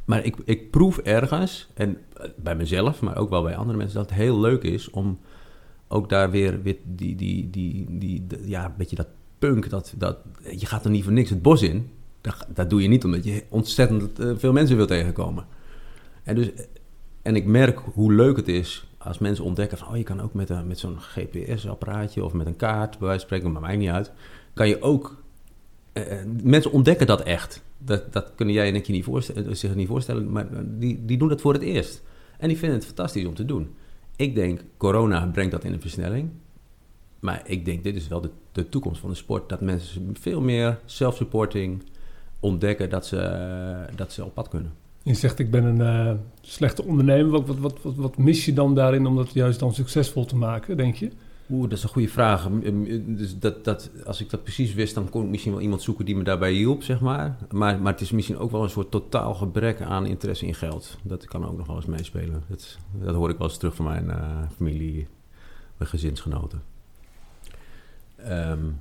Maar 0.04 0.24
ik, 0.24 0.36
ik 0.44 0.70
proef 0.70 0.98
ergens, 0.98 1.68
en 1.74 1.98
bij 2.36 2.56
mezelf, 2.56 3.00
maar 3.00 3.16
ook 3.16 3.30
wel 3.30 3.42
bij 3.42 3.56
andere 3.56 3.78
mensen, 3.78 3.98
dat 3.98 4.10
het 4.10 4.18
heel 4.18 4.40
leuk 4.40 4.62
is 4.62 4.90
om 4.90 5.18
ook 5.88 6.08
daar 6.08 6.30
weer, 6.30 6.62
die, 6.62 7.14
die, 7.14 7.50
die, 7.50 7.86
die, 7.88 8.26
ja, 8.44 8.64
een 8.64 8.74
beetje 8.76 8.96
dat 8.96 9.08
punk, 9.38 9.70
dat, 9.70 9.94
dat, 9.96 10.18
je 10.56 10.66
gaat 10.66 10.84
er 10.84 10.90
niet 10.90 11.04
voor 11.04 11.12
niks 11.12 11.30
het 11.30 11.42
bos 11.42 11.62
in. 11.62 11.90
Dat, 12.20 12.46
dat 12.54 12.70
doe 12.70 12.82
je 12.82 12.88
niet 12.88 13.04
omdat 13.04 13.24
je 13.24 13.44
ontzettend 13.48 14.18
eh, 14.18 14.32
veel 14.36 14.52
mensen 14.52 14.76
wil 14.76 14.86
tegenkomen. 14.86 15.46
En, 16.22 16.34
dus, 16.34 16.50
en 17.22 17.36
ik 17.36 17.44
merk 17.44 17.78
hoe 17.78 18.12
leuk 18.12 18.36
het 18.36 18.48
is 18.48 18.86
als 18.98 19.18
mensen 19.18 19.44
ontdekken 19.44 19.78
van, 19.78 19.88
oh, 19.88 19.96
je 19.96 20.02
kan 20.02 20.20
ook 20.20 20.34
met, 20.34 20.66
met 20.66 20.78
zo'n 20.78 21.00
GPS-apparaatje 21.00 22.24
of 22.24 22.32
met 22.32 22.46
een 22.46 22.56
kaart, 22.56 22.90
bij 22.90 23.08
wijze 23.08 23.18
van 23.18 23.20
spreken, 23.20 23.52
maar 23.52 23.62
mij 23.62 23.76
niet 23.76 23.88
uit, 23.88 24.12
kan 24.54 24.68
je 24.68 24.82
ook. 24.82 25.22
Uh, 25.92 26.04
mensen 26.42 26.72
ontdekken 26.72 27.06
dat 27.06 27.22
echt. 27.22 27.62
Dat, 27.78 28.12
dat 28.12 28.32
kunnen 28.34 28.54
jij 28.54 28.68
en 28.68 28.74
ik 28.74 28.86
je 28.86 28.92
niet 28.92 29.04
voorstellen, 29.04 29.56
zich 29.56 29.74
niet 29.74 29.88
voorstellen, 29.88 30.32
maar 30.32 30.46
die, 30.64 31.04
die 31.04 31.18
doen 31.18 31.28
dat 31.28 31.40
voor 31.40 31.52
het 31.52 31.62
eerst. 31.62 32.02
En 32.38 32.48
die 32.48 32.58
vinden 32.58 32.78
het 32.78 32.86
fantastisch 32.86 33.26
om 33.26 33.34
te 33.34 33.44
doen. 33.44 33.74
Ik 34.16 34.34
denk, 34.34 34.60
corona 34.76 35.26
brengt 35.26 35.52
dat 35.52 35.64
in 35.64 35.72
een 35.72 35.80
versnelling. 35.80 36.30
Maar 37.20 37.42
ik 37.46 37.64
denk, 37.64 37.84
dit 37.84 37.96
is 37.96 38.08
wel 38.08 38.20
de, 38.20 38.30
de 38.52 38.68
toekomst 38.68 39.00
van 39.00 39.10
de 39.10 39.16
sport. 39.16 39.48
Dat 39.48 39.60
mensen 39.60 40.16
veel 40.20 40.40
meer 40.40 40.78
self-supporting 40.84 41.82
ontdekken 42.40 42.90
dat 42.90 43.06
ze, 43.06 43.86
dat 43.96 44.12
ze 44.12 44.24
op 44.24 44.34
pad 44.34 44.48
kunnen. 44.48 44.72
Je 45.02 45.14
zegt 45.14 45.38
ik 45.38 45.50
ben 45.50 45.64
een 45.64 46.06
uh, 46.06 46.12
slechte 46.40 46.84
ondernemer. 46.84 47.30
Wat, 47.30 47.58
wat, 47.58 47.82
wat, 47.82 47.94
wat 47.94 48.18
mis 48.18 48.44
je 48.44 48.52
dan 48.52 48.74
daarin 48.74 49.06
om 49.06 49.16
dat 49.16 49.32
juist 49.32 49.60
dan 49.60 49.74
succesvol 49.74 50.24
te 50.24 50.36
maken, 50.36 50.76
denk 50.76 50.94
je? 50.94 51.10
Oeh, 51.50 51.62
dat 51.62 51.78
is 51.78 51.82
een 51.82 51.88
goede 51.88 52.08
vraag. 52.08 52.48
Dus 53.06 53.38
dat, 53.38 53.64
dat, 53.64 53.90
als 54.06 54.20
ik 54.20 54.30
dat 54.30 54.42
precies 54.42 54.74
wist, 54.74 54.94
dan 54.94 55.08
kon 55.08 55.22
ik 55.24 55.28
misschien 55.28 55.52
wel 55.52 55.60
iemand 55.60 55.82
zoeken 55.82 56.04
die 56.04 56.16
me 56.16 56.22
daarbij 56.22 56.52
hielp, 56.52 56.82
zeg 56.82 57.00
maar. 57.00 57.36
Maar, 57.50 57.80
maar 57.80 57.92
het 57.92 58.00
is 58.00 58.10
misschien 58.10 58.38
ook 58.38 58.50
wel 58.50 58.62
een 58.62 58.70
soort 58.70 58.90
totaal 58.90 59.34
gebrek 59.34 59.80
aan 59.80 60.06
interesse 60.06 60.46
in 60.46 60.54
geld. 60.54 60.98
Dat 61.02 61.24
kan 61.24 61.46
ook 61.46 61.56
nog 61.56 61.66
wel 61.66 61.76
eens 61.76 61.86
meespelen. 61.86 62.42
Dat, 62.48 62.78
dat 62.92 63.14
hoor 63.14 63.30
ik 63.30 63.38
wel 63.38 63.48
eens 63.48 63.56
terug 63.56 63.74
van 63.74 63.84
mijn 63.84 64.06
uh, 64.06 64.42
familie, 64.56 65.06
mijn 65.76 65.90
gezinsgenoten. 65.90 66.62
Um, 68.28 68.80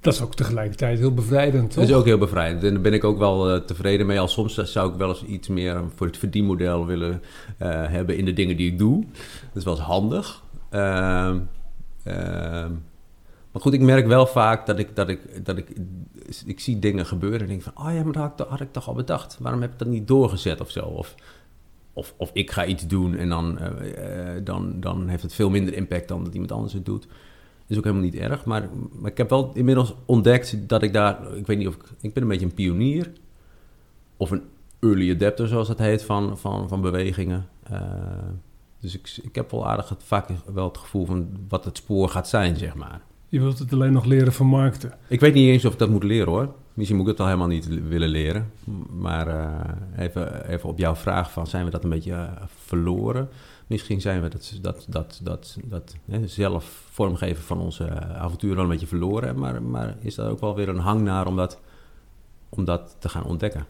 dat 0.00 0.14
is 0.14 0.22
ook 0.22 0.34
tegelijkertijd 0.34 0.98
heel 0.98 1.14
bevrijdend, 1.14 1.70
toch? 1.70 1.80
Dat 1.80 1.88
is 1.88 1.94
ook 1.94 2.04
heel 2.04 2.18
bevrijdend. 2.18 2.64
En 2.64 2.72
daar 2.72 2.82
ben 2.82 2.92
ik 2.92 3.04
ook 3.04 3.18
wel 3.18 3.54
uh, 3.54 3.60
tevreden 3.60 4.06
mee. 4.06 4.20
Al 4.20 4.28
soms 4.28 4.54
zou 4.54 4.92
ik 4.92 4.98
wel 4.98 5.08
eens 5.08 5.24
iets 5.24 5.48
meer 5.48 5.82
voor 5.94 6.06
het 6.06 6.16
verdienmodel 6.16 6.86
willen 6.86 7.12
uh, 7.12 7.68
hebben 7.68 8.16
in 8.16 8.24
de 8.24 8.32
dingen 8.32 8.56
die 8.56 8.70
ik 8.72 8.78
doe. 8.78 9.04
Dat 9.42 9.56
is 9.56 9.64
wel 9.64 9.74
eens 9.74 9.82
handig. 9.82 10.43
Uh, 10.74 11.36
maar 13.52 13.62
goed, 13.62 13.72
ik 13.72 13.80
merk 13.80 14.06
wel 14.06 14.26
vaak 14.26 14.66
dat 14.66 14.78
ik, 14.78 14.96
dat 14.96 15.08
ik, 15.08 15.44
dat 15.44 15.56
ik, 15.56 15.68
ik 16.46 16.60
zie 16.60 16.78
dingen 16.78 17.06
gebeuren 17.06 17.40
en 17.40 17.46
denk 17.46 17.62
van, 17.62 17.72
oh 17.76 17.94
ja, 17.94 18.02
maar 18.04 18.12
dat 18.12 18.22
had 18.22 18.40
ik, 18.40 18.46
had 18.48 18.60
ik 18.60 18.72
toch 18.72 18.88
al 18.88 18.94
bedacht. 18.94 19.36
Waarom 19.40 19.60
heb 19.60 19.72
ik 19.72 19.78
dat 19.78 19.88
niet 19.88 20.08
doorgezet 20.08 20.60
of 20.60 20.70
zo? 20.70 20.84
Of, 20.84 21.14
of, 21.92 22.14
of 22.16 22.30
ik 22.32 22.50
ga 22.50 22.66
iets 22.66 22.86
doen 22.86 23.14
en 23.14 23.28
dan, 23.28 23.58
uh, 23.60 24.30
dan, 24.44 24.80
dan 24.80 25.08
heeft 25.08 25.22
het 25.22 25.34
veel 25.34 25.50
minder 25.50 25.74
impact 25.74 26.08
dan 26.08 26.24
dat 26.24 26.32
iemand 26.32 26.52
anders 26.52 26.72
het 26.72 26.84
doet 26.84 27.06
is 27.66 27.76
ook 27.76 27.84
helemaal 27.84 28.04
niet 28.04 28.14
erg. 28.14 28.44
Maar, 28.44 28.68
maar 28.92 29.10
ik 29.10 29.16
heb 29.16 29.30
wel 29.30 29.50
inmiddels 29.54 29.94
ontdekt 30.04 30.68
dat 30.68 30.82
ik 30.82 30.92
daar... 30.92 31.36
Ik 31.36 31.46
weet 31.46 31.58
niet 31.58 31.68
of 31.68 31.74
ik... 31.74 31.82
Ik 32.00 32.12
ben 32.12 32.22
een 32.22 32.28
beetje 32.28 32.46
een 32.46 32.54
pionier. 32.54 33.12
Of 34.16 34.30
een 34.30 34.42
early 34.80 35.10
adapter, 35.10 35.48
zoals 35.48 35.68
dat 35.68 35.78
heet, 35.78 36.04
van, 36.04 36.38
van, 36.38 36.68
van 36.68 36.80
bewegingen. 36.80 37.48
Uh, 37.72 37.80
dus 38.84 38.94
ik, 38.94 39.18
ik 39.22 39.34
heb 39.34 39.50
wel 39.50 39.66
aardig 39.66 39.88
het, 39.88 40.02
vaak 40.02 40.28
wel 40.52 40.68
het 40.68 40.78
gevoel 40.78 41.06
van 41.06 41.28
wat 41.48 41.64
het 41.64 41.76
spoor 41.76 42.08
gaat 42.08 42.28
zijn, 42.28 42.56
zeg 42.56 42.74
maar. 42.74 43.00
Je 43.28 43.40
wilt 43.40 43.58
het 43.58 43.72
alleen 43.72 43.92
nog 43.92 44.04
leren 44.04 44.32
vermarkten. 44.32 44.92
Ik 45.08 45.20
weet 45.20 45.34
niet 45.34 45.48
eens 45.48 45.64
of 45.64 45.72
ik 45.72 45.78
dat 45.78 45.88
moet 45.88 46.04
leren 46.04 46.32
hoor. 46.32 46.54
Misschien 46.74 46.96
moet 46.98 47.06
ik 47.06 47.10
het 47.10 47.20
wel 47.20 47.26
helemaal 47.26 47.48
niet 47.48 47.88
willen 47.88 48.08
leren. 48.08 48.50
Maar 48.90 49.28
uh, 49.28 50.04
even, 50.04 50.48
even 50.48 50.68
op 50.68 50.78
jouw 50.78 50.94
vraag 50.94 51.32
van 51.32 51.46
zijn 51.46 51.64
we 51.64 51.70
dat 51.70 51.84
een 51.84 51.90
beetje 51.90 52.10
uh, 52.10 52.30
verloren? 52.46 53.28
Misschien 53.66 54.00
zijn 54.00 54.22
we 54.22 54.28
dat, 54.28 54.58
dat, 54.60 54.86
dat, 54.88 55.20
dat, 55.22 55.56
dat 55.64 55.96
hè, 56.04 56.26
zelf 56.26 56.84
vormgeven 56.90 57.44
van 57.44 57.60
onze 57.60 57.90
avonturen 58.00 58.56
wel 58.56 58.64
een 58.64 58.70
beetje 58.70 58.86
verloren. 58.86 59.38
Maar, 59.38 59.62
maar 59.62 59.96
is 60.00 60.16
er 60.16 60.30
ook 60.30 60.40
wel 60.40 60.54
weer 60.54 60.68
een 60.68 60.78
hang 60.78 61.00
naar 61.00 61.26
om 61.26 61.36
dat, 61.36 61.60
om 62.48 62.64
dat 62.64 62.96
te 62.98 63.08
gaan 63.08 63.24
ontdekken? 63.24 63.66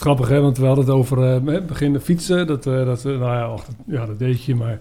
Grappig 0.00 0.28
hè, 0.28 0.40
want 0.40 0.58
we 0.58 0.66
hadden 0.66 0.84
het 0.84 0.94
over 0.94 1.44
uh, 1.44 1.60
beginnen 1.66 2.00
fietsen. 2.00 2.46
Dat, 2.46 2.66
uh, 2.66 2.86
dat, 2.86 3.04
nou 3.04 3.20
ja, 3.20 3.52
och, 3.52 3.64
ja, 3.86 4.06
dat 4.06 4.18
deed 4.18 4.44
je, 4.44 4.54
maar 4.54 4.80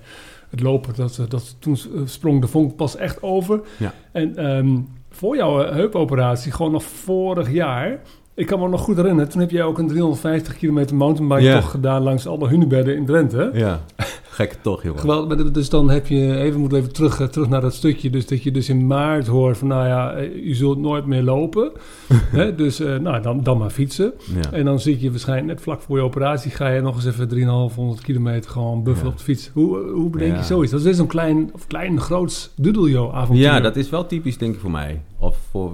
het 0.49 0.61
lopen, 0.61 0.95
dat, 0.95 1.25
dat, 1.27 1.55
toen 1.59 1.77
sprong 2.05 2.41
de 2.41 2.47
vonk 2.47 2.75
pas 2.75 2.95
echt 2.95 3.23
over. 3.23 3.59
Ja. 3.77 3.93
En 4.11 4.37
ehm, 4.37 4.77
voor 5.09 5.35
jouw 5.35 5.57
heupoperatie, 5.57 6.51
gewoon 6.51 6.71
nog 6.71 6.83
vorig 6.83 7.51
jaar... 7.51 7.99
Ik 8.33 8.47
kan 8.47 8.59
me 8.59 8.67
nog 8.67 8.81
goed 8.81 8.95
herinneren, 8.95 9.29
toen 9.29 9.41
heb 9.41 9.51
jij 9.51 9.63
ook 9.63 9.77
een 9.77 9.87
350 9.87 10.57
kilometer 10.57 10.95
mountainbike 10.95 11.51
toch 11.51 11.71
gedaan 11.71 12.01
langs 12.01 12.27
alle 12.27 12.47
hunebedden 12.47 12.95
in 12.95 13.05
Drenthe. 13.05 13.51
Ja. 13.53 13.79
Gek 14.35 14.57
toch, 14.61 14.83
jongen. 14.83 14.99
Geweldig. 14.99 15.51
Dus 15.51 15.69
dan 15.69 15.89
heb 15.89 16.07
je 16.07 16.37
even, 16.37 16.59
moet 16.59 16.73
even 16.73 16.93
terug, 16.93 17.19
eh, 17.19 17.27
terug 17.27 17.49
naar 17.49 17.61
dat 17.61 17.73
stukje. 17.73 18.09
Dus 18.09 18.27
dat 18.27 18.43
je 18.43 18.51
dus 18.51 18.69
in 18.69 18.87
maart 18.87 19.27
hoort 19.27 19.57
van, 19.57 19.67
nou 19.67 19.87
ja, 19.87 20.13
eh, 20.13 20.45
je 20.47 20.55
zult 20.55 20.77
nooit 20.77 21.05
meer 21.05 21.23
lopen. 21.23 21.71
Hè? 22.09 22.55
Dus 22.55 22.79
uh, 22.79 22.97
nou, 22.97 23.21
dan, 23.21 23.43
dan 23.43 23.57
maar 23.57 23.69
fietsen. 23.69 24.13
Ja. 24.33 24.51
En 24.51 24.65
dan 24.65 24.79
zit 24.79 25.01
je 25.01 25.09
waarschijnlijk 25.09 25.47
net 25.47 25.61
vlak 25.61 25.81
voor 25.81 25.97
je 25.97 26.03
operatie, 26.03 26.51
ga 26.51 26.67
je 26.67 26.81
nog 26.81 26.95
eens 26.95 27.05
even 27.05 27.27
3,500 27.27 28.01
kilometer 28.01 28.51
gewoon 28.51 28.83
buffelen 28.83 29.11
op 29.11 29.17
de 29.17 29.23
fiets. 29.23 29.49
Hoe, 29.53 29.77
hoe 29.89 30.09
bedenk 30.09 30.37
je 30.37 30.43
zoiets? 30.43 30.71
Dat 30.71 30.85
is 30.85 30.97
een 30.97 31.07
klein, 31.07 31.49
of 31.53 31.67
klein 31.67 31.99
groots 31.99 32.51
dudeljo 32.55 33.11
avontuur. 33.11 33.43
Ja, 33.45 33.59
dat 33.59 33.75
is 33.75 33.89
wel 33.89 34.07
typisch 34.07 34.37
denk 34.37 34.53
ik 34.53 34.59
voor 34.59 34.71
mij. 34.71 35.01
Of 35.19 35.37
voor, 35.51 35.71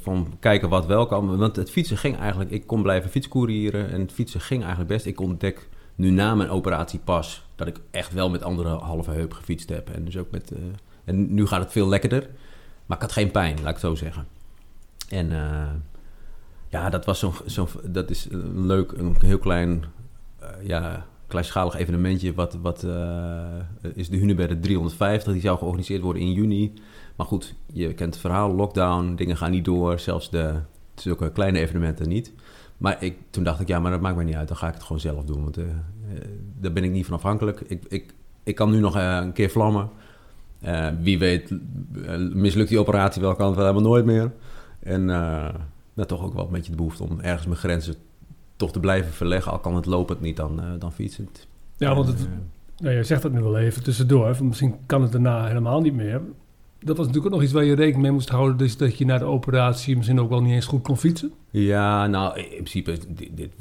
van 0.00 0.26
kijken 0.40 0.68
wat 0.68 0.86
wel 0.86 1.06
kan. 1.06 1.36
Want 1.36 1.56
het 1.56 1.70
fietsen 1.70 1.96
ging 1.96 2.18
eigenlijk, 2.18 2.50
ik 2.50 2.66
kon 2.66 2.82
blijven 2.82 3.10
fietskoerieren 3.10 3.90
en 3.90 4.00
het 4.00 4.12
fietsen 4.12 4.40
ging 4.40 4.60
eigenlijk 4.60 4.90
best. 4.92 5.06
Ik 5.06 5.20
ontdek 5.20 5.68
nu 6.00 6.10
na 6.10 6.34
mijn 6.34 6.50
operatie 6.50 7.00
pas 7.04 7.46
dat 7.54 7.66
ik 7.66 7.80
echt 7.90 8.12
wel 8.12 8.30
met 8.30 8.42
andere 8.42 8.68
halve 8.68 9.10
heup 9.10 9.32
gefietst 9.32 9.68
heb. 9.68 9.90
En 9.90 10.04
dus 10.04 10.16
ook 10.16 10.30
met. 10.30 10.52
Uh, 10.52 10.58
en 11.04 11.34
nu 11.34 11.46
gaat 11.46 11.60
het 11.60 11.72
veel 11.72 11.88
lekkerder. 11.88 12.28
Maar 12.86 12.96
ik 12.96 13.02
had 13.02 13.12
geen 13.12 13.30
pijn, 13.30 13.54
laat 13.56 13.66
ik 13.66 13.72
het 13.72 13.80
zo 13.80 13.94
zeggen. 13.94 14.26
En 15.08 15.30
uh, 15.30 15.70
ja, 16.68 16.90
dat 16.90 17.04
was 17.04 17.18
zo'n. 17.18 17.32
Zo 17.46 17.68
dat 17.84 18.10
is 18.10 18.28
een 18.30 18.66
leuk, 18.66 18.92
een 18.92 19.16
heel 19.18 19.38
klein. 19.38 19.84
Uh, 20.42 20.48
ja, 20.62 21.06
kleinschalig 21.26 21.74
evenementje. 21.76 22.34
Wat, 22.34 22.54
wat 22.62 22.86
is 23.94 24.08
de 24.08 24.16
Hunebedden 24.16 24.60
350. 24.60 25.32
Die 25.32 25.42
zou 25.42 25.58
georganiseerd 25.58 26.02
worden 26.02 26.22
in 26.22 26.32
juni. 26.32 26.72
Maar 27.16 27.26
goed, 27.26 27.54
je 27.72 27.94
kent 27.94 28.12
het 28.12 28.22
verhaal. 28.22 28.54
Lockdown, 28.54 29.14
dingen 29.14 29.36
gaan 29.36 29.50
niet 29.50 29.64
door. 29.64 29.98
Zelfs 29.98 30.30
de 30.30 30.54
zulke 30.94 31.32
kleine 31.32 31.58
evenementen 31.58 32.08
niet. 32.08 32.32
Maar 32.80 33.02
ik, 33.02 33.16
toen 33.30 33.44
dacht 33.44 33.60
ik, 33.60 33.68
ja, 33.68 33.80
maar 33.80 33.90
dat 33.90 34.00
maakt 34.00 34.16
mij 34.16 34.24
niet 34.24 34.34
uit. 34.34 34.48
Dan 34.48 34.56
ga 34.56 34.68
ik 34.68 34.74
het 34.74 34.82
gewoon 34.82 35.00
zelf 35.00 35.24
doen. 35.24 35.42
Want 35.42 35.58
uh, 35.58 35.64
daar 36.60 36.72
ben 36.72 36.84
ik 36.84 36.90
niet 36.90 37.06
van 37.06 37.14
afhankelijk. 37.14 37.60
Ik, 37.60 37.84
ik, 37.88 38.14
ik 38.42 38.54
kan 38.54 38.70
nu 38.70 38.80
nog 38.80 38.96
uh, 38.96 39.18
een 39.22 39.32
keer 39.32 39.50
vlammen. 39.50 39.88
Wie 41.00 41.18
weet 41.18 41.54
mislukt 42.34 42.68
die 42.68 42.78
operatie 42.78 43.22
wel, 43.22 43.34
kan 43.34 43.46
het 43.46 43.56
wel 43.56 43.66
helemaal 43.66 43.90
nooit 43.90 44.04
meer. 44.04 44.32
En 44.78 45.04
nou, 45.04 46.06
toch 46.06 46.22
ook 46.22 46.34
wel 46.34 46.44
een 46.44 46.52
beetje 46.52 46.70
de 46.70 46.76
behoefte 46.76 47.02
om 47.02 47.20
ergens 47.20 47.46
mijn 47.46 47.58
grenzen 47.58 47.94
toch 48.56 48.72
te 48.72 48.80
blijven 48.80 49.12
verleggen. 49.12 49.52
Al 49.52 49.58
kan 49.58 49.74
het 49.74 49.86
lopend 49.86 50.20
niet, 50.20 50.36
dan, 50.36 50.60
dan 50.78 50.92
fietsend. 50.92 51.46
Ja, 51.76 51.94
want 51.94 52.06
het, 52.06 52.28
nou, 52.76 52.94
je 52.94 53.04
zegt 53.04 53.22
dat 53.22 53.32
nu 53.32 53.40
wel 53.40 53.58
even 53.58 53.82
tussendoor. 53.82 54.44
Misschien 54.44 54.74
kan 54.86 55.02
het 55.02 55.12
daarna 55.12 55.46
helemaal 55.46 55.80
niet 55.80 55.94
meer 55.94 56.20
dat 56.80 56.96
was 56.96 57.06
natuurlijk 57.06 57.26
ook 57.26 57.40
nog 57.40 57.42
iets 57.42 57.52
waar 57.52 57.64
je 57.64 57.74
rekening 57.74 58.02
mee 58.02 58.10
moest 58.10 58.28
houden. 58.28 58.56
Dus 58.56 58.76
dat 58.76 58.98
je 58.98 59.04
na 59.04 59.18
de 59.18 59.24
operatie 59.24 59.96
misschien 59.96 60.20
ook 60.20 60.28
wel 60.28 60.42
niet 60.42 60.52
eens 60.52 60.66
goed 60.66 60.82
kon 60.82 60.96
fietsen. 60.96 61.32
Ja, 61.50 62.06
nou 62.06 62.38
in 62.38 62.48
principe, 62.48 62.98
dit, 63.08 63.30
dit, 63.36 63.52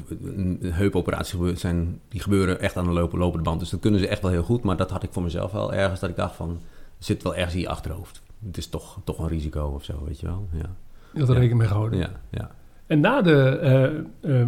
heupoperaties 0.63 1.35
zijn, 1.53 1.99
die 2.07 2.21
gebeuren 2.21 2.59
echt 2.59 2.77
aan 2.77 2.83
de 2.83 2.91
lopen, 2.91 3.19
lopende 3.19 3.43
band. 3.43 3.59
Dus 3.59 3.69
dat 3.69 3.79
kunnen 3.79 3.99
ze 3.99 4.07
echt 4.07 4.21
wel 4.21 4.31
heel 4.31 4.43
goed. 4.43 4.63
Maar 4.63 4.77
dat 4.77 4.91
had 4.91 5.03
ik 5.03 5.09
voor 5.11 5.23
mezelf 5.23 5.51
wel 5.51 5.73
ergens. 5.73 5.99
Dat 5.99 6.09
ik 6.09 6.15
dacht 6.15 6.35
van, 6.35 6.59
zit 6.97 7.23
wel 7.23 7.35
ergens 7.35 7.55
in 7.55 7.61
je 7.61 7.69
achterhoofd. 7.69 8.21
Het 8.45 8.57
is 8.57 8.67
toch, 8.67 8.99
toch 9.03 9.19
een 9.19 9.27
risico 9.27 9.65
of 9.65 9.83
zo, 9.83 10.03
weet 10.05 10.19
je 10.19 10.25
wel. 10.25 10.47
Ja. 10.51 10.75
Je 11.13 11.19
had 11.19 11.29
er 11.29 11.35
rekening 11.35 11.59
mee 11.59 11.67
gehouden. 11.67 11.99
Ja, 11.99 12.11
ja. 12.29 12.51
En 12.87 12.99
na 12.99 13.21
de, 13.21 14.03
uh, 14.21 14.47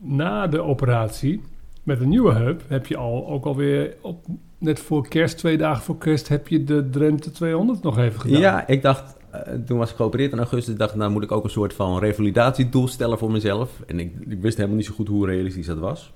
na 0.00 0.46
de 0.46 0.60
operatie 0.60 1.42
met 1.86 2.00
een 2.00 2.08
nieuwe 2.08 2.32
heup 2.32 2.62
heb 2.68 2.86
je 2.86 2.96
al 2.96 3.28
ook 3.28 3.44
alweer 3.44 3.96
op 4.00 4.26
net 4.58 4.80
voor 4.80 5.08
kerst, 5.08 5.38
twee 5.38 5.56
dagen 5.56 5.82
voor 5.82 5.98
kerst, 5.98 6.28
heb 6.28 6.48
je 6.48 6.64
de 6.64 6.90
Drenthe 6.90 7.30
200 7.30 7.82
nog 7.82 7.98
even 7.98 8.20
gedaan. 8.20 8.40
Ja, 8.40 8.66
ik 8.66 8.82
dacht, 8.82 9.16
uh, 9.34 9.40
toen 9.66 9.78
was 9.78 9.90
ik 9.90 9.96
geopereerd 9.96 10.32
in 10.32 10.38
augustus, 10.38 10.76
dacht 10.76 10.94
nou 10.94 11.10
moet 11.10 11.22
ik 11.22 11.32
ook 11.32 11.44
een 11.44 11.50
soort 11.50 11.74
van 11.74 11.98
revalidatiedoel 11.98 12.88
stellen 12.88 13.18
voor 13.18 13.30
mezelf. 13.30 13.82
En 13.86 14.00
ik, 14.00 14.12
wist 14.40 14.56
helemaal 14.56 14.76
niet 14.76 14.86
zo 14.86 14.94
goed 14.94 15.08
hoe 15.08 15.26
realistisch 15.26 15.66
dat 15.66 15.78
was. 15.78 16.12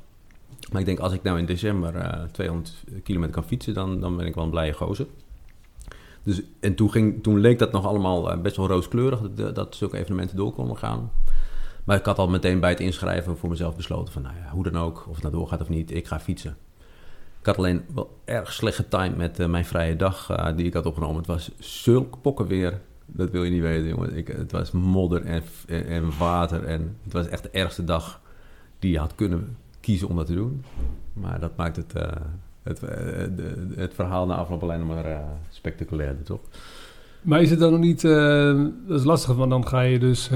Maar 0.72 0.80
ik 0.80 0.86
denk, 0.86 0.98
als 0.98 1.12
ik 1.12 1.22
nou 1.22 1.38
in 1.38 1.46
december 1.46 1.94
uh, 1.94 2.22
200 2.32 2.84
kilometer 3.02 3.34
kan 3.34 3.44
fietsen, 3.44 3.74
dan, 3.74 4.00
dan 4.00 4.16
ben 4.16 4.26
ik 4.26 4.34
wel 4.34 4.44
een 4.44 4.50
blije 4.50 4.72
gozer. 4.72 5.06
Dus, 6.22 6.42
en 6.60 6.74
toen, 6.74 6.90
ging, 6.90 7.22
toen 7.22 7.38
leek 7.38 7.58
dat 7.58 7.72
nog 7.72 7.86
allemaal 7.86 8.32
uh, 8.32 8.40
best 8.42 8.56
wel 8.56 8.66
rooskleurig, 8.66 9.20
dat, 9.34 9.54
dat 9.54 9.76
zulke 9.76 9.98
evenementen 9.98 10.36
door 10.36 10.52
konden 10.52 10.76
gaan. 10.76 11.10
Maar 11.84 11.96
ik 11.96 12.04
had 12.04 12.18
al 12.18 12.28
meteen 12.28 12.60
bij 12.60 12.70
het 12.70 12.80
inschrijven 12.80 13.36
voor 13.36 13.48
mezelf 13.48 13.76
besloten 13.76 14.12
van, 14.12 14.22
nou 14.22 14.34
ja, 14.44 14.50
hoe 14.50 14.64
dan 14.64 14.78
ook, 14.78 15.06
of 15.08 15.14
het 15.14 15.22
nou 15.22 15.34
doorgaat 15.34 15.60
of 15.60 15.68
niet, 15.68 15.90
ik 15.90 16.06
ga 16.06 16.20
fietsen. 16.20 16.56
Ik 17.40 17.46
had 17.46 17.58
alleen 17.58 17.84
wel 17.94 18.18
erg 18.24 18.52
slecht 18.52 18.76
getimed 18.76 19.16
met 19.16 19.40
uh, 19.40 19.46
mijn 19.46 19.64
vrije 19.64 19.96
dag 19.96 20.30
uh, 20.30 20.56
die 20.56 20.66
ik 20.66 20.74
had 20.74 20.86
opgenomen. 20.86 21.16
Het 21.16 21.26
was 21.26 21.50
zulk 21.58 22.20
pokkenweer. 22.20 22.80
Dat 23.06 23.30
wil 23.30 23.44
je 23.44 23.50
niet 23.50 23.62
weten, 23.62 23.88
jongen. 23.88 24.16
Ik, 24.16 24.28
het 24.28 24.52
was 24.52 24.70
modder 24.70 25.24
en, 25.24 25.42
en, 25.66 26.18
water. 26.18 26.64
En 26.64 26.96
het 27.02 27.12
was 27.12 27.28
echt 27.28 27.42
de 27.42 27.50
ergste 27.50 27.84
dag 27.84 28.20
die 28.78 28.90
je 28.90 28.98
had 28.98 29.14
kunnen 29.14 29.56
kiezen 29.80 30.08
om 30.08 30.16
dat 30.16 30.26
te 30.26 30.34
doen. 30.34 30.64
Maar 31.12 31.40
dat 31.40 31.56
maakt 31.56 31.76
het, 31.76 31.96
uh, 31.96 32.02
het, 32.62 32.80
het, 33.76 33.94
verhaal 33.94 34.26
na 34.26 34.34
afloop 34.34 34.62
alleen 34.62 34.86
maar 34.86 35.22
spectaculairder, 35.48 36.24
toch? 36.24 36.40
Maar 37.22 37.42
is 37.42 37.50
het 37.50 37.58
dan 37.58 37.70
nog 37.70 37.80
niet... 37.80 38.00
dat 38.00 38.98
is 38.98 39.04
lastig, 39.04 39.36
want 39.36 39.50
dan 39.50 39.66
ga 39.66 39.80
je 39.80 39.98
dus... 39.98 40.30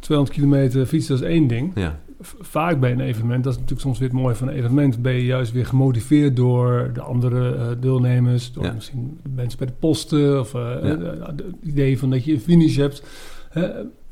200 0.00 0.30
kilometer 0.30 0.86
fietsen, 0.86 1.14
dat 1.14 1.24
is 1.24 1.30
één 1.30 1.46
ding. 1.46 1.72
Ja 1.74 1.98
vaak 2.40 2.80
bij 2.80 2.92
een 2.92 3.00
evenement, 3.00 3.44
dat 3.44 3.52
is 3.52 3.58
natuurlijk 3.58 3.86
soms 3.86 3.98
weer 3.98 4.08
het 4.08 4.16
mooie 4.16 4.34
van 4.34 4.48
een 4.48 4.54
evenement, 4.54 5.02
ben 5.02 5.12
je 5.12 5.24
juist 5.24 5.52
weer 5.52 5.66
gemotiveerd 5.66 6.36
door 6.36 6.90
de 6.92 7.00
andere 7.00 7.54
uh, 7.54 7.66
deelnemers, 7.80 8.52
door 8.52 8.74
misschien 8.74 9.18
mensen 9.34 9.58
bij 9.58 9.66
de 9.66 9.72
posten 9.78 10.40
of 10.40 10.54
uh, 10.54 10.60
ja. 10.82 10.98
het 11.26 11.42
idee 11.62 11.98
van 11.98 12.10
dat 12.10 12.24
je 12.24 12.32
een 12.32 12.40
finish 12.40 12.76
hebt. 12.76 13.02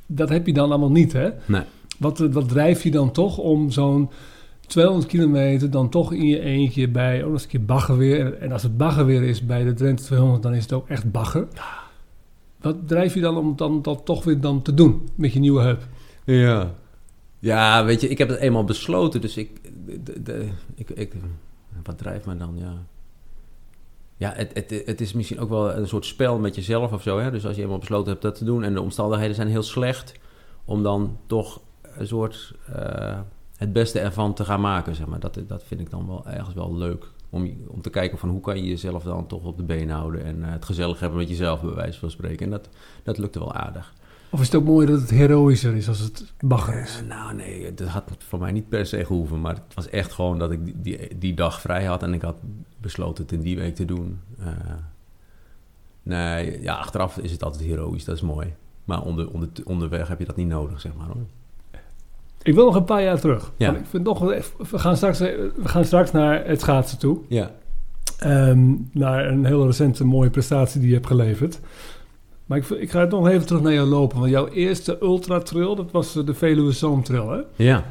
Dat 0.07 0.29
heb 0.29 0.47
je 0.47 0.53
dan 0.53 0.69
allemaal 0.69 0.91
niet, 0.91 1.13
hè? 1.13 1.31
Nee. 1.47 1.63
Wat, 1.99 2.19
wat 2.19 2.49
drijft 2.49 2.83
je 2.83 2.91
dan 2.91 3.11
toch 3.11 3.39
om 3.39 3.71
zo'n 3.71 4.11
200 4.67 5.07
kilometer 5.07 5.71
dan 5.71 5.89
toch 5.89 6.13
in 6.13 6.27
je 6.27 6.41
eentje 6.41 6.89
bij, 6.89 7.23
oh, 7.23 7.29
dat 7.29 7.39
is 7.39 7.43
een 7.43 7.49
keer 7.49 7.65
baggerweer. 7.65 8.35
En 8.35 8.53
als 8.53 8.63
het 8.63 8.77
baggerweer 8.77 9.23
is 9.23 9.47
bij 9.47 9.65
de 9.65 9.75
Drenthe 9.75 10.05
200, 10.05 10.43
dan 10.43 10.55
is 10.55 10.63
het 10.63 10.73
ook 10.73 10.89
echt 10.89 11.11
bagger. 11.11 11.47
Wat 12.61 12.89
drijf 12.89 13.15
je 13.15 13.21
dan 13.21 13.37
om 13.37 13.57
dan 13.57 13.83
dat 13.83 14.05
toch 14.05 14.25
weer 14.25 14.41
dan 14.41 14.63
te 14.63 14.75
doen 14.75 15.09
met 15.15 15.33
je 15.33 15.39
nieuwe 15.39 15.63
heup? 15.63 15.87
Ja, 16.25 16.75
ja, 17.39 17.85
weet 17.85 18.01
je, 18.01 18.09
ik 18.09 18.19
heb 18.19 18.29
het 18.29 18.39
eenmaal 18.39 18.65
besloten, 18.65 19.21
dus 19.21 19.37
ik, 19.37 19.61
de, 20.05 20.23
de, 20.23 20.49
ik, 20.75 20.91
ik... 20.91 21.13
Wat 21.85 21.99
drijft 21.99 22.27
me 22.27 22.37
dan, 22.37 22.57
ja... 22.57 22.73
Ja, 24.17 24.33
het, 24.35 24.51
het, 24.55 24.83
het 24.87 25.01
is 25.01 25.13
misschien 25.13 25.41
ook 25.41 25.49
wel 25.49 25.75
een 25.75 25.89
soort 25.89 26.05
spel 26.05 26.39
met 26.39 26.55
jezelf 26.55 26.93
of 26.93 27.03
zo. 27.03 27.19
Hè? 27.19 27.31
Dus 27.31 27.47
als 27.47 27.57
je 27.57 27.63
eenmaal 27.63 27.79
besloten 27.79 28.11
hebt 28.11 28.23
dat 28.23 28.35
te 28.35 28.45
doen... 28.45 28.65
en 28.65 28.75
de 28.75 28.81
omstandigheden 28.81 29.35
zijn 29.35 29.49
heel 29.49 29.63
slecht... 29.63 30.13
om 30.65 30.83
dan 30.83 31.19
toch 31.27 31.61
een 31.83 32.07
soort 32.07 32.55
uh, 32.71 33.19
het 33.57 33.73
beste 33.73 34.01
ervan 34.01 34.35
te 34.35 34.45
gaan 34.45 34.61
maken, 34.61 34.95
zeg 34.95 35.07
maar. 35.07 35.21
Dat, 35.21 35.41
dat 35.47 35.65
vind 35.65 35.81
ik 35.81 35.91
dan 35.91 36.07
wel 36.07 36.27
ergens 36.27 36.55
wel 36.55 36.77
leuk. 36.77 37.11
Om, 37.31 37.57
om 37.69 37.81
te 37.81 37.91
kijken 37.91 38.19
van 38.19 38.29
hoe 38.29 38.41
kan 38.41 38.57
je 38.57 38.69
jezelf 38.69 39.03
dan 39.03 39.27
toch 39.27 39.45
op 39.45 39.57
de 39.57 39.63
been 39.63 39.91
houden... 39.91 40.25
en 40.25 40.39
uh, 40.39 40.51
het 40.51 40.65
gezellig 40.65 41.01
hebben 41.01 41.19
met 41.19 41.29
jezelf, 41.29 41.61
bij 41.61 41.75
wijze 41.75 41.99
van 41.99 42.11
spreken. 42.11 42.45
En 42.45 42.51
dat, 42.51 42.69
dat 43.03 43.19
lukte 43.19 43.39
wel 43.39 43.55
aardig. 43.55 43.93
Of 44.31 44.41
is 44.41 44.47
het 44.47 44.55
ook 44.55 44.65
mooi 44.65 44.87
dat 44.87 45.01
het 45.01 45.11
heroïscher 45.11 45.77
is 45.77 45.89
als 45.89 45.99
het 45.99 46.33
bagger 46.41 46.83
is? 46.83 47.01
Uh, 47.03 47.09
nou 47.09 47.35
nee, 47.35 47.75
dat 47.75 47.89
had 47.89 48.05
voor 48.19 48.39
mij 48.39 48.53
niet 48.53 48.69
per 48.69 48.87
se 48.87 49.05
gehoeven. 49.05 49.41
Maar 49.41 49.55
het 49.55 49.75
was 49.75 49.89
echt 49.89 50.13
gewoon 50.13 50.39
dat 50.39 50.51
ik 50.51 50.65
die, 50.65 50.75
die, 50.81 51.19
die 51.19 51.35
dag 51.35 51.61
vrij 51.61 51.85
had. 51.85 52.03
En 52.03 52.15
ik 52.15 52.23
had 52.23 52.37
besloten 52.81 53.25
het 53.25 53.33
in 53.33 53.41
die 53.41 53.57
week 53.57 53.75
te 53.75 53.85
doen. 53.85 54.21
Uh, 54.41 54.47
nee, 56.03 56.63
ja, 56.63 56.75
achteraf 56.75 57.19
is 57.19 57.31
het 57.31 57.43
altijd 57.43 57.65
heroïs. 57.65 58.05
Dat 58.05 58.17
is 58.17 58.23
mooi. 58.23 58.55
Maar 58.85 59.03
onder, 59.03 59.31
onder, 59.31 59.49
onderweg 59.65 60.09
heb 60.09 60.19
je 60.19 60.25
dat 60.25 60.37
niet 60.37 60.49
nodig, 60.49 60.81
zeg 60.81 60.95
maar. 60.95 61.07
Hoor. 61.07 61.27
Ik 62.43 62.55
wil 62.55 62.65
nog 62.65 62.75
een 62.75 62.85
paar 62.85 63.03
jaar 63.03 63.21
terug. 63.21 63.53
Ja. 63.57 63.77
ik 63.77 63.87
vind 63.87 64.05
nog, 64.05 64.21
we, 64.21 64.79
gaan 64.79 64.97
straks, 64.97 65.19
we 65.19 65.53
gaan 65.65 65.85
straks 65.85 66.13
naar 66.13 66.47
het 66.47 66.61
schaatsen 66.61 66.99
toe. 66.99 67.19
Ja. 67.29 67.51
Um, 68.25 68.89
naar 68.93 69.27
een 69.27 69.45
heel 69.45 69.67
recente 69.67 70.05
mooie 70.05 70.31
prestatie 70.31 70.81
die 70.81 70.89
je 70.89 70.95
hebt 70.95 71.07
geleverd. 71.07 71.61
Maar 72.47 72.59
ik, 72.59 72.69
ik 72.69 72.91
ga 72.91 73.01
het 73.01 73.11
nog 73.11 73.29
even 73.29 73.47
terug 73.47 73.63
naar 73.63 73.73
jou 73.73 73.89
lopen. 73.89 74.19
Want 74.19 74.31
jouw 74.31 74.49
eerste 74.49 74.99
ultra-trail, 75.03 75.75
dat 75.75 75.91
was 75.91 76.13
de 76.13 76.35
Veluwe 76.35 76.73
Zoomtrail, 76.73 77.31
hè? 77.31 77.41
Ja. 77.57 77.85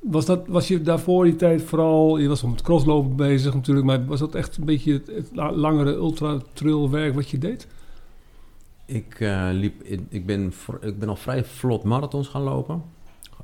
Was, 0.00 0.26
dat, 0.26 0.46
was 0.46 0.68
je 0.68 0.82
daarvoor 0.82 1.24
die 1.24 1.36
tijd 1.36 1.62
vooral... 1.62 2.18
Je 2.18 2.28
was 2.28 2.42
om 2.42 2.50
het 2.50 2.62
crosslopen 2.62 3.16
bezig 3.16 3.54
natuurlijk... 3.54 3.86
maar 3.86 4.04
was 4.04 4.18
dat 4.18 4.34
echt 4.34 4.56
een 4.56 4.64
beetje 4.64 4.92
het, 4.92 5.06
het 5.06 5.30
langere 5.54 5.92
ultra-trail 5.92 6.90
werk 6.90 7.14
wat 7.14 7.28
je 7.28 7.38
deed? 7.38 7.66
Ik, 8.86 9.20
uh, 9.20 9.48
liep, 9.52 9.82
ik, 10.08 10.26
ben, 10.26 10.52
ik 10.80 10.98
ben 10.98 11.08
al 11.08 11.16
vrij 11.16 11.44
vlot 11.44 11.82
marathons 11.82 12.28
gaan 12.28 12.42
lopen. 12.42 12.82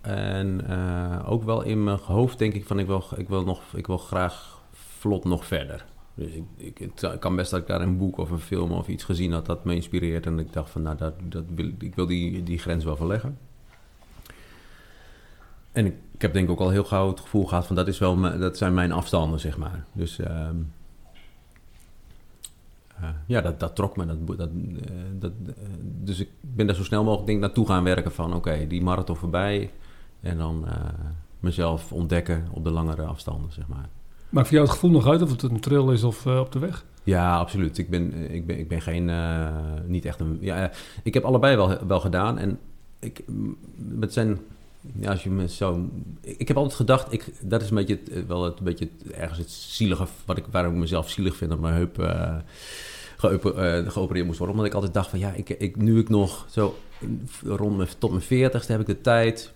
En 0.04 0.60
uh, 0.70 1.30
ook 1.30 1.42
wel 1.42 1.62
in 1.62 1.84
mijn 1.84 1.98
hoofd 1.98 2.38
denk 2.38 2.54
ik 2.54 2.66
van... 2.66 2.78
Ik 2.78 2.86
wil, 2.86 3.04
ik 3.16 3.28
wil, 3.28 3.44
nog, 3.44 3.62
ik 3.74 3.86
wil 3.86 3.98
graag 3.98 4.62
vlot 4.72 5.24
nog 5.24 5.46
verder. 5.46 5.84
Dus 6.14 6.32
ik, 6.32 6.44
ik, 6.56 6.78
het 6.78 7.18
kan 7.18 7.36
best 7.36 7.50
dat 7.50 7.60
ik 7.60 7.66
daar 7.66 7.80
een 7.80 7.98
boek 7.98 8.18
of 8.18 8.30
een 8.30 8.40
film 8.40 8.72
of 8.72 8.88
iets 8.88 9.04
gezien 9.04 9.32
had 9.32 9.46
dat 9.46 9.64
me 9.64 9.74
inspireert. 9.74 10.26
En 10.26 10.38
ik 10.38 10.52
dacht 10.52 10.70
van, 10.70 10.82
nou, 10.82 10.96
dat, 10.96 11.14
dat 11.22 11.44
ik 11.78 11.94
wil 11.94 12.06
die, 12.06 12.42
die 12.42 12.58
grens 12.58 12.84
wel 12.84 12.96
verleggen. 12.96 13.38
En 15.72 15.86
ik, 15.86 15.94
heb 16.18 16.32
denk 16.32 16.44
ik 16.44 16.50
ook 16.50 16.60
al 16.60 16.70
heel 16.70 16.84
gauw 16.84 17.08
het 17.08 17.20
gevoel 17.20 17.46
gehad 17.46 17.66
van, 17.66 17.76
dat, 17.76 17.88
is 17.88 17.98
wel, 17.98 18.20
dat 18.38 18.56
zijn 18.56 18.74
mijn 18.74 18.92
afstanden, 18.92 19.40
zeg 19.40 19.58
maar. 19.58 19.84
Dus, 19.92 20.18
um, 20.18 20.72
ja, 23.26 23.40
dat, 23.40 23.60
dat 23.60 23.76
trok 23.76 23.96
me. 23.96 24.06
Dat, 24.06 24.38
dat, 24.38 24.50
dat, 25.18 25.32
dus 25.80 26.20
ik 26.20 26.28
ben 26.40 26.66
daar 26.66 26.76
zo 26.76 26.84
snel 26.84 27.04
mogelijk 27.04 27.26
denk, 27.26 27.40
naartoe 27.40 27.66
gaan 27.66 27.84
werken 27.84 28.12
van... 28.12 28.34
oké, 28.34 28.66
die 28.66 28.82
marathon 28.82 29.16
voorbij 29.16 29.70
en 30.24 30.38
dan 30.38 30.64
mezelf 31.40 31.92
ontdekken 31.92 32.46
op 32.50 32.64
de 32.64 32.70
langere 32.70 33.02
afstanden, 33.02 33.52
zeg 33.52 33.66
maar. 33.66 33.88
Maakt 34.28 34.46
voor 34.46 34.56
jou 34.56 34.68
het 34.68 34.74
gevoel 34.74 34.90
nog 34.90 35.06
uit 35.06 35.22
of 35.22 35.30
het 35.30 35.42
een 35.42 35.60
trail 35.60 35.92
is 35.92 36.02
of 36.02 36.26
op 36.26 36.52
de 36.52 36.58
weg? 36.58 36.84
Ja, 37.02 37.36
absoluut. 37.36 37.78
Ik 37.78 37.90
ben, 37.90 38.32
ik 38.32 38.46
ben, 38.46 38.58
ik 38.58 38.68
ben 38.68 38.80
geen, 38.80 39.10
niet 39.86 40.04
echt 40.04 40.20
een... 40.20 40.38
Ja, 40.40 40.70
ik 41.02 41.14
heb 41.14 41.24
allebei 41.24 41.56
wel, 41.56 41.86
wel 41.86 42.00
gedaan 42.00 42.38
en 42.38 42.58
ik, 42.98 43.22
met 43.76 44.12
zijn 44.12 44.38
ja, 44.92 45.10
als 45.10 45.22
je 45.22 45.30
me 45.30 45.48
zo... 45.48 45.88
Ik 46.20 46.48
heb 46.48 46.56
altijd 46.56 46.74
gedacht, 46.74 47.12
ik, 47.12 47.32
dat 47.40 47.62
is 47.62 47.68
een 47.68 47.76
beetje 47.76 47.98
het, 48.04 48.26
wel 48.26 48.44
het, 48.44 48.60
beetje 48.60 48.88
ergens 49.14 49.38
het 49.38 49.50
zielige... 49.50 50.06
Wat 50.24 50.36
ik, 50.36 50.44
waarom 50.50 50.72
ik 50.72 50.78
mezelf 50.78 51.10
zielig 51.10 51.36
vind 51.36 51.50
dat 51.50 51.60
mijn 51.60 51.74
heup 51.74 51.98
uh, 51.98 52.36
geopereerd 53.88 54.26
moest 54.26 54.38
worden. 54.38 54.56
Omdat 54.56 54.66
ik 54.66 54.74
altijd 54.74 54.94
dacht 54.94 55.10
van 55.10 55.18
ja, 55.18 55.32
ik, 55.32 55.48
ik, 55.48 55.76
nu 55.76 55.98
ik 55.98 56.08
nog 56.08 56.46
zo 56.50 56.76
rond 57.42 57.76
me, 57.76 57.86
tot 57.98 58.10
mijn 58.10 58.22
veertigste 58.22 58.72
heb 58.72 58.80
ik 58.80 58.86
de 58.86 59.00
tijd 59.00 59.52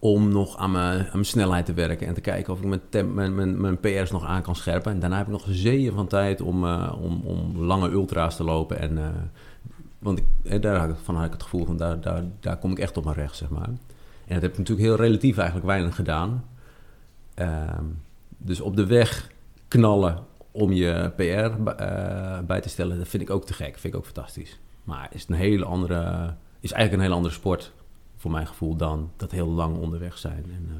om 0.00 0.28
nog 0.28 0.56
aan 0.56 0.70
mijn, 0.70 1.10
aan 1.10 1.24
snelheid 1.24 1.66
te 1.66 1.72
werken 1.72 2.06
en 2.06 2.14
te 2.14 2.20
kijken 2.20 2.52
of 2.52 2.60
ik 2.60 2.80
mijn, 2.90 3.34
mijn, 3.34 3.60
mijn, 3.60 3.80
PR's 3.80 4.10
nog 4.10 4.24
aan 4.24 4.42
kan 4.42 4.56
scherpen. 4.56 4.92
En 4.92 5.00
daarna 5.00 5.16
heb 5.16 5.26
ik 5.26 5.32
nog 5.32 5.46
zeeën 5.48 5.92
van 5.92 6.06
tijd 6.06 6.40
om, 6.40 6.64
uh, 6.64 6.92
om, 7.00 7.22
om 7.24 7.56
lange 7.56 7.90
ultra's 7.90 8.36
te 8.36 8.44
lopen. 8.44 8.78
En, 8.78 8.96
uh, 8.96 9.08
want 9.98 10.18
ik, 10.42 10.62
daar 10.62 10.76
had 10.76 10.88
ik, 11.24 11.32
het 11.32 11.42
gevoel 11.42 11.64
van 11.64 11.76
daar, 11.76 12.00
daar, 12.00 12.24
daar 12.40 12.56
kom 12.56 12.70
ik 12.70 12.78
echt 12.78 12.96
op 12.96 13.04
mijn 13.04 13.16
recht, 13.16 13.36
zeg 13.36 13.48
maar. 13.48 13.68
En 14.26 14.34
dat 14.34 14.42
heb 14.42 14.52
ik 14.52 14.58
natuurlijk 14.58 14.86
heel 14.86 14.96
relatief 14.96 15.36
eigenlijk 15.36 15.66
weinig 15.66 15.94
gedaan. 15.94 16.44
Ehm, 17.34 17.84
dus 18.38 18.60
op 18.60 18.76
de 18.76 18.86
weg 18.86 19.30
knallen 19.68 20.18
om 20.50 20.72
je 20.72 21.12
PR 21.16 21.22
eh, 21.22 22.38
bij 22.46 22.60
te 22.60 22.68
stellen, 22.68 22.98
dat 22.98 23.08
vind 23.08 23.22
ik 23.22 23.30
ook 23.30 23.44
te 23.44 23.52
gek. 23.52 23.78
Vind 23.78 23.94
ik 23.94 24.00
ook 24.00 24.06
fantastisch. 24.06 24.58
Maar 24.84 25.08
is 25.12 25.26
een 25.28 25.34
hele 25.34 25.64
andere, 25.64 26.34
is 26.60 26.72
eigenlijk 26.72 26.92
een 26.92 27.00
hele 27.00 27.14
andere 27.14 27.34
sport 27.34 27.72
voor 28.20 28.30
mijn 28.30 28.46
gevoel 28.46 28.76
dan 28.76 29.10
dat 29.16 29.30
heel 29.30 29.48
lang 29.48 29.76
onderweg 29.76 30.18
zijn. 30.18 30.44
En, 30.44 30.66
uh, 30.68 30.74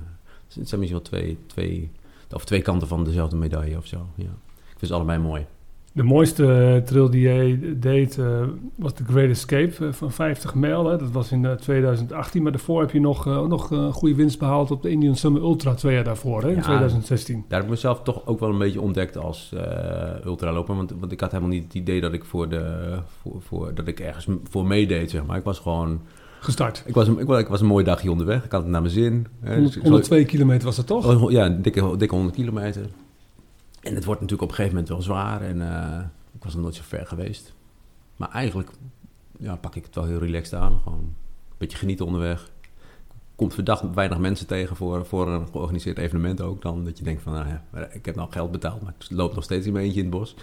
het 0.54 0.68
zijn 0.68 0.80
misschien 0.80 0.90
wel 0.90 1.02
twee, 1.02 1.38
twee, 1.46 1.90
of 2.32 2.44
twee 2.44 2.62
kanten 2.62 2.88
van 2.88 3.04
dezelfde 3.04 3.36
medaille 3.36 3.76
of 3.76 3.86
zo. 3.86 4.06
Ja. 4.14 4.24
Ik 4.70 4.76
vind 4.78 4.86
ze 4.86 4.94
allebei 4.94 5.18
mooi. 5.18 5.46
De 5.92 6.02
mooiste 6.02 6.52
eh, 6.52 6.82
trail 6.82 7.10
die 7.10 7.20
jij 7.20 7.58
deed 7.76 8.16
uh, 8.16 8.42
was 8.74 8.94
de 8.94 9.04
Great 9.04 9.28
Escape 9.28 9.92
van 9.92 10.12
50 10.12 10.54
mijl. 10.54 10.86
Hè. 10.86 10.96
Dat 10.96 11.10
was 11.10 11.32
in 11.32 11.56
2018. 11.60 12.42
Maar 12.42 12.52
daarvoor 12.52 12.80
heb 12.80 12.90
je 12.90 13.00
nog, 13.00 13.24
nog 13.24 13.70
een 13.70 13.92
goede 13.92 14.14
winst 14.14 14.38
behaald 14.38 14.70
op 14.70 14.82
de 14.82 14.90
Indian 14.90 15.16
Summer 15.16 15.42
Ultra 15.42 15.74
twee 15.74 15.94
jaar 15.94 16.04
daarvoor, 16.04 16.42
hè, 16.42 16.52
in 16.52 16.60
2016. 16.60 17.44
Daar 17.48 17.58
heb 17.58 17.62
ik 17.62 17.74
mezelf 17.74 18.02
toch 18.02 18.26
ook 18.26 18.40
wel 18.40 18.48
een 18.48 18.58
beetje 18.58 18.80
ontdekt 18.80 19.16
als 19.16 19.54
ultraloper. 20.24 20.76
Want, 20.76 20.92
want 20.98 21.12
ik 21.12 21.20
had 21.20 21.30
helemaal 21.30 21.52
niet 21.52 21.64
het 21.64 21.74
idee 21.74 22.00
dat 22.00 22.12
ik, 22.12 22.24
voor 22.24 22.48
de, 22.48 22.94
voor, 23.20 23.42
voor, 23.42 23.74
dat 23.74 23.86
ik 23.86 24.00
ergens 24.00 24.26
voor 24.50 24.66
meedeed, 24.66 25.10
zeg 25.10 25.26
maar. 25.26 25.36
Ik 25.36 25.44
was 25.44 25.58
gewoon... 25.58 26.00
Gestart. 26.40 26.82
Ik 26.86 26.94
was, 26.94 27.08
een, 27.08 27.18
ik, 27.18 27.28
ik 27.28 27.48
was 27.48 27.60
een 27.60 27.66
mooi 27.66 27.84
dagje 27.84 28.10
onderweg. 28.10 28.44
Ik 28.44 28.52
had 28.52 28.62
het 28.62 28.70
naar 28.70 28.80
mijn 28.80 28.92
zin. 28.92 29.26
102 29.82 30.24
kilometer 30.24 30.64
was 30.64 30.76
het 30.76 30.86
toch? 30.86 31.06
Oh, 31.06 31.30
ja, 31.30 31.48
dikke, 31.48 31.96
dikke 31.96 32.14
100 32.14 32.36
kilometer. 32.36 32.88
En 33.80 33.94
het 33.94 34.04
wordt 34.04 34.20
natuurlijk 34.20 34.42
op 34.42 34.48
een 34.48 34.54
gegeven 34.54 34.72
moment 34.72 34.88
wel 34.88 35.02
zwaar. 35.02 35.42
En 35.42 35.56
uh, 35.56 36.00
ik 36.34 36.44
was 36.44 36.54
nog 36.54 36.62
nooit 36.62 36.74
zo 36.74 36.82
ver 36.86 37.06
geweest. 37.06 37.52
Maar 38.16 38.30
eigenlijk 38.30 38.70
ja, 39.38 39.56
pak 39.56 39.74
ik 39.74 39.84
het 39.84 39.94
wel 39.94 40.04
heel 40.04 40.18
relaxed 40.18 40.60
aan. 40.60 40.80
Gewoon 40.82 40.98
een 40.98 41.56
beetje 41.58 41.78
genieten 41.78 42.06
onderweg. 42.06 42.50
Komt 43.36 43.54
verdacht 43.54 43.94
weinig 43.94 44.18
mensen 44.18 44.46
tegen 44.46 44.76
voor, 44.76 45.06
voor 45.06 45.28
een 45.28 45.48
georganiseerd 45.50 45.98
evenement 45.98 46.40
ook. 46.40 46.62
Dan 46.62 46.84
dat 46.84 46.98
je 46.98 47.04
denkt 47.04 47.22
van, 47.22 47.32
nou 47.32 47.46
ja, 47.48 47.88
ik 47.90 48.04
heb 48.04 48.14
nou 48.14 48.30
geld 48.30 48.50
betaald, 48.50 48.82
maar 48.82 48.94
ik 48.98 49.10
loop 49.10 49.34
nog 49.34 49.44
steeds 49.44 49.66
in 49.66 49.72
mijn 49.72 49.84
eentje 49.84 50.00
in 50.00 50.06
het 50.06 50.18
bos. 50.18 50.34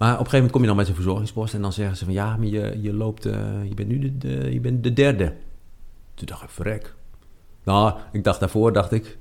Maar 0.00 0.12
op 0.12 0.18
een 0.18 0.30
gegeven 0.30 0.36
moment 0.36 0.52
kom 0.52 0.60
je 0.60 0.66
dan 0.66 0.76
met 0.76 0.86
zo'n 0.86 0.94
verzorgingspost 0.94 1.54
en 1.54 1.62
dan 1.62 1.72
zeggen 1.72 1.96
ze 1.96 2.04
van 2.04 2.14
ja, 2.14 2.36
maar 2.36 2.46
je, 2.46 2.78
je 2.80 2.92
loopt, 2.92 3.26
uh, 3.26 3.32
je 3.68 3.74
bent 3.74 3.88
nu 3.88 3.98
de, 3.98 4.18
de, 4.18 4.52
je 4.52 4.60
bent 4.60 4.82
de 4.82 4.92
derde. 4.92 5.34
Toen 6.14 6.26
dacht 6.26 6.42
ik, 6.42 6.50
verrek. 6.50 6.94
Nou, 7.64 7.98
ik 8.12 8.24
dacht 8.24 8.40
daarvoor, 8.40 8.72
dacht 8.72 8.92
ik, 8.92 9.18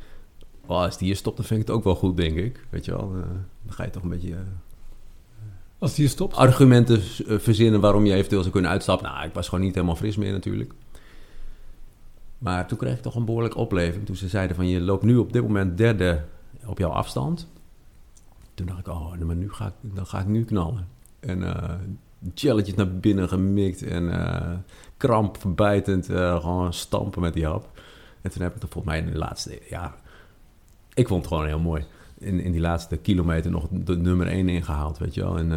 oh, 0.66 0.82
als 0.82 0.98
die 0.98 1.08
hier 1.08 1.16
stopt, 1.16 1.38
dan 1.38 1.46
vind 1.46 1.62
ik 1.62 1.68
het 1.68 1.76
ook 1.76 1.84
wel 1.84 1.96
goed, 1.96 2.18
denk 2.18 2.38
ik. 2.38 2.66
Weet 2.70 2.86
je 2.86 2.92
wel, 2.92 3.12
uh, 3.16 3.22
dan 3.64 3.74
ga 3.74 3.84
je 3.84 3.90
toch 3.90 4.04
een 4.04 4.10
beetje... 4.10 4.30
Uh, 4.30 4.38
als 5.80 5.96
die 5.96 6.06
hier 6.06 6.14
stopt? 6.14 6.36
Argumenten 6.36 7.02
verzinnen 7.42 7.82
waarom 7.82 8.06
je 8.06 8.14
eventueel 8.14 8.42
zou 8.42 8.54
kunnen 8.54 8.72
uitstappen. 8.72 9.12
Nou, 9.12 9.26
ik 9.26 9.34
was 9.34 9.50
gewoon 9.50 9.64
niet 9.66 9.76
helemaal 9.76 9.96
fris 9.96 10.16
meer 10.16 10.32
natuurlijk. 10.32 10.74
Maar 12.38 12.68
toen 12.68 12.78
kreeg 12.78 12.96
ik 12.96 13.02
toch 13.02 13.16
een 13.16 13.26
behoorlijke 13.26 13.58
opleving. 13.58 14.06
Toen 14.06 14.16
ze 14.16 14.28
zeiden 14.28 14.56
van, 14.56 14.68
je 14.68 14.82
loopt 14.82 15.04
nu 15.04 15.18
op 15.18 15.34
dit 15.34 15.42
moment 15.42 15.78
derde 15.78 16.24
op 16.66 16.78
jouw 16.78 16.92
afstand. 16.92 17.48
Toen 18.60 18.68
dacht 18.68 18.80
ik, 18.80 18.88
oh, 18.88 19.18
maar 19.18 19.36
nu 19.36 19.52
ga 19.52 19.74
dan 19.82 20.06
ga 20.06 20.20
ik 20.20 20.28
nu 20.28 20.46
knallen. 20.46 20.88
En 21.20 21.42
uh, 21.42 22.76
naar 22.76 22.98
binnen 23.00 23.30
gemikt 23.30 23.84
en 23.84 24.04
uh, 24.04 24.52
kramp 24.98 25.38
verbijtend 25.38 26.10
uh, 26.10 26.40
gewoon 26.40 26.74
stampen 26.74 27.22
met 27.22 27.34
die 27.34 27.46
hap. 27.46 27.80
En 28.22 28.32
toen 28.32 28.42
heb 28.42 28.56
ik 28.56 28.62
er 28.62 28.68
volgens 28.68 28.94
mij 28.94 29.04
in 29.04 29.12
de 29.12 29.18
laatste, 29.18 29.62
ja, 29.70 29.96
ik 30.94 31.08
vond 31.08 31.20
het 31.20 31.34
gewoon 31.34 31.48
heel 31.48 31.60
mooi. 31.60 31.86
In, 32.18 32.40
in 32.40 32.52
die 32.52 32.62
laatste 32.62 32.98
kilometer 32.98 33.52
nog 33.52 33.68
de 33.72 33.98
nummer 33.98 34.28
1 34.28 34.50
ingehaald, 34.50 34.98
weet 34.98 35.14
je 35.14 35.22
wel. 35.22 35.38
En 35.38 35.52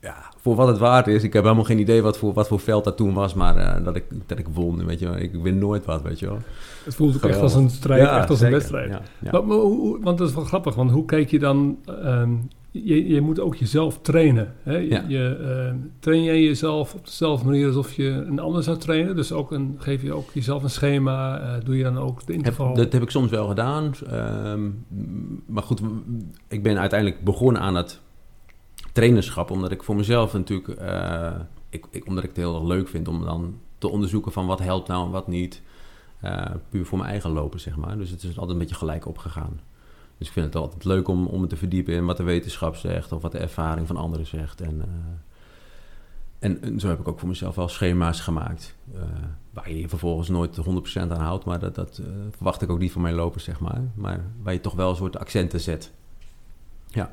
ja, 0.00 0.16
voor 0.36 0.54
wat 0.54 0.68
het 0.68 0.78
waard 0.78 1.06
is, 1.06 1.22
ik 1.22 1.32
heb 1.32 1.42
helemaal 1.42 1.64
geen 1.64 1.78
idee 1.78 2.02
wat 2.02 2.18
voor, 2.18 2.32
wat 2.32 2.48
voor 2.48 2.60
veld 2.60 2.84
dat 2.84 2.96
toen 2.96 3.14
was, 3.14 3.34
maar 3.34 3.56
uh, 3.56 3.84
dat, 3.84 3.96
ik, 3.96 4.04
dat 4.26 4.38
ik 4.38 4.48
won, 4.48 4.86
weet 4.86 4.98
je 4.98 5.08
wel. 5.08 5.16
Ik 5.16 5.34
win 5.42 5.58
nooit 5.58 5.84
wat, 5.84 6.02
weet 6.02 6.18
je 6.18 6.26
wel. 6.26 6.38
Het 6.84 6.94
voelt 6.94 7.16
ook 7.16 7.30
echt 7.30 7.40
als 7.40 7.54
een 7.54 7.70
strijd, 7.70 8.02
ja, 8.02 8.18
echt 8.18 8.30
als 8.30 8.38
zeker. 8.38 8.54
een 8.54 8.58
wedstrijd. 8.58 8.90
Ja, 8.90 9.00
ja. 9.18 9.30
Maar, 9.30 9.46
maar 9.46 9.56
hoe, 9.56 9.98
want 10.00 10.18
dat 10.18 10.28
is 10.28 10.34
wel 10.34 10.44
grappig, 10.44 10.74
want 10.74 10.90
hoe 10.90 11.04
kijk 11.04 11.30
je 11.30 11.38
dan... 11.38 11.78
Um, 12.04 12.48
je, 12.70 13.08
je 13.08 13.20
moet 13.20 13.40
ook 13.40 13.56
jezelf 13.56 13.98
trainen. 14.00 14.54
Hè? 14.62 14.76
Je, 14.76 15.02
je 15.06 15.38
uh, 15.40 15.74
train 15.98 16.22
jij 16.22 16.42
jezelf 16.42 16.94
op 16.94 17.04
dezelfde 17.04 17.46
manier 17.46 17.66
alsof 17.66 17.92
je 17.92 18.08
een 18.08 18.38
ander 18.38 18.62
zou 18.62 18.76
trainen? 18.76 19.16
Dus 19.16 19.32
ook 19.32 19.52
een, 19.52 19.76
geef 19.78 20.02
je 20.02 20.12
ook 20.12 20.30
jezelf 20.32 20.62
een 20.62 20.70
schema? 20.70 21.40
Uh, 21.40 21.64
doe 21.64 21.76
je 21.76 21.82
dan 21.82 21.98
ook 21.98 22.26
de 22.26 22.32
interval? 22.32 22.66
Heb, 22.66 22.76
dat 22.76 22.92
heb 22.92 23.02
ik 23.02 23.10
soms 23.10 23.30
wel 23.30 23.46
gedaan. 23.46 23.92
Um, 24.12 24.84
maar 25.46 25.62
goed, 25.62 25.80
ik 26.48 26.62
ben 26.62 26.78
uiteindelijk 26.78 27.24
begonnen 27.24 27.62
aan 27.62 27.74
het 27.74 28.00
trainerschap. 28.98 29.50
Omdat 29.50 29.70
ik 29.70 29.82
voor 29.82 29.96
mezelf 29.96 30.32
natuurlijk... 30.32 30.80
Uh, 30.80 31.30
ik, 31.68 31.86
ik, 31.90 32.06
omdat 32.06 32.22
ik 32.22 32.28
het 32.28 32.38
heel 32.38 32.54
erg 32.54 32.64
leuk 32.64 32.88
vind 32.88 33.08
om 33.08 33.24
dan 33.24 33.58
te 33.78 33.88
onderzoeken 33.88 34.32
van 34.32 34.46
wat 34.46 34.58
helpt 34.58 34.88
nou 34.88 35.04
en 35.04 35.10
wat 35.10 35.28
niet. 35.28 35.62
puur 36.68 36.86
voor 36.86 36.98
mijn 36.98 37.10
eigen 37.10 37.30
lopen, 37.30 37.60
zeg 37.60 37.76
maar. 37.76 37.98
Dus 37.98 38.10
het 38.10 38.22
is 38.22 38.28
altijd 38.28 38.50
een 38.50 38.58
beetje 38.58 38.74
gelijk 38.74 39.06
opgegaan. 39.06 39.60
Dus 40.18 40.26
ik 40.26 40.32
vind 40.32 40.46
het 40.46 40.56
altijd 40.56 40.84
leuk 40.84 41.08
om, 41.08 41.26
om 41.26 41.40
me 41.40 41.46
te 41.46 41.56
verdiepen 41.56 41.94
in 41.94 42.04
wat 42.04 42.16
de 42.16 42.22
wetenschap 42.22 42.76
zegt 42.76 43.12
of 43.12 43.22
wat 43.22 43.32
de 43.32 43.38
ervaring 43.38 43.86
van 43.86 43.96
anderen 43.96 44.26
zegt. 44.26 44.60
En, 44.60 44.74
uh, 46.40 46.62
en, 46.62 46.80
zo 46.80 46.88
heb 46.88 47.00
ik 47.00 47.08
ook 47.08 47.18
voor 47.18 47.28
mezelf 47.28 47.54
wel 47.54 47.68
schema's 47.68 48.20
gemaakt. 48.20 48.76
Waar 49.50 49.72
je 49.72 49.88
vervolgens 49.88 50.28
nooit 50.28 50.58
100% 50.58 50.62
aan 50.94 51.20
houdt, 51.20 51.44
maar 51.44 51.58
dat, 51.58 51.74
dat 51.74 52.00
verwacht 52.30 52.62
ik 52.62 52.70
ook 52.70 52.78
niet 52.78 52.92
van 52.92 53.02
mijn 53.02 53.14
lopers, 53.14 53.44
zeg 53.44 53.60
maar. 53.60 53.82
Maar 53.94 54.24
waar 54.42 54.52
je 54.52 54.60
toch 54.60 54.74
wel 54.74 54.90
een 54.90 54.96
soort 54.96 55.18
accenten 55.18 55.60
zet. 55.60 55.92
Ja. 56.86 57.10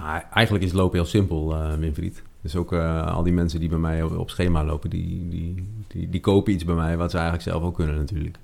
Maar 0.00 0.28
eigenlijk 0.32 0.64
is 0.64 0.72
lopen 0.72 0.98
heel 0.98 1.08
simpel, 1.08 1.54
uh, 1.54 1.74
Winfried. 1.74 2.22
Dus 2.40 2.56
ook 2.56 2.72
al 2.72 3.22
die 3.22 3.32
mensen 3.32 3.60
die 3.60 3.68
bij 3.68 3.78
mij 3.78 4.02
op, 4.02 4.18
op 4.18 4.30
schema 4.30 4.64
lopen, 4.64 4.90
die, 4.90 5.28
die, 5.28 5.66
die, 5.86 6.08
die 6.10 6.20
kopen 6.20 6.52
iets 6.52 6.64
bij 6.64 6.74
mij 6.74 6.96
wat 6.96 7.10
ze 7.10 7.16
eigenlijk 7.16 7.48
zelf 7.48 7.62
ook 7.62 7.74
kunnen 7.74 7.96
natuurlijk. 7.96 8.38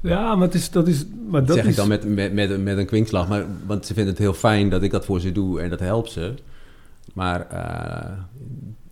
Ja, 0.00 0.34
maar, 0.34 0.46
het 0.46 0.54
is, 0.54 0.70
dat 0.70 0.88
is... 0.88 1.06
Maar 1.30 1.44
dat 1.44 1.56
zeg 1.56 1.64
is... 1.64 1.70
ik 1.70 1.76
dan 1.76 1.88
met, 1.88 2.14
met, 2.14 2.32
met, 2.32 2.62
met 2.62 2.78
een 2.78 2.86
kwinkslag. 2.86 3.28
Maar, 3.28 3.44
want 3.66 3.86
ze 3.86 3.94
vinden 3.94 4.12
het 4.12 4.22
heel 4.22 4.32
fijn 4.32 4.68
dat 4.68 4.82
ik 4.82 4.90
dat 4.90 5.04
voor 5.04 5.20
ze 5.20 5.32
doe 5.32 5.60
en 5.60 5.70
dat 5.70 5.80
helpt 5.80 6.10
ze. 6.10 6.34
Maar 7.12 7.46
uh, 7.52 8.18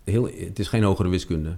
heel, 0.03 0.29
het 0.37 0.59
is 0.59 0.67
geen 0.67 0.83
hogere 0.83 1.09
wiskunde. 1.09 1.55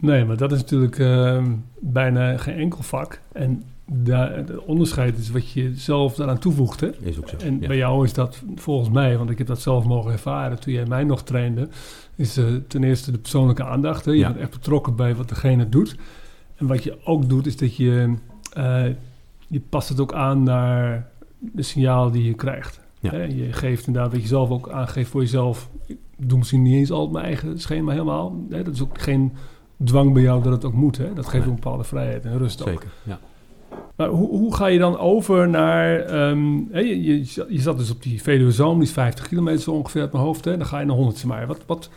Nee, 0.00 0.24
maar 0.24 0.36
dat 0.36 0.52
is 0.52 0.58
natuurlijk 0.58 0.98
uh, 0.98 1.44
bijna 1.78 2.36
geen 2.36 2.54
enkel 2.54 2.82
vak. 2.82 3.20
En 3.32 3.62
de 3.92 4.62
onderscheid 4.66 5.18
is 5.18 5.30
wat 5.30 5.50
je 5.50 5.72
zelf 5.74 6.14
daaraan 6.14 6.38
toevoegt. 6.38 6.80
Hè? 6.80 6.90
Is 7.00 7.18
ook 7.18 7.28
zo. 7.28 7.36
En 7.36 7.58
bij 7.58 7.76
jou 7.76 8.04
is 8.04 8.12
dat 8.12 8.42
volgens 8.54 8.90
mij, 8.90 9.18
want 9.18 9.30
ik 9.30 9.38
heb 9.38 9.46
dat 9.46 9.60
zelf 9.60 9.84
mogen 9.84 10.12
ervaren 10.12 10.60
toen 10.60 10.72
jij 10.72 10.86
mij 10.86 11.04
nog 11.04 11.22
trainde, 11.22 11.68
is 12.14 12.38
uh, 12.38 12.46
ten 12.68 12.84
eerste 12.84 13.12
de 13.12 13.18
persoonlijke 13.18 13.64
aandacht. 13.64 14.04
Hè? 14.04 14.10
Je 14.10 14.18
ja. 14.18 14.28
bent 14.28 14.40
echt 14.40 14.50
betrokken 14.50 14.96
bij 14.96 15.14
wat 15.14 15.28
degene 15.28 15.68
doet. 15.68 15.96
En 16.56 16.66
wat 16.66 16.84
je 16.84 16.98
ook 17.04 17.28
doet, 17.28 17.46
is 17.46 17.56
dat 17.56 17.76
je 17.76 18.14
uh, 18.58 18.84
je 19.46 19.60
past 19.68 19.88
het 19.88 20.00
ook 20.00 20.12
aan 20.12 20.42
naar 20.42 21.10
de 21.38 21.62
signaal 21.62 22.10
die 22.10 22.24
je 22.24 22.34
krijgt. 22.34 22.80
Ja. 23.00 23.22
Je 23.22 23.52
geeft 23.52 23.86
inderdaad 23.86 24.12
wat 24.12 24.22
je 24.22 24.28
zelf 24.28 24.50
ook 24.50 24.70
aangeeft 24.70 25.10
voor 25.10 25.20
jezelf. 25.20 25.70
Ik 25.86 25.98
doe 26.16 26.38
misschien 26.38 26.62
niet 26.62 26.74
eens 26.74 26.90
al 26.90 27.08
mijn 27.08 27.24
eigen 27.24 27.60
schema 27.60 27.92
helemaal. 27.92 28.44
Hè? 28.50 28.62
Dat 28.62 28.74
is 28.74 28.82
ook 28.82 29.00
geen 29.00 29.32
dwang 29.84 30.12
bij 30.12 30.22
jou 30.22 30.42
dat 30.42 30.52
het 30.52 30.64
ook 30.64 30.72
moet. 30.72 30.96
Hè? 30.96 31.14
Dat 31.14 31.24
geeft 31.24 31.44
nee. 31.44 31.48
een 31.48 31.60
bepaalde 31.60 31.84
vrijheid 31.84 32.24
en 32.24 32.38
rust 32.38 32.58
Zeker, 32.58 32.74
ook. 32.74 32.84
ja. 33.02 33.18
Maar 33.98 34.08
hoe, 34.08 34.28
hoe, 34.28 34.54
ga 34.54 34.66
je 34.66 34.78
dan 34.78 34.98
over 34.98 35.48
naar... 35.48 36.14
Um, 36.28 36.68
hè, 36.70 36.80
je, 36.80 37.02
je, 37.02 37.46
je, 37.48 37.60
zat 37.60 37.78
dus 37.78 37.90
op 37.90 38.02
die 38.02 38.22
Veluwe 38.22 38.52
Zoom, 38.52 38.78
die 38.78 38.88
is 38.88 38.92
50 38.92 39.28
kilometer 39.28 39.60
zo 39.62 39.70
ongeveer 39.70 40.00
uit 40.00 40.12
mijn 40.12 40.24
hoofd. 40.24 40.44
Hè? 40.44 40.56
Dan 40.56 40.66
ga 40.66 40.78
je 40.78 40.86
naar 40.86 40.96
100 40.96 41.24
maar. 41.24 41.46
Wat, 41.46 41.60
wat, 41.66 41.90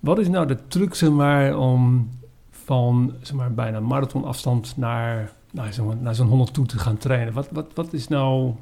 wat 0.00 0.18
is 0.18 0.28
nou 0.28 0.46
de 0.46 0.56
truc 0.68 0.94
zeg 0.94 1.10
maar, 1.10 1.58
om 1.58 2.10
van 2.50 3.14
zeg 3.22 3.36
maar, 3.36 3.54
bijna 3.54 3.80
marathonafstand 3.80 4.76
naar 4.76 5.32
naar 5.50 5.72
zo'n 5.72 6.02
naar 6.02 6.14
zo'n 6.14 6.26
100 6.26 6.54
toe 6.54 6.66
te 6.66 6.78
gaan 6.78 6.96
trainen. 6.96 7.32
Wat, 7.32 7.48
wat, 7.50 7.66
wat 7.74 7.92
is 7.92 8.08
nou 8.08 8.52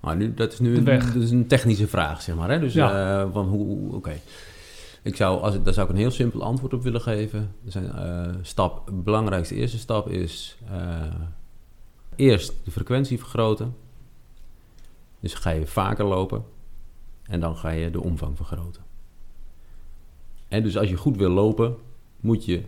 Maar 0.00 0.16
nu, 0.16 0.34
dat 0.34 0.52
is 0.52 0.58
nu 0.58 0.76
een, 0.76 0.84
dat 0.84 1.22
is 1.22 1.30
een 1.30 1.46
technische 1.46 1.88
vraag, 1.88 2.22
zeg 2.22 2.36
maar. 2.36 2.50
Hè? 2.50 2.58
Dus 2.58 2.72
ja. 2.72 3.28
van 3.32 3.46
hoe, 3.46 3.94
oké. 3.94 4.20
Ik 5.02 5.16
zou, 5.16 5.40
als 5.40 5.54
ik, 5.54 5.64
daar 5.64 5.74
zou 5.74 5.86
ik 5.86 5.92
een 5.92 5.98
heel 5.98 6.10
simpel 6.10 6.42
antwoord 6.42 6.74
op 6.74 6.82
willen 6.82 7.00
geven. 7.00 7.50
Er 7.64 7.72
zijn, 7.72 7.90
stap, 8.42 8.86
de 8.86 8.92
belangrijkste 8.92 9.54
eerste 9.54 9.78
stap 9.78 10.08
is 10.08 10.58
eerst 12.16 12.52
de 12.64 12.70
frequentie 12.70 13.18
vergroten. 13.18 13.76
Dus 15.20 15.34
ga 15.34 15.50
je 15.50 15.66
vaker 15.66 16.04
lopen 16.04 16.44
en 17.22 17.40
dan 17.40 17.56
ga 17.56 17.70
je 17.70 17.90
de 17.90 18.02
omvang 18.02 18.36
vergroten. 18.36 18.82
En 20.48 20.62
dus 20.62 20.76
als 20.76 20.88
je 20.88 20.96
goed 20.96 21.16
wil 21.16 21.30
lopen, 21.30 21.76
moet 22.20 22.44
je 22.44 22.62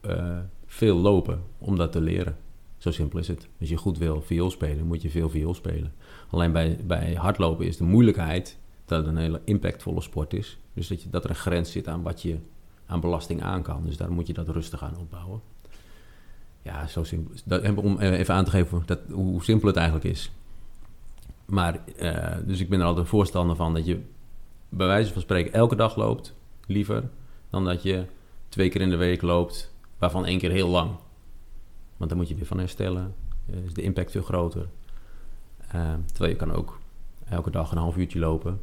uh, 0.00 0.38
veel 0.66 0.96
lopen 0.96 1.42
om 1.58 1.76
dat 1.76 1.92
te 1.92 2.00
leren. 2.00 2.36
Zo 2.78 2.90
simpel 2.90 3.18
is 3.18 3.28
het. 3.28 3.48
Als 3.60 3.68
je 3.68 3.76
goed 3.76 3.98
wil 3.98 4.22
viool 4.22 4.50
spelen, 4.50 4.86
moet 4.86 5.02
je 5.02 5.10
veel 5.10 5.28
viool 5.28 5.54
spelen. 5.54 5.92
Alleen 6.30 6.52
bij, 6.52 6.78
bij 6.84 7.14
hardlopen 7.14 7.66
is 7.66 7.76
de 7.76 7.84
moeilijkheid 7.84 8.58
dat 8.84 8.98
het 8.98 9.06
een 9.06 9.16
hele 9.16 9.40
impactvolle 9.44 10.00
sport 10.00 10.32
is. 10.32 10.58
Dus 10.72 10.88
dat, 10.88 11.02
je, 11.02 11.10
dat 11.10 11.24
er 11.24 11.30
een 11.30 11.36
grens 11.36 11.72
zit 11.72 11.88
aan 11.88 12.02
wat 12.02 12.22
je 12.22 12.38
aan 12.86 13.00
belasting 13.00 13.42
aan 13.42 13.62
kan. 13.62 13.84
Dus 13.84 13.96
daar 13.96 14.12
moet 14.12 14.26
je 14.26 14.32
dat 14.32 14.48
rustig 14.48 14.82
aan 14.82 14.98
opbouwen. 14.98 15.40
Ja, 16.66 16.86
zo 16.86 17.04
simpel. 17.04 17.34
Dat, 17.44 17.74
om 17.76 17.98
even 17.98 18.34
aan 18.34 18.44
te 18.44 18.50
geven 18.50 18.82
dat, 18.86 18.98
hoe 19.10 19.44
simpel 19.44 19.68
het 19.68 19.76
eigenlijk 19.76 20.06
is. 20.06 20.30
Maar, 21.44 21.80
uh, 22.02 22.36
dus 22.44 22.60
ik 22.60 22.68
ben 22.68 22.80
er 22.80 22.86
altijd 22.86 23.08
voorstander 23.08 23.56
van 23.56 23.74
dat 23.74 23.86
je 23.86 24.00
bij 24.68 24.86
wijze 24.86 25.12
van 25.12 25.22
spreken 25.22 25.52
elke 25.52 25.76
dag 25.76 25.96
loopt, 25.96 26.34
liever, 26.66 27.08
dan 27.50 27.64
dat 27.64 27.82
je 27.82 28.04
twee 28.48 28.68
keer 28.68 28.80
in 28.80 28.90
de 28.90 28.96
week 28.96 29.22
loopt, 29.22 29.74
waarvan 29.98 30.26
één 30.26 30.38
keer 30.38 30.50
heel 30.50 30.68
lang. 30.68 30.90
Want 31.96 32.10
dan 32.10 32.18
moet 32.18 32.28
je 32.28 32.34
weer 32.34 32.46
van 32.46 32.58
herstellen, 32.58 33.14
uh, 33.50 33.64
is 33.64 33.74
de 33.74 33.82
impact 33.82 34.10
veel 34.10 34.22
groter. 34.22 34.66
Terwijl 36.06 36.32
je 36.32 36.36
kan 36.36 36.52
ook 36.52 36.78
elke 37.28 37.50
dag 37.50 37.70
een 37.70 37.78
half 37.78 37.96
uurtje 37.96 38.18
lopen 38.18 38.60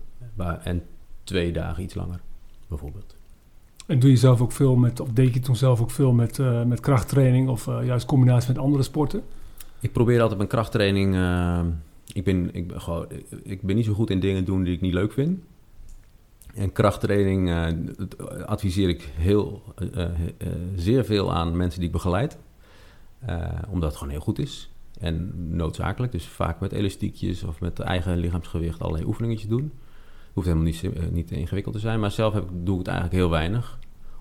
en 0.64 0.86
twee 1.24 1.52
dagen 1.52 1.84
iets 1.84 1.94
langer, 1.94 2.20
bijvoorbeeld. 2.68 3.16
En 3.86 4.00
doe 4.00 4.10
je 4.10 4.18
zelf 4.18 4.42
ook 4.42 4.52
veel 4.52 4.76
met, 4.76 5.00
of 5.00 5.10
deed 5.10 5.34
je 5.34 5.40
toen 5.40 5.56
zelf 5.56 5.82
ook 5.82 5.92
veel 5.92 6.12
met, 6.12 6.38
uh, 6.38 6.64
met 6.64 6.80
krachttraining 6.80 7.50
of 7.50 7.68
uh, 7.68 7.86
juist 7.86 8.06
combinatie 8.06 8.48
met 8.48 8.58
andere 8.58 8.84
sporten? 8.84 9.24
Ik 9.80 9.92
probeer 9.92 10.20
altijd 10.20 10.38
mijn 10.38 10.50
krachttraining. 10.50 11.16
Uh, 11.16 11.60
ik, 12.14 12.24
ben, 12.24 12.56
ik, 12.56 12.68
ben 12.68 12.82
gewoon, 12.82 13.08
ik 13.44 13.62
ben 13.62 13.76
niet 13.76 13.86
zo 13.86 13.94
goed 13.94 14.10
in 14.10 14.20
dingen 14.20 14.46
doen 14.46 14.64
die 14.64 14.74
ik 14.74 14.82
niet 14.82 14.94
leuk 14.94 15.14
vind. 15.14 15.40
En 16.56 16.72
krachttraining 16.72 17.52
adviseer 18.46 18.90
ik 18.90 19.10
heel, 19.16 19.62
zeer 20.76 21.06
veel 21.06 21.34
aan 21.34 21.58
mensen 21.58 21.80
die 21.80 21.88
ik 21.88 21.94
begeleid. 21.94 22.38
omdat 23.70 23.90
het 23.90 23.98
gewoon 23.98 24.14
heel 24.14 24.22
goed 24.22 24.40
is. 24.40 24.72
En 25.00 25.32
noodzakelijk. 25.56 26.12
Dus 26.12 26.26
vaak 26.26 26.60
met 26.60 26.72
elastiekjes 26.72 27.44
of 27.44 27.60
met 27.60 27.80
eigen 27.80 28.18
lichaamsgewicht 28.18 28.82
allerlei 28.82 29.06
oefeningetjes 29.06 29.50
doen 29.50 29.72
hoeft 30.34 30.48
helemaal 30.48 30.68
niet, 30.68 30.84
uh, 30.84 30.92
niet 31.12 31.32
ingewikkeld 31.32 31.76
te 31.76 31.82
zijn. 31.82 32.00
Maar 32.00 32.12
zelf 32.12 32.34
heb 32.34 32.44
ik, 32.44 32.50
doe 32.54 32.74
ik 32.74 32.80
het 32.80 32.88
eigenlijk 32.88 33.18
heel 33.18 33.30
weinig. 33.30 33.80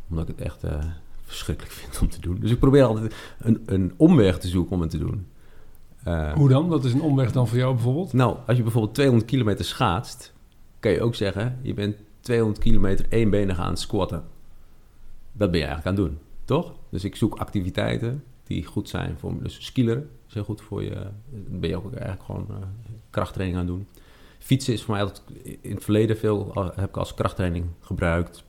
Omdat 0.08 0.28
ik 0.28 0.36
het 0.36 0.46
echt 0.46 0.64
uh, 0.64 0.84
verschrikkelijk 1.24 1.74
vind 1.78 2.00
om 2.00 2.08
te 2.08 2.20
doen. 2.20 2.36
Dus 2.40 2.50
ik 2.50 2.58
probeer 2.58 2.84
altijd 2.84 3.14
een, 3.38 3.62
een 3.66 3.92
omweg 3.96 4.38
te 4.38 4.48
zoeken 4.48 4.74
om 4.74 4.80
het 4.80 4.90
te 4.90 4.98
doen. 4.98 5.26
Uh, 6.08 6.32
Hoe 6.32 6.48
dan? 6.48 6.68
Wat 6.68 6.84
is 6.84 6.92
een 6.92 7.00
omweg 7.00 7.32
dan 7.32 7.48
voor 7.48 7.58
jou 7.58 7.74
bijvoorbeeld? 7.74 8.12
Nou, 8.12 8.36
als 8.46 8.56
je 8.56 8.62
bijvoorbeeld 8.62 8.94
200 8.94 9.30
kilometer 9.30 9.64
schaatst... 9.64 10.32
kan 10.80 10.92
je 10.92 11.02
ook 11.02 11.14
zeggen, 11.14 11.58
je 11.62 11.74
bent 11.74 11.96
200 12.20 12.60
kilometer 12.60 13.06
éénbenig 13.08 13.58
aan 13.58 13.70
het 13.70 13.78
squatten. 13.78 14.24
Dat 15.32 15.50
ben 15.50 15.60
je 15.60 15.66
eigenlijk 15.66 15.98
aan 15.98 16.04
het 16.04 16.12
doen, 16.12 16.20
toch? 16.44 16.72
Dus 16.88 17.04
ik 17.04 17.16
zoek 17.16 17.34
activiteiten 17.34 18.24
die 18.44 18.64
goed 18.64 18.88
zijn 18.88 19.18
voor 19.18 19.34
me. 19.34 19.42
Dus 19.42 19.64
skileren 19.64 20.10
is 20.28 20.34
heel 20.34 20.44
goed 20.44 20.60
voor 20.60 20.82
je. 20.82 20.94
Dan 21.30 21.60
ben 21.60 21.68
je 21.68 21.76
ook 21.76 21.92
eigenlijk 21.92 22.22
gewoon 22.22 22.46
krachttraining 23.10 23.58
aan 23.58 23.66
het 23.66 23.74
doen. 23.74 24.01
Fietsen 24.42 24.72
is 24.72 24.82
voor 24.82 24.94
mij 24.94 25.08
in 25.60 25.74
het 25.74 25.84
verleden 25.84 26.16
veel, 26.16 26.52
heb 26.74 26.88
ik 26.88 26.96
als 26.96 27.14
krachttraining 27.14 27.66
gebruikt. 27.80 28.44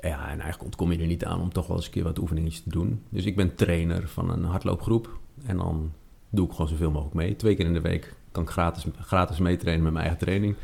Ja, 0.00 0.22
en 0.22 0.28
eigenlijk 0.28 0.62
ontkom 0.62 0.92
je 0.92 0.98
er 0.98 1.06
niet 1.06 1.24
aan 1.24 1.40
om 1.40 1.52
toch 1.52 1.66
wel 1.66 1.76
eens 1.76 1.86
een 1.86 1.92
keer 1.92 2.02
wat 2.02 2.18
oefeningetjes 2.18 2.62
te 2.62 2.70
doen. 2.70 3.02
Dus 3.08 3.24
ik 3.24 3.36
ben 3.36 3.54
trainer 3.54 4.08
van 4.08 4.30
een 4.30 4.44
hardloopgroep. 4.44 5.18
En 5.46 5.56
dan 5.56 5.92
doe 6.30 6.46
ik 6.46 6.52
gewoon 6.52 6.68
zoveel 6.68 6.90
mogelijk 6.90 7.14
mee. 7.14 7.36
Twee 7.36 7.54
keer 7.54 7.66
in 7.66 7.72
de 7.72 7.80
week 7.80 8.14
kan 8.32 8.42
ik 8.42 8.48
gratis, 8.48 8.84
gratis 9.00 9.38
meetrainen 9.38 9.84
met 9.84 9.92
mijn 9.92 10.04
eigen 10.04 10.24
training. 10.24 10.54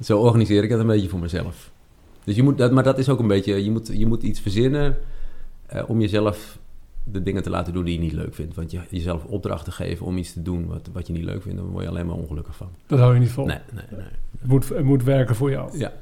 Zo 0.00 0.20
organiseer 0.20 0.64
ik 0.64 0.70
het 0.70 0.80
een 0.80 0.86
beetje 0.86 1.08
voor 1.08 1.20
mezelf. 1.20 1.72
Dus 2.24 2.36
je 2.36 2.42
moet, 2.42 2.58
dat, 2.58 2.72
maar 2.72 2.82
dat 2.82 2.98
is 2.98 3.08
ook 3.08 3.18
een 3.18 3.26
beetje, 3.26 3.64
je 3.64 3.70
moet, 3.70 3.90
je 3.92 4.06
moet 4.06 4.22
iets 4.22 4.40
verzinnen 4.40 4.98
uh, 5.74 5.82
om 5.86 6.00
jezelf 6.00 6.58
de 7.12 7.22
dingen 7.22 7.42
te 7.42 7.50
laten 7.50 7.72
doen 7.72 7.84
die 7.84 7.94
je 7.94 8.00
niet 8.00 8.12
leuk 8.12 8.34
vindt. 8.34 8.54
Want 8.54 8.70
je 8.70 8.80
jezelf 8.90 9.24
opdrachten 9.24 9.72
geven 9.72 10.06
om 10.06 10.16
iets 10.16 10.32
te 10.32 10.42
doen 10.42 10.66
wat, 10.66 10.88
wat 10.92 11.06
je 11.06 11.12
niet 11.12 11.24
leuk 11.24 11.42
vindt, 11.42 11.58
dan 11.58 11.66
word 11.66 11.82
je 11.82 11.90
alleen 11.90 12.06
maar 12.06 12.16
ongelukkig 12.16 12.56
van. 12.56 12.68
Dat 12.86 12.98
hou 12.98 13.14
je 13.14 13.20
niet 13.20 13.30
vol. 13.30 13.46
Nee, 13.46 13.58
nee, 13.72 13.84
nee. 13.90 14.06
Het 14.38 14.48
moet, 14.48 14.68
het 14.68 14.84
moet 14.84 15.02
werken 15.02 15.34
voor 15.34 15.50
jou. 15.50 15.78
Ja. 15.78 15.92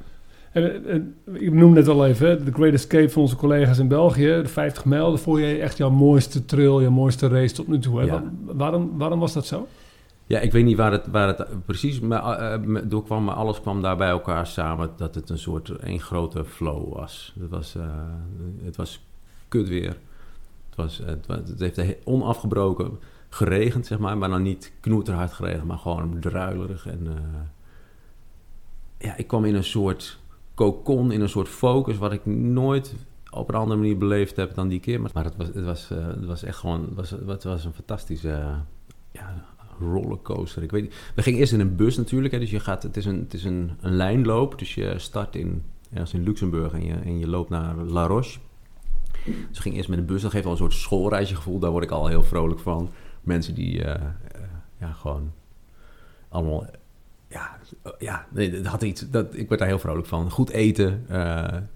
En, 0.52 0.86
en, 0.86 1.14
ik 1.32 1.52
noemde 1.52 1.80
net 1.80 1.88
al 1.88 2.06
even, 2.06 2.44
de 2.44 2.52
Great 2.52 2.72
Escape 2.72 3.10
van 3.10 3.22
onze 3.22 3.36
collega's 3.36 3.78
in 3.78 3.88
België, 3.88 4.40
de 4.42 4.48
50 4.48 4.84
mijl, 4.84 5.10
dat 5.10 5.20
vond 5.20 5.38
je 5.38 5.58
echt 5.58 5.76
jouw 5.76 5.90
mooiste 5.90 6.44
trail, 6.44 6.80
jouw 6.80 6.90
mooiste 6.90 7.28
race 7.28 7.54
tot 7.54 7.68
nu 7.68 7.78
toe. 7.78 8.00
Hè? 8.00 8.20
Waarom, 8.44 8.98
waarom 8.98 9.18
was 9.18 9.32
dat 9.32 9.46
zo? 9.46 9.68
Ja, 10.26 10.40
ik 10.40 10.52
weet 10.52 10.64
niet 10.64 10.76
waar 10.76 10.92
het, 10.92 11.06
waar 11.06 11.26
het 11.26 11.46
precies 11.66 12.00
maar, 12.00 12.58
uh, 12.60 12.78
door 12.84 13.04
kwam, 13.04 13.24
maar 13.24 13.34
alles 13.34 13.60
kwam 13.60 13.82
daar 13.82 13.96
bij 13.96 14.08
elkaar 14.08 14.46
samen 14.46 14.90
dat 14.96 15.14
het 15.14 15.30
een 15.30 15.38
soort 15.38 15.68
één 15.68 16.00
grote 16.00 16.44
flow 16.44 16.92
was. 16.94 17.34
Het 17.40 17.50
was, 17.50 17.74
uh, 17.76 17.84
het 18.64 18.76
was 18.76 19.00
kut 19.48 19.68
weer. 19.68 19.96
Het, 20.76 21.26
was, 21.26 21.42
het 21.58 21.76
heeft 21.76 22.04
onafgebroken 22.04 22.98
geregend, 23.28 23.86
zeg 23.86 23.98
maar. 23.98 24.18
Maar 24.18 24.28
dan 24.28 24.42
niet 24.42 24.72
knoeterhard 24.80 25.32
geregend, 25.32 25.64
maar 25.64 25.78
gewoon 25.78 26.20
druilerig. 26.20 26.86
En 26.86 27.00
uh, 27.04 27.12
ja, 28.98 29.16
ik 29.16 29.26
kwam 29.26 29.44
in 29.44 29.54
een 29.54 29.64
soort 29.64 30.18
cocon, 30.54 31.12
in 31.12 31.20
een 31.20 31.28
soort 31.28 31.48
focus... 31.48 31.98
wat 31.98 32.12
ik 32.12 32.26
nooit 32.26 32.94
op 33.30 33.48
een 33.48 33.54
andere 33.54 33.80
manier 33.80 33.98
beleefd 33.98 34.36
heb 34.36 34.54
dan 34.54 34.68
die 34.68 34.80
keer. 34.80 35.00
Maar, 35.00 35.24
het, 35.24 35.36
was, 35.36 35.46
het, 35.46 35.64
was, 35.64 35.90
uh, 35.92 36.06
het 36.06 36.24
was 36.24 36.42
echt 36.42 36.58
gewoon... 36.58 36.92
Het 36.96 37.24
was, 37.24 37.44
was 37.44 37.64
een 37.64 37.72
fantastische 37.72 38.44
ja, 39.10 39.44
rollercoaster. 39.80 40.62
Ik 40.62 40.70
weet. 40.70 40.94
We 41.14 41.22
gingen 41.22 41.38
eerst 41.38 41.52
in 41.52 41.60
een 41.60 41.76
bus 41.76 41.96
natuurlijk. 41.96 42.34
Hè, 42.34 42.40
dus 42.40 42.50
je 42.50 42.60
gaat, 42.60 42.82
het 42.82 42.96
is, 42.96 43.04
een, 43.04 43.18
het 43.18 43.34
is 43.34 43.44
een, 43.44 43.70
een 43.80 43.94
lijnloop. 43.94 44.58
Dus 44.58 44.74
je 44.74 44.94
start 44.98 45.36
in, 45.36 45.62
ergens 45.92 46.14
in 46.14 46.22
Luxemburg 46.22 46.72
en 46.72 46.84
je, 46.84 46.94
en 46.94 47.18
je 47.18 47.28
loopt 47.28 47.50
naar 47.50 47.76
La 47.76 48.06
Roche... 48.06 48.38
Dus 49.24 49.58
ging 49.58 49.74
eerst 49.74 49.88
met 49.88 49.98
een 49.98 50.06
bus. 50.06 50.22
Dat 50.22 50.30
geeft 50.30 50.44
al 50.44 50.50
een 50.50 50.56
soort 50.56 50.72
schoolreisje 50.72 51.34
gevoel. 51.34 51.58
Daar 51.58 51.70
word 51.70 51.84
ik 51.84 51.90
al 51.90 52.06
heel 52.06 52.22
vrolijk 52.22 52.60
van. 52.60 52.90
Mensen 53.20 53.54
die 53.54 53.78
uh, 53.78 53.86
uh, 53.86 53.94
ja, 54.80 54.92
gewoon 54.92 55.32
allemaal... 56.28 56.66
Ja, 57.28 57.58
ja 57.98 58.26
nee, 58.30 58.50
dat 58.50 58.66
had 58.66 58.82
iets, 58.82 59.10
dat, 59.10 59.34
ik 59.34 59.48
werd 59.48 59.60
daar 59.60 59.68
heel 59.68 59.78
vrolijk 59.78 60.06
van. 60.06 60.30
Goed 60.30 60.50
eten. 60.50 61.04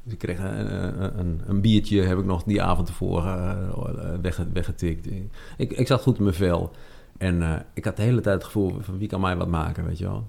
Dus 0.05 0.13
ik 0.13 0.19
kreeg 0.19 0.39
een, 0.39 1.19
een, 1.19 1.41
een, 1.47 1.61
biertje, 1.61 2.03
heb 2.03 2.19
ik 2.19 2.25
nog 2.25 2.43
die 2.43 2.63
avond 2.63 2.87
tevoren 2.87 4.23
weg, 4.23 4.41
weggetikt. 4.53 5.09
Ik, 5.57 5.73
ik 5.73 5.87
zat 5.87 6.03
goed 6.03 6.17
in 6.17 6.23
mijn 6.23 6.35
vel. 6.35 6.71
En 7.17 7.67
ik 7.75 7.85
had 7.85 7.97
de 7.97 8.03
hele 8.03 8.21
tijd 8.21 8.35
het 8.35 8.45
gevoel 8.45 8.77
van 8.81 8.99
wie 8.99 9.09
kan 9.09 9.21
mij 9.21 9.37
wat 9.37 9.49
maken, 9.49 9.85
weet 9.85 9.99
je 9.99 10.05
wel. 10.05 10.27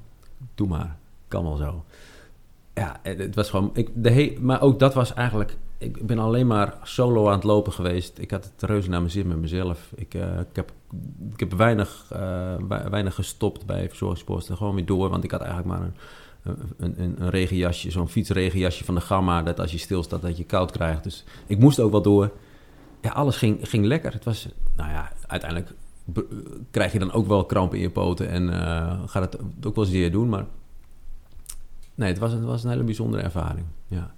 Doe 0.55 0.67
maar, 0.67 0.97
kan 1.27 1.43
wel 1.43 1.55
zo. 1.55 1.85
Ja, 2.73 2.99
het 3.03 3.35
was 3.35 3.49
gewoon... 3.49 3.69
Ik, 3.73 3.89
de 3.93 4.11
he 4.11 4.37
maar 4.39 4.61
ook 4.61 4.79
dat 4.79 4.93
was 4.93 5.13
eigenlijk 5.13 5.57
ik 5.79 6.05
ben 6.05 6.19
alleen 6.19 6.47
maar 6.47 6.77
solo 6.83 7.27
aan 7.27 7.35
het 7.35 7.43
lopen 7.43 7.71
geweest. 7.71 8.17
Ik 8.17 8.31
had 8.31 8.51
het 8.55 8.69
reuze 8.69 8.89
naar 8.89 8.99
mijn 8.99 9.11
zin 9.11 9.27
met 9.27 9.37
mezelf. 9.37 9.91
Ik, 9.95 10.13
uh, 10.13 10.39
ik, 10.39 10.55
heb, 10.55 10.71
ik 11.33 11.39
heb 11.39 11.53
weinig, 11.53 12.11
uh, 12.13 12.55
weinig 12.89 13.15
gestopt 13.15 13.65
bij 13.65 13.87
verzorgingsposten. 13.87 14.57
Gewoon 14.57 14.75
weer 14.75 14.85
door, 14.85 15.09
want 15.09 15.23
ik 15.23 15.31
had 15.31 15.41
eigenlijk 15.41 15.69
maar 15.69 15.81
een, 15.81 15.93
een, 16.77 17.03
een, 17.03 17.21
een 17.21 17.29
regenjasje, 17.29 17.91
zo'n 17.91 18.09
fietsregenjasje 18.09 18.83
van 18.83 18.95
de 18.95 19.01
Gamma. 19.01 19.43
Dat 19.43 19.59
als 19.59 19.71
je 19.71 19.77
stilstaat, 19.77 20.21
dat 20.21 20.37
je 20.37 20.43
koud 20.43 20.71
krijgt. 20.71 21.03
Dus 21.03 21.23
ik 21.47 21.59
moest 21.59 21.79
ook 21.79 21.91
wel 21.91 22.01
door. 22.01 22.31
Ja, 23.01 23.09
alles 23.09 23.37
ging, 23.37 23.69
ging 23.69 23.85
lekker. 23.85 24.13
Het 24.13 24.23
was, 24.23 24.47
nou 24.75 24.89
ja, 24.89 25.11
uiteindelijk 25.27 25.73
krijg 26.71 26.91
je 26.91 26.99
dan 26.99 27.11
ook 27.11 27.27
wel 27.27 27.45
krampen 27.45 27.77
in 27.77 27.83
je 27.83 27.89
poten 27.89 28.29
en 28.29 28.43
uh, 28.43 28.99
gaat 29.05 29.33
het 29.33 29.65
ook 29.65 29.75
wel 29.75 29.85
zeer 29.85 30.11
doen. 30.11 30.29
Maar 30.29 30.45
nee, 31.95 32.09
het 32.09 32.19
was, 32.19 32.31
het 32.31 32.43
was 32.43 32.63
een 32.63 32.69
hele 32.69 32.83
bijzondere 32.83 33.23
ervaring. 33.23 33.65
Ja. 33.87 34.13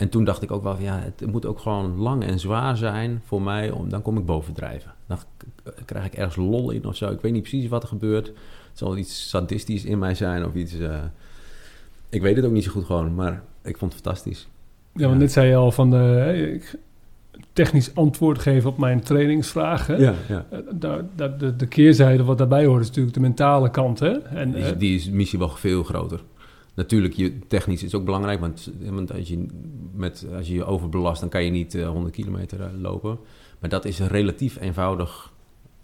En 0.00 0.08
toen 0.08 0.24
dacht 0.24 0.42
ik 0.42 0.50
ook 0.50 0.62
wel, 0.62 0.76
ja, 0.78 1.00
het 1.02 1.32
moet 1.32 1.46
ook 1.46 1.58
gewoon 1.58 1.96
lang 1.96 2.24
en 2.24 2.38
zwaar 2.38 2.76
zijn 2.76 3.22
voor 3.24 3.42
mij, 3.42 3.70
om, 3.70 3.88
dan 3.88 4.02
kom 4.02 4.18
ik 4.18 4.26
bovendrijven. 4.26 4.92
Dan 5.06 5.18
krijg 5.84 6.04
ik 6.04 6.14
ergens 6.14 6.36
lol 6.36 6.70
in 6.70 6.84
of 6.84 6.96
zo. 6.96 7.10
Ik 7.10 7.20
weet 7.20 7.32
niet 7.32 7.42
precies 7.42 7.68
wat 7.68 7.82
er 7.82 7.88
gebeurt. 7.88 8.26
Het 8.26 8.34
zal 8.78 8.96
iets 8.96 9.28
sadistisch 9.28 9.84
in 9.84 9.98
mij 9.98 10.14
zijn 10.14 10.44
of 10.44 10.54
iets... 10.54 10.74
Uh, 10.74 10.98
ik 12.08 12.22
weet 12.22 12.36
het 12.36 12.44
ook 12.44 12.52
niet 12.52 12.64
zo 12.64 12.70
goed 12.70 12.84
gewoon, 12.84 13.14
maar 13.14 13.42
ik 13.62 13.78
vond 13.78 13.92
het 13.92 14.02
fantastisch. 14.02 14.48
Ja, 14.94 15.06
want 15.06 15.18
net 15.18 15.32
zei 15.32 15.48
je 15.48 15.56
al 15.56 15.72
van, 15.72 15.90
de, 15.90 16.50
ik, 16.54 16.78
technisch 17.52 17.94
antwoord 17.94 18.38
geven 18.38 18.70
op 18.70 18.78
mijn 18.78 19.00
trainingsvragen. 19.00 20.00
Ja, 20.00 20.14
ja. 20.28 20.46
Eh, 20.50 20.58
de, 20.78 21.04
de, 21.38 21.56
de 21.56 21.66
keerzijde 21.66 22.24
wat 22.24 22.38
daarbij 22.38 22.64
hoort 22.64 22.80
is 22.80 22.86
natuurlijk 22.86 23.14
de 23.14 23.20
mentale 23.20 23.70
kant. 23.70 23.98
Hè? 23.98 24.18
En, 24.18 24.52
die, 24.52 24.76
die 24.76 24.94
is 24.94 25.10
misschien 25.10 25.40
wel 25.40 25.48
veel 25.48 25.82
groter. 25.82 26.20
Natuurlijk, 26.74 27.14
je, 27.14 27.38
technisch 27.46 27.82
is 27.82 27.94
ook 27.94 28.04
belangrijk, 28.04 28.40
want, 28.40 28.70
want 28.80 29.12
als, 29.12 29.28
je 29.28 29.46
met, 29.94 30.26
als 30.36 30.48
je 30.48 30.54
je 30.54 30.64
overbelast, 30.64 31.20
dan 31.20 31.28
kan 31.28 31.44
je 31.44 31.50
niet 31.50 31.74
uh, 31.74 31.82
eh, 31.82 31.88
100 31.88 32.14
kilometer 32.14 32.60
uh, 32.60 32.66
lopen. 32.80 33.18
Maar 33.58 33.70
dat 33.70 33.84
is 33.84 33.98
relatief 33.98 34.60
eenvoudig, 34.60 35.32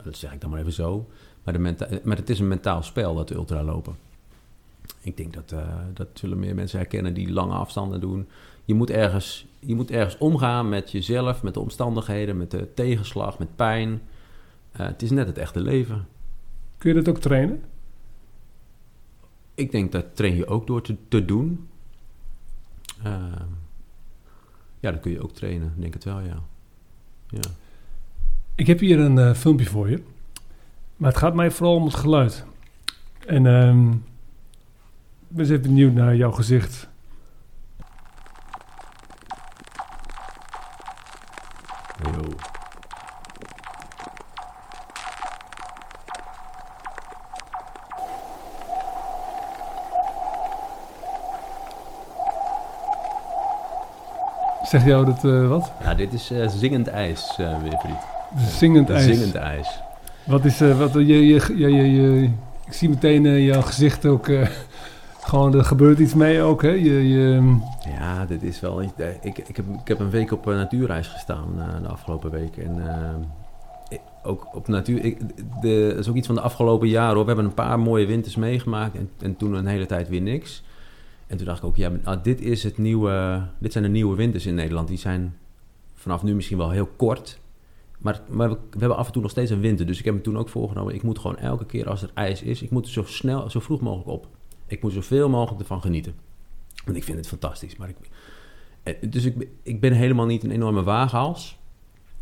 dat 0.02 0.16
zeg 0.16 0.32
ik 0.32 0.40
dan 0.40 0.50
maar 0.50 0.60
even 0.60 0.72
zo. 0.72 1.06
Maar, 1.44 1.52
de 1.52 2.00
maar 2.04 2.16
het 2.16 2.30
is 2.30 2.38
een 2.38 2.48
mentaal 2.48 2.82
spel, 2.82 3.14
dat 3.14 3.30
ultralopen. 3.30 3.96
Ik 5.00 5.16
denk 5.16 5.34
dat, 5.34 5.54
dat 5.94 6.08
zullen 6.14 6.38
meer 6.38 6.54
mensen 6.54 6.78
herkennen 6.78 7.14
die 7.14 7.32
lange 7.32 7.54
afstanden 7.54 8.00
doen. 8.00 8.26
Je 8.64 8.74
moet, 8.74 8.90
ergens, 8.90 9.46
je 9.58 9.74
moet 9.74 9.90
ergens 9.90 10.18
omgaan 10.18 10.68
met 10.68 10.90
jezelf, 10.90 11.42
met 11.42 11.54
de 11.54 11.60
omstandigheden, 11.60 12.36
met 12.36 12.50
de 12.50 12.68
tegenslag, 12.74 13.38
met 13.38 13.56
pijn. 13.56 14.00
Het 14.70 15.02
is 15.02 15.10
net 15.10 15.26
het 15.26 15.38
echte 15.38 15.60
leven. 15.60 16.06
Kun 16.78 16.90
je 16.90 17.02
dat 17.02 17.08
ook 17.08 17.20
trainen? 17.20 17.62
Ik 19.56 19.70
denk 19.70 19.92
dat 19.92 20.16
train 20.16 20.36
je 20.36 20.46
ook 20.46 20.66
door 20.66 20.82
te, 20.82 20.96
te 21.08 21.24
doen. 21.24 21.68
Uh, 23.06 23.14
ja, 24.80 24.90
dat 24.92 25.00
kun 25.00 25.10
je 25.10 25.22
ook 25.22 25.32
trainen, 25.32 25.74
denk 25.76 25.94
het 25.94 26.04
wel, 26.04 26.20
ja. 26.20 26.42
ja. 27.28 27.40
Ik 28.54 28.66
heb 28.66 28.78
hier 28.78 28.98
een 29.00 29.16
uh, 29.16 29.34
filmpje 29.34 29.66
voor 29.66 29.90
je. 29.90 30.02
Maar 30.96 31.10
het 31.10 31.18
gaat 31.18 31.34
mij 31.34 31.50
vooral 31.50 31.76
om 31.76 31.84
het 31.84 31.94
geluid. 31.94 32.44
En 33.26 33.46
um, 33.46 33.92
ik 35.28 35.36
ben 35.36 35.44
even 35.44 35.62
benieuwd 35.62 35.92
naar 35.92 36.16
jouw 36.16 36.32
gezicht. 36.32 36.88
Zeg 54.68 54.84
jou 54.84 55.04
dat 55.04 55.24
uh, 55.24 55.48
wat? 55.48 55.72
Ja, 55.82 55.94
dit 55.94 56.12
is 56.12 56.32
uh, 56.32 56.48
zingend 56.48 56.88
ijs, 56.88 57.36
uh, 57.40 57.62
Wilfried. 57.62 57.96
Zingend 58.36 58.90
ijs. 58.90 59.04
Zingend 59.04 59.34
ijs. 59.34 59.80
Wat 60.24 60.44
is, 60.44 60.60
wat, 60.60 60.92
je, 60.92 61.26
je, 61.26 61.56
je, 61.56 61.70
je, 61.70 62.30
ik 62.66 62.72
zie 62.72 62.88
meteen 62.88 63.42
jouw 63.42 63.60
gezicht 63.60 64.06
ook, 64.06 64.30
gewoon 65.20 65.54
er 65.54 65.64
gebeurt 65.64 65.98
iets 65.98 66.14
mee 66.14 66.42
ook, 66.42 66.62
hè? 66.62 66.70
Je, 66.70 67.08
je, 67.08 67.56
ja, 67.98 68.24
dit 68.26 68.42
is 68.42 68.60
wel, 68.60 68.82
ik, 68.82 68.90
ik, 69.22 69.38
ik, 69.38 69.56
heb, 69.56 69.64
ik 69.80 69.88
heb 69.88 70.00
een 70.00 70.10
week 70.10 70.32
op 70.32 70.44
natuurreis 70.44 71.08
gestaan 71.08 71.48
de 71.82 71.88
afgelopen 71.88 72.30
week 72.30 72.56
en 72.56 72.82
ook 74.22 74.46
op 74.54 74.68
natuur. 74.68 75.04
Ik, 75.04 75.18
de, 75.60 75.86
dat 75.88 75.98
is 75.98 76.08
ook 76.08 76.16
iets 76.16 76.26
van 76.26 76.36
de 76.36 76.40
afgelopen 76.40 76.88
jaren 76.88 77.14
hoor. 77.14 77.22
We 77.22 77.26
hebben 77.26 77.44
een 77.44 77.54
paar 77.54 77.78
mooie 77.78 78.06
winters 78.06 78.36
meegemaakt 78.36 78.96
en, 78.96 79.10
en 79.20 79.36
toen 79.36 79.54
een 79.54 79.66
hele 79.66 79.86
tijd 79.86 80.08
weer 80.08 80.20
niks. 80.20 80.62
En 81.26 81.36
toen 81.36 81.46
dacht 81.46 81.58
ik 81.58 81.64
ook, 81.64 81.76
ja, 81.76 81.92
ah, 82.04 82.22
dit, 82.22 82.40
is 82.40 82.62
het 82.62 82.78
nieuwe, 82.78 83.46
dit 83.58 83.72
zijn 83.72 83.84
de 83.84 83.90
nieuwe 83.90 84.16
winters 84.16 84.46
in 84.46 84.54
Nederland. 84.54 84.88
Die 84.88 84.98
zijn 84.98 85.36
vanaf 85.94 86.22
nu 86.22 86.34
misschien 86.34 86.58
wel 86.58 86.70
heel 86.70 86.88
kort. 86.96 87.38
Maar, 87.98 88.20
we, 88.28 88.58
hebben 88.70 88.96
af 88.96 89.06
en 89.06 89.12
toe 89.12 89.22
nog 89.22 89.30
steeds 89.30 89.50
een 89.50 89.60
winter. 89.60 89.86
Dus 89.86 89.98
ik 89.98 90.04
heb 90.04 90.14
me 90.14 90.20
toen 90.20 90.38
ook 90.38 90.48
voorgenomen, 90.48 90.94
ik 90.94 91.02
moet 91.02 91.18
gewoon 91.18 91.36
elke 91.36 91.66
keer 91.66 91.88
als 91.88 92.02
er 92.02 92.10
ijs 92.14 92.42
is, 92.42 92.62
ik 92.62 92.70
moet 92.70 92.88
zo 92.88 93.04
snel, 93.04 93.50
zo 93.50 93.60
vroeg 93.60 93.80
mogelijk 93.80 94.08
op. 94.08 94.28
Ik 94.66 94.82
moet 94.82 94.92
zoveel 94.92 95.28
mogelijk 95.28 95.60
ervan 95.60 95.80
genieten. 95.80 96.14
Want 96.84 96.96
ik 96.96 97.04
vind 97.04 97.16
het 97.16 97.28
fantastisch. 97.28 97.76
Maar 97.76 97.88
ik, 97.88 97.96
eh, 98.82 99.10
dus 99.10 99.24
ik, 99.24 99.48
ik 99.62 99.80
ben 99.80 99.92
helemaal 99.92 100.26
niet 100.26 100.44
een 100.44 100.50
enorme 100.50 100.82
waaghals. 100.82 101.58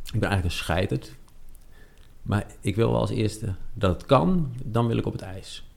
Ik 0.04 0.20
ben 0.20 0.28
eigenlijk 0.28 0.44
een 0.44 0.64
scheiterd. 0.64 1.16
Maar 2.22 2.46
ik 2.60 2.76
wil 2.76 2.90
wel 2.90 3.00
als 3.00 3.10
eerste 3.10 3.54
dat 3.74 3.94
het 3.94 4.06
kan, 4.06 4.52
dan 4.64 4.86
wil 4.86 4.96
ik 4.96 5.06
op 5.06 5.12
het 5.12 5.22
ijs. 5.22 5.68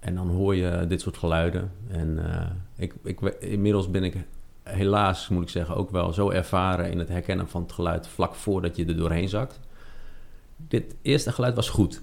En 0.00 0.14
dan 0.14 0.28
hoor 0.28 0.54
je 0.54 0.84
dit 0.88 1.00
soort 1.00 1.16
geluiden. 1.16 1.72
En 1.88 2.08
uh, 2.08 2.46
ik, 2.76 2.94
ik, 3.02 3.20
inmiddels 3.40 3.90
ben 3.90 4.04
ik 4.04 4.16
helaas, 4.62 5.28
moet 5.28 5.42
ik 5.42 5.48
zeggen, 5.48 5.76
ook 5.76 5.90
wel 5.90 6.12
zo 6.12 6.30
ervaren 6.30 6.90
in 6.90 6.98
het 6.98 7.08
herkennen 7.08 7.48
van 7.48 7.62
het 7.62 7.72
geluid 7.72 8.08
vlak 8.08 8.34
voordat 8.34 8.76
je 8.76 8.84
er 8.84 8.96
doorheen 8.96 9.28
zakt. 9.28 9.60
Dit 10.56 10.94
eerste 11.02 11.32
geluid 11.32 11.54
was 11.54 11.68
goed. 11.68 12.02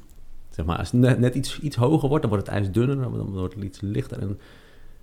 Zeg 0.49 0.65
maar, 0.65 0.77
als 0.77 0.91
het 0.91 1.19
net, 1.19 1.35
iets, 1.35 1.59
iets 1.59 1.75
hoger 1.75 2.07
wordt, 2.09 2.23
dan 2.23 2.31
wordt 2.31 2.47
het 2.47 2.55
ijs 2.55 2.71
dunner, 2.71 3.01
dan 3.01 3.31
wordt 3.31 3.55
het 3.55 3.63
iets 3.63 3.81
lichter. 3.81 4.19
En 4.19 4.39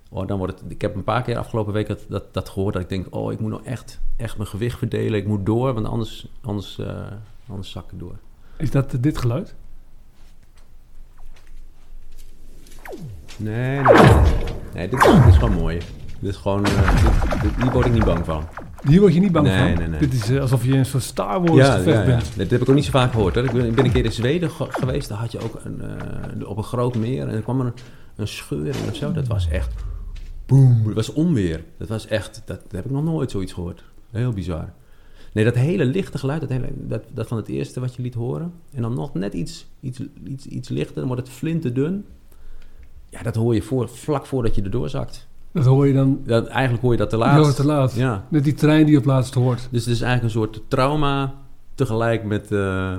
oh, 0.09 0.27
dan 0.27 0.37
wordt 0.37 0.59
het, 0.59 0.71
ik 0.71 0.81
heb 0.81 0.95
een 0.95 1.03
paar 1.03 1.21
keer 1.21 1.37
afgelopen 1.37 1.73
week 1.73 1.87
dat, 2.07 2.33
dat, 2.33 2.49
gehoord 2.49 2.73
dat 2.73 2.83
ik 2.83 2.89
denk, 2.89 3.15
oh, 3.15 3.31
ik 3.31 3.39
moet 3.39 3.49
nou 3.49 3.63
echt, 3.63 3.99
echt 4.15 4.37
mijn 4.37 4.49
gewicht 4.49 4.77
verdelen. 4.77 5.19
Ik 5.19 5.27
moet 5.27 5.45
door, 5.45 5.73
want 5.73 5.85
anders, 5.85 6.27
anders, 6.41 6.77
uh, 6.79 7.11
anders 7.47 7.71
zak 7.71 7.91
ik 7.91 7.99
door. 7.99 8.15
Is 8.57 8.71
dat 8.71 8.97
dit 8.99 9.17
geluid? 9.17 9.55
Nee, 13.37 13.81
nee. 13.81 13.93
Nee, 14.73 14.89
dit 14.89 15.05
is, 15.05 15.13
dit 15.13 15.25
is 15.27 15.37
gewoon 15.37 15.53
mooi. 15.53 15.77
Dit 16.19 16.29
is 16.29 16.35
gewoon, 16.35 16.65
uh, 16.65 17.41
dit, 17.41 17.51
hier 17.61 17.71
word 17.71 17.85
ik 17.85 17.93
niet 17.93 18.05
bang 18.05 18.25
van. 18.25 18.43
Hier 18.87 18.99
word 18.99 19.13
je 19.13 19.19
niet 19.19 19.31
bang 19.31 19.47
nee, 19.47 19.57
van? 19.57 19.79
Nee, 19.79 19.87
nee, 19.87 19.99
Dit 19.99 20.13
is 20.13 20.29
uh, 20.29 20.41
alsof 20.41 20.65
je 20.65 20.73
in 20.73 20.85
zo'n 20.85 20.99
Star 20.99 21.41
Wars 21.41 21.67
ja, 21.67 21.75
gevecht 21.75 21.99
ja, 21.99 22.05
bent. 22.05 22.21
Ja. 22.21 22.37
Dat 22.37 22.49
heb 22.49 22.61
ik 22.61 22.69
ook 22.69 22.75
niet 22.75 22.85
zo 22.85 22.91
vaak 22.91 23.11
gehoord. 23.11 23.35
Hoor. 23.35 23.43
Ik, 23.43 23.51
ben, 23.51 23.65
ik 23.65 23.75
ben 23.75 23.85
een 23.85 23.91
keer 23.91 24.05
in 24.05 24.11
Zweden 24.11 24.49
geweest. 24.51 25.09
Daar 25.09 25.17
had 25.17 25.31
je 25.31 25.39
ook 25.39 25.59
een, 25.63 25.81
uh, 26.39 26.49
op 26.49 26.57
een 26.57 26.63
groot 26.63 26.95
meer. 26.95 27.27
En 27.27 27.35
er 27.35 27.41
kwam 27.41 27.59
er 27.59 27.65
een, 27.65 27.73
een 28.15 28.27
scheur 28.27 28.65
in 28.65 28.73
of 28.89 28.95
zo. 28.95 29.11
Dat 29.11 29.27
was 29.27 29.47
echt... 29.49 29.73
Boom. 30.45 30.83
Dat 30.85 30.93
was 30.93 31.13
onweer. 31.13 31.63
Dat 31.77 31.87
was 31.87 32.07
echt... 32.07 32.41
Dat, 32.45 32.61
dat 32.61 32.71
heb 32.71 32.85
ik 32.85 32.91
nog 32.91 33.03
nooit 33.03 33.31
zoiets 33.31 33.53
gehoord. 33.53 33.83
Heel 34.11 34.31
bizar. 34.31 34.73
Nee, 35.33 35.43
dat 35.43 35.55
hele 35.55 35.85
lichte 35.85 36.17
geluid, 36.17 36.41
dat, 36.41 36.49
hele, 36.49 36.67
dat, 36.75 37.03
dat 37.13 37.27
van 37.27 37.37
het 37.37 37.47
eerste 37.47 37.79
wat 37.79 37.95
je 37.95 38.01
liet 38.01 38.13
horen. 38.13 38.53
En 38.73 38.81
dan 38.81 38.93
nog 38.93 39.13
net 39.13 39.33
iets, 39.33 39.67
iets, 39.79 39.99
iets, 40.23 40.45
iets 40.45 40.69
lichter, 40.69 40.95
dan 40.95 41.07
wordt 41.07 41.21
het 41.21 41.31
flinterdun. 41.31 42.05
Ja, 43.15 43.23
dat 43.23 43.35
hoor 43.35 43.53
je 43.53 43.61
voor, 43.61 43.89
vlak 43.89 44.25
voordat 44.25 44.55
je 44.55 44.61
erdoor 44.61 44.89
zakt. 44.89 45.27
Dat 45.51 45.65
hoor 45.65 45.87
je 45.87 45.93
dan... 45.93 46.21
Dat, 46.25 46.47
eigenlijk 46.47 46.83
hoor 46.83 46.91
je 46.91 46.97
dat 46.97 47.09
te 47.09 47.17
laat. 47.17 47.45
Ja, 47.45 47.51
te 47.51 47.65
laat. 47.65 47.93
Ja. 47.93 48.25
Net 48.29 48.43
die 48.43 48.53
trein 48.53 48.85
die 48.85 48.97
op 48.97 49.05
laatst 49.05 49.33
hoort. 49.33 49.67
Dus 49.71 49.85
het 49.85 49.93
is 49.93 50.01
eigenlijk 50.01 50.23
een 50.23 50.41
soort 50.41 50.61
trauma 50.67 51.33
tegelijk 51.75 52.23
met, 52.23 52.51
uh, 52.51 52.97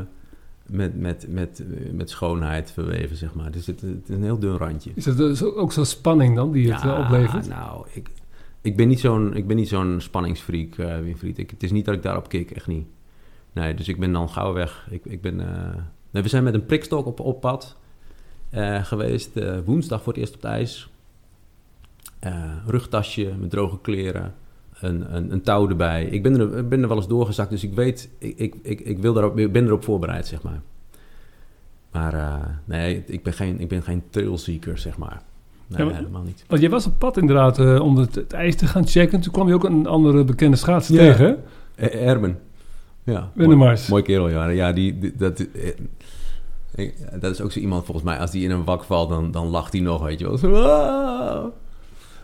met, 0.67 1.01
met, 1.01 1.27
met, 1.29 1.65
met 1.93 2.11
schoonheid 2.11 2.71
verweven, 2.71 3.17
zeg 3.17 3.35
maar. 3.35 3.51
Dus 3.51 3.67
het, 3.67 3.81
het 3.81 4.09
is 4.09 4.17
een 4.17 4.23
heel 4.23 4.39
dun 4.39 4.57
randje. 4.57 4.91
Is 4.95 5.05
dat 5.05 5.17
dus 5.17 5.43
ook 5.43 5.73
zo'n 5.73 5.85
spanning 5.85 6.37
dan 6.37 6.53
die 6.53 6.73
het 6.73 6.83
ja, 6.83 6.99
uh, 6.99 7.05
oplevert? 7.05 7.49
nou, 7.49 7.87
ik, 7.93 8.09
ik 8.61 8.77
ben 8.77 8.89
niet 8.89 9.01
zo'n, 9.01 9.35
ik 9.35 9.47
ben 9.47 9.57
niet 9.57 9.69
zo'n 9.69 9.97
spanningsfreak, 10.01 10.77
uh, 10.77 10.99
Winfried. 10.99 11.39
Ik, 11.39 11.51
het 11.51 11.63
is 11.63 11.73
niet 11.73 11.85
dat 11.85 11.95
ik 11.95 12.03
daarop 12.03 12.29
kik, 12.29 12.51
echt 12.51 12.67
niet. 12.67 12.87
Nee, 13.53 13.75
dus 13.75 13.89
ik 13.89 13.99
ben 13.99 14.13
dan 14.13 14.29
gauw 14.29 14.53
weg. 14.53 14.87
Ik, 14.91 15.05
ik 15.05 15.21
ben, 15.21 15.37
nee, 16.11 16.23
we 16.23 16.29
zijn 16.29 16.45
met 16.45 16.55
een 16.55 16.67
prikstok 16.67 17.07
op, 17.07 17.21
op 17.21 17.41
pad 17.41 17.77
geweest. 18.83 19.37
Uh, 19.37 19.59
woensdag 19.65 20.03
voor 20.03 20.13
het 20.13 20.23
eerst 20.23 20.35
op 20.35 20.43
het 20.43 20.51
ijs. 20.51 20.91
Uh, 22.27 22.53
rugtasje 22.67 23.33
met 23.39 23.51
droge 23.51 23.79
kleren. 23.81 24.35
Een, 24.81 25.15
een, 25.17 25.33
een, 25.33 25.43
touw 25.43 25.69
erbij. 25.69 26.05
Ik 26.05 26.23
ben 26.23 26.41
er, 26.41 26.69
ben 26.69 26.83
er 26.83 26.89
wel 26.89 26.97
eens 26.97 27.09
doorgezakt, 27.09 27.51
dus 27.51 27.65
ik 27.65 27.75
weet, 27.75 28.11
ik, 28.19 28.55
ik, 28.63 28.81
ik, 28.81 28.99
wil 28.99 29.13
daarop, 29.13 29.39
ik 29.39 29.53
ben 29.53 29.67
erop 29.67 29.85
voorbereid, 29.85 30.27
zeg 30.27 30.43
maar. 30.43 30.61
Maar 31.91 32.61
nee, 32.65 33.05
ik 33.07 33.23
ben 33.23 33.33
geen, 33.33 33.61
ik 33.61 33.69
ben 33.69 33.83
geen 33.83 34.03
trailseeker, 34.11 34.79
zeg 34.79 34.99
maar. 34.99 35.23
Nee, 35.67 35.79
ja, 35.79 35.85
maar, 35.85 35.95
helemaal 35.95 36.23
niet. 36.23 36.45
Want 36.49 36.61
je 36.61 36.69
was 36.69 36.87
op 36.87 36.99
pad 36.99 37.17
inderdaad 37.17 37.59
uh, 37.59 37.81
om 37.81 37.97
het, 37.97 38.15
het, 38.15 38.33
ijs 38.33 38.57
te 38.57 38.67
gaan 38.67 38.87
checken. 38.87 39.21
Toen 39.21 39.33
kwam 39.33 39.49
je 39.49 39.55
ook 39.55 39.65
een 39.65 39.87
andere 39.87 40.25
bekende 40.25 40.57
schaatser 40.57 40.95
ja. 40.95 41.01
tegen, 41.01 41.39
hè? 41.75 41.87
Erben. 41.87 42.39
Ja, 43.05 43.31
mooi, 43.35 43.79
mooi 43.89 44.03
kerel, 44.03 44.29
ja. 44.29 44.49
Ja, 44.49 44.73
die, 44.73 44.99
die 44.99 45.13
dat, 45.17 45.47
ik, 46.75 47.21
dat 47.21 47.33
is 47.33 47.41
ook 47.41 47.53
zo 47.53 47.59
iemand 47.59 47.85
volgens 47.85 48.07
mij, 48.07 48.19
als 48.19 48.31
die 48.31 48.45
in 48.45 48.51
een 48.51 48.65
wak 48.65 48.85
valt, 48.85 49.09
dan, 49.09 49.31
dan 49.31 49.47
lacht 49.47 49.73
hij 49.73 49.83
nog, 49.83 50.03
weet 50.03 50.19
je 50.19 50.27
wel. 50.27 50.39
Zo, 50.39 50.51
wow, 50.51 51.53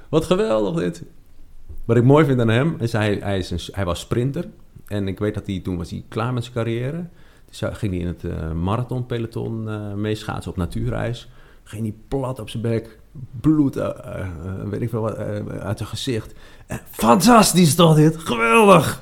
wat 0.08 0.24
geweldig 0.24 0.82
dit. 0.82 1.02
Wat 1.84 1.96
ik 1.96 2.04
mooi 2.04 2.24
vind 2.24 2.40
aan 2.40 2.48
hem, 2.48 2.76
is 2.78 2.92
hij, 2.92 3.18
hij, 3.22 3.38
is 3.38 3.50
een, 3.50 3.60
hij 3.72 3.84
was 3.84 4.00
sprinter. 4.00 4.48
En 4.86 5.08
ik 5.08 5.18
weet 5.18 5.34
dat 5.34 5.46
hij 5.46 5.60
toen 5.60 5.76
was 5.76 5.90
hij 5.90 6.04
klaar 6.08 6.32
met 6.32 6.42
zijn 6.42 6.54
carrière. 6.54 7.06
Dus 7.48 7.62
ging 7.72 7.92
hij 7.92 8.00
in 8.00 8.06
het 8.06 8.22
uh, 8.22 8.52
marathonpeloton 8.52 9.68
uh, 9.68 9.92
meeschaatsen 9.92 10.50
op 10.50 10.56
natuurreis. 10.56 11.28
Ging 11.64 11.82
hij 11.82 11.94
plat 12.08 12.40
op 12.40 12.48
zijn 12.48 12.62
bek, 12.62 12.98
bloed, 13.40 13.76
uh, 13.76 13.88
weet 14.64 14.80
ik 14.80 14.88
veel 14.90 15.00
wat, 15.00 15.16
uit 15.16 15.78
zijn 15.78 15.88
gezicht. 15.88 16.32
fantastisch 16.90 17.74
toch 17.74 17.94
dit, 17.94 18.16
geweldig. 18.16 19.00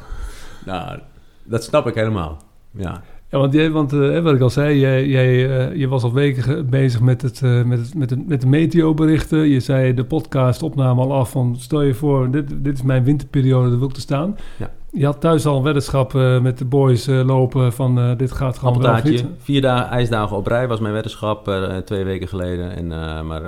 Nou, 0.65 0.99
dat 1.45 1.65
snap 1.65 1.87
ik 1.87 1.95
helemaal, 1.95 2.43
ja. 2.71 3.03
Ja, 3.31 3.39
want, 3.39 3.53
jij, 3.53 3.71
want 3.71 3.93
uh, 3.93 4.23
wat 4.23 4.35
ik 4.35 4.41
al 4.41 4.51
zei, 4.51 4.79
jij, 4.79 5.07
jij 5.07 5.69
uh, 5.71 5.77
je 5.77 5.89
was 5.89 6.03
al 6.03 6.13
weken 6.13 6.71
bezig 6.71 7.01
met, 7.01 7.23
het, 7.23 7.41
uh, 7.41 7.65
met, 7.65 7.79
het, 7.79 7.95
met, 7.95 8.09
de, 8.09 8.23
met 8.27 8.41
de 8.41 8.47
meteoberichten. 8.47 9.39
Je 9.39 9.61
zei 9.61 9.95
de 9.95 10.05
podcast 10.05 10.63
opname 10.63 11.01
al 11.01 11.13
af 11.13 11.31
van 11.31 11.57
stel 11.59 11.83
je 11.83 11.95
voor, 11.95 12.31
dit, 12.31 12.65
dit 12.65 12.75
is 12.75 12.83
mijn 12.83 13.05
winterperiode, 13.05 13.69
daar 13.69 13.79
wil 13.79 13.89
ik 13.89 13.95
te 13.95 14.01
staan. 14.01 14.37
Ja. 14.59 14.71
Je 14.93 15.05
had 15.05 15.21
thuis 15.21 15.47
al 15.47 15.57
een 15.57 15.63
weddenschap 15.63 16.13
met 16.43 16.59
de 16.59 16.65
boys 16.65 17.07
lopen 17.07 17.73
van 17.73 18.17
dit 18.17 18.33
gaat 18.33 18.59
gewoon 18.59 18.75
Appeltaartje. 18.75 19.23
wel 19.23 19.33
Vier 19.39 19.61
dagen, 19.61 19.91
ijsdagen 19.91 20.37
op 20.37 20.47
rij 20.47 20.69
was 20.69 20.81
mijn 20.81 20.93
weddenschap 20.93 21.51
twee 21.85 22.05
weken 22.05 22.29
geleden. 22.29 22.77
En, 22.77 22.87
maar 23.27 23.43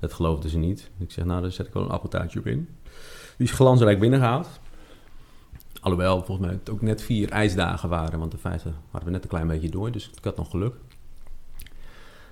dat 0.00 0.12
geloofden 0.12 0.50
ze 0.50 0.58
niet. 0.58 0.90
Ik 0.98 1.10
zeg 1.10 1.24
nou, 1.24 1.42
daar 1.42 1.50
zet 1.50 1.66
ik 1.66 1.72
wel 1.72 1.82
een 1.82 1.90
appeltaartje 1.90 2.38
op 2.38 2.46
in. 2.46 2.68
Die 3.36 3.46
is 3.46 3.52
glansrijk 3.52 4.00
binnengehaald. 4.00 4.48
Alhoewel, 5.84 6.24
volgens 6.24 6.46
mij 6.46 6.56
het 6.56 6.70
ook 6.70 6.82
net 6.82 7.02
vier 7.02 7.30
ijsdagen 7.30 7.88
waren. 7.88 8.18
Want 8.18 8.30
de 8.30 8.38
vijfde 8.38 8.70
hadden 8.90 9.08
we 9.08 9.14
net 9.14 9.22
een 9.22 9.28
klein 9.28 9.46
beetje 9.46 9.68
door. 9.68 9.92
Dus 9.92 10.10
ik 10.16 10.24
had 10.24 10.36
nog 10.36 10.50
geluk. 10.50 10.74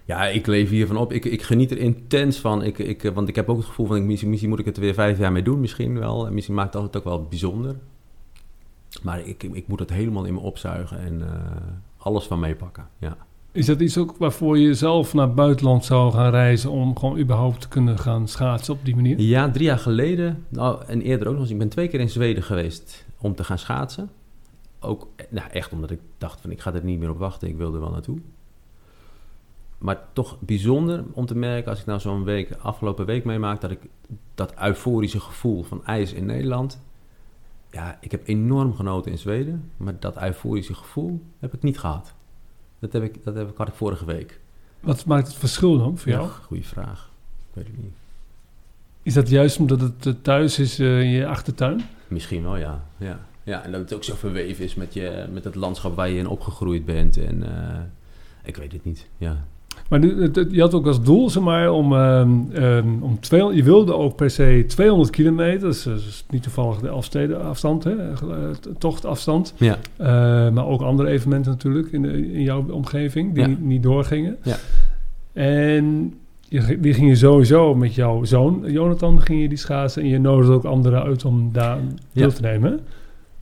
Ja, 0.04 0.26
ik 0.26 0.46
leef 0.46 0.70
hiervan 0.70 0.96
op. 0.96 1.12
Ik, 1.12 1.24
ik 1.24 1.42
geniet 1.42 1.70
er 1.70 1.78
intens 1.78 2.38
van. 2.38 2.62
Ik, 2.62 2.78
ik, 2.78 3.02
want 3.14 3.28
ik 3.28 3.34
heb 3.34 3.48
ook 3.48 3.56
het 3.56 3.66
gevoel 3.66 3.86
van... 3.86 3.96
Ik, 3.96 4.02
misschien, 4.02 4.28
misschien 4.28 4.50
moet 4.50 4.58
ik 4.58 4.64
het 4.64 4.76
er 4.76 4.82
weer 4.82 4.94
vijf 4.94 5.18
jaar 5.18 5.32
mee 5.32 5.42
doen. 5.42 5.60
Misschien 5.60 5.98
wel. 5.98 6.26
En 6.26 6.34
misschien 6.34 6.54
maakt 6.54 6.72
dat 6.72 6.82
het 6.82 6.96
ook 6.96 7.04
wel 7.04 7.26
bijzonder. 7.28 7.76
Maar 9.02 9.26
ik, 9.26 9.42
ik 9.42 9.66
moet 9.66 9.78
het 9.78 9.90
helemaal 9.90 10.24
in 10.24 10.34
me 10.34 10.40
opzuigen. 10.40 10.98
En 10.98 11.20
uh, 11.20 11.26
alles 11.96 12.24
van 12.24 12.40
meepakken. 12.40 12.88
Ja. 12.98 13.16
Is 13.52 13.66
dat 13.66 13.80
iets 13.80 13.98
ook 13.98 14.16
waarvoor 14.18 14.58
je 14.58 14.74
zelf 14.74 15.14
naar 15.14 15.26
het 15.26 15.34
buitenland 15.34 15.84
zou 15.84 16.12
gaan 16.12 16.30
reizen 16.30 16.70
om 16.70 16.98
gewoon 16.98 17.18
überhaupt 17.18 17.60
te 17.60 17.68
kunnen 17.68 17.98
gaan 17.98 18.28
schaatsen 18.28 18.74
op 18.74 18.84
die 18.84 18.94
manier? 18.94 19.20
Ja, 19.20 19.50
drie 19.50 19.66
jaar 19.66 19.78
geleden, 19.78 20.44
nou, 20.48 20.82
en 20.86 21.00
eerder 21.00 21.26
ook 21.26 21.32
nog 21.32 21.42
eens. 21.42 21.50
Ik 21.50 21.58
ben 21.58 21.68
twee 21.68 21.88
keer 21.88 22.00
in 22.00 22.10
Zweden 22.10 22.42
geweest 22.42 23.04
om 23.22 23.34
te 23.34 23.44
gaan 23.44 23.58
schaatsen. 23.58 24.10
Ook 24.80 25.08
nou, 25.30 25.50
echt 25.50 25.72
omdat 25.72 25.90
ik 25.90 26.00
dacht 26.18 26.40
van 26.40 26.50
ik 26.50 26.60
ga 26.60 26.74
er 26.74 26.84
niet 26.84 26.98
meer 26.98 27.10
op 27.10 27.18
wachten, 27.18 27.48
ik 27.48 27.56
wil 27.56 27.74
er 27.74 27.80
wel 27.80 27.90
naartoe. 27.90 28.18
Maar 29.78 30.00
toch 30.12 30.40
bijzonder 30.40 31.04
om 31.12 31.26
te 31.26 31.36
merken 31.36 31.70
als 31.70 31.80
ik 31.80 31.86
nou 31.86 32.00
zo'n 32.00 32.24
week, 32.24 32.52
afgelopen 32.52 33.06
week 33.06 33.24
meemaak, 33.24 33.60
dat 33.60 33.70
ik 33.70 33.80
dat 34.34 34.54
euforische 34.62 35.20
gevoel 35.20 35.62
van 35.62 35.84
ijs 35.84 36.12
in 36.12 36.26
Nederland. 36.26 36.80
Ja, 37.70 37.98
ik 38.00 38.10
heb 38.10 38.26
enorm 38.26 38.74
genoten 38.74 39.10
in 39.10 39.18
Zweden, 39.18 39.70
maar 39.76 39.98
dat 39.98 40.22
euforische 40.22 40.74
gevoel 40.74 41.22
heb 41.38 41.54
ik 41.54 41.62
niet 41.62 41.78
gehad. 41.78 42.14
Dat, 42.78 42.92
heb 42.92 43.02
ik, 43.02 43.24
dat 43.24 43.34
heb 43.34 43.50
ik, 43.50 43.56
had 43.56 43.68
ik 43.68 43.74
vorige 43.74 44.04
week. 44.04 44.40
Wat 44.80 45.04
maakt 45.04 45.26
het 45.26 45.36
verschil 45.36 45.78
dan 45.78 45.98
voor 45.98 46.12
jou? 46.12 46.28
goede 46.28 46.62
vraag. 46.62 47.10
Ik 47.48 47.54
weet 47.54 47.66
het 47.66 47.82
niet. 47.82 47.94
Is 49.02 49.14
dat 49.14 49.28
juist 49.28 49.58
omdat 49.58 49.80
het 49.80 50.06
eh, 50.06 50.12
thuis 50.22 50.58
is 50.58 50.80
uh, 50.80 51.00
in 51.00 51.08
je 51.08 51.26
achtertuin? 51.26 51.80
Misschien 52.12 52.42
wel, 52.42 52.56
ja. 52.56 52.84
ja. 52.96 53.20
Ja, 53.44 53.64
en 53.64 53.70
dat 53.72 53.80
het 53.80 53.94
ook 53.94 54.04
zo 54.04 54.14
verweven 54.14 54.64
is 54.64 54.74
met, 54.74 54.94
je, 54.94 55.24
met 55.32 55.44
het 55.44 55.54
landschap 55.54 55.96
waar 55.96 56.08
je 56.08 56.18
in 56.18 56.28
opgegroeid 56.28 56.84
bent. 56.84 57.16
En 57.16 57.36
uh, 57.42 57.48
ik 58.44 58.56
weet 58.56 58.72
het 58.72 58.84
niet, 58.84 59.06
ja. 59.16 59.44
Maar 59.88 60.00
je 60.50 60.60
had 60.60 60.74
ook 60.74 60.86
als 60.86 61.02
doel, 61.02 61.30
zeg 61.30 61.42
maar, 61.42 61.70
om, 61.70 61.92
um, 61.92 63.02
om 63.02 63.20
twee, 63.20 63.54
je 63.54 63.62
wilde 63.62 63.94
ook 63.94 64.16
per 64.16 64.30
se 64.30 64.64
200 64.68 65.10
kilometer. 65.10 65.68
Is, 65.68 66.24
niet 66.30 66.42
toevallig 66.42 66.78
de 66.78 66.88
Elfsteden 66.88 67.42
afstand, 67.42 67.84
hè, 67.84 67.96
tochtafstand. 68.78 69.54
Ja. 69.56 69.78
Uh, 69.98 70.06
maar 70.52 70.66
ook 70.66 70.80
andere 70.80 71.08
evenementen 71.08 71.50
natuurlijk 71.50 71.92
in, 71.92 72.02
de, 72.02 72.32
in 72.32 72.42
jouw 72.42 72.70
omgeving 72.70 73.34
die 73.34 73.46
niet, 73.46 73.60
niet, 73.60 73.82
doorgingen. 73.82 74.36
Ja. 74.42 74.56
En 75.32 76.14
je, 76.52 76.80
die 76.80 76.94
ging 76.94 77.08
je 77.08 77.16
sowieso 77.16 77.74
met 77.74 77.94
jouw 77.94 78.24
zoon, 78.24 78.64
Jonathan, 78.66 79.22
ging 79.22 79.42
je 79.42 79.48
die 79.48 79.58
schaatsen. 79.58 80.02
En 80.02 80.08
je 80.08 80.18
nodigde 80.18 80.52
ook 80.52 80.64
anderen 80.64 81.02
uit 81.02 81.24
om 81.24 81.52
daar 81.52 81.78
deel 82.12 82.32
te 82.32 82.42
nemen. 82.42 82.80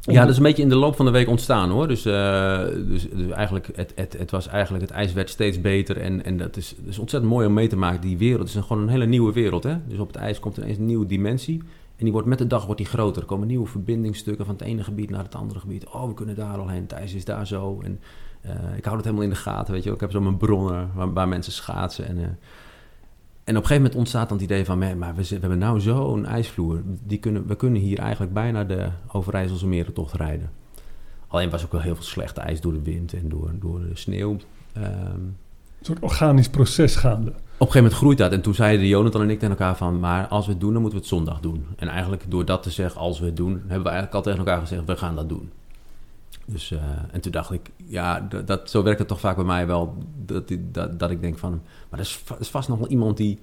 Ja, 0.00 0.20
dat 0.20 0.30
is 0.30 0.36
een 0.36 0.42
beetje 0.42 0.62
in 0.62 0.68
de 0.68 0.76
loop 0.76 0.96
van 0.96 1.04
de 1.04 1.10
week 1.10 1.28
ontstaan 1.28 1.70
hoor. 1.70 1.88
Dus, 1.88 2.06
uh, 2.06 2.64
dus, 2.88 3.08
dus, 3.10 3.30
eigenlijk, 3.30 3.68
het, 3.74 3.92
het, 3.94 4.16
het, 4.18 4.30
was 4.30 4.48
eigenlijk, 4.48 4.84
het 4.84 4.92
ijs 4.92 5.12
werd 5.12 5.30
steeds 5.30 5.60
beter. 5.60 5.96
En, 5.96 6.24
en 6.24 6.36
dat, 6.36 6.56
is, 6.56 6.74
dat 6.78 6.88
is 6.88 6.98
ontzettend 6.98 7.32
mooi 7.32 7.46
om 7.46 7.52
mee 7.52 7.68
te 7.68 7.76
maken. 7.76 8.00
Die 8.00 8.18
wereld 8.18 8.48
is 8.48 8.54
een, 8.54 8.62
gewoon 8.62 8.82
een 8.82 8.88
hele 8.88 9.06
nieuwe 9.06 9.32
wereld. 9.32 9.62
Hè? 9.62 9.76
Dus 9.86 9.98
op 9.98 10.06
het 10.06 10.16
ijs 10.16 10.38
komt 10.38 10.56
ineens 10.56 10.78
een 10.78 10.86
nieuwe 10.86 11.06
dimensie. 11.06 11.62
En 11.96 12.04
die 12.04 12.12
wordt 12.12 12.28
met 12.28 12.38
de 12.38 12.46
dag 12.46 12.64
wordt 12.64 12.80
die 12.80 12.90
groter. 12.90 13.22
Er 13.22 13.28
komen 13.28 13.46
nieuwe 13.46 13.66
verbindingsstukken 13.66 14.44
van 14.44 14.54
het 14.54 14.64
ene 14.64 14.84
gebied 14.84 15.10
naar 15.10 15.24
het 15.24 15.34
andere 15.34 15.60
gebied. 15.60 15.86
Oh, 15.86 16.06
we 16.06 16.14
kunnen 16.14 16.34
daar 16.34 16.58
al 16.58 16.68
heen. 16.68 16.82
Het 16.82 16.92
ijs 16.92 17.14
is 17.14 17.24
daar 17.24 17.46
zo. 17.46 17.80
En 17.84 18.00
uh, 18.46 18.76
ik 18.76 18.84
hou 18.84 18.96
het 18.96 19.04
helemaal 19.04 19.26
in 19.26 19.32
de 19.32 19.36
gaten. 19.36 19.74
Weet 19.74 19.84
je. 19.84 19.92
Ik 19.92 20.00
heb 20.00 20.10
zo 20.10 20.20
mijn 20.20 20.36
bronnen 20.36 20.90
waar, 20.94 21.12
waar 21.12 21.28
mensen 21.28 21.52
schaatsen. 21.52 22.06
En, 22.06 22.16
uh, 22.16 22.24
en 23.44 23.56
op 23.56 23.62
een 23.62 23.68
gegeven 23.68 23.76
moment 23.76 23.94
ontstaat 23.94 24.28
dan 24.28 24.38
het 24.38 24.46
idee 24.46 24.64
van, 24.64 24.78
maar 24.78 25.14
we, 25.14 25.22
we 25.22 25.36
hebben 25.40 25.58
nou 25.58 25.80
zo'n 25.80 26.26
ijsvloer. 26.26 26.82
Die 27.06 27.18
kunnen, 27.18 27.46
we 27.46 27.56
kunnen 27.56 27.80
hier 27.80 27.98
eigenlijk 27.98 28.32
bijna 28.32 28.64
de 28.64 28.88
Overijsselse 29.12 29.66
merentocht 29.66 30.14
rijden. 30.14 30.50
Alleen 31.28 31.50
was 31.50 31.64
ook 31.64 31.72
wel 31.72 31.80
heel 31.80 31.94
veel 31.94 32.04
slecht 32.04 32.36
ijs 32.36 32.60
door 32.60 32.72
de 32.72 32.82
wind 32.82 33.12
en 33.12 33.28
door, 33.28 33.50
door 33.60 33.80
de 33.80 33.90
sneeuw. 33.96 34.36
Um, 34.76 35.36
een 35.80 35.86
soort 35.86 35.98
organisch 35.98 36.48
proces 36.48 36.96
gaande. 36.96 37.30
Op 37.30 37.36
een 37.36 37.72
gegeven 37.72 37.82
moment 37.82 37.94
groeit 37.94 38.18
dat. 38.18 38.32
En 38.32 38.40
toen 38.40 38.54
zeiden 38.54 38.86
Jonathan 38.86 39.22
en 39.22 39.30
ik 39.30 39.38
tegen 39.38 39.56
elkaar 39.56 39.76
van... 39.76 40.00
maar 40.00 40.26
als 40.26 40.46
we 40.46 40.52
het 40.52 40.60
doen, 40.60 40.72
dan 40.72 40.80
moeten 40.80 40.98
we 40.98 41.04
het 41.04 41.14
zondag 41.14 41.40
doen. 41.40 41.66
En 41.76 41.88
eigenlijk 41.88 42.24
door 42.28 42.44
dat 42.44 42.62
te 42.62 42.70
zeggen, 42.70 43.00
als 43.00 43.20
we 43.20 43.26
het 43.26 43.36
doen... 43.36 43.52
hebben 43.52 43.82
we 43.82 43.88
eigenlijk 43.88 44.14
al 44.14 44.22
tegen 44.22 44.38
elkaar 44.38 44.60
gezegd, 44.60 44.84
we 44.84 44.96
gaan 44.96 45.14
dat 45.16 45.28
doen. 45.28 45.50
Dus, 46.50 46.70
uh, 46.70 46.80
en 47.12 47.20
toen 47.20 47.32
dacht 47.32 47.52
ik, 47.52 47.70
ja, 47.76 48.28
dat, 48.44 48.70
zo 48.70 48.82
werkt 48.82 48.98
het 48.98 49.08
toch 49.08 49.20
vaak 49.20 49.36
bij 49.36 49.44
mij 49.44 49.66
wel. 49.66 50.04
Dat, 50.24 50.52
dat, 50.58 50.98
dat 50.98 51.10
ik 51.10 51.20
denk 51.20 51.38
van, 51.38 51.62
maar 51.90 51.98
er 51.98 52.04
is, 52.04 52.22
is 52.38 52.48
vast 52.48 52.68
nog 52.68 52.78
wel 52.78 52.88
iemand 52.88 53.16
die, 53.16 53.38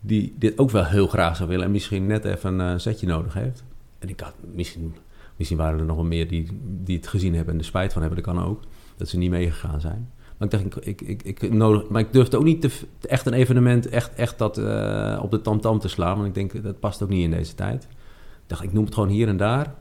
die 0.00 0.34
dit 0.38 0.58
ook 0.58 0.70
wel 0.70 0.84
heel 0.84 1.06
graag 1.06 1.36
zou 1.36 1.48
willen. 1.48 1.64
En 1.64 1.70
misschien 1.70 2.06
net 2.06 2.24
even 2.24 2.58
een 2.58 2.72
uh, 2.72 2.78
setje 2.78 3.06
nodig 3.06 3.34
heeft. 3.34 3.64
En 3.98 4.08
ik 4.08 4.20
had, 4.20 4.34
misschien, 4.54 4.94
misschien 5.36 5.58
waren 5.58 5.78
er 5.78 5.84
nog 5.84 5.96
wel 5.96 6.04
meer 6.04 6.28
die, 6.28 6.60
die 6.62 6.96
het 6.96 7.06
gezien 7.06 7.34
hebben 7.34 7.54
en 7.54 7.60
er 7.60 7.66
spijt 7.66 7.92
van 7.92 8.02
hebben. 8.02 8.22
Dat 8.22 8.34
kan 8.34 8.44
ook. 8.44 8.62
Dat 8.96 9.08
ze 9.08 9.18
niet 9.18 9.30
meegegaan 9.30 9.80
zijn. 9.80 10.10
Maar 10.36 10.52
ik 10.52 10.70
dacht, 10.72 10.86
ik, 10.86 11.00
ik, 11.00 11.22
ik, 11.22 11.52
nodig, 11.52 11.88
maar 11.88 12.00
ik 12.00 12.12
durfde 12.12 12.36
ook 12.36 12.44
niet 12.44 12.86
echt 13.00 13.26
een 13.26 13.32
evenement 13.32 13.88
echt, 13.88 14.14
echt 14.14 14.38
dat 14.38 14.58
uh, 14.58 15.20
op 15.22 15.30
de 15.30 15.40
tamtam 15.40 15.60
-tam 15.60 15.78
te 15.78 15.88
slaan. 15.88 16.14
Want 16.14 16.26
ik 16.26 16.34
denk, 16.34 16.62
dat 16.62 16.80
past 16.80 17.02
ook 17.02 17.08
niet 17.08 17.24
in 17.24 17.30
deze 17.30 17.54
tijd. 17.54 17.82
Ik 17.82 18.46
dacht, 18.46 18.62
ik 18.62 18.72
noem 18.72 18.84
het 18.84 18.94
gewoon 18.94 19.08
hier 19.08 19.28
en 19.28 19.36
daar 19.36 19.74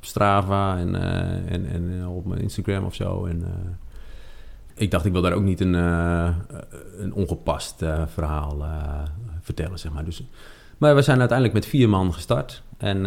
op 0.00 0.06
Strava 0.06 0.78
en, 0.78 0.88
uh, 0.88 1.52
en, 1.52 1.66
en 1.66 2.06
op 2.06 2.26
mijn 2.26 2.40
Instagram 2.40 2.84
of 2.84 2.94
zo. 2.94 3.26
En, 3.26 3.40
uh, 3.40 3.46
ik 4.74 4.90
dacht, 4.90 5.04
ik 5.04 5.12
wil 5.12 5.22
daar 5.22 5.32
ook 5.32 5.42
niet 5.42 5.60
een, 5.60 5.72
een 5.72 7.12
ongepast 7.12 7.84
verhaal 8.06 8.64
vertellen, 9.40 9.78
zeg 9.78 9.92
maar. 9.92 10.04
Dus, 10.04 10.22
maar 10.78 10.94
we 10.94 11.02
zijn 11.02 11.18
uiteindelijk 11.18 11.58
met 11.58 11.66
vier 11.66 11.88
man 11.88 12.12
gestart. 12.12 12.62
En 12.76 13.06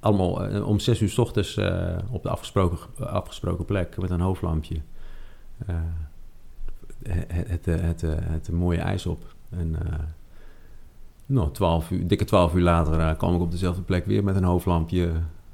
allemaal 0.00 0.62
om 0.64 0.78
zes 0.78 1.00
uur 1.00 1.08
s 1.08 1.18
ochtends 1.18 1.58
op 2.10 2.22
de 2.22 2.28
afgesproken, 2.28 2.78
afgesproken 3.08 3.64
plek 3.64 3.96
met 3.96 4.10
een 4.10 4.20
hoofdlampje. 4.20 4.80
het, 7.02 7.64
het, 7.66 7.66
het, 7.66 8.00
het, 8.06 8.50
mooie 8.50 8.80
ijs 8.80 9.06
op. 9.06 9.34
En 9.50 9.76
nou, 11.30 11.50
12 11.50 11.90
uur, 11.90 12.06
dikke 12.06 12.24
twaalf 12.24 12.54
uur 12.54 12.62
later 12.62 12.98
uh, 12.98 13.10
kwam 13.16 13.34
ik 13.34 13.40
op 13.40 13.50
dezelfde 13.50 13.82
plek 13.82 14.06
weer 14.06 14.24
met 14.24 14.36
een 14.36 14.44
hoofdlampje 14.44 15.10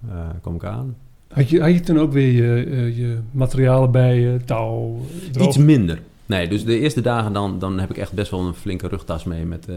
uh, 0.08 0.12
kwam 0.40 0.54
ik 0.54 0.64
aan. 0.64 0.96
Had 1.28 1.48
je, 1.48 1.60
had 1.60 1.72
je 1.72 1.80
toen 1.80 1.98
ook 1.98 2.12
weer 2.12 2.32
je, 2.32 2.96
je 2.96 3.18
materialen 3.30 3.90
bij, 3.90 4.20
je 4.20 4.44
touw? 4.44 5.00
Droog? 5.32 5.46
Iets 5.46 5.56
minder. 5.56 6.02
Nee, 6.26 6.48
dus 6.48 6.64
de 6.64 6.78
eerste 6.78 7.00
dagen 7.00 7.32
dan, 7.32 7.58
dan 7.58 7.78
heb 7.78 7.90
ik 7.90 7.96
echt 7.96 8.12
best 8.12 8.30
wel 8.30 8.40
een 8.40 8.54
flinke 8.54 8.88
rugtas 8.88 9.24
mee 9.24 9.44
met, 9.44 9.68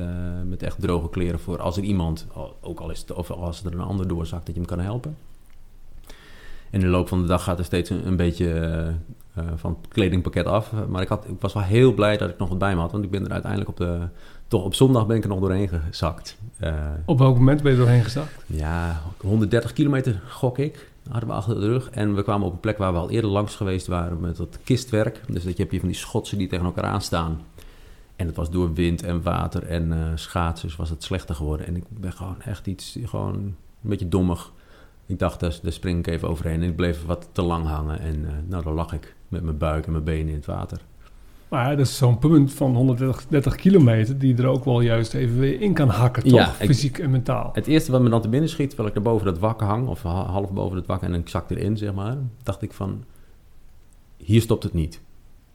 met 0.48 0.64
echt 0.64 0.82
droge 0.82 1.10
kleren 1.10 1.40
voor 1.40 1.62
als 1.62 1.78
er 1.78 1.84
iemand, 1.84 2.28
ook 2.62 2.80
al 2.80 2.90
is 2.90 3.00
het, 3.00 3.14
of 3.14 3.32
als 3.32 3.64
er 3.64 3.74
een 3.74 3.80
ander 3.80 4.08
doorzakt, 4.08 4.46
dat 4.46 4.56
je 4.56 4.62
hem 4.62 4.70
kan 4.70 4.80
helpen. 4.80 5.16
In 6.70 6.80
de 6.80 6.88
loop 6.88 7.08
van 7.08 7.22
de 7.22 7.28
dag 7.28 7.44
gaat 7.44 7.60
er 7.60 7.66
steeds 7.66 7.90
een, 7.90 8.08
een 8.08 8.16
beetje 8.16 8.94
van 9.56 9.78
het 9.82 9.94
kledingpakket 9.94 10.46
af. 10.46 10.72
Maar 10.90 11.02
ik, 11.02 11.08
had, 11.08 11.26
ik 11.28 11.36
was 11.40 11.54
wel 11.54 11.64
heel 11.64 11.94
blij 11.94 12.18
dat 12.18 12.30
ik 12.30 12.38
nog 12.38 12.50
wat 12.50 12.58
bij 12.58 12.76
me 12.76 12.82
had, 12.82 12.92
want 12.92 13.04
ik 13.04 13.12
ben 13.12 13.26
er 13.26 13.32
uiteindelijk 13.32 13.70
op 13.70 13.78
de 13.78 14.08
toch 14.50 14.64
op 14.64 14.74
zondag 14.74 15.08
ben 15.08 15.18
ik 15.18 15.24
er 15.24 15.30
nog 15.30 15.40
doorheen 15.40 15.70
gezakt. 15.70 16.38
Uh, 16.64 16.74
op 17.06 17.20
welk 17.20 17.36
moment 17.36 17.62
ben 17.62 17.72
je 17.72 17.78
doorheen 17.78 18.04
gezakt? 18.04 18.32
Ja, 18.46 19.02
130 19.18 19.74
kilometer 19.74 20.22
gok 20.28 20.58
ik. 20.58 20.90
Hadden 21.10 21.30
we 21.30 21.36
achter 21.36 21.60
de 21.60 21.68
rug. 21.68 21.90
En 21.90 22.16
we 22.16 22.24
kwamen 22.24 22.48
op 22.48 22.54
een 22.54 22.60
plek 22.60 22.78
waar 22.78 22.94
we 22.94 23.00
al 23.00 23.10
eerder 23.10 23.30
langs 23.30 23.56
geweest 23.56 23.88
waren 23.88 24.20
met 24.20 24.38
dat 24.38 24.60
kistwerk. 24.64 25.22
Dus 25.28 25.44
dat 25.44 25.58
je 25.58 25.64
heb 25.64 25.72
je 25.72 25.80
van 25.80 25.88
die 25.88 25.98
schotsen 25.98 26.38
die 26.38 26.48
tegen 26.48 26.66
elkaar 26.66 26.84
aanstaan. 26.84 27.42
En 28.16 28.28
het 28.28 28.36
was 28.36 28.50
door 28.50 28.74
wind 28.74 29.04
en 29.04 29.22
water 29.22 29.64
en 29.64 29.92
uh, 29.92 30.06
schaatsers 30.16 30.76
was 30.76 30.90
het 30.90 31.04
slechter 31.04 31.36
geworden. 31.36 31.68
En 31.68 31.76
ik 31.76 31.84
ben 31.90 32.14
gewoon 32.14 32.42
echt 32.42 32.68
iets, 32.68 32.98
gewoon 33.06 33.34
een 33.34 33.56
beetje 33.82 34.10
dommig. 34.10 34.52
Ik 35.06 35.20
dacht, 35.20 35.40
daar, 35.40 35.60
daar 35.62 35.72
spring 35.72 36.00
ik 36.00 36.08
even 36.08 36.30
overheen. 36.30 36.62
En 36.62 36.70
ik 36.70 36.76
bleef 36.76 37.06
wat 37.06 37.30
te 37.32 37.42
lang 37.42 37.66
hangen. 37.66 38.00
En 38.00 38.16
uh, 38.16 38.30
nou, 38.48 38.64
dan 38.64 38.74
lag 38.74 38.94
ik 38.94 39.16
met 39.30 39.44
mijn 39.44 39.58
buik 39.58 39.86
en 39.86 39.92
mijn 39.92 40.04
benen 40.04 40.28
in 40.28 40.36
het 40.36 40.46
water. 40.46 40.82
Maar 41.50 41.78
dat 41.78 41.86
is 41.86 41.98
zo'n 41.98 42.18
punt 42.18 42.54
van 42.54 42.76
130 42.76 43.56
kilometer 43.56 44.20
die 44.20 44.38
er 44.38 44.46
ook 44.46 44.66
wel 44.66 44.82
juist 44.82 45.14
even 45.14 45.40
weer 45.40 45.62
in 45.62 45.74
kan 45.74 45.90
hakken, 45.90 46.24
toch? 46.24 46.40
Ja, 46.40 46.46
Fysiek 46.48 46.98
en 46.98 47.12
mentaal. 47.12 47.50
Het 47.54 47.68
eerste 47.68 47.92
wat 47.92 48.02
me 48.02 48.10
dan 48.10 48.22
te 48.22 48.30
binnen 48.30 48.50
schiet, 48.50 48.68
terwijl 48.68 48.90
ik 48.90 48.96
er 48.96 49.02
boven 49.02 49.26
dat 49.26 49.40
wak 49.40 49.62
hang, 49.62 49.88
of 49.88 50.02
half 50.02 50.52
boven 50.52 50.78
het 50.78 50.86
wak 50.86 51.02
en 51.02 51.14
ik 51.14 51.30
zak 51.30 51.50
erin, 51.50 51.78
zeg 51.78 51.94
maar, 51.94 52.18
dacht 52.44 52.62
ik 52.62 52.74
van, 52.74 53.04
hier 54.18 54.42
stopt 54.42 54.64
het 54.64 54.74
niet. 54.74 55.02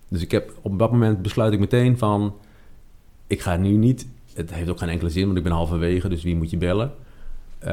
Dus 0.08 0.22
ik 0.22 0.30
heb 0.30 0.52
op 0.62 0.78
dat 0.78 0.90
moment 0.90 1.22
besluit 1.22 1.52
ik 1.52 1.58
meteen 1.58 1.98
van, 1.98 2.34
ik 3.26 3.40
ga 3.40 3.56
nu 3.56 3.76
niet, 3.76 4.06
het 4.34 4.54
heeft 4.54 4.68
ook 4.68 4.78
geen 4.78 4.88
enkele 4.88 5.10
zin, 5.10 5.24
want 5.24 5.36
ik 5.36 5.42
ben 5.42 5.52
halverwege, 5.52 6.08
dus 6.08 6.22
wie 6.22 6.36
moet 6.36 6.50
je 6.50 6.56
bellen? 6.56 6.92
Uh, 7.64 7.70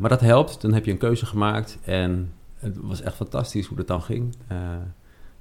maar 0.00 0.08
dat 0.08 0.20
helpt, 0.20 0.60
dan 0.60 0.72
heb 0.72 0.84
je 0.84 0.90
een 0.90 0.98
keuze 0.98 1.26
gemaakt 1.26 1.78
en 1.84 2.32
het 2.58 2.76
was 2.80 3.00
echt 3.00 3.16
fantastisch 3.16 3.66
hoe 3.66 3.76
dat 3.76 3.86
dan 3.86 4.02
ging. 4.02 4.34
Uh, 4.52 4.58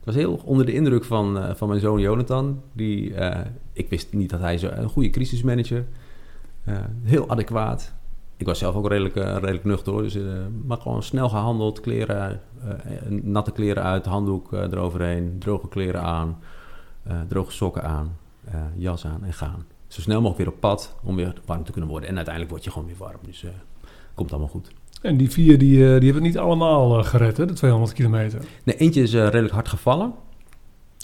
ik 0.01 0.07
was 0.07 0.15
heel 0.15 0.41
onder 0.45 0.65
de 0.65 0.73
indruk 0.73 1.03
van, 1.03 1.37
uh, 1.37 1.53
van 1.53 1.67
mijn 1.67 1.79
zoon 1.79 1.99
Jonathan. 1.99 2.61
Die, 2.73 3.09
uh, 3.09 3.39
ik 3.73 3.89
wist 3.89 4.13
niet 4.13 4.29
dat 4.29 4.39
hij 4.39 4.57
zo 4.57 4.67
een 4.67 4.89
goede 4.89 5.09
crisismanager. 5.09 5.85
Uh, 6.65 6.77
heel 7.03 7.29
adequaat. 7.29 7.93
Ik 8.37 8.45
was 8.45 8.59
zelf 8.59 8.75
ook 8.75 8.87
redelijk, 8.87 9.15
redelijk 9.15 9.63
nuchter. 9.63 10.03
Dus, 10.03 10.17
maar 10.65 10.77
gewoon 10.77 11.03
snel 11.03 11.29
gehandeld. 11.29 11.79
Kleren, 11.79 12.41
natte 13.09 13.51
kleren 13.51 13.83
uit, 13.83 14.05
handdoek 14.05 14.51
eroverheen. 14.51 15.35
Droge 15.39 15.67
kleren 15.67 16.01
aan. 16.01 16.39
droge 17.27 17.51
sokken 17.51 17.83
aan. 17.83 18.17
jas 18.75 19.05
aan 19.05 19.23
en 19.23 19.33
gaan. 19.33 19.65
Zo 19.87 20.01
snel 20.01 20.21
mogelijk 20.21 20.37
weer 20.37 20.55
op 20.55 20.59
pad 20.59 20.95
om 21.03 21.15
weer 21.15 21.33
warm 21.45 21.63
te 21.63 21.71
kunnen 21.71 21.89
worden. 21.89 22.09
En 22.09 22.15
uiteindelijk 22.15 22.53
word 22.53 22.63
je 22.65 22.71
gewoon 22.71 22.87
weer 22.87 22.97
warm. 22.97 23.19
Dus 23.21 23.45
komt 24.13 24.31
allemaal 24.31 24.49
goed. 24.49 24.71
En 25.01 25.17
die 25.17 25.31
vier 25.31 25.57
die, 25.57 25.77
die 25.77 25.83
hebben 25.83 26.13
het 26.13 26.21
niet 26.23 26.37
allemaal 26.37 26.97
uh, 26.99 27.05
gered, 27.05 27.37
hè, 27.37 27.45
de 27.45 27.53
200 27.53 27.93
kilometer? 27.93 28.41
Nee, 28.63 28.77
eentje 28.77 29.01
is 29.01 29.13
uh, 29.13 29.23
redelijk 29.23 29.53
hard 29.53 29.67
gevallen. 29.67 30.13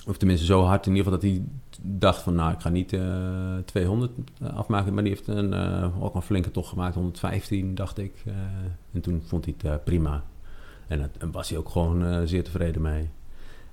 Of 0.07 0.17
tenminste 0.17 0.45
zo 0.45 0.63
hard 0.63 0.85
in 0.85 0.95
ieder 0.95 1.11
geval 1.11 1.19
dat 1.19 1.29
hij 1.29 1.41
dacht 1.81 2.21
van... 2.21 2.35
nou, 2.35 2.53
ik 2.53 2.59
ga 2.59 2.69
niet 2.69 2.93
uh, 2.93 3.01
200 3.65 4.11
afmaken. 4.53 4.93
Maar 4.93 5.03
die 5.03 5.11
heeft 5.11 5.27
een, 5.27 5.53
ook 5.99 6.15
een 6.15 6.21
flinke 6.21 6.51
tocht 6.51 6.69
gemaakt, 6.69 6.95
115 6.95 7.75
dacht 7.75 7.97
ik. 7.97 8.13
en 8.93 9.01
toen 9.01 9.21
vond 9.25 9.45
hij 9.45 9.71
het 9.71 9.83
prima. 9.83 10.23
En 10.87 10.97
daar 10.97 11.31
was 11.31 11.49
hij 11.49 11.57
ook 11.57 11.69
gewoon 11.69 12.27
zeer 12.27 12.43
tevreden 12.43 12.81
mee. 12.81 13.09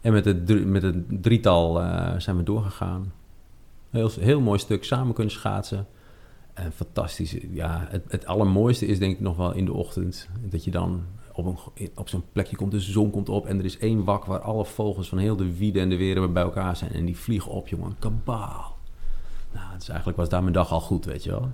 En 0.01 0.13
met 0.13 0.25
het, 0.25 0.67
met 0.67 0.83
het 0.83 1.23
drietal 1.23 1.75
zijn 2.19 2.37
we 2.37 2.43
doorgegaan. 2.43 3.13
Heel, 3.91 4.11
heel 4.21 4.41
mooi 4.41 4.59
stuk 4.59 4.85
samen 4.85 5.15
kunnen 5.15 5.33
schaatsen. 5.33 5.87
En 6.55 6.73
fantastisch. 6.73 7.37
Ja, 7.51 7.87
het, 7.89 8.05
het 8.09 8.27
allermooiste 8.27 8.87
is 8.87 8.99
denk 8.99 9.13
ik 9.13 9.21
nog 9.21 9.37
wel 9.37 9.53
in 9.53 9.65
de 9.65 9.73
ochtend. 9.73 10.29
Dat 10.41 10.65
je 10.65 10.71
dan 10.71 11.05
op, 11.33 11.47
een, 11.47 11.91
op 11.95 12.09
zo'n 12.09 12.25
plekje 12.33 12.57
komt, 12.57 12.71
de 12.71 12.81
zon 12.81 13.11
komt 13.11 13.29
op 13.29 13.47
en 13.47 13.59
er 13.59 13.65
is 13.65 13.79
één 13.79 14.05
wak 14.05 14.25
waar 14.25 14.41
alle 14.41 14.65
vogels 14.65 15.09
van 15.09 15.19
heel 15.19 15.37
de 15.37 15.57
wieden 15.57 15.83
en 15.83 15.89
de 15.89 15.97
weren 15.97 16.33
bij 16.33 16.43
elkaar 16.43 16.77
zijn. 16.77 16.93
En 16.93 17.05
die 17.05 17.17
vliegen 17.17 17.51
op, 17.51 17.69
jongen. 17.69 17.97
Kabaal. 17.99 18.77
Nou, 19.53 19.67
dus 19.79 19.89
eigenlijk 19.89 20.19
was 20.19 20.29
daar 20.29 20.43
mijn 20.43 20.55
dag 20.55 20.73
al 20.73 20.81
goed, 20.81 21.05
weet 21.05 21.25
je 21.25 21.31
wel. 21.31 21.51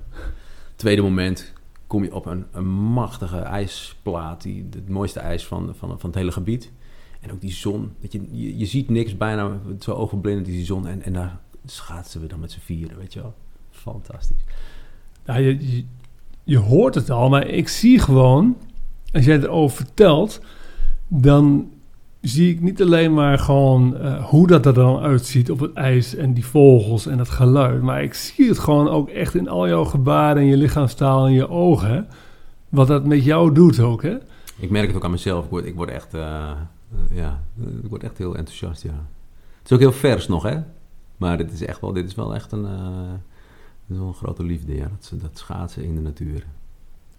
Tweede 0.76 1.02
moment 1.02 1.52
kom 1.86 2.04
je 2.04 2.14
op 2.14 2.26
een, 2.26 2.46
een 2.52 2.68
machtige 2.68 3.38
ijsplaat, 3.38 4.42
die, 4.42 4.68
het 4.70 4.88
mooiste 4.88 5.20
ijs 5.20 5.46
van, 5.46 5.74
van, 5.74 6.00
van 6.00 6.10
het 6.10 6.18
hele 6.18 6.32
gebied. 6.32 6.72
En 7.20 7.32
ook 7.32 7.40
die 7.40 7.52
zon, 7.52 7.92
dat 8.00 8.12
je, 8.12 8.20
je, 8.30 8.58
je 8.58 8.66
ziet 8.66 8.88
niks 8.88 9.16
bijna, 9.16 9.58
zo 9.78 9.92
ogenblindend 9.92 10.48
is 10.48 10.54
die 10.54 10.64
zon. 10.64 10.86
En, 10.86 11.02
en 11.02 11.12
daar 11.12 11.40
schaatsen 11.64 12.20
we 12.20 12.26
dan 12.26 12.40
met 12.40 12.52
z'n 12.52 12.60
vieren, 12.60 12.98
weet 12.98 13.12
je 13.12 13.20
wel. 13.20 13.34
Fantastisch. 13.70 14.44
Ja, 15.26 15.36
je, 15.36 15.84
je, 16.44 16.58
hoort 16.58 16.94
het 16.94 17.10
al, 17.10 17.28
maar 17.28 17.46
ik 17.46 17.68
zie 17.68 17.98
gewoon 17.98 18.56
als 19.12 19.24
jij 19.24 19.38
erover 19.38 19.76
vertelt, 19.76 20.40
dan 21.08 21.70
zie 22.20 22.52
ik 22.54 22.60
niet 22.60 22.82
alleen 22.82 23.14
maar 23.14 23.38
gewoon 23.38 23.96
uh, 24.00 24.24
hoe 24.24 24.46
dat 24.46 24.66
er 24.66 24.74
dan 24.74 25.00
uitziet 25.00 25.50
op 25.50 25.60
het 25.60 25.72
ijs 25.72 26.14
en 26.14 26.34
die 26.34 26.46
vogels 26.46 27.06
en 27.06 27.18
dat 27.18 27.28
geluid. 27.28 27.82
Maar 27.82 28.02
ik 28.02 28.14
zie 28.14 28.48
het 28.48 28.58
gewoon 28.58 28.88
ook 28.88 29.08
echt 29.08 29.34
in 29.34 29.48
al 29.48 29.68
jouw 29.68 29.84
gebaren 29.84 30.42
en 30.42 30.48
je 30.48 30.56
lichaamstaal 30.56 31.26
en 31.26 31.32
je 31.32 31.48
ogen. 31.48 32.06
Wat 32.68 32.86
dat 32.86 33.04
met 33.04 33.24
jou 33.24 33.54
doet 33.54 33.80
ook, 33.80 34.02
hè? 34.02 34.16
Ik 34.58 34.70
merk 34.70 34.86
het 34.86 34.96
ook 34.96 35.04
aan 35.04 35.10
mezelf. 35.10 35.44
Ik 35.44 35.74
word, 35.74 35.90
echt, 35.90 36.14
uh, 36.14 36.50
ja, 37.10 37.42
ik 37.82 37.88
word 37.88 38.02
echt 38.02 38.18
heel 38.18 38.36
enthousiast, 38.36 38.82
ja. 38.82 39.06
Het 39.58 39.64
is 39.64 39.72
ook 39.72 39.78
heel 39.78 39.92
vers 39.92 40.28
nog, 40.28 40.42
hè? 40.42 40.58
Maar 41.16 41.36
dit 41.36 41.52
is 41.52 41.64
echt 41.64 41.80
wel, 41.80 41.92
dit 41.92 42.06
is 42.06 42.14
wel 42.14 42.34
echt 42.34 42.52
een, 42.52 42.64
uh, 42.64 43.12
een 43.90 44.14
grote 44.14 44.44
liefde, 44.44 44.74
ja. 44.74 44.90
Dat, 45.00 45.20
dat 45.20 45.38
schaatsen 45.38 45.84
in 45.84 45.94
de 45.94 46.00
natuur. 46.00 46.46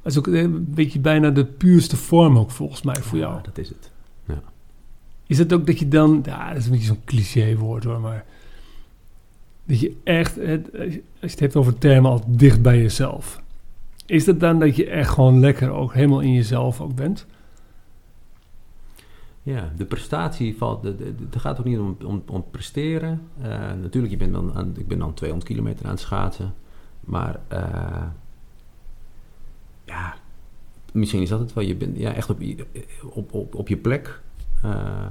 Dat 0.01 0.11
is 0.11 0.17
ook 0.17 0.27
een 0.27 0.73
beetje 0.73 0.99
bijna 0.99 1.29
de 1.29 1.45
puurste 1.45 1.97
vorm 1.97 2.37
ook 2.37 2.51
volgens 2.51 2.81
mij 2.81 3.01
voor 3.01 3.17
jou. 3.17 3.35
Ja, 3.35 3.41
dat 3.41 3.57
is 3.57 3.69
het. 3.69 3.91
Ja. 4.25 4.41
Is 5.27 5.37
het 5.37 5.53
ook 5.53 5.67
dat 5.67 5.79
je 5.79 5.87
dan, 5.87 6.21
ja, 6.25 6.47
dat 6.49 6.57
is 6.57 6.65
een 6.65 6.71
beetje 6.71 6.85
zo'n 6.85 7.03
cliché 7.05 7.55
woord 7.55 7.83
hoor, 7.83 7.99
maar 7.99 8.25
dat 9.63 9.79
je 9.79 9.95
echt, 10.03 10.39
als 10.39 10.93
je 10.93 11.01
het 11.19 11.39
hebt 11.39 11.55
over 11.55 11.77
termen, 11.77 12.11
al 12.11 12.23
dicht 12.27 12.61
bij 12.61 12.81
jezelf. 12.81 13.41
Is 14.05 14.25
dat 14.25 14.39
dan 14.39 14.59
dat 14.59 14.75
je 14.75 14.89
echt 14.89 15.09
gewoon 15.09 15.39
lekker 15.39 15.69
ook 15.69 15.93
helemaal 15.93 16.19
in 16.19 16.33
jezelf 16.33 16.81
ook 16.81 16.95
bent? 16.95 17.25
Ja, 19.43 19.71
de 19.77 19.85
prestatie 19.85 20.57
valt. 20.57 20.83
Het 20.83 21.35
gaat 21.35 21.59
ook 21.59 21.65
niet 21.65 21.79
om, 21.79 21.97
om, 22.05 22.23
om 22.27 22.45
presteren. 22.51 23.21
Uh, 23.39 23.47
natuurlijk, 23.81 24.13
je 24.13 24.17
bent 24.17 24.33
dan 24.33 24.53
aan, 24.53 24.73
ik 24.77 24.87
ben 24.87 24.99
dan 24.99 25.13
200 25.13 25.51
kilometer 25.51 25.85
aan 25.85 25.91
het 25.91 25.99
schaatsen. 25.99 26.53
Maar 27.01 27.39
uh, 27.51 28.03
ja, 29.85 30.15
misschien 30.93 31.21
is 31.21 31.29
dat 31.29 31.39
het 31.39 31.53
wel. 31.53 31.63
Je 31.63 31.75
bent 31.75 31.97
ja, 31.97 32.13
echt 32.13 32.29
op, 32.29 32.41
op, 33.03 33.33
op, 33.33 33.55
op 33.55 33.67
je 33.67 33.77
plek. 33.77 34.21
Uh, 34.65 35.05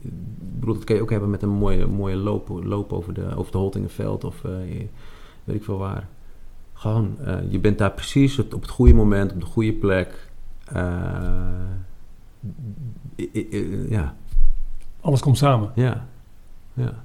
ik 0.00 0.10
bedoel, 0.58 0.74
dat 0.74 0.84
kan 0.84 0.96
je 0.96 1.02
ook 1.02 1.10
hebben 1.10 1.30
met 1.30 1.42
een 1.42 1.48
mooie, 1.48 1.86
mooie 1.86 2.16
loop, 2.16 2.48
loop 2.48 2.92
over, 2.92 3.14
de, 3.14 3.36
over 3.36 3.52
de 3.52 3.58
Holtingenveld 3.58 4.24
of 4.24 4.44
uh, 4.44 4.52
weet 5.44 5.56
ik 5.56 5.64
veel 5.64 5.78
waar. 5.78 6.08
Gewoon, 6.72 7.16
je 7.48 7.58
bent 7.58 7.78
daar 7.78 7.92
precies 7.92 8.38
op, 8.38 8.54
op, 8.54 8.60
het 8.60 8.70
goede 8.70 8.94
moment, 8.94 9.32
op 9.32 9.40
de 9.40 9.46
goede 9.46 9.72
plek. 9.72 10.30
ja. 13.88 14.16
Alles 15.00 15.20
komt 15.20 15.38
samen. 15.38 15.72
Ja, 15.74 16.06
ja. 16.72 17.04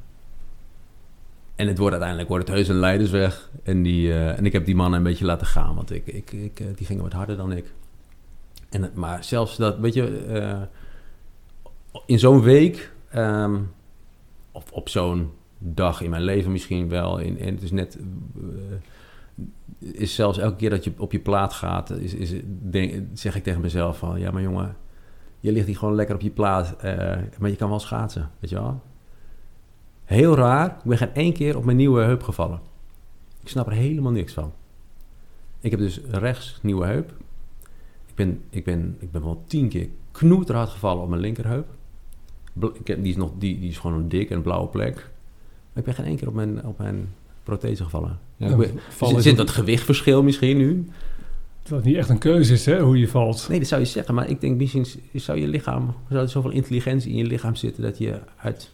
En 1.56 1.68
het 1.68 1.78
wordt 1.78 1.92
uiteindelijk 1.92 2.30
wordt 2.30 2.48
het 2.48 2.56
heus 2.56 2.68
een 2.68 2.76
leidersweg. 2.76 3.50
En, 3.64 3.84
die, 3.84 4.08
uh, 4.08 4.38
en 4.38 4.46
ik 4.46 4.54
heb 4.54 4.66
die 4.66 4.76
mannen 4.76 4.98
een 4.98 5.06
beetje 5.06 5.26
laten 5.26 5.48
gaan, 5.48 5.76
want 5.76 5.92
ik, 5.92 6.08
ik, 6.08 6.32
ik, 6.32 6.60
uh, 6.60 6.68
die 6.76 6.86
gingen 6.86 7.04
wat 7.04 7.14
harder 7.14 7.38
dan 7.38 7.52
ik. 7.52 7.74
En, 8.70 8.92
maar 8.94 9.24
zelfs 9.24 9.58
dat, 9.58 9.78
weet 9.80 9.94
je, 9.94 10.26
uh, 10.30 10.62
in 12.06 12.20
zo'n 12.20 12.42
week, 12.42 12.94
um, 13.16 13.72
of 14.52 14.72
op 14.72 14.90
zo'n 14.90 15.32
dag 15.58 16.02
in 16.02 16.10
mijn 16.10 16.24
leven 16.24 16.52
misschien 16.52 16.90
wel, 16.90 17.18
in, 17.18 17.40
en 17.40 17.54
het 17.54 17.64
is 17.64 17.72
net, 17.72 17.98
is 19.80 20.16
zelfs 20.16 20.38
elke 20.38 20.56
keer 20.56 20.70
dat 20.70 20.84
je 20.84 20.94
op 20.98 21.12
je 21.12 21.20
plaat 21.20 21.54
gaat, 21.54 21.90
is, 21.90 22.14
is, 22.14 22.34
zeg 23.14 23.36
ik 23.36 23.44
tegen 23.44 23.62
mezelf 23.62 23.98
van, 23.98 24.20
ja 24.20 24.32
maar 24.32 24.42
jongen, 24.42 24.76
je 25.40 25.52
ligt 25.52 25.68
hier 25.68 25.78
gewoon 25.78 25.96
lekker 25.96 26.16
op 26.16 26.22
je 26.22 26.30
plaat, 26.30 26.76
maar 27.40 27.50
je 27.50 27.56
kan 27.56 27.70
wel 27.70 27.80
schaatsen, 27.80 28.30
weet 28.40 28.50
je 28.50 28.56
wel. 28.56 28.82
Heel 30.06 30.36
raar, 30.36 30.68
ik 30.68 30.84
ben 30.84 30.98
geen 30.98 31.14
één 31.14 31.34
keer 31.34 31.58
op 31.58 31.66
mijn 31.66 31.78
nieuwe 31.78 32.02
heup 32.02 32.24
gevallen. 32.24 32.60
Ik 33.42 33.50
snap 33.50 33.68
er 33.68 33.74
helemaal 33.74 34.12
niks 34.12 34.34
van. 34.34 34.54
Ik 35.60 35.72
heb 35.72 35.80
dus 35.80 36.00
rechts 36.12 36.60
nieuwe 36.62 36.86
heup. 36.86 37.14
Ik 38.06 38.16
ben, 38.16 38.42
ik 38.50 38.64
ben, 38.64 38.98
ik 39.00 39.12
ben 39.12 39.24
wel 39.24 39.44
tien 39.48 39.70
keer 39.70 39.88
knoeterhard 40.12 40.70
gevallen 40.70 41.04
op 41.04 41.10
mijn 41.10 41.22
linkerheup. 41.22 41.68
Ik 42.74 42.88
heb, 42.88 43.04
die, 43.04 43.12
is 43.12 43.18
nog, 43.18 43.32
die, 43.38 43.60
die 43.60 43.70
is 43.70 43.78
gewoon 43.78 43.98
een 43.98 44.10
dik 44.10 44.30
en 44.30 44.42
blauwe 44.42 44.68
plek. 44.68 44.96
Maar 44.96 45.78
ik 45.78 45.84
ben 45.84 45.94
geen 45.94 46.06
één 46.06 46.16
keer 46.18 46.28
op 46.28 46.34
mijn, 46.34 46.66
op 46.66 46.78
mijn 46.78 47.14
prothese 47.44 47.84
gevallen. 47.84 48.20
Ja, 48.38 48.56
ben, 48.56 49.22
zit, 49.22 49.38
dat 49.38 49.50
gewichtverschil 49.50 50.24
misschien 50.24 50.58
nu? 50.58 50.90
Dat 51.64 51.72
het 51.72 51.84
niet 51.84 51.96
echt 51.96 52.10
een 52.10 52.18
keuze 52.18 52.54
is, 52.54 52.66
hè, 52.66 52.82
hoe 52.82 53.00
je 53.00 53.08
valt. 53.08 53.46
Nee, 53.50 53.60
dat 53.60 53.68
zou 53.68 53.82
je 53.82 53.88
zeggen. 53.88 54.16
Maar 54.16 54.30
ik 54.30 54.42
denk 54.42 54.58
misschien 54.58 54.86
zou 55.14 55.40
je 55.40 55.48
lichaam... 55.48 55.96
zou 56.10 56.22
er 56.22 56.30
zoveel 56.30 56.52
intelligentie 56.52 57.12
in 57.12 57.18
je 57.18 57.26
lichaam 57.26 57.56
zitten... 57.56 57.84
dat 57.84 57.98
je 57.98 58.20
uit 58.38 58.74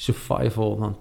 survival, 0.00 0.78
dan 0.78 0.96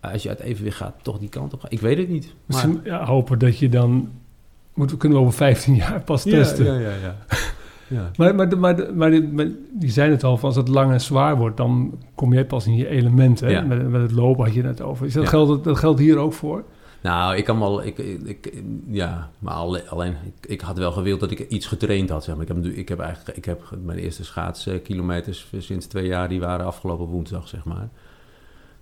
als 0.00 0.22
je 0.22 0.28
uit 0.28 0.40
evenwicht 0.40 0.76
gaat, 0.76 0.94
toch 1.02 1.18
die 1.18 1.28
kant 1.28 1.52
op 1.52 1.60
gaat. 1.60 1.72
Ik 1.72 1.80
weet 1.80 1.98
het 1.98 2.08
niet. 2.08 2.34
Maar... 2.46 2.68
ja, 2.84 3.04
hopen 3.04 3.38
dat 3.38 3.58
je 3.58 3.68
dan... 3.68 4.10
Moeten, 4.74 4.96
kunnen 4.96 5.18
we 5.18 5.24
over 5.24 5.36
15 5.36 5.74
jaar 5.84 6.00
pas 6.00 6.22
testen. 6.22 6.64
Ja, 6.64 6.78
ja, 6.78 6.94
ja. 7.02 7.16
ja. 7.88 8.10
maar, 8.16 8.34
maar, 8.34 8.58
maar, 8.58 9.22
maar, 9.32 9.48
die 9.72 9.90
zijn 9.90 10.10
het 10.10 10.24
al, 10.24 10.38
als 10.40 10.56
het 10.56 10.68
lang 10.68 10.92
en 10.92 11.00
zwaar 11.00 11.36
wordt, 11.36 11.56
dan 11.56 11.98
kom 12.14 12.32
jij 12.32 12.44
pas 12.44 12.66
in 12.66 12.76
je 12.76 12.88
elementen. 12.88 13.50
Ja. 13.50 13.60
Met, 13.60 13.88
met, 13.88 14.02
het 14.02 14.12
lopen 14.12 14.44
had 14.44 14.54
je 14.54 14.62
het 14.62 14.80
over. 14.80 15.06
Is 15.06 15.12
dat, 15.12 15.28
geldt, 15.28 15.64
dat 15.64 15.78
geldt 15.78 16.00
hier 16.00 16.16
ook 16.16 16.32
voor? 16.32 16.64
Nou, 17.00 17.36
ik 17.36 17.44
kan 17.44 17.58
wel, 17.58 17.84
ik, 17.84 17.98
ik, 17.98 18.52
ja, 18.86 19.30
maar 19.38 19.54
alleen, 19.54 19.88
alleen 19.88 20.16
ik, 20.24 20.50
ik, 20.50 20.60
had 20.60 20.78
wel 20.78 20.92
gewild 20.92 21.20
dat 21.20 21.30
ik 21.30 21.38
iets 21.38 21.66
getraind 21.66 22.10
had. 22.10 22.24
Zeg 22.24 22.34
maar. 22.34 22.42
ik, 22.42 22.48
heb, 22.48 22.64
ik 22.64 22.88
heb 22.88 22.98
eigenlijk, 22.98 23.36
ik 23.36 23.44
heb 23.44 23.62
mijn 23.84 23.98
eerste 23.98 24.24
schaatskilometers 24.24 25.46
sinds 25.58 25.86
twee 25.86 26.06
jaar, 26.06 26.28
die 26.28 26.40
waren 26.40 26.66
afgelopen 26.66 27.06
woensdag, 27.06 27.48
zeg 27.48 27.64
maar. 27.64 27.88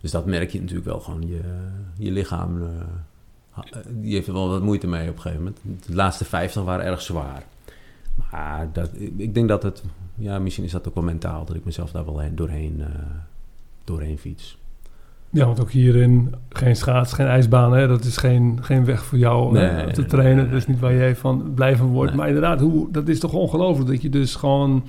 Dus 0.04 0.12
dat 0.12 0.26
merk 0.26 0.50
je 0.50 0.60
natuurlijk 0.60 0.86
wel 0.86 1.00
gewoon. 1.00 1.26
Je, 1.26 1.40
je 1.96 2.10
lichaam, 2.10 2.62
uh, 2.62 2.68
die 3.88 4.14
heeft 4.14 4.26
er 4.26 4.32
wel 4.32 4.48
wat 4.48 4.62
moeite 4.62 4.86
mee 4.86 5.08
op 5.08 5.14
een 5.14 5.20
gegeven 5.20 5.44
moment. 5.44 5.60
De 5.86 5.94
laatste 5.94 6.24
50 6.24 6.62
waren 6.62 6.84
erg 6.84 7.00
zwaar. 7.02 7.42
Maar 8.30 8.68
dat, 8.72 8.90
ik 9.16 9.34
denk 9.34 9.48
dat 9.48 9.62
het, 9.62 9.82
ja, 10.14 10.38
misschien 10.38 10.64
is 10.64 10.72
dat 10.72 10.88
ook 10.88 10.94
wel 10.94 11.04
mentaal, 11.04 11.44
dat 11.44 11.56
ik 11.56 11.64
mezelf 11.64 11.90
daar 11.90 12.04
wel 12.04 12.22
doorheen, 12.34 12.76
uh, 12.78 12.86
doorheen 13.84 14.18
fiets. 14.18 14.58
Ja, 15.30 15.46
want 15.46 15.60
ook 15.60 15.70
hierin 15.70 16.34
geen 16.48 16.76
schaats, 16.76 17.12
geen 17.12 17.26
ijsbaan. 17.26 17.72
Hè? 17.72 17.88
Dat 17.88 18.04
is 18.04 18.16
geen, 18.16 18.58
geen 18.62 18.84
weg 18.84 19.04
voor 19.04 19.18
jou 19.18 19.52
nee, 19.52 19.92
te 19.92 20.04
trainen. 20.04 20.50
dat 20.50 20.58
is 20.58 20.66
niet 20.66 20.80
waar 20.80 20.94
jij 20.94 21.16
van 21.16 21.52
blijven 21.54 21.86
wordt. 21.86 22.14
Maar 22.14 22.26
inderdaad, 22.26 22.60
hoe, 22.60 22.90
dat 22.90 23.08
is 23.08 23.20
toch 23.20 23.32
ongelooflijk 23.32 23.90
dat 23.90 24.02
je 24.02 24.10
dus 24.10 24.34
gewoon 24.34 24.84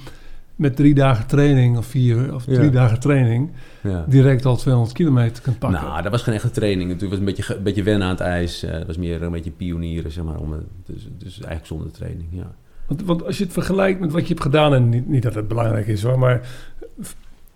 met 0.56 0.76
drie 0.76 0.94
dagen 0.94 1.28
training 1.28 1.78
of 1.78 1.86
vier 1.86 2.34
of 2.34 2.44
drie 2.44 2.70
dagen 2.70 3.00
training 3.00 3.52
ja. 3.84 4.06
direct 4.08 4.46
al 4.46 4.56
200 4.56 4.94
kilometer 4.96 5.44
kunt 5.44 5.60
pakken. 5.60 5.82
Nou, 5.82 6.02
dat 6.02 6.12
was 6.12 6.22
geen 6.22 6.34
echte 6.34 6.52
training. 6.52 6.90
Het 6.90 7.10
was 7.10 7.18
een 7.18 7.26
beetje, 7.26 7.56
een 7.56 7.64
beetje 7.64 7.84
wennen 7.84 8.08
aan 8.08 8.14
het 8.14 8.20
ijs. 8.20 8.64
Uh, 8.64 8.72
het 8.72 8.88
was 8.88 8.98
meer 8.98 9.22
een 9.22 9.32
beetje 9.32 9.52
pionieren, 9.52 10.12
zeg 10.12 10.24
maar. 10.24 10.40
Om, 10.40 10.56
dus, 10.86 11.08
dus 11.18 11.34
eigenlijk 11.34 11.66
zonder 11.66 11.92
training, 11.92 12.28
ja. 12.32 12.56
Want, 12.88 13.04
want, 13.04 13.26
als 13.26 13.38
je 13.38 13.44
het 13.44 13.54
vergelijkt 13.54 14.00
met 14.00 14.12
wat 14.12 14.22
je 14.22 14.28
hebt 14.28 14.42
gedaan... 14.42 14.74
en 14.74 14.90
niet, 14.90 15.08
niet 15.08 15.24
dat 15.24 15.36
het 15.36 15.48
belangrijk 15.48 15.88
is 15.88 16.04
hoor, 16.04 16.20
maar... 16.20 16.50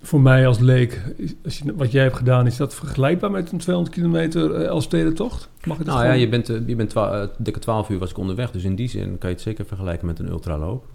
Voor 0.02 0.22
mij 0.22 0.48
als 0.48 0.60
leek, 0.60 1.02
als 1.44 1.58
je, 1.58 1.76
wat 1.76 1.92
jij 1.92 2.04
hebt 2.04 2.16
gedaan, 2.16 2.46
is 2.46 2.58
dat 2.58 2.76
vergelijkbaar 2.76 3.32
met 3.32 3.52
een 3.52 3.58
200 3.58 3.96
kilometer 3.96 4.60
uh, 4.60 4.66
Elfstedentocht? 4.66 5.50
Mag 5.64 5.80
ik 5.80 5.86
dat 5.86 5.96
nou 5.96 6.08
ja, 6.08 6.14
je 6.14 6.30
bent, 6.30 6.50
uh, 6.50 6.68
je 6.68 6.76
bent 6.76 6.96
dikke 7.38 7.60
12 7.60 7.90
uur 7.90 8.00
was 8.00 8.10
ik 8.10 8.18
onderweg. 8.18 8.52
Dus 8.52 8.64
in 8.64 8.76
die 8.76 8.90
zin 8.90 9.18
kan 9.18 9.30
je 9.30 9.36
het 9.36 9.44
zeker 9.44 9.66
vergelijken 9.66 10.08
met 10.08 10.20
een 10.20 10.28
ultraloop. 10.28 10.86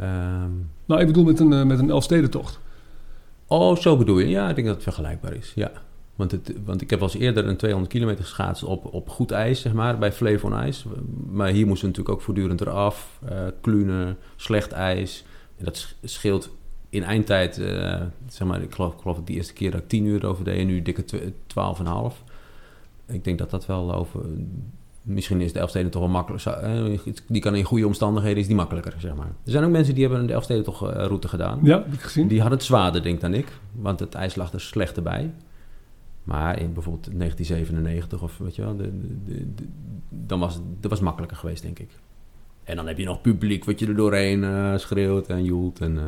Um, 0.00 0.70
nou, 0.84 1.00
ik 1.00 1.06
bedoel 1.06 1.24
met 1.24 1.40
een, 1.40 1.52
uh, 1.52 1.64
met 1.64 1.78
een 1.78 1.90
Elfstedentocht. 1.90 2.60
Oh, 3.46 3.76
zo 3.76 3.96
bedoel 3.96 4.18
je? 4.18 4.28
Ja, 4.28 4.48
ik 4.48 4.54
denk 4.54 4.66
dat 4.66 4.74
het 4.74 4.84
vergelijkbaar 4.84 5.34
is, 5.34 5.52
ja. 5.54 5.72
Want, 6.16 6.30
het, 6.30 6.52
want 6.64 6.80
ik 6.80 6.90
heb 6.90 7.00
eens 7.00 7.14
eerder 7.14 7.46
een 7.46 7.56
200 7.56 7.92
kilometer 7.92 8.24
geschaatst 8.24 8.64
op, 8.64 8.94
op 8.94 9.08
goed 9.08 9.30
ijs, 9.30 9.60
zeg 9.60 9.72
maar, 9.72 9.98
bij 9.98 10.12
Flevon 10.12 10.54
IJs. 10.54 10.84
Maar 11.30 11.48
hier 11.48 11.66
moesten 11.66 11.88
we 11.88 11.92
natuurlijk 11.92 12.18
ook 12.18 12.24
voortdurend 12.24 12.60
eraf. 12.60 13.20
Uh, 13.24 13.46
klunen, 13.60 14.16
slecht 14.36 14.72
ijs. 14.72 15.24
En 15.56 15.64
dat 15.64 15.94
scheelt 16.02 16.50
in 16.88 17.02
eindtijd, 17.02 17.58
uh, 17.58 18.02
zeg 18.28 18.48
maar, 18.48 18.62
ik 18.62 18.74
geloof, 18.74 18.92
ik 18.92 19.00
geloof 19.00 19.20
die 19.24 19.36
eerste 19.36 19.52
keer 19.52 19.70
dat 19.70 19.80
ik 19.80 19.88
10 19.88 20.04
uur 20.04 20.26
over 20.26 20.44
deed 20.44 20.58
en 20.58 20.66
nu 20.66 20.82
dikke 20.82 21.04
12,5. 21.04 22.24
Ik 23.06 23.24
denk 23.24 23.38
dat 23.38 23.50
dat 23.50 23.66
wel 23.66 23.94
over 23.94 24.20
misschien 25.10 25.40
is 25.40 25.52
de 25.52 25.58
Elfsteden 25.58 25.90
toch 25.90 26.02
wel 26.02 26.10
makkelijker. 26.10 27.00
die 27.26 27.40
kan 27.40 27.54
in 27.54 27.64
goede 27.64 27.86
omstandigheden, 27.86 28.38
is 28.38 28.46
die 28.46 28.56
makkelijker, 28.56 28.94
zeg 28.98 29.14
maar. 29.14 29.26
Er 29.26 29.50
zijn 29.50 29.64
ook 29.64 29.70
mensen 29.70 29.94
die 29.94 30.06
hebben 30.06 30.26
de 30.26 30.32
Elfsteden 30.32 30.64
toch 30.64 30.92
route 30.92 31.28
gedaan. 31.28 31.60
Ja, 31.62 31.76
heb 31.76 31.92
ik 31.92 32.00
gezien. 32.00 32.28
Die 32.28 32.40
hadden 32.40 32.58
het 32.58 32.66
zwaarder, 32.66 33.02
denk 33.02 33.20
dan 33.20 33.34
ik. 33.34 33.46
Want 33.72 34.00
het 34.00 34.14
ijs 34.14 34.34
lag 34.34 34.52
er 34.52 34.60
slechter 34.60 35.02
bij. 35.02 35.30
Maar 36.24 36.60
in 36.60 36.72
bijvoorbeeld 36.72 37.18
1997 37.18 38.22
of 38.22 38.38
weet 38.38 38.56
je 38.56 38.62
wel, 38.62 38.76
de, 38.76 38.90
de, 39.26 39.46
dan 40.08 40.40
was 40.40 40.60
dat 40.80 40.90
was 40.90 41.00
makkelijker 41.00 41.36
geweest, 41.36 41.62
denk 41.62 41.78
ik. 41.78 41.90
En 42.64 42.76
dan 42.76 42.86
heb 42.86 42.98
je 42.98 43.04
nog 43.04 43.20
publiek 43.20 43.64
wat 43.64 43.78
je 43.78 43.86
er 43.86 43.96
doorheen 43.96 44.42
uh, 44.42 44.76
schreeuwt 44.76 45.26
en 45.26 45.44
joelt. 45.44 45.80
En, 45.80 45.94
uh, 45.94 46.04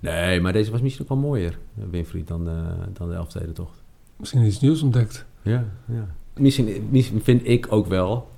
nee, 0.00 0.40
maar 0.40 0.52
deze 0.52 0.70
was 0.70 0.80
misschien 0.80 1.02
ook 1.04 1.10
wel 1.10 1.28
mooier, 1.28 1.58
Winfried, 1.90 2.28
dan 2.28 2.44
de, 2.44 2.62
dan 2.92 3.08
de 3.08 3.14
Elfstedentocht. 3.14 3.82
Misschien 4.16 4.44
iets 4.44 4.60
nieuws 4.60 4.82
ontdekt. 4.82 5.26
Ja, 5.42 5.64
ja. 5.86 6.06
Misschien, 6.36 6.88
misschien 6.90 7.22
vind 7.22 7.48
ik 7.48 7.66
ook 7.72 7.86
wel 7.86 8.28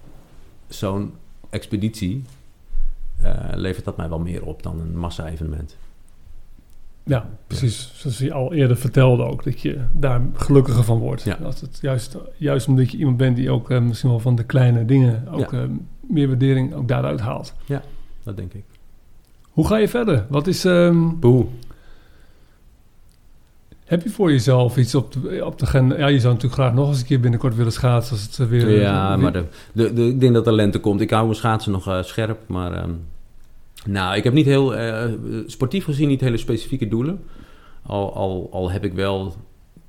zo'n 0.68 1.12
expeditie 1.50 2.22
uh, 3.22 3.34
levert 3.54 3.84
dat 3.84 3.96
mij 3.96 4.08
wel 4.08 4.18
meer 4.18 4.44
op 4.44 4.62
dan 4.62 4.80
een 4.80 4.98
massa-evenement. 4.98 5.76
Ja, 7.04 7.30
precies. 7.46 7.92
Zoals 7.94 8.18
je 8.18 8.32
al 8.32 8.52
eerder 8.52 8.76
vertelde 8.76 9.22
ook, 9.22 9.44
dat 9.44 9.60
je 9.60 9.80
daar 9.92 10.22
gelukkiger 10.32 10.84
van 10.84 10.98
wordt. 10.98 11.22
Ja. 11.22 11.36
Dat 11.40 11.60
het 11.60 11.78
juist, 11.80 12.16
juist 12.36 12.68
omdat 12.68 12.90
je 12.90 12.98
iemand 12.98 13.16
bent 13.16 13.36
die 13.36 13.50
ook 13.50 13.70
uh, 13.70 13.80
misschien 13.80 14.10
wel 14.10 14.20
van 14.20 14.36
de 14.36 14.44
kleine 14.44 14.84
dingen 14.84 15.28
ook 15.28 15.50
ja. 15.50 15.62
uh, 15.62 15.68
meer 16.00 16.28
waardering 16.28 16.74
ook 16.74 16.88
daaruit 16.88 17.20
haalt. 17.20 17.54
Ja, 17.64 17.82
dat 18.22 18.36
denk 18.36 18.52
ik. 18.52 18.64
Hoe 19.50 19.66
ga 19.66 19.76
je 19.76 19.88
verder? 19.88 20.26
Wat 20.28 20.46
is... 20.46 20.64
Um, 20.64 21.20
Boe. 21.20 21.46
Heb 23.88 24.02
je 24.02 24.10
voor 24.10 24.30
jezelf 24.30 24.76
iets 24.76 24.94
op 24.94 25.12
de, 25.12 25.44
op 25.44 25.58
de 25.58 25.66
gen... 25.66 25.88
Ja, 25.88 26.06
je 26.06 26.20
zou 26.20 26.34
natuurlijk 26.34 26.60
graag 26.60 26.74
nog 26.74 26.88
eens 26.88 27.00
een 27.00 27.06
keer 27.06 27.20
binnenkort 27.20 27.56
willen 27.56 27.72
schaatsen 27.72 28.16
als 28.16 28.36
het 28.36 28.48
weer... 28.48 28.80
Ja, 28.80 29.16
maar 29.16 29.32
de, 29.32 29.44
de, 29.72 30.06
ik 30.06 30.20
denk 30.20 30.34
dat 30.34 30.44
de 30.44 30.52
lente 30.52 30.78
komt. 30.78 31.00
Ik 31.00 31.10
hou 31.10 31.24
mijn 31.24 31.36
schaatsen 31.36 31.72
nog 31.72 31.88
uh, 31.88 32.02
scherp, 32.02 32.38
maar... 32.46 32.82
Um, 32.82 33.00
nou, 33.86 34.16
ik 34.16 34.24
heb 34.24 34.32
niet 34.32 34.46
heel... 34.46 34.78
Uh, 34.78 35.04
sportief 35.46 35.84
gezien 35.84 36.08
niet 36.08 36.20
hele 36.20 36.36
specifieke 36.36 36.88
doelen. 36.88 37.24
Al, 37.82 38.14
al, 38.14 38.48
al 38.52 38.70
heb 38.70 38.84
ik 38.84 38.92
wel 38.92 39.36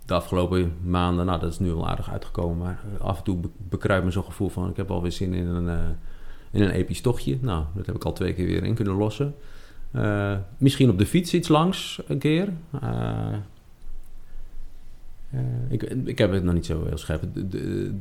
de 0.05 0.13
afgelopen 0.13 0.73
maanden... 0.83 1.25
Nou, 1.25 1.39
dat 1.39 1.51
is 1.51 1.59
nu 1.59 1.71
wel 1.71 1.87
aardig 1.87 2.11
uitgekomen, 2.11 2.57
maar 2.57 2.79
af 2.99 3.17
en 3.17 3.23
toe 3.23 3.37
bekruipt 3.69 4.05
me 4.05 4.11
zo'n 4.11 4.23
gevoel 4.23 4.49
van... 4.49 4.69
Ik 4.69 4.77
heb 4.77 4.91
alweer 4.91 5.11
zin 5.11 5.33
in 5.33 5.47
een, 5.47 5.67
in 6.51 6.61
een 6.61 6.71
episch 6.71 7.01
tochtje. 7.01 7.37
Nou, 7.41 7.63
dat 7.75 7.85
heb 7.85 7.95
ik 7.95 8.03
al 8.03 8.13
twee 8.13 8.33
keer 8.33 8.45
weer 8.45 8.63
in 8.63 8.75
kunnen 8.75 8.95
lossen. 8.95 9.35
Misschien 10.57 10.89
op 10.89 10.97
de 10.97 11.05
fiets 11.05 11.33
iets 11.33 11.47
langs 11.47 12.01
een 12.07 12.19
keer. 12.19 12.49
Uh, 15.33 15.41
ik, 15.69 15.83
ik 15.83 16.17
heb 16.17 16.31
het 16.31 16.43
nog 16.43 16.53
niet 16.53 16.65
zo 16.65 16.85
heel 16.85 16.97
scherp. 16.97 17.23
De, 17.33 17.47
de, 17.47 17.91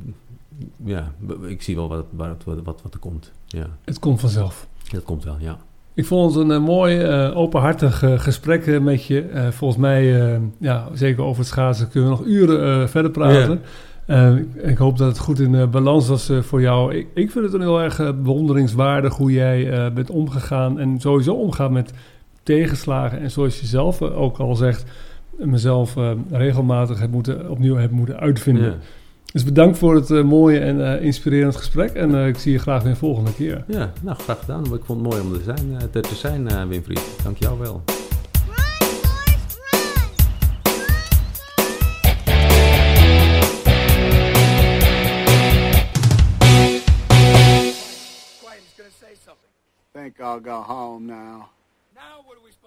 ja, 0.85 1.13
ik 1.47 1.63
zie 1.63 1.77
wel 1.77 1.89
wat, 1.89 2.05
wat, 2.11 2.45
wat, 2.45 2.83
wat 2.83 2.95
er 2.95 3.01
komt. 3.01 3.33
Ja. 3.47 3.67
Het 3.85 3.99
komt 3.99 4.21
vanzelf. 4.21 4.69
Dat 4.91 5.03
komt 5.03 5.25
wel, 5.25 5.37
ja. 5.39 5.59
Ik 5.95 6.07
vond 6.07 6.35
het 6.35 6.45
een 6.45 6.51
uh, 6.51 6.67
mooi, 6.67 7.09
uh, 7.09 7.37
openhartig 7.37 8.03
uh, 8.03 8.19
gesprek 8.19 8.81
met 8.81 9.05
je. 9.05 9.49
volgens 9.51 9.81
mij, 9.81 10.41
ja, 10.59 10.89
zeker 10.93 11.23
over 11.23 11.39
het 11.39 11.51
schaatsen, 11.51 11.89
kunnen 11.89 12.11
we 12.11 12.17
nog 12.17 12.27
uren 12.27 12.89
verder 12.89 13.11
praten. 13.11 13.61
Ik, 14.55 14.79
hoop 14.79 14.99
dat 14.99 15.09
het 15.09 15.19
goed 15.19 15.41
in 15.41 15.71
balans 15.71 16.09
was 16.09 16.31
voor 16.41 16.61
jou. 16.61 16.95
Ik, 16.95 17.07
ik, 17.15 17.31
vind 17.31 17.45
het 17.45 17.55
een 17.55 17.61
heel 17.61 17.81
erg 17.81 17.97
bewonderingswaardig 17.97 19.17
hoe 19.17 19.33
jij 19.33 19.93
bent 19.93 20.11
omgegaan 20.11 20.79
en 20.79 21.01
sowieso 21.01 21.35
omgaat 21.35 21.71
met 21.71 21.93
tegenslagen. 22.43 23.21
En 23.21 23.31
zoals 23.31 23.61
je 23.61 23.67
zelf 23.67 24.03
ook 24.03 24.39
al 24.39 24.55
zegt, 24.55 24.85
mezelf 25.39 25.97
uh, 25.97 26.11
regelmatig 26.31 27.01
heb 27.01 27.11
moeten, 27.11 27.51
opnieuw 27.51 27.77
heb 27.77 27.91
moeten 27.91 28.21
uitvinden. 28.21 28.65
Ja. 28.65 28.77
Dus 29.33 29.45
bedankt 29.45 29.79
voor 29.79 29.95
het 29.95 30.11
uh, 30.11 30.25
mooie 30.25 30.59
en 30.59 30.79
uh, 30.79 31.03
inspirerend 31.03 31.57
gesprek. 31.57 31.91
En 31.91 32.15
ik 32.15 32.39
zie 32.39 32.53
je 32.53 32.59
graag 32.59 32.83
weer 32.83 32.91
een 32.91 32.97
volgende 32.97 33.35
keer. 33.35 33.65
Ja, 33.67 33.93
nou 34.03 34.17
graag 34.19 34.39
gedaan. 34.39 34.65
Ik 34.65 34.85
vond 34.85 35.01
het 35.01 35.11
mooi 35.11 35.21
om 35.21 35.33
er 35.33 35.39
te 35.39 35.45
zijn, 35.45 35.91
te, 35.91 36.01
te 36.01 36.15
zijn 36.15 36.69
Winfried. 36.69 37.21
Dank 37.23 37.37
jou 37.37 37.59
wel. 37.59 37.83
think 50.09 50.21
I'll 50.21 50.39
go 50.39 50.63
home 50.63 51.07
now. 51.07 51.51
Now 51.95 52.23
what 52.27 52.37
we? 52.43 52.58